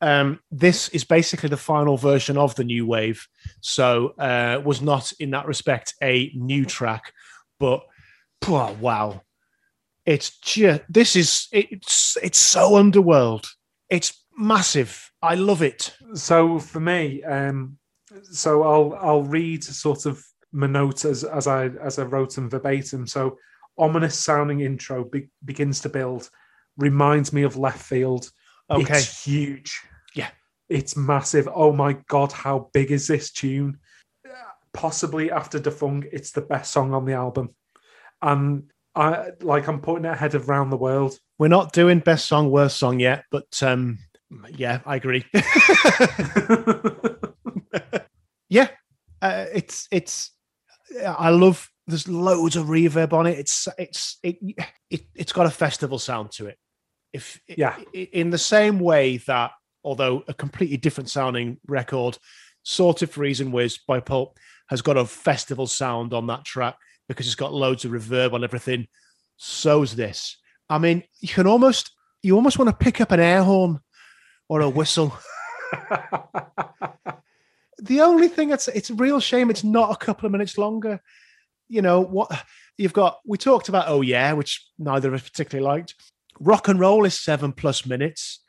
Um, 0.00 0.40
this 0.50 0.88
is 0.90 1.04
basically 1.04 1.50
the 1.50 1.56
final 1.56 1.96
version 1.96 2.38
of 2.38 2.54
the 2.54 2.64
new 2.64 2.86
wave, 2.86 3.26
so 3.60 4.14
uh, 4.18 4.60
was 4.64 4.80
not 4.80 5.12
in 5.20 5.30
that 5.32 5.46
respect 5.46 5.94
a 6.02 6.32
new 6.34 6.64
track, 6.64 7.12
but 7.60 7.84
oh, 8.48 8.76
wow, 8.80 9.22
it's 10.04 10.38
just 10.38 10.80
this 10.88 11.14
is 11.14 11.46
it's 11.52 12.16
it's 12.22 12.40
so 12.40 12.76
underworld. 12.76 13.46
It's 13.88 14.24
massive. 14.36 15.12
I 15.22 15.36
love 15.36 15.62
it. 15.62 15.94
So 16.14 16.58
for 16.58 16.80
me, 16.80 17.22
um, 17.22 17.78
so 18.32 18.62
I'll 18.62 18.98
I'll 19.00 19.22
read 19.22 19.62
sort 19.62 20.06
of 20.06 20.24
my 20.52 20.66
notes 20.66 21.04
as 21.04 21.22
as 21.22 21.46
I 21.46 21.66
as 21.66 21.98
I 22.00 22.04
wrote 22.04 22.34
them 22.34 22.50
verbatim. 22.50 23.06
So 23.06 23.38
ominous 23.78 24.18
sounding 24.18 24.60
intro 24.60 25.04
be- 25.04 25.30
begins 25.44 25.80
to 25.80 25.88
build, 25.88 26.30
reminds 26.76 27.32
me 27.32 27.42
of 27.42 27.54
Leftfield. 27.54 28.30
Okay. 28.70 28.98
It's 28.98 29.24
huge. 29.24 29.80
Yeah. 30.14 30.30
It's 30.68 30.96
massive. 30.96 31.48
Oh 31.52 31.72
my 31.72 31.94
god, 32.08 32.32
how 32.32 32.70
big 32.72 32.90
is 32.90 33.06
this 33.06 33.30
tune? 33.30 33.78
Possibly 34.80 35.30
after 35.30 35.58
Da 35.58 35.70
Funk, 35.70 36.06
it's 36.10 36.30
the 36.30 36.40
best 36.40 36.72
song 36.72 36.94
on 36.94 37.04
the 37.04 37.12
album. 37.12 37.54
And 38.22 38.70
I 38.94 39.32
like 39.42 39.68
I'm 39.68 39.82
putting 39.82 40.06
it 40.06 40.12
ahead 40.12 40.34
of 40.34 40.48
Round 40.48 40.72
the 40.72 40.78
World. 40.78 41.18
We're 41.38 41.48
not 41.48 41.74
doing 41.74 41.98
best 41.98 42.24
song, 42.24 42.50
worst 42.50 42.78
song 42.78 42.98
yet, 42.98 43.24
but 43.30 43.62
um, 43.62 43.98
yeah, 44.56 44.80
I 44.86 44.96
agree. 44.96 45.26
yeah, 48.48 48.68
uh, 49.20 49.44
it's 49.52 49.86
it's. 49.90 50.30
I 51.06 51.28
love. 51.28 51.70
There's 51.86 52.08
loads 52.08 52.56
of 52.56 52.68
reverb 52.68 53.12
on 53.12 53.26
it. 53.26 53.38
It's 53.38 53.68
it's 53.76 54.16
it, 54.22 54.38
it 54.88 55.02
it's 55.14 55.32
got 55.32 55.44
a 55.44 55.50
festival 55.50 55.98
sound 55.98 56.30
to 56.32 56.46
it. 56.46 56.56
If 57.12 57.38
Yeah. 57.46 57.76
in 57.92 58.30
the 58.30 58.38
same 58.38 58.78
way 58.78 59.18
that 59.26 59.50
although 59.84 60.24
a 60.26 60.32
completely 60.32 60.78
different 60.78 61.10
sounding 61.10 61.58
record, 61.66 62.16
Sorted 62.62 63.10
for 63.10 63.24
E's 63.26 63.40
& 63.40 63.42
Wizz 63.42 63.80
by 63.86 64.00
Pulp 64.00 64.38
has 64.70 64.80
got 64.82 64.96
a 64.96 65.04
festival 65.04 65.66
sound 65.66 66.14
on 66.14 66.28
that 66.28 66.44
track 66.44 66.76
because 67.08 67.26
it's 67.26 67.34
got 67.34 67.52
loads 67.52 67.84
of 67.84 67.90
reverb 67.90 68.32
on 68.32 68.44
everything. 68.44 68.86
So's 69.36 69.96
this. 69.96 70.38
I 70.68 70.78
mean, 70.78 71.02
you 71.20 71.28
can 71.28 71.48
almost 71.48 71.90
you 72.22 72.36
almost 72.36 72.58
want 72.58 72.70
to 72.70 72.76
pick 72.84 73.00
up 73.00 73.10
an 73.10 73.18
air 73.20 73.42
horn 73.42 73.80
or 74.48 74.60
a 74.60 74.68
whistle. 74.68 75.12
the 77.78 78.00
only 78.00 78.28
thing 78.28 78.48
that's 78.48 78.68
it's 78.68 78.90
a 78.90 78.94
real 78.94 79.18
shame 79.18 79.50
it's 79.50 79.64
not 79.64 79.90
a 79.90 79.96
couple 79.96 80.26
of 80.26 80.32
minutes 80.32 80.56
longer. 80.56 81.02
You 81.68 81.82
know 81.82 82.00
what 82.00 82.30
you've 82.78 82.92
got? 82.92 83.18
We 83.26 83.38
talked 83.38 83.68
about 83.68 83.88
oh 83.88 84.02
yeah, 84.02 84.32
which 84.34 84.64
neither 84.78 85.08
of 85.08 85.14
us 85.14 85.28
particularly 85.28 85.66
liked. 85.66 85.94
Rock 86.38 86.68
and 86.68 86.78
roll 86.78 87.04
is 87.04 87.18
seven 87.18 87.52
plus 87.52 87.84
minutes. 87.84 88.44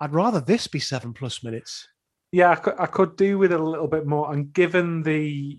I'd 0.00 0.14
rather 0.14 0.40
this 0.40 0.66
be 0.66 0.80
seven 0.80 1.12
plus 1.12 1.44
minutes. 1.44 1.86
Yeah, 2.32 2.50
I 2.50 2.54
could, 2.56 2.74
I 2.78 2.86
could 2.86 3.16
do 3.16 3.38
with 3.38 3.52
it 3.52 3.60
a 3.60 3.64
little 3.64 3.88
bit 3.88 4.06
more. 4.06 4.32
And 4.32 4.52
given 4.52 5.02
the 5.02 5.58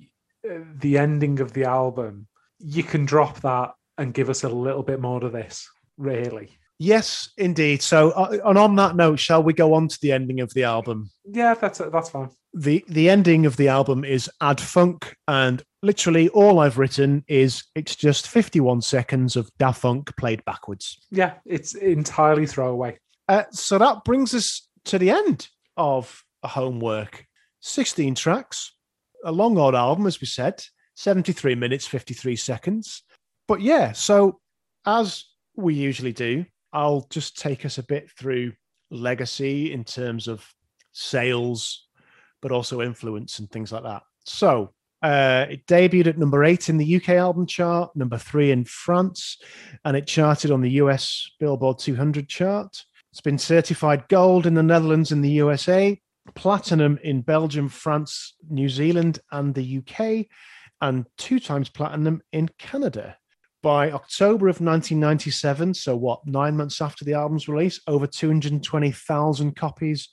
uh, 0.49 0.59
the 0.79 0.97
ending 0.97 1.39
of 1.39 1.53
the 1.53 1.65
album, 1.65 2.27
you 2.59 2.83
can 2.83 3.05
drop 3.05 3.41
that 3.41 3.71
and 3.97 4.13
give 4.13 4.29
us 4.29 4.43
a 4.43 4.49
little 4.49 4.83
bit 4.83 5.01
more 5.01 5.19
to 5.19 5.29
this. 5.29 5.67
Really, 5.97 6.57
Yes, 6.81 7.29
indeed. 7.37 7.81
So, 7.81 8.11
uh, 8.11 8.37
and 8.45 8.57
on 8.57 8.77
that 8.77 8.95
note, 8.95 9.19
shall 9.19 9.43
we 9.43 9.51
go 9.51 9.73
on 9.73 9.89
to 9.89 9.99
the 10.01 10.13
ending 10.13 10.39
of 10.39 10.53
the 10.53 10.63
album? 10.63 11.09
yeah, 11.25 11.53
that's 11.55 11.79
that's 11.79 12.09
fine. 12.09 12.29
the 12.53 12.85
the 12.87 13.09
ending 13.09 13.45
of 13.45 13.57
the 13.57 13.67
album 13.67 14.05
is 14.05 14.29
ad 14.41 14.61
funk 14.61 15.15
and 15.27 15.61
literally 15.83 16.27
all 16.29 16.59
i've 16.59 16.77
written 16.79 17.23
is 17.27 17.63
it's 17.75 17.95
just 17.95 18.27
51 18.27 18.81
seconds 18.81 19.35
of 19.35 19.49
da 19.59 19.71
funk 19.71 20.13
played 20.17 20.43
backwards 20.45 20.97
Yeah, 21.11 21.33
it's 21.45 21.75
entirely 21.75 22.45
throwaway. 22.47 22.97
uh, 23.27 23.43
so 23.51 23.77
that 23.77 24.03
brings 24.03 24.33
us 24.33 24.67
to 24.85 24.97
the 24.97 25.09
end 25.11 25.47
of 25.77 26.23
homework. 26.47 27.25
16 27.61 28.15
tracks. 28.15 28.73
A 29.25 29.31
long 29.31 29.57
old 29.57 29.75
album 29.75 30.07
as 30.07 30.21
we 30.21 30.27
said 30.27 30.63
73 30.95 31.55
minutes 31.55 31.85
53 31.85 32.35
seconds. 32.35 33.03
But 33.47 33.61
yeah 33.61 33.91
so 33.91 34.39
as 34.85 35.25
we 35.57 35.73
usually 35.73 36.13
do 36.13 36.45
i'll 36.71 37.05
just 37.09 37.37
take 37.37 37.65
us 37.65 37.77
a 37.79 37.83
bit 37.83 38.09
through 38.11 38.53
legacy 38.91 39.73
in 39.73 39.83
terms 39.83 40.29
of 40.29 40.47
sales 40.93 41.87
but 42.41 42.51
also 42.51 42.81
influence 42.81 43.39
and 43.39 43.51
things 43.51 43.71
like 43.71 43.83
that. 43.83 44.03
So 44.25 44.73
uh, 45.01 45.45
it 45.49 45.65
debuted 45.67 46.07
at 46.07 46.17
number 46.17 46.43
eight 46.43 46.69
in 46.69 46.77
the 46.77 46.95
UK 46.95 47.09
album 47.09 47.45
chart, 47.45 47.95
number 47.95 48.17
three 48.17 48.51
in 48.51 48.65
France, 48.65 49.37
and 49.85 49.95
it 49.95 50.07
charted 50.07 50.51
on 50.51 50.61
the 50.61 50.71
US 50.71 51.29
Billboard 51.39 51.79
200 51.79 52.27
chart. 52.27 52.83
It's 53.11 53.21
been 53.21 53.37
certified 53.37 54.07
gold 54.07 54.45
in 54.45 54.53
the 54.53 54.63
Netherlands 54.63 55.11
and 55.11 55.23
the 55.23 55.31
USA, 55.31 55.99
platinum 56.35 56.99
in 57.03 57.21
Belgium, 57.21 57.69
France, 57.69 58.35
New 58.49 58.69
Zealand, 58.69 59.19
and 59.31 59.53
the 59.53 59.77
UK, 59.79 60.27
and 60.81 61.05
two 61.17 61.39
times 61.39 61.69
platinum 61.69 62.21
in 62.31 62.49
Canada. 62.57 63.17
By 63.61 63.91
October 63.91 64.47
of 64.47 64.61
1997, 64.61 65.73
so 65.73 65.95
what, 65.95 66.25
nine 66.25 66.55
months 66.55 66.79
after 66.81 67.03
the 67.03 67.13
album's 67.13 67.49
release, 67.49 67.81
over 67.87 68.07
220,000 68.07 69.55
copies 69.55 70.09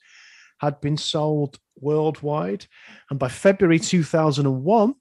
had 0.59 0.81
been 0.81 0.97
sold 0.97 1.59
worldwide. 1.79 2.67
And 3.11 3.19
by 3.19 3.29
February 3.29 3.79
2001, 3.79 4.95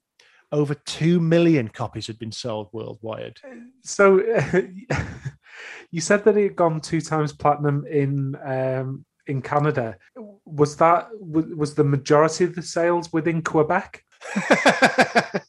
over 0.52 0.74
2 0.74 1.18
million 1.20 1.68
copies 1.68 2.06
had 2.06 2.18
been 2.18 2.30
sold 2.30 2.68
worldwide. 2.72 3.38
So 3.82 4.18
you 5.90 6.00
said 6.00 6.24
that 6.24 6.36
it 6.36 6.42
had 6.42 6.56
gone 6.56 6.80
two 6.80 7.00
times 7.00 7.32
platinum 7.32 7.84
in 7.86 8.36
um, 8.44 9.04
in 9.26 9.42
Canada. 9.42 9.96
Was 10.44 10.76
that 10.76 11.08
was, 11.20 11.74
the 11.74 11.84
majority 11.84 12.44
of 12.44 12.54
the 12.54 12.62
sales 12.62 13.12
within 13.12 13.42
Quebec? 13.42 14.04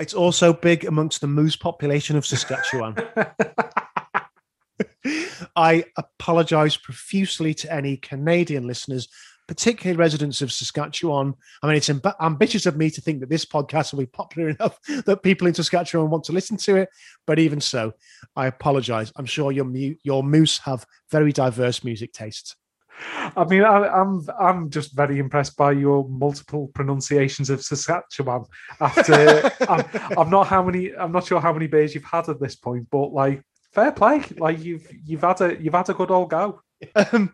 it's 0.00 0.14
also 0.14 0.52
big 0.52 0.84
amongst 0.84 1.20
the 1.20 1.26
moose 1.26 1.56
population 1.56 2.16
of 2.16 2.24
Saskatchewan. 2.26 2.96
I 5.56 5.84
apologize 5.96 6.76
profusely 6.76 7.54
to 7.54 7.72
any 7.72 7.96
Canadian 7.96 8.66
listeners, 8.66 9.08
particularly 9.48 9.96
residents 9.96 10.42
of 10.42 10.52
Saskatchewan. 10.52 11.34
I 11.62 11.66
mean, 11.66 11.76
it's 11.76 11.88
amb- 11.88 12.14
ambitious 12.20 12.66
of 12.66 12.76
me 12.76 12.90
to 12.90 13.00
think 13.00 13.20
that 13.20 13.28
this 13.28 13.44
podcast 13.44 13.92
will 13.92 14.00
be 14.00 14.06
popular 14.06 14.48
enough 14.60 14.78
that 15.06 15.22
people 15.22 15.46
in 15.46 15.54
Saskatchewan 15.54 16.10
want 16.10 16.24
to 16.24 16.32
listen 16.32 16.56
to 16.58 16.76
it. 16.76 16.88
But 17.26 17.38
even 17.38 17.60
so, 17.60 17.92
I 18.36 18.46
apologize. 18.46 19.12
I'm 19.16 19.26
sure 19.26 19.52
your 19.52 19.64
mu- 19.64 19.96
your 20.02 20.22
moose 20.22 20.58
have 20.58 20.86
very 21.10 21.32
diverse 21.32 21.84
music 21.84 22.12
tastes. 22.12 22.56
I 23.36 23.44
mean, 23.44 23.64
I, 23.64 23.88
I'm 23.88 24.26
I'm 24.38 24.70
just 24.70 24.94
very 24.94 25.18
impressed 25.18 25.56
by 25.56 25.72
your 25.72 26.08
multiple 26.08 26.68
pronunciations 26.74 27.50
of 27.50 27.62
Saskatchewan. 27.62 28.44
After 28.80 29.50
I'm, 29.68 29.84
I'm 30.16 30.30
not 30.30 30.46
how 30.46 30.62
many 30.62 30.94
I'm 30.94 31.12
not 31.12 31.26
sure 31.26 31.40
how 31.40 31.52
many 31.52 31.66
beers 31.66 31.94
you've 31.94 32.04
had 32.04 32.28
at 32.28 32.40
this 32.40 32.56
point, 32.56 32.88
but 32.90 33.12
like 33.12 33.42
fair 33.72 33.92
play, 33.92 34.22
like 34.38 34.62
you've 34.62 34.86
you've 35.04 35.22
had 35.22 35.40
a 35.40 35.60
you've 35.60 35.74
had 35.74 35.88
a 35.88 35.94
good 35.94 36.10
old 36.10 36.30
go. 36.30 36.60
Um, 36.96 37.32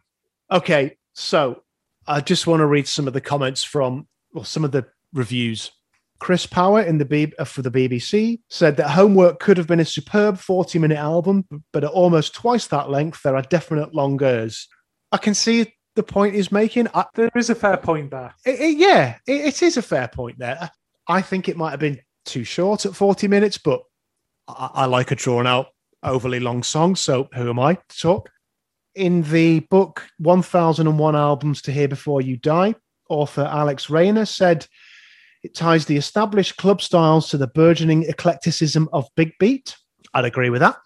okay, 0.53 0.99
so 1.15 1.63
I 2.09 2.21
just 2.21 2.47
want 2.47 2.61
to 2.61 2.67
read 2.67 2.89
some 2.89 3.07
of 3.07 3.13
the 3.15 3.21
comments 3.21 3.63
from 3.63 4.07
well, 4.33 4.45
some 4.45 4.65
of 4.65 4.73
the 4.73 4.87
reviews. 5.13 5.71
Chris 6.21 6.47
Power 6.47 6.83
in 6.83 6.99
the 6.99 7.05
B- 7.05 7.33
uh, 7.39 7.45
for 7.45 7.63
the 7.63 7.71
BBC 7.71 8.41
said 8.51 8.77
that 8.77 8.91
Homework 8.91 9.39
could 9.39 9.57
have 9.57 9.69
been 9.69 9.79
a 9.81 9.85
superb 9.85 10.39
40 10.39 10.79
minute 10.81 10.99
album, 10.99 11.45
but 11.73 11.85
at 11.85 11.91
almost 11.91 12.35
twice 12.35 12.67
that 12.69 12.91
length, 12.91 13.23
there 13.23 13.37
are 13.37 13.43
definite 13.43 13.93
longueurs. 13.95 14.67
I 15.13 15.19
can 15.19 15.35
see 15.35 15.73
the 15.95 16.03
point 16.03 16.35
he's 16.35 16.51
making. 16.51 16.89
I, 16.95 17.05
There 17.15 17.31
is 17.37 17.51
a 17.51 17.55
fair 17.55 17.77
point 17.77 18.11
there. 18.11 18.35
it- 18.45 18.61
it- 18.61 18.77
yeah, 18.79 19.17
it- 19.27 19.45
it 19.47 19.63
is 19.63 19.77
a 19.77 19.83
fair 19.83 20.09
point 20.09 20.39
there. 20.39 20.71
I 21.07 21.23
think 21.23 21.49
it 21.49 21.57
might 21.57 21.71
have 21.71 21.81
been 21.81 22.01
too 22.25 22.43
short 22.45 22.85
at 22.85 22.97
40 22.97 23.29
minutes, 23.29 23.59
but 23.59 23.81
I, 24.49 24.71
I 24.75 24.85
like 24.87 25.11
a 25.13 25.15
drawn 25.15 25.47
out, 25.47 25.67
overly 26.03 26.41
long 26.41 26.63
song. 26.65 26.97
So 26.97 27.29
who 27.35 27.49
am 27.49 27.59
I 27.61 27.75
to 27.75 27.99
talk? 28.01 28.31
In 28.99 29.23
the 29.23 29.61
book 29.61 30.03
1001 30.19 31.15
Albums 31.15 31.63
to 31.63 31.71
Hear 31.71 31.87
Before 31.87 32.21
You 32.21 32.37
Die, 32.37 32.75
author 33.09 33.43
Alex 33.43 33.89
Rayner 33.89 34.25
said 34.25 34.67
it 35.45 35.55
ties 35.55 35.87
the 35.87 35.97
established 35.97 36.57
club 36.57 36.83
styles 36.83 37.29
to 37.29 37.37
the 37.39 37.47
burgeoning 37.47 38.07
eclecticism 38.09 38.89
of 38.93 39.07
Big 39.15 39.35
Beat. 39.39 39.77
I'd 40.15 40.25
agree 40.25 40.51
with 40.51 40.63
that. 40.63 40.79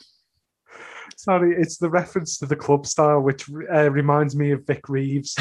Sorry, 1.17 1.57
it's 1.59 1.79
the 1.79 1.89
reference 1.89 2.37
to 2.41 2.47
the 2.47 2.55
club 2.55 2.87
style, 2.87 3.21
which 3.21 3.49
uh, 3.49 3.91
reminds 3.91 4.37
me 4.37 4.51
of 4.51 4.67
Vic 4.67 4.91
Reeves. 4.91 5.35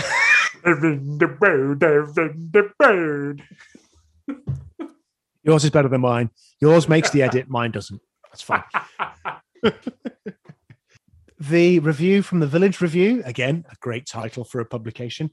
the 0.64 1.36
bird, 1.42 1.82
the 1.82 2.72
bird. 2.80 3.44
Yours 5.44 5.66
is 5.66 5.72
better 5.72 5.90
than 5.90 6.00
mine. 6.00 6.30
Yours 6.62 6.88
makes 6.88 7.10
the 7.10 7.22
edit, 7.22 7.50
mine 7.50 7.72
doesn't. 7.72 8.00
That's 8.30 8.42
fine. 8.42 8.64
the 11.42 11.80
review 11.80 12.22
from 12.22 12.40
the 12.40 12.48
Village 12.48 12.82
Review, 12.82 13.24
again, 13.26 13.66
a 13.72 13.76
great 13.80 14.06
title 14.06 14.44
for 14.44 14.62
a 14.62 14.66
publication, 14.66 15.32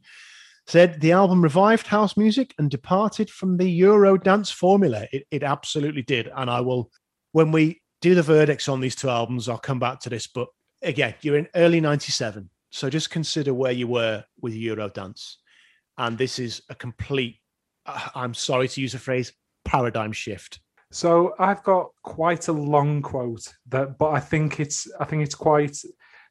said 0.67 1.01
the 1.01 1.13
album 1.13 1.43
revived 1.43 1.87
house 1.87 2.17
music 2.17 2.55
and 2.59 2.71
departed 2.71 3.29
from 3.29 3.59
the 3.59 3.69
Euro 3.73 4.17
dance 4.17 4.51
formula. 4.51 5.07
It, 5.13 5.27
it 5.31 5.43
absolutely 5.43 6.03
did. 6.03 6.31
And 6.35 6.49
I 6.49 6.63
will, 6.63 6.91
when 7.33 7.53
we 7.53 7.83
do 8.01 8.15
the 8.15 8.23
verdicts 8.23 8.69
on 8.69 8.81
these 8.81 8.95
two 8.95 9.11
albums, 9.11 9.49
I'll 9.49 9.59
come 9.59 9.79
back 9.79 10.01
to 10.01 10.09
this. 10.09 10.27
But 10.27 10.49
again, 10.83 11.15
you're 11.21 11.37
in 11.37 11.49
early 11.55 11.81
97. 11.81 12.49
So 12.71 12.89
just 12.89 13.11
consider 13.11 13.53
where 13.53 13.73
you 13.73 13.87
were 13.87 14.25
with 14.41 14.55
Eurodance. 14.55 15.35
And 15.99 16.17
this 16.17 16.39
is 16.39 16.63
a 16.71 16.75
complete, 16.75 17.37
uh, 17.85 18.09
I'm 18.15 18.35
sorry 18.35 18.69
to 18.69 18.81
use 18.81 18.95
a 18.95 18.99
phrase, 18.99 19.33
paradigm 19.65 20.13
shift. 20.13 20.61
So 20.91 21.35
I've 21.39 21.63
got 21.63 21.91
quite 22.03 22.49
a 22.49 22.53
long 22.53 23.03
quote 23.03 23.53
that, 23.69 23.99
but 23.99 24.11
I 24.11 24.21
think 24.21 24.59
it's 24.59 24.91
I 24.99 25.05
think 25.05 25.23
it's 25.23 25.35
quite 25.35 25.77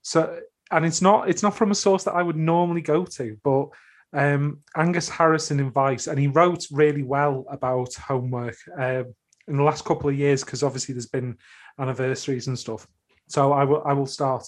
so, 0.01 0.39
and 0.71 0.85
it's 0.85 1.01
not 1.01 1.29
it's 1.29 1.43
not 1.43 1.55
from 1.55 1.71
a 1.71 1.75
source 1.75 2.03
that 2.05 2.15
I 2.15 2.23
would 2.23 2.35
normally 2.35 2.81
go 2.81 3.05
to, 3.05 3.37
but 3.43 3.67
um, 4.13 4.61
Angus 4.75 5.09
Harrison 5.09 5.59
in 5.59 5.71
Vice, 5.71 6.07
and 6.07 6.17
he 6.17 6.27
wrote 6.27 6.65
really 6.71 7.03
well 7.03 7.45
about 7.49 7.93
homework 7.95 8.55
um, 8.77 9.13
in 9.47 9.57
the 9.57 9.63
last 9.63 9.85
couple 9.85 10.09
of 10.09 10.17
years 10.17 10.43
because 10.43 10.63
obviously 10.63 10.93
there's 10.93 11.05
been 11.05 11.37
anniversaries 11.79 12.47
and 12.47 12.57
stuff. 12.57 12.87
So 13.27 13.53
I 13.53 13.63
will 13.63 13.83
I 13.85 13.93
will 13.93 14.07
start. 14.07 14.45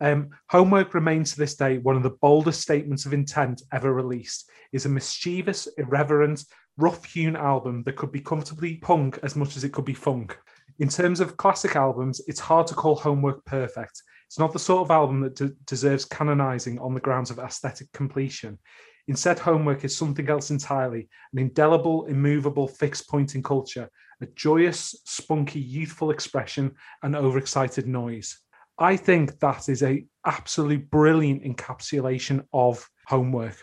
Um, 0.00 0.30
homework 0.50 0.92
remains 0.94 1.32
to 1.32 1.38
this 1.38 1.54
day 1.54 1.78
one 1.78 1.96
of 1.96 2.02
the 2.02 2.16
boldest 2.20 2.60
statements 2.60 3.06
of 3.06 3.14
intent 3.14 3.62
ever 3.72 3.92
released. 3.92 4.50
Is 4.72 4.86
a 4.86 4.88
mischievous, 4.88 5.68
irreverent, 5.78 6.44
rough-hewn 6.76 7.36
album 7.36 7.82
that 7.84 7.96
could 7.96 8.12
be 8.12 8.20
comfortably 8.20 8.76
punk 8.76 9.18
as 9.22 9.36
much 9.36 9.56
as 9.56 9.64
it 9.64 9.72
could 9.72 9.84
be 9.84 9.94
funk. 9.94 10.38
In 10.78 10.88
terms 10.88 11.20
of 11.20 11.36
classic 11.36 11.76
albums, 11.76 12.20
it's 12.26 12.40
hard 12.40 12.66
to 12.66 12.74
call 12.74 12.96
Homework 12.96 13.44
perfect. 13.44 14.02
It's 14.26 14.38
not 14.38 14.52
the 14.52 14.58
sort 14.58 14.82
of 14.82 14.90
album 14.90 15.20
that 15.20 15.36
de- 15.36 15.52
deserves 15.66 16.04
canonizing 16.04 16.78
on 16.80 16.94
the 16.94 17.00
grounds 17.00 17.30
of 17.30 17.38
aesthetic 17.38 17.92
completion. 17.92 18.58
Instead, 19.06 19.38
Homework 19.38 19.84
is 19.84 19.96
something 19.96 20.28
else 20.28 20.50
entirely 20.50 21.08
an 21.32 21.38
indelible, 21.38 22.06
immovable, 22.06 22.66
fixed 22.66 23.08
point 23.08 23.34
in 23.34 23.42
culture, 23.42 23.88
a 24.20 24.26
joyous, 24.34 25.00
spunky, 25.04 25.60
youthful 25.60 26.10
expression, 26.10 26.72
and 27.02 27.14
overexcited 27.14 27.86
noise. 27.86 28.40
I 28.78 28.96
think 28.96 29.38
that 29.40 29.68
is 29.68 29.82
a 29.82 30.04
absolute 30.26 30.90
brilliant 30.90 31.44
encapsulation 31.44 32.44
of 32.52 32.88
homework. 33.06 33.62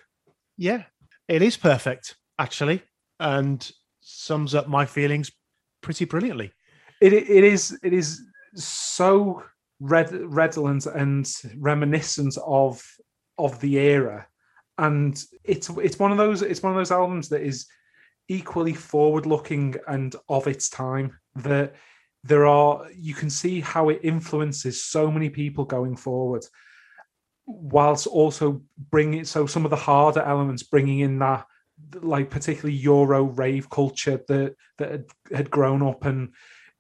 Yeah, 0.58 0.84
it 1.28 1.42
is 1.42 1.58
perfect, 1.58 2.16
actually, 2.40 2.84
and 3.22 3.72
sums 4.02 4.54
up 4.54 4.68
my 4.68 4.86
feelings 4.86 5.32
pretty 5.82 6.04
brilliantly. 6.06 6.52
It 7.00 7.14
it 7.14 7.44
is 7.44 7.80
it 7.84 7.94
is 7.94 8.22
so 8.56 9.44
red, 9.80 10.12
redolent 10.12 10.86
and 10.88 11.32
reminiscent 11.58 12.38
of 12.46 12.84
of 13.38 13.60
the 13.62 13.78
era, 13.78 14.28
and 14.78 15.24
it's 15.44 15.70
it's 15.70 16.00
one 16.00 16.12
of 16.12 16.18
those 16.18 16.42
it's 16.42 16.62
one 16.62 16.74
of 16.74 16.78
those 16.78 16.92
albums 16.92 17.30
that 17.30 17.42
is 17.42 17.68
equally 18.28 18.74
forward 18.74 19.26
looking 19.26 19.76
and 19.88 20.16
of 20.28 20.48
its 20.48 20.70
time. 20.70 21.18
That 21.36 21.76
there 22.24 22.46
are 22.46 22.88
you 22.94 23.14
can 23.14 23.30
see 23.30 23.62
how 23.62 23.90
it 23.90 24.02
influences 24.04 24.84
so 24.84 25.10
many 25.12 25.30
people 25.30 25.66
going 25.66 25.96
forward 25.96 26.46
whilst 27.46 28.08
also 28.08 28.62
bringing 28.92 29.26
so 29.26 29.46
some 29.46 29.66
of 29.66 29.72
the 29.72 29.76
harder 29.76 30.22
elements 30.22 30.64
bringing 30.64 31.00
in 31.00 31.20
that 31.20 31.46
like 32.02 32.30
particularly 32.30 32.76
euro 32.76 33.24
rave 33.24 33.70
culture 33.70 34.22
that 34.28 34.56
that 34.78 35.06
had, 35.34 35.50
grown 35.50 35.82
up 35.82 36.06
and 36.06 36.34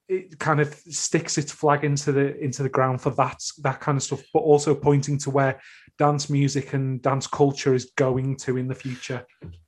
it 0.07 0.37
kind 0.39 0.59
of 0.59 0.73
sticks 0.73 1.37
its 1.37 1.51
flag 1.51 1.83
into 1.83 2.11
the 2.11 2.37
into 2.39 2.63
the 2.63 2.69
ground 2.69 3.01
for 3.01 3.11
that 3.11 3.41
that 3.61 3.79
kind 3.79 3.97
of 3.97 4.03
stuff 4.03 4.21
but 4.33 4.39
also 4.39 4.73
pointing 4.73 5.17
to 5.17 5.29
where 5.29 5.59
dance 5.97 6.29
music 6.29 6.73
and 6.73 7.01
dance 7.01 7.27
culture 7.27 7.73
is 7.73 7.91
going 7.97 8.35
to 8.35 8.57
in 8.57 8.67
the 8.67 8.75
future 8.75 9.25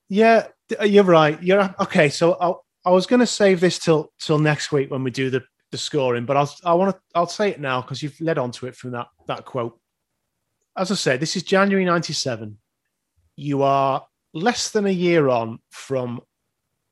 yeah 0.10 0.48
uh, 0.80 0.84
you're 0.84 1.04
right 1.04 1.42
you're 1.44 1.74
okay 1.80 2.10
so 2.10 2.38
i, 2.40 2.90
I 2.90 2.92
was 2.92 3.06
going 3.06 3.22
to 3.22 3.28
save 3.28 3.60
this 3.60 3.80
till 3.80 4.12
till 4.20 4.40
next 4.40 4.72
week 4.72 4.92
when 4.92 5.04
we 5.04 5.12
do 5.12 5.30
the 5.30 5.44
the 5.74 5.78
scoring, 5.78 6.26
but 6.26 6.38
I'll 6.38 6.56
I 6.64 6.74
want 6.76 6.96
to 6.96 7.02
I'll 7.14 7.28
say 7.28 7.50
it 7.50 7.60
now 7.60 7.82
because 7.82 8.02
you've 8.02 8.20
led 8.22 8.38
on 8.38 8.52
to 8.52 8.68
it 8.68 8.76
from 8.78 8.92
that 8.92 9.08
that 9.28 9.44
quote. 9.44 9.78
As 10.78 10.90
I 10.90 10.96
said, 10.96 11.20
this 11.20 11.36
is 11.36 11.44
January 11.44 11.84
'97. 11.84 12.58
You 13.36 13.64
are 13.64 14.06
less 14.34 14.72
than 14.72 14.86
a 14.86 14.92
year 14.92 15.30
on 15.30 15.60
from 15.70 16.22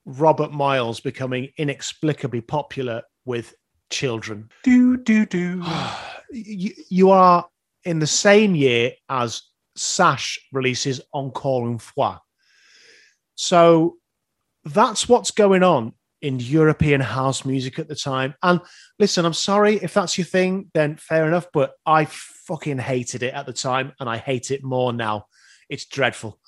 Robert 0.05 0.51
Miles 0.51 0.99
becoming 0.99 1.49
inexplicably 1.57 2.41
popular 2.41 3.03
with 3.25 3.53
children. 3.89 4.49
Do 4.63 4.97
do 4.97 5.25
do. 5.25 5.63
you, 6.31 6.73
you 6.89 7.11
are 7.11 7.47
in 7.83 7.99
the 7.99 8.07
same 8.07 8.55
year 8.55 8.91
as 9.09 9.43
Sash 9.75 10.39
releases 10.51 11.01
Encore 11.13 11.67
une 11.67 11.79
fois. 11.79 12.19
So 13.35 13.97
that's 14.65 15.09
what's 15.09 15.31
going 15.31 15.63
on 15.63 15.93
in 16.21 16.39
European 16.39 17.01
house 17.01 17.45
music 17.45 17.79
at 17.79 17.87
the 17.87 17.95
time. 17.95 18.35
And 18.43 18.61
listen, 18.99 19.25
I'm 19.25 19.33
sorry 19.33 19.77
if 19.77 19.93
that's 19.93 20.17
your 20.17 20.25
thing, 20.25 20.69
then 20.73 20.97
fair 20.97 21.25
enough. 21.27 21.47
But 21.51 21.73
I 21.85 22.05
fucking 22.05 22.77
hated 22.77 23.23
it 23.23 23.33
at 23.33 23.45
the 23.45 23.53
time, 23.53 23.93
and 23.99 24.09
I 24.09 24.17
hate 24.17 24.51
it 24.51 24.63
more 24.63 24.93
now. 24.93 25.25
It's 25.69 25.85
dreadful, 25.85 26.39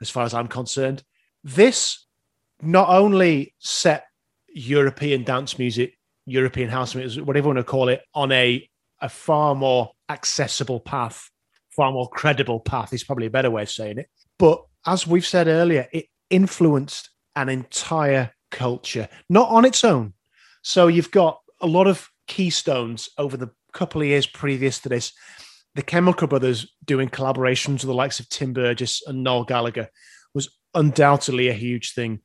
as 0.00 0.10
far 0.10 0.24
as 0.24 0.34
I'm 0.34 0.48
concerned. 0.48 1.02
This 1.44 2.06
not 2.62 2.88
only 2.88 3.54
set 3.58 4.04
European 4.48 5.24
dance 5.24 5.58
music, 5.58 5.94
European 6.26 6.68
house 6.68 6.94
music, 6.94 7.26
whatever 7.26 7.48
you 7.48 7.54
want 7.54 7.58
to 7.58 7.70
call 7.70 7.88
it, 7.88 8.02
on 8.14 8.32
a 8.32 8.66
a 9.02 9.08
far 9.08 9.54
more 9.54 9.90
accessible 10.10 10.80
path, 10.80 11.30
far 11.70 11.90
more 11.92 12.08
credible 12.10 12.60
path 12.60 12.92
is 12.92 13.04
probably 13.04 13.26
a 13.26 13.30
better 13.30 13.50
way 13.50 13.62
of 13.62 13.70
saying 13.70 13.98
it. 13.98 14.08
But 14.38 14.62
as 14.86 15.06
we've 15.06 15.26
said 15.26 15.48
earlier, 15.48 15.88
it 15.92 16.06
influenced 16.28 17.10
an 17.36 17.48
entire 17.48 18.32
culture, 18.50 19.08
not 19.28 19.48
on 19.48 19.64
its 19.64 19.84
own. 19.84 20.14
So 20.62 20.88
you've 20.88 21.10
got 21.10 21.40
a 21.60 21.66
lot 21.66 21.86
of 21.86 22.08
keystones 22.26 23.08
over 23.16 23.36
the 23.36 23.50
couple 23.72 24.00
of 24.00 24.06
years 24.06 24.26
previous 24.26 24.78
to 24.80 24.88
this. 24.88 25.12
The 25.80 25.86
Chemical 25.86 26.28
Brothers 26.28 26.70
doing 26.84 27.08
collaborations 27.08 27.70
with 27.70 27.84
the 27.84 27.94
likes 27.94 28.20
of 28.20 28.28
Tim 28.28 28.52
Burgess 28.52 29.02
and 29.06 29.24
Noel 29.24 29.44
Gallagher 29.44 29.88
was 30.34 30.54
undoubtedly 30.74 31.48
a 31.48 31.54
huge 31.54 31.94
thing. 31.94 32.20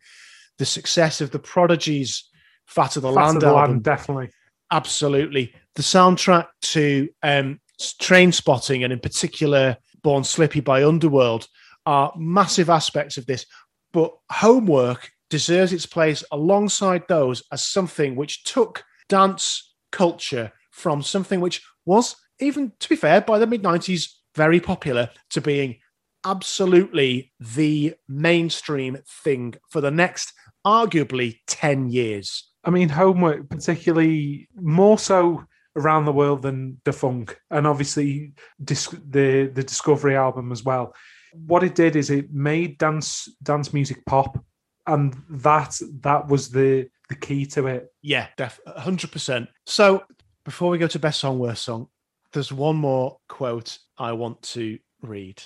The 0.58 0.66
success 0.66 1.22
of 1.22 1.32
the 1.32 1.40
Prodigy's 1.40 2.30
Fat 2.66 2.98
of 2.98 3.04
the 3.04 3.14
Fat 3.14 3.22
Land 3.22 3.38
of 3.38 3.42
the 3.44 3.48
album, 3.48 3.72
Land, 3.72 3.84
definitely. 3.84 4.30
absolutely. 4.74 5.54
The 5.76 5.84
soundtrack 5.84 6.48
to 6.64 7.08
um, 7.24 7.62
Trainspotting 7.80 8.84
and 8.84 8.92
in 8.92 9.00
particular 9.00 9.78
Born 10.04 10.26
Slippy 10.26 10.60
by 10.60 10.84
Underworld 10.84 11.48
are 11.86 12.12
massive 12.18 12.70
aspects 12.70 13.16
of 13.16 13.26
this. 13.26 13.46
But 13.94 14.12
Homework 14.30 15.12
deserves 15.30 15.72
its 15.72 15.86
place 15.86 16.26
alongside 16.30 17.04
those 17.08 17.42
as 17.54 17.64
something 17.64 18.18
which 18.18 18.44
took 18.44 18.84
dance 19.08 19.74
culture 19.94 20.52
from 20.72 21.02
something 21.02 21.40
which 21.40 21.62
was, 21.86 22.18
even 22.40 22.74
to 22.80 22.90
be 22.90 22.96
fair, 22.96 23.22
by 23.22 23.40
the 23.40 23.48
mid 23.48 23.64
90s, 23.64 24.10
very 24.36 24.60
popular 24.60 25.10
to 25.32 25.42
being 25.42 25.78
absolutely 26.26 27.32
the 27.40 27.96
mainstream 28.08 28.98
thing 29.24 29.56
for 29.70 29.82
the 29.82 29.92
next 29.92 30.34
arguably 30.66 31.40
10 31.48 31.90
years. 31.90 32.50
I 32.64 32.72
mean, 32.72 32.90
homework, 32.90 33.48
particularly 33.50 34.50
more 34.56 34.98
so 34.98 35.44
around 35.76 36.06
the 36.06 36.12
world 36.12 36.42
than 36.42 36.82
Da 36.84 36.92
Funk, 36.92 37.38
and 37.52 37.68
obviously 37.68 38.34
dis- 38.64 38.96
the 39.08 39.52
the 39.54 39.64
Discovery 39.64 40.16
album 40.16 40.52
as 40.52 40.64
well. 40.64 40.94
What 41.34 41.64
it 41.64 41.76
did 41.76 41.96
is 41.96 42.10
it 42.10 42.34
made 42.34 42.78
dance 42.78 43.30
dance 43.44 43.74
music 43.74 44.04
pop 44.06 44.44
and 44.88 45.16
that 45.30 45.78
that 46.02 46.28
was 46.28 46.50
the 46.50 46.88
the 47.10 47.16
key 47.16 47.46
to 47.46 47.68
it. 47.68 47.88
Yeah, 48.02 48.28
def- 48.36 48.60
100%. 48.68 49.48
So 49.68 50.04
before 50.44 50.72
we 50.72 50.80
go 50.80 50.88
to 50.88 50.98
best 50.98 51.20
song, 51.20 51.38
worst 51.38 51.64
song, 51.64 51.88
there's 52.36 52.54
one 52.54 52.76
more 52.76 53.18
quote 53.28 53.80
I 53.98 54.12
want 54.12 54.42
to 54.44 54.78
read. 55.02 55.42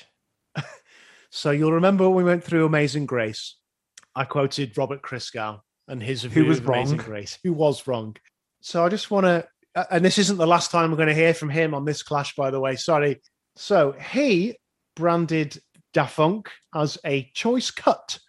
so 1.29 1.51
you'll 1.51 1.71
remember 1.73 2.09
when 2.09 2.17
we 2.17 2.29
went 2.29 2.43
through 2.43 2.65
Amazing 2.65 3.05
Grace, 3.05 3.55
I 4.15 4.25
quoted 4.25 4.77
Robert 4.77 5.01
Christgau 5.01 5.61
and 5.87 6.03
his 6.03 6.25
review 6.25 6.45
was 6.45 6.57
of 6.59 6.67
Amazing. 6.67 6.97
Grace, 6.97 7.39
who 7.43 7.53
was 7.53 7.87
wrong. 7.87 8.15
So 8.61 8.83
I 8.85 8.89
just 8.89 9.09
want 9.09 9.25
to, 9.25 9.47
and 9.89 10.03
this 10.03 10.17
isn't 10.17 10.37
the 10.37 10.47
last 10.47 10.71
time 10.71 10.91
we're 10.91 10.97
going 10.97 11.07
to 11.07 11.15
hear 11.15 11.33
from 11.33 11.49
him 11.49 11.73
on 11.73 11.85
this 11.85 12.03
clash, 12.03 12.35
by 12.35 12.51
the 12.51 12.59
way. 12.59 12.75
Sorry. 12.75 13.21
So 13.55 13.93
he 14.11 14.57
branded 14.95 15.57
Da 15.93 16.05
Funk 16.05 16.49
as 16.75 16.97
a 17.05 17.29
choice 17.33 17.71
cut 17.71 18.19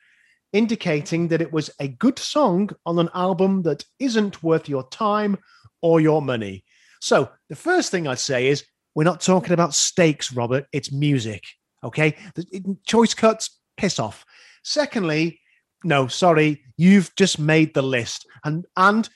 indicating 0.52 1.28
that 1.28 1.40
it 1.40 1.52
was 1.52 1.70
a 1.80 1.88
good 1.88 2.18
song 2.18 2.70
on 2.84 2.98
an 2.98 3.08
album 3.14 3.62
that 3.62 3.84
isn't 3.98 4.42
worth 4.42 4.68
your 4.68 4.88
time 4.88 5.38
or 5.80 6.00
your 6.00 6.20
money. 6.20 6.64
So, 7.00 7.30
the 7.48 7.56
first 7.56 7.90
thing 7.90 8.06
I'd 8.06 8.18
say 8.18 8.48
is 8.48 8.64
we're 8.94 9.04
not 9.04 9.20
talking 9.20 9.52
about 9.52 9.74
steaks, 9.74 10.32
Robert. 10.32 10.66
It's 10.72 10.92
music. 10.92 11.44
Okay. 11.82 12.16
The- 12.34 12.76
choice 12.86 13.14
cuts, 13.14 13.58
piss 13.76 13.98
off. 13.98 14.24
Secondly, 14.62 15.40
no, 15.84 16.06
sorry, 16.06 16.62
you've 16.76 17.14
just 17.16 17.38
made 17.38 17.72
the 17.74 17.82
list. 17.82 18.26
And 18.44 18.66
and 18.76 19.08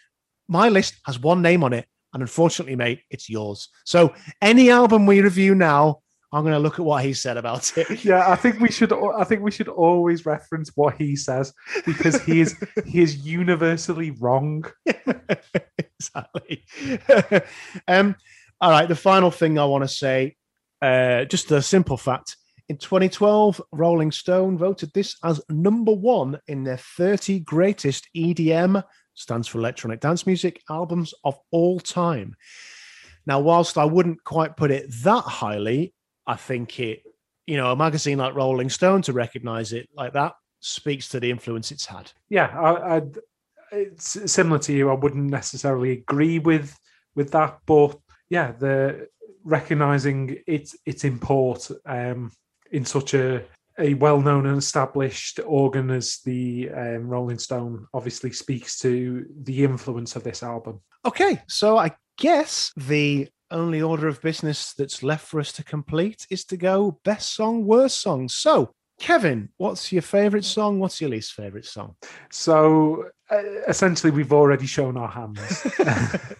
my 0.49 0.69
list 0.69 0.95
has 1.07 1.19
one 1.19 1.43
name 1.43 1.63
on 1.63 1.73
it. 1.73 1.87
And 2.13 2.23
unfortunately, 2.23 2.77
mate, 2.77 3.01
it's 3.11 3.29
yours. 3.29 3.69
So 3.85 4.15
any 4.41 4.71
album 4.71 5.05
we 5.05 5.21
review 5.21 5.55
now, 5.55 6.01
I'm 6.35 6.43
going 6.43 6.55
to 6.55 6.59
look 6.59 6.81
at 6.81 6.85
what 6.85 7.05
he 7.05 7.13
said 7.15 7.37
about 7.37 7.77
it. 7.79 8.05
Yeah, 8.05 8.29
I 8.29 8.35
think 8.35 8.59
we 8.61 8.71
should. 8.71 8.93
I 8.93 9.25
think 9.25 9.43
we 9.43 9.53
should 9.53 9.69
always 9.69 10.27
reference 10.27 10.71
what 10.75 10.97
he 10.97 11.15
says 11.17 11.55
because 11.87 12.21
he 12.23 12.41
is 12.41 12.57
he 12.87 13.01
is 13.01 13.25
universally 13.25 14.11
wrong. 14.11 14.65
exactly. 15.79 16.65
um, 17.87 18.17
all 18.61 18.71
right. 18.71 18.89
The 18.89 18.97
final 18.97 19.31
thing 19.31 19.59
I 19.59 19.65
want 19.65 19.85
to 19.85 19.89
say 19.89 20.37
Uh, 20.83 21.25
just 21.25 21.51
a 21.51 21.63
simple 21.63 21.97
fact. 21.97 22.37
In 22.69 22.77
2012, 22.79 23.61
Rolling 23.73 24.11
Stone 24.13 24.59
voted 24.59 24.91
this 24.93 25.17
as 25.23 25.41
number 25.49 25.93
one 25.93 26.41
in 26.47 26.65
their 26.65 26.79
30 26.79 27.41
greatest 27.41 28.09
EDM, 28.17 28.83
stands 29.15 29.49
for 29.49 29.59
electronic 29.59 30.01
dance 30.01 30.27
music, 30.27 30.63
albums 30.69 31.15
of 31.25 31.39
all 31.53 31.79
time. 31.79 32.35
Now, 33.27 33.41
whilst 33.41 33.79
I 33.79 33.85
wouldn't 33.85 34.25
quite 34.25 34.57
put 34.57 34.71
it 34.71 34.87
that 35.05 35.25
highly, 35.25 35.95
I 36.27 36.37
think 36.37 36.81
it, 36.81 37.03
you 37.47 37.57
know, 37.57 37.73
a 37.73 37.77
magazine 37.77 38.19
like 38.19 38.35
Rolling 38.35 38.71
Stone 38.71 39.03
to 39.03 39.13
recognize 39.13 39.73
it 39.73 39.89
like 39.95 40.13
that 40.15 40.35
speaks 40.61 41.09
to 41.11 41.21
the 41.21 41.31
influence 41.31 41.71
it's 41.71 41.87
had. 41.87 42.11
Yeah, 42.31 42.47
I, 42.59 42.97
I, 42.97 43.03
it's 43.73 44.31
similar 44.33 44.59
to 44.61 44.73
you. 44.73 44.91
I 44.91 44.95
wouldn't 44.95 45.31
necessarily 45.31 45.93
agree 45.93 46.39
with 46.39 46.77
with 47.15 47.31
that, 47.33 47.59
but 47.67 47.99
yeah, 48.31 48.53
the 48.53 49.09
recognizing 49.45 50.39
its 50.47 50.75
its 50.87 51.05
import 51.05 51.71
um, 51.87 52.33
in 52.73 52.85
such 52.85 53.15
a 53.15 53.45
a 53.79 53.95
well-known 53.95 54.47
and 54.47 54.57
established 54.57 55.41
organ 55.45 55.91
as 55.91 56.21
the 56.25 56.71
um, 56.71 57.09
Rolling 57.09 57.39
Stone 57.39 57.87
obviously 57.93 58.31
speaks 58.31 58.79
to 58.79 59.27
the 59.43 59.65
influence 59.65 60.15
of 60.15 60.23
this 60.23 60.45
album. 60.45 60.81
Okay, 61.05 61.43
so 61.49 61.77
I 61.77 61.91
guess 62.17 62.73
the 62.77 63.29
only 63.55 63.81
order 63.81 64.09
of 64.09 64.21
business 64.21 64.75
that's 64.75 65.03
left 65.03 65.27
for 65.27 65.41
us 65.41 65.53
to 65.53 65.65
complete 65.65 66.27
is 66.29 66.45
to 66.47 66.57
go 66.57 66.99
best 67.05 67.35
song, 67.35 67.65
worst 67.65 68.01
song. 68.01 68.29
So, 68.29 68.75
Kevin, 69.01 69.49
what's 69.57 69.93
your 69.93 70.03
favorite 70.03 70.45
song? 70.45 70.79
What's 70.79 71.01
your 71.01 71.11
least 71.11 71.33
favorite 71.33 71.65
song? 71.65 71.97
So, 72.31 73.07
uh, 73.31 73.43
essentially, 73.67 74.11
we've 74.11 74.33
already 74.33 74.67
shown 74.67 74.97
our 74.97 75.09
hands. 75.09 75.67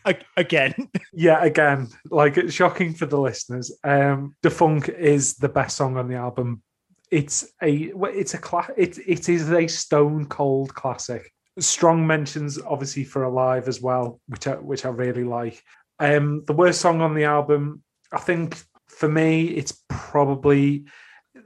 again. 0.37 0.75
yeah, 1.13 1.43
again, 1.43 1.89
like 2.11 2.51
shocking 2.51 2.95
for 2.95 3.07
the 3.07 3.19
listeners. 3.19 3.73
Um, 3.83 4.37
"Da 4.43 4.51
Funk" 4.51 4.89
is 4.89 5.37
the 5.37 5.49
best 5.49 5.77
song 5.77 5.97
on 5.97 6.09
the 6.09 6.17
album. 6.17 6.63
It's 7.11 7.53
a 7.63 7.93
it's 7.95 8.35
a 8.35 8.39
cla- 8.39 8.75
it 8.77 8.99
it 9.07 9.29
is 9.29 9.51
a 9.51 9.67
stone 9.67 10.27
cold 10.27 10.75
classic. 10.75 11.31
Strong 11.59 12.07
mentions, 12.07 12.61
obviously, 12.61 13.05
for 13.05 13.25
"Alive" 13.25 13.69
as 13.69 13.81
well, 13.81 14.21
which 14.29 14.47
I 14.47 14.55
which 14.55 14.85
I 14.85 14.91
really 14.91 15.25
like. 15.25 15.63
Um, 15.99 16.43
the 16.47 16.53
worst 16.53 16.81
song 16.81 17.01
on 17.01 17.15
the 17.15 17.25
album, 17.25 17.83
I 18.13 18.19
think, 18.19 18.63
for 18.89 19.09
me, 19.09 19.47
it's 19.47 19.83
probably 19.89 20.85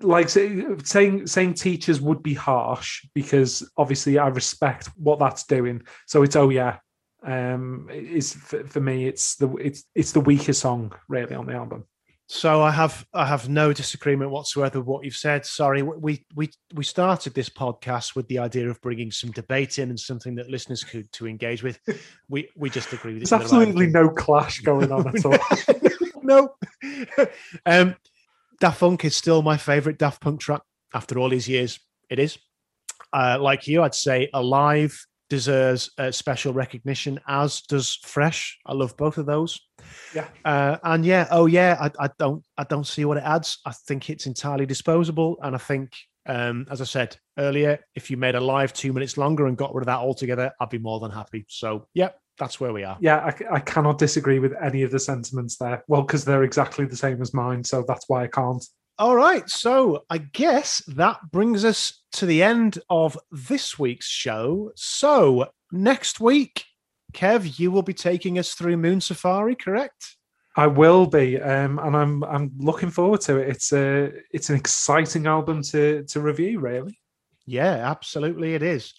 like 0.00 0.28
saying 0.28 1.26
saying 1.26 1.54
teachers 1.54 2.00
would 2.00 2.22
be 2.22 2.34
harsh 2.34 3.04
because 3.14 3.68
obviously 3.76 4.18
I 4.18 4.28
respect 4.28 4.90
what 4.96 5.18
that's 5.18 5.44
doing. 5.44 5.82
So 6.06 6.22
it's 6.22 6.36
oh 6.36 6.50
yeah, 6.50 6.78
um, 7.22 7.88
is 7.90 8.32
for, 8.34 8.64
for 8.64 8.80
me 8.80 9.06
it's 9.06 9.36
the 9.36 9.48
it's 9.56 9.84
it's 9.94 10.12
the 10.12 10.20
weakest 10.20 10.60
song 10.60 10.94
really 11.08 11.34
on 11.34 11.46
the 11.46 11.54
album. 11.54 11.84
So 12.30 12.60
I 12.60 12.70
have 12.70 13.06
I 13.14 13.24
have 13.24 13.48
no 13.48 13.72
disagreement 13.72 14.30
whatsoever 14.30 14.80
with 14.80 14.86
what 14.86 15.02
you've 15.02 15.16
said. 15.16 15.46
Sorry, 15.46 15.80
we 15.80 16.26
we 16.34 16.50
we 16.74 16.84
started 16.84 17.32
this 17.32 17.48
podcast 17.48 18.14
with 18.14 18.28
the 18.28 18.38
idea 18.38 18.68
of 18.68 18.78
bringing 18.82 19.10
some 19.10 19.30
debate 19.32 19.78
in 19.78 19.88
and 19.88 19.98
something 19.98 20.34
that 20.34 20.50
listeners 20.50 20.84
could 20.84 21.10
to 21.12 21.26
engage 21.26 21.62
with. 21.62 21.80
We 22.28 22.50
we 22.54 22.68
just 22.68 22.92
agree 22.92 23.14
with. 23.14 23.22
There's 23.22 23.32
absolutely 23.32 23.86
no 23.86 24.10
clash 24.10 24.60
going 24.60 24.92
on 24.92 25.08
at 25.08 25.24
all. 25.24 25.38
no. 26.22 26.54
um, 27.66 27.96
Da 28.60 28.72
Funk 28.72 29.06
is 29.06 29.16
still 29.16 29.40
my 29.40 29.56
favorite 29.56 29.98
Daft 29.98 30.20
Punk 30.20 30.38
track 30.38 30.60
after 30.92 31.18
all 31.18 31.30
these 31.30 31.48
years. 31.48 31.80
It 32.10 32.18
is. 32.18 32.36
Uh, 33.10 33.38
like 33.40 33.66
you, 33.66 33.82
I'd 33.82 33.94
say 33.94 34.28
Alive 34.34 35.06
deserves 35.28 35.90
a 35.98 36.12
special 36.12 36.52
recognition, 36.52 37.20
as 37.28 37.60
does 37.62 37.98
Fresh. 38.02 38.58
I 38.66 38.72
love 38.72 38.96
both 38.96 39.18
of 39.18 39.26
those. 39.26 39.60
Yeah. 40.14 40.28
Uh, 40.44 40.78
and 40.82 41.04
yeah, 41.04 41.28
oh 41.30 41.46
yeah, 41.46 41.76
I, 41.80 42.04
I, 42.04 42.10
don't 42.18 42.42
I 42.56 42.64
don't 42.64 42.86
see 42.86 43.04
what 43.04 43.16
it 43.18 43.24
adds. 43.24 43.58
I 43.64 43.72
think 43.72 44.10
it's 44.10 44.26
entirely 44.26 44.66
disposable. 44.66 45.38
And 45.42 45.54
I 45.54 45.58
think, 45.58 45.92
um, 46.26 46.66
as 46.70 46.80
I 46.80 46.84
said 46.84 47.16
earlier, 47.38 47.78
if 47.94 48.10
you 48.10 48.16
made 48.16 48.34
Alive 48.34 48.72
two 48.72 48.92
minutes 48.92 49.16
longer 49.16 49.46
and 49.46 49.56
got 49.56 49.74
rid 49.74 49.82
of 49.82 49.86
that 49.86 49.98
altogether, 49.98 50.52
I'd 50.60 50.70
be 50.70 50.78
more 50.78 51.00
than 51.00 51.10
happy. 51.10 51.44
So 51.48 51.86
yeah, 51.94 52.10
that's 52.38 52.60
where 52.60 52.72
we 52.72 52.84
are. 52.84 52.96
Yeah, 53.00 53.18
I, 53.18 53.56
I 53.56 53.60
cannot 53.60 53.98
disagree 53.98 54.38
with 54.38 54.54
any 54.62 54.82
of 54.82 54.90
the 54.90 54.98
sentiments 54.98 55.56
there. 55.56 55.84
Well, 55.88 56.02
because 56.02 56.24
they're 56.24 56.44
exactly 56.44 56.86
the 56.86 56.96
same 56.96 57.20
as 57.20 57.34
mine, 57.34 57.64
so 57.64 57.84
that's 57.86 58.08
why 58.08 58.24
I 58.24 58.28
can't. 58.28 58.64
All 59.00 59.14
right, 59.14 59.48
so 59.48 60.04
I 60.10 60.18
guess 60.18 60.82
that 60.88 61.18
brings 61.30 61.64
us 61.64 62.02
to 62.14 62.26
the 62.26 62.42
end 62.42 62.80
of 62.90 63.16
this 63.30 63.78
week's 63.78 64.08
show. 64.08 64.72
So 64.74 65.52
next 65.70 66.18
week, 66.18 66.64
Kev, 67.12 67.60
you 67.60 67.70
will 67.70 67.82
be 67.82 67.94
taking 67.94 68.40
us 68.40 68.54
through 68.54 68.76
Moon 68.76 69.00
Safari, 69.00 69.54
correct? 69.54 70.16
I 70.56 70.66
will 70.66 71.06
be, 71.06 71.40
um, 71.40 71.78
and 71.78 71.96
I'm 71.96 72.24
I'm 72.24 72.50
looking 72.58 72.90
forward 72.90 73.20
to 73.22 73.36
it. 73.36 73.48
It's 73.48 73.72
a 73.72 74.10
it's 74.32 74.50
an 74.50 74.56
exciting 74.56 75.28
album 75.28 75.62
to 75.70 76.02
to 76.02 76.20
review, 76.20 76.58
really. 76.58 76.98
Yeah, 77.46 77.88
absolutely, 77.88 78.54
it 78.54 78.64
is. 78.64 78.94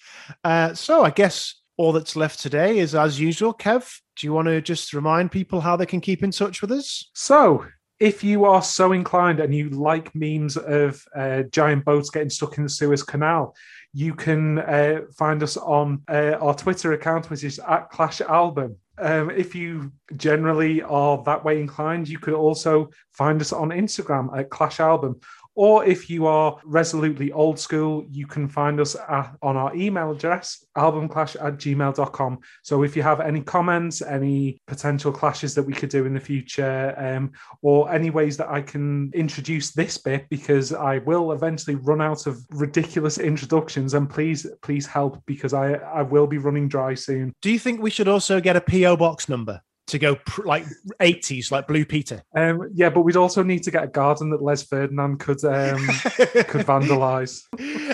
Uh, 0.46 0.74
so 0.76 1.04
I 1.04 1.10
guess 1.10 1.56
all 1.76 1.92
that's 1.92 2.16
left 2.16 2.40
today 2.40 2.80
is, 2.80 2.96
as 2.96 3.20
usual, 3.20 3.54
Kev, 3.54 4.00
do 4.16 4.28
you 4.28 4.32
want 4.32 4.48
to 4.48 4.62
just 4.62 4.94
remind 4.94 5.34
people 5.34 5.60
how 5.60 5.76
they 5.76 5.86
can 5.86 6.00
keep 6.00 6.24
in 6.24 6.32
touch 6.32 6.62
with 6.62 6.72
us? 6.72 7.10
So, 7.14 7.66
if 8.00 8.24
you 8.24 8.46
are 8.46 8.62
so 8.62 8.94
inclined 8.94 9.40
and 9.40 9.54
you 9.54 9.70
like 9.70 10.14
memes 10.16 10.56
of 10.56 11.04
uh, 11.16 11.44
giant 11.44 11.84
boats 11.84 12.10
getting 12.10 12.30
stuck 12.30 12.58
in 12.58 12.64
the 12.64 12.70
Suez 12.70 13.04
Canal, 13.04 13.56
you 13.94 14.14
can 14.14 14.60
uh, 14.60 15.02
find 15.18 15.44
us 15.44 15.58
on 15.58 16.02
uh, 16.08 16.38
our 16.40 16.54
Twitter 16.54 16.94
account, 16.94 17.30
which 17.30 17.44
is 17.44 17.60
at 17.60 17.90
Clash 17.90 18.22
Album. 18.22 18.78
Um, 18.98 19.32
if 19.32 19.56
you 19.56 19.92
generally 20.16 20.82
are 20.82 21.22
that 21.24 21.44
way 21.44 21.60
inclined, 21.60 22.08
you 22.08 22.20
could 22.20 22.34
also 22.34 22.90
find 23.14 23.42
us 23.42 23.52
on 23.52 23.70
Instagram 23.70 24.38
at 24.38 24.50
Clash 24.50 24.80
Album, 24.80 25.20
or 25.60 25.84
if 25.84 26.10
you 26.10 26.26
are 26.26 26.58
resolutely 26.64 27.34
old 27.34 27.60
school, 27.60 28.06
you 28.10 28.26
can 28.26 28.48
find 28.48 28.80
us 28.80 28.96
at, 28.96 29.36
on 29.42 29.58
our 29.58 29.76
email 29.76 30.10
address, 30.10 30.66
albumclash 30.78 31.36
at 31.36 31.58
gmail.com. 31.58 32.40
So 32.64 32.84
if 32.84 32.96
you 32.96 33.04
have 33.04 33.20
any 33.20 33.42
comments, 33.42 34.02
any 34.02 34.62
potential 34.68 35.12
clashes 35.12 35.54
that 35.56 35.64
we 35.64 35.74
could 35.74 35.90
do 35.90 36.06
in 36.06 36.14
the 36.14 36.20
future, 36.22 36.96
um, 36.98 37.34
or 37.62 37.92
any 37.92 38.10
ways 38.10 38.38
that 38.38 38.48
I 38.48 38.62
can 38.62 39.12
introduce 39.14 39.72
this 39.72 39.98
bit, 39.98 40.30
because 40.30 40.72
I 40.72 41.00
will 41.00 41.34
eventually 41.34 41.76
run 41.76 42.02
out 42.02 42.26
of 42.26 42.42
ridiculous 42.52 43.18
introductions, 43.18 43.96
and 43.96 44.10
please, 44.10 44.48
please 44.62 44.88
help 44.88 45.22
because 45.26 45.54
I, 45.54 45.74
I 45.74 46.04
will 46.04 46.26
be 46.26 46.38
running 46.38 46.70
dry 46.70 46.94
soon. 46.94 47.34
Do 47.42 47.52
you 47.52 47.60
think 47.60 47.82
we 47.82 47.90
should 47.90 48.08
also 48.08 48.40
get 48.40 48.56
a 48.56 48.62
P.O. 48.62 48.96
box 48.96 49.28
number? 49.28 49.62
To 49.90 50.00
go 50.00 50.16
pr- 50.16 50.46
like 50.46 50.66
80s, 51.00 51.52
like 51.52 51.68
Blue 51.68 51.86
Peter. 51.86 52.24
Um, 52.36 52.70
yeah, 52.74 52.90
but 52.90 53.02
we'd 53.02 53.16
also 53.16 53.44
need 53.44 53.64
to 53.64 53.72
get 53.72 53.84
a 53.84 53.88
garden 53.88 54.30
that 54.32 54.42
Les 54.42 54.64
Ferdinand 54.64 55.20
could 55.20 55.44
um, 55.44 55.86
could 56.48 56.66
vandalize. 56.66 57.44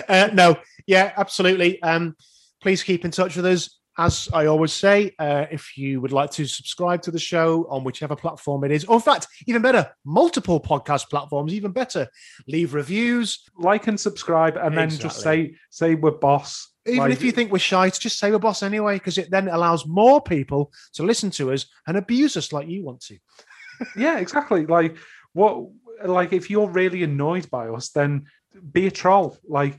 Uh, 0.08 0.30
no, 0.32 0.56
yeah, 0.86 1.12
absolutely. 1.16 1.82
Um, 1.82 2.16
please 2.60 2.82
keep 2.82 3.04
in 3.04 3.10
touch 3.10 3.36
with 3.36 3.46
us. 3.46 3.78
As 3.98 4.28
I 4.30 4.44
always 4.44 4.74
say, 4.74 5.14
uh, 5.18 5.46
if 5.50 5.78
you 5.78 6.02
would 6.02 6.12
like 6.12 6.30
to 6.32 6.44
subscribe 6.44 7.00
to 7.02 7.10
the 7.10 7.18
show 7.18 7.66
on 7.70 7.82
whichever 7.82 8.14
platform 8.14 8.62
it 8.64 8.70
is, 8.70 8.84
or 8.84 8.96
in 8.96 9.00
fact, 9.00 9.26
even 9.46 9.62
better, 9.62 9.90
multiple 10.04 10.60
podcast 10.60 11.08
platforms, 11.08 11.54
even 11.54 11.72
better, 11.72 12.06
leave 12.46 12.74
reviews, 12.74 13.42
like 13.58 13.86
and 13.86 13.98
subscribe, 13.98 14.56
and 14.58 14.74
exactly. 14.74 14.96
then 14.96 15.00
just 15.00 15.20
say 15.22 15.54
say 15.70 15.94
we're 15.94 16.10
boss 16.10 16.75
even 16.86 16.98
like, 16.98 17.12
if 17.12 17.22
you 17.22 17.32
think 17.32 17.50
we're 17.50 17.58
shy, 17.58 17.90
just 17.90 18.18
say 18.18 18.30
we're 18.30 18.38
boss 18.38 18.62
anyway, 18.62 18.94
because 18.94 19.18
it 19.18 19.30
then 19.30 19.48
allows 19.48 19.86
more 19.86 20.20
people 20.22 20.72
to 20.94 21.02
listen 21.02 21.30
to 21.32 21.52
us 21.52 21.66
and 21.86 21.96
abuse 21.96 22.36
us 22.36 22.52
like 22.52 22.68
you 22.68 22.84
want 22.84 23.00
to. 23.02 23.18
yeah, 23.96 24.18
exactly. 24.18 24.66
Like 24.66 24.96
what? 25.32 25.68
Like 26.04 26.32
if 26.32 26.50
you're 26.50 26.68
really 26.68 27.02
annoyed 27.02 27.50
by 27.50 27.68
us, 27.68 27.90
then 27.90 28.26
be 28.72 28.86
a 28.86 28.90
troll. 28.90 29.38
Like 29.48 29.78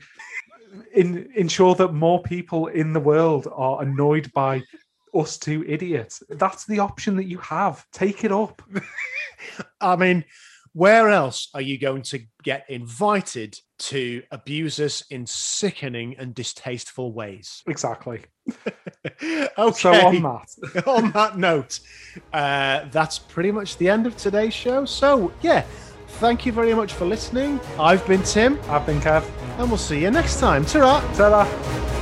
in 0.92 1.30
ensure 1.34 1.74
that 1.76 1.92
more 1.92 2.22
people 2.22 2.66
in 2.66 2.92
the 2.92 3.00
world 3.00 3.48
are 3.52 3.82
annoyed 3.82 4.32
by 4.32 4.62
us 5.14 5.38
two 5.38 5.64
idiots. 5.66 6.22
That's 6.28 6.66
the 6.66 6.80
option 6.80 7.16
that 7.16 7.26
you 7.26 7.38
have. 7.38 7.84
Take 7.92 8.24
it 8.24 8.32
up. 8.32 8.62
I 9.80 9.96
mean, 9.96 10.24
where 10.72 11.08
else 11.08 11.48
are 11.54 11.60
you 11.60 11.78
going 11.78 12.02
to 12.02 12.20
get 12.42 12.66
invited 12.68 13.58
to 13.78 14.22
abuse 14.30 14.80
us 14.80 15.02
in 15.10 15.26
sickening 15.26 16.16
and 16.18 16.34
distasteful 16.34 17.12
ways? 17.12 17.62
Exactly. 17.66 18.22
okay. 19.06 19.72
So 19.72 19.92
on 19.92 20.22
that, 20.22 20.84
on 20.86 21.10
that 21.12 21.38
note, 21.38 21.80
uh, 22.32 22.86
that's 22.90 23.18
pretty 23.18 23.52
much 23.52 23.76
the 23.76 23.88
end 23.88 24.06
of 24.06 24.16
today's 24.16 24.54
show. 24.54 24.84
So 24.84 25.32
yeah, 25.42 25.64
thank 26.18 26.46
you 26.46 26.52
very 26.52 26.74
much 26.74 26.92
for 26.92 27.04
listening. 27.04 27.60
I've 27.78 28.06
been 28.06 28.22
Tim. 28.22 28.58
I've 28.68 28.86
been 28.86 29.00
Kev, 29.00 29.28
and 29.58 29.68
we'll 29.68 29.78
see 29.78 30.02
you 30.02 30.10
next 30.10 30.40
time. 30.40 30.64
Ta-ra. 30.64 31.00
Ta-ra. 31.14 31.97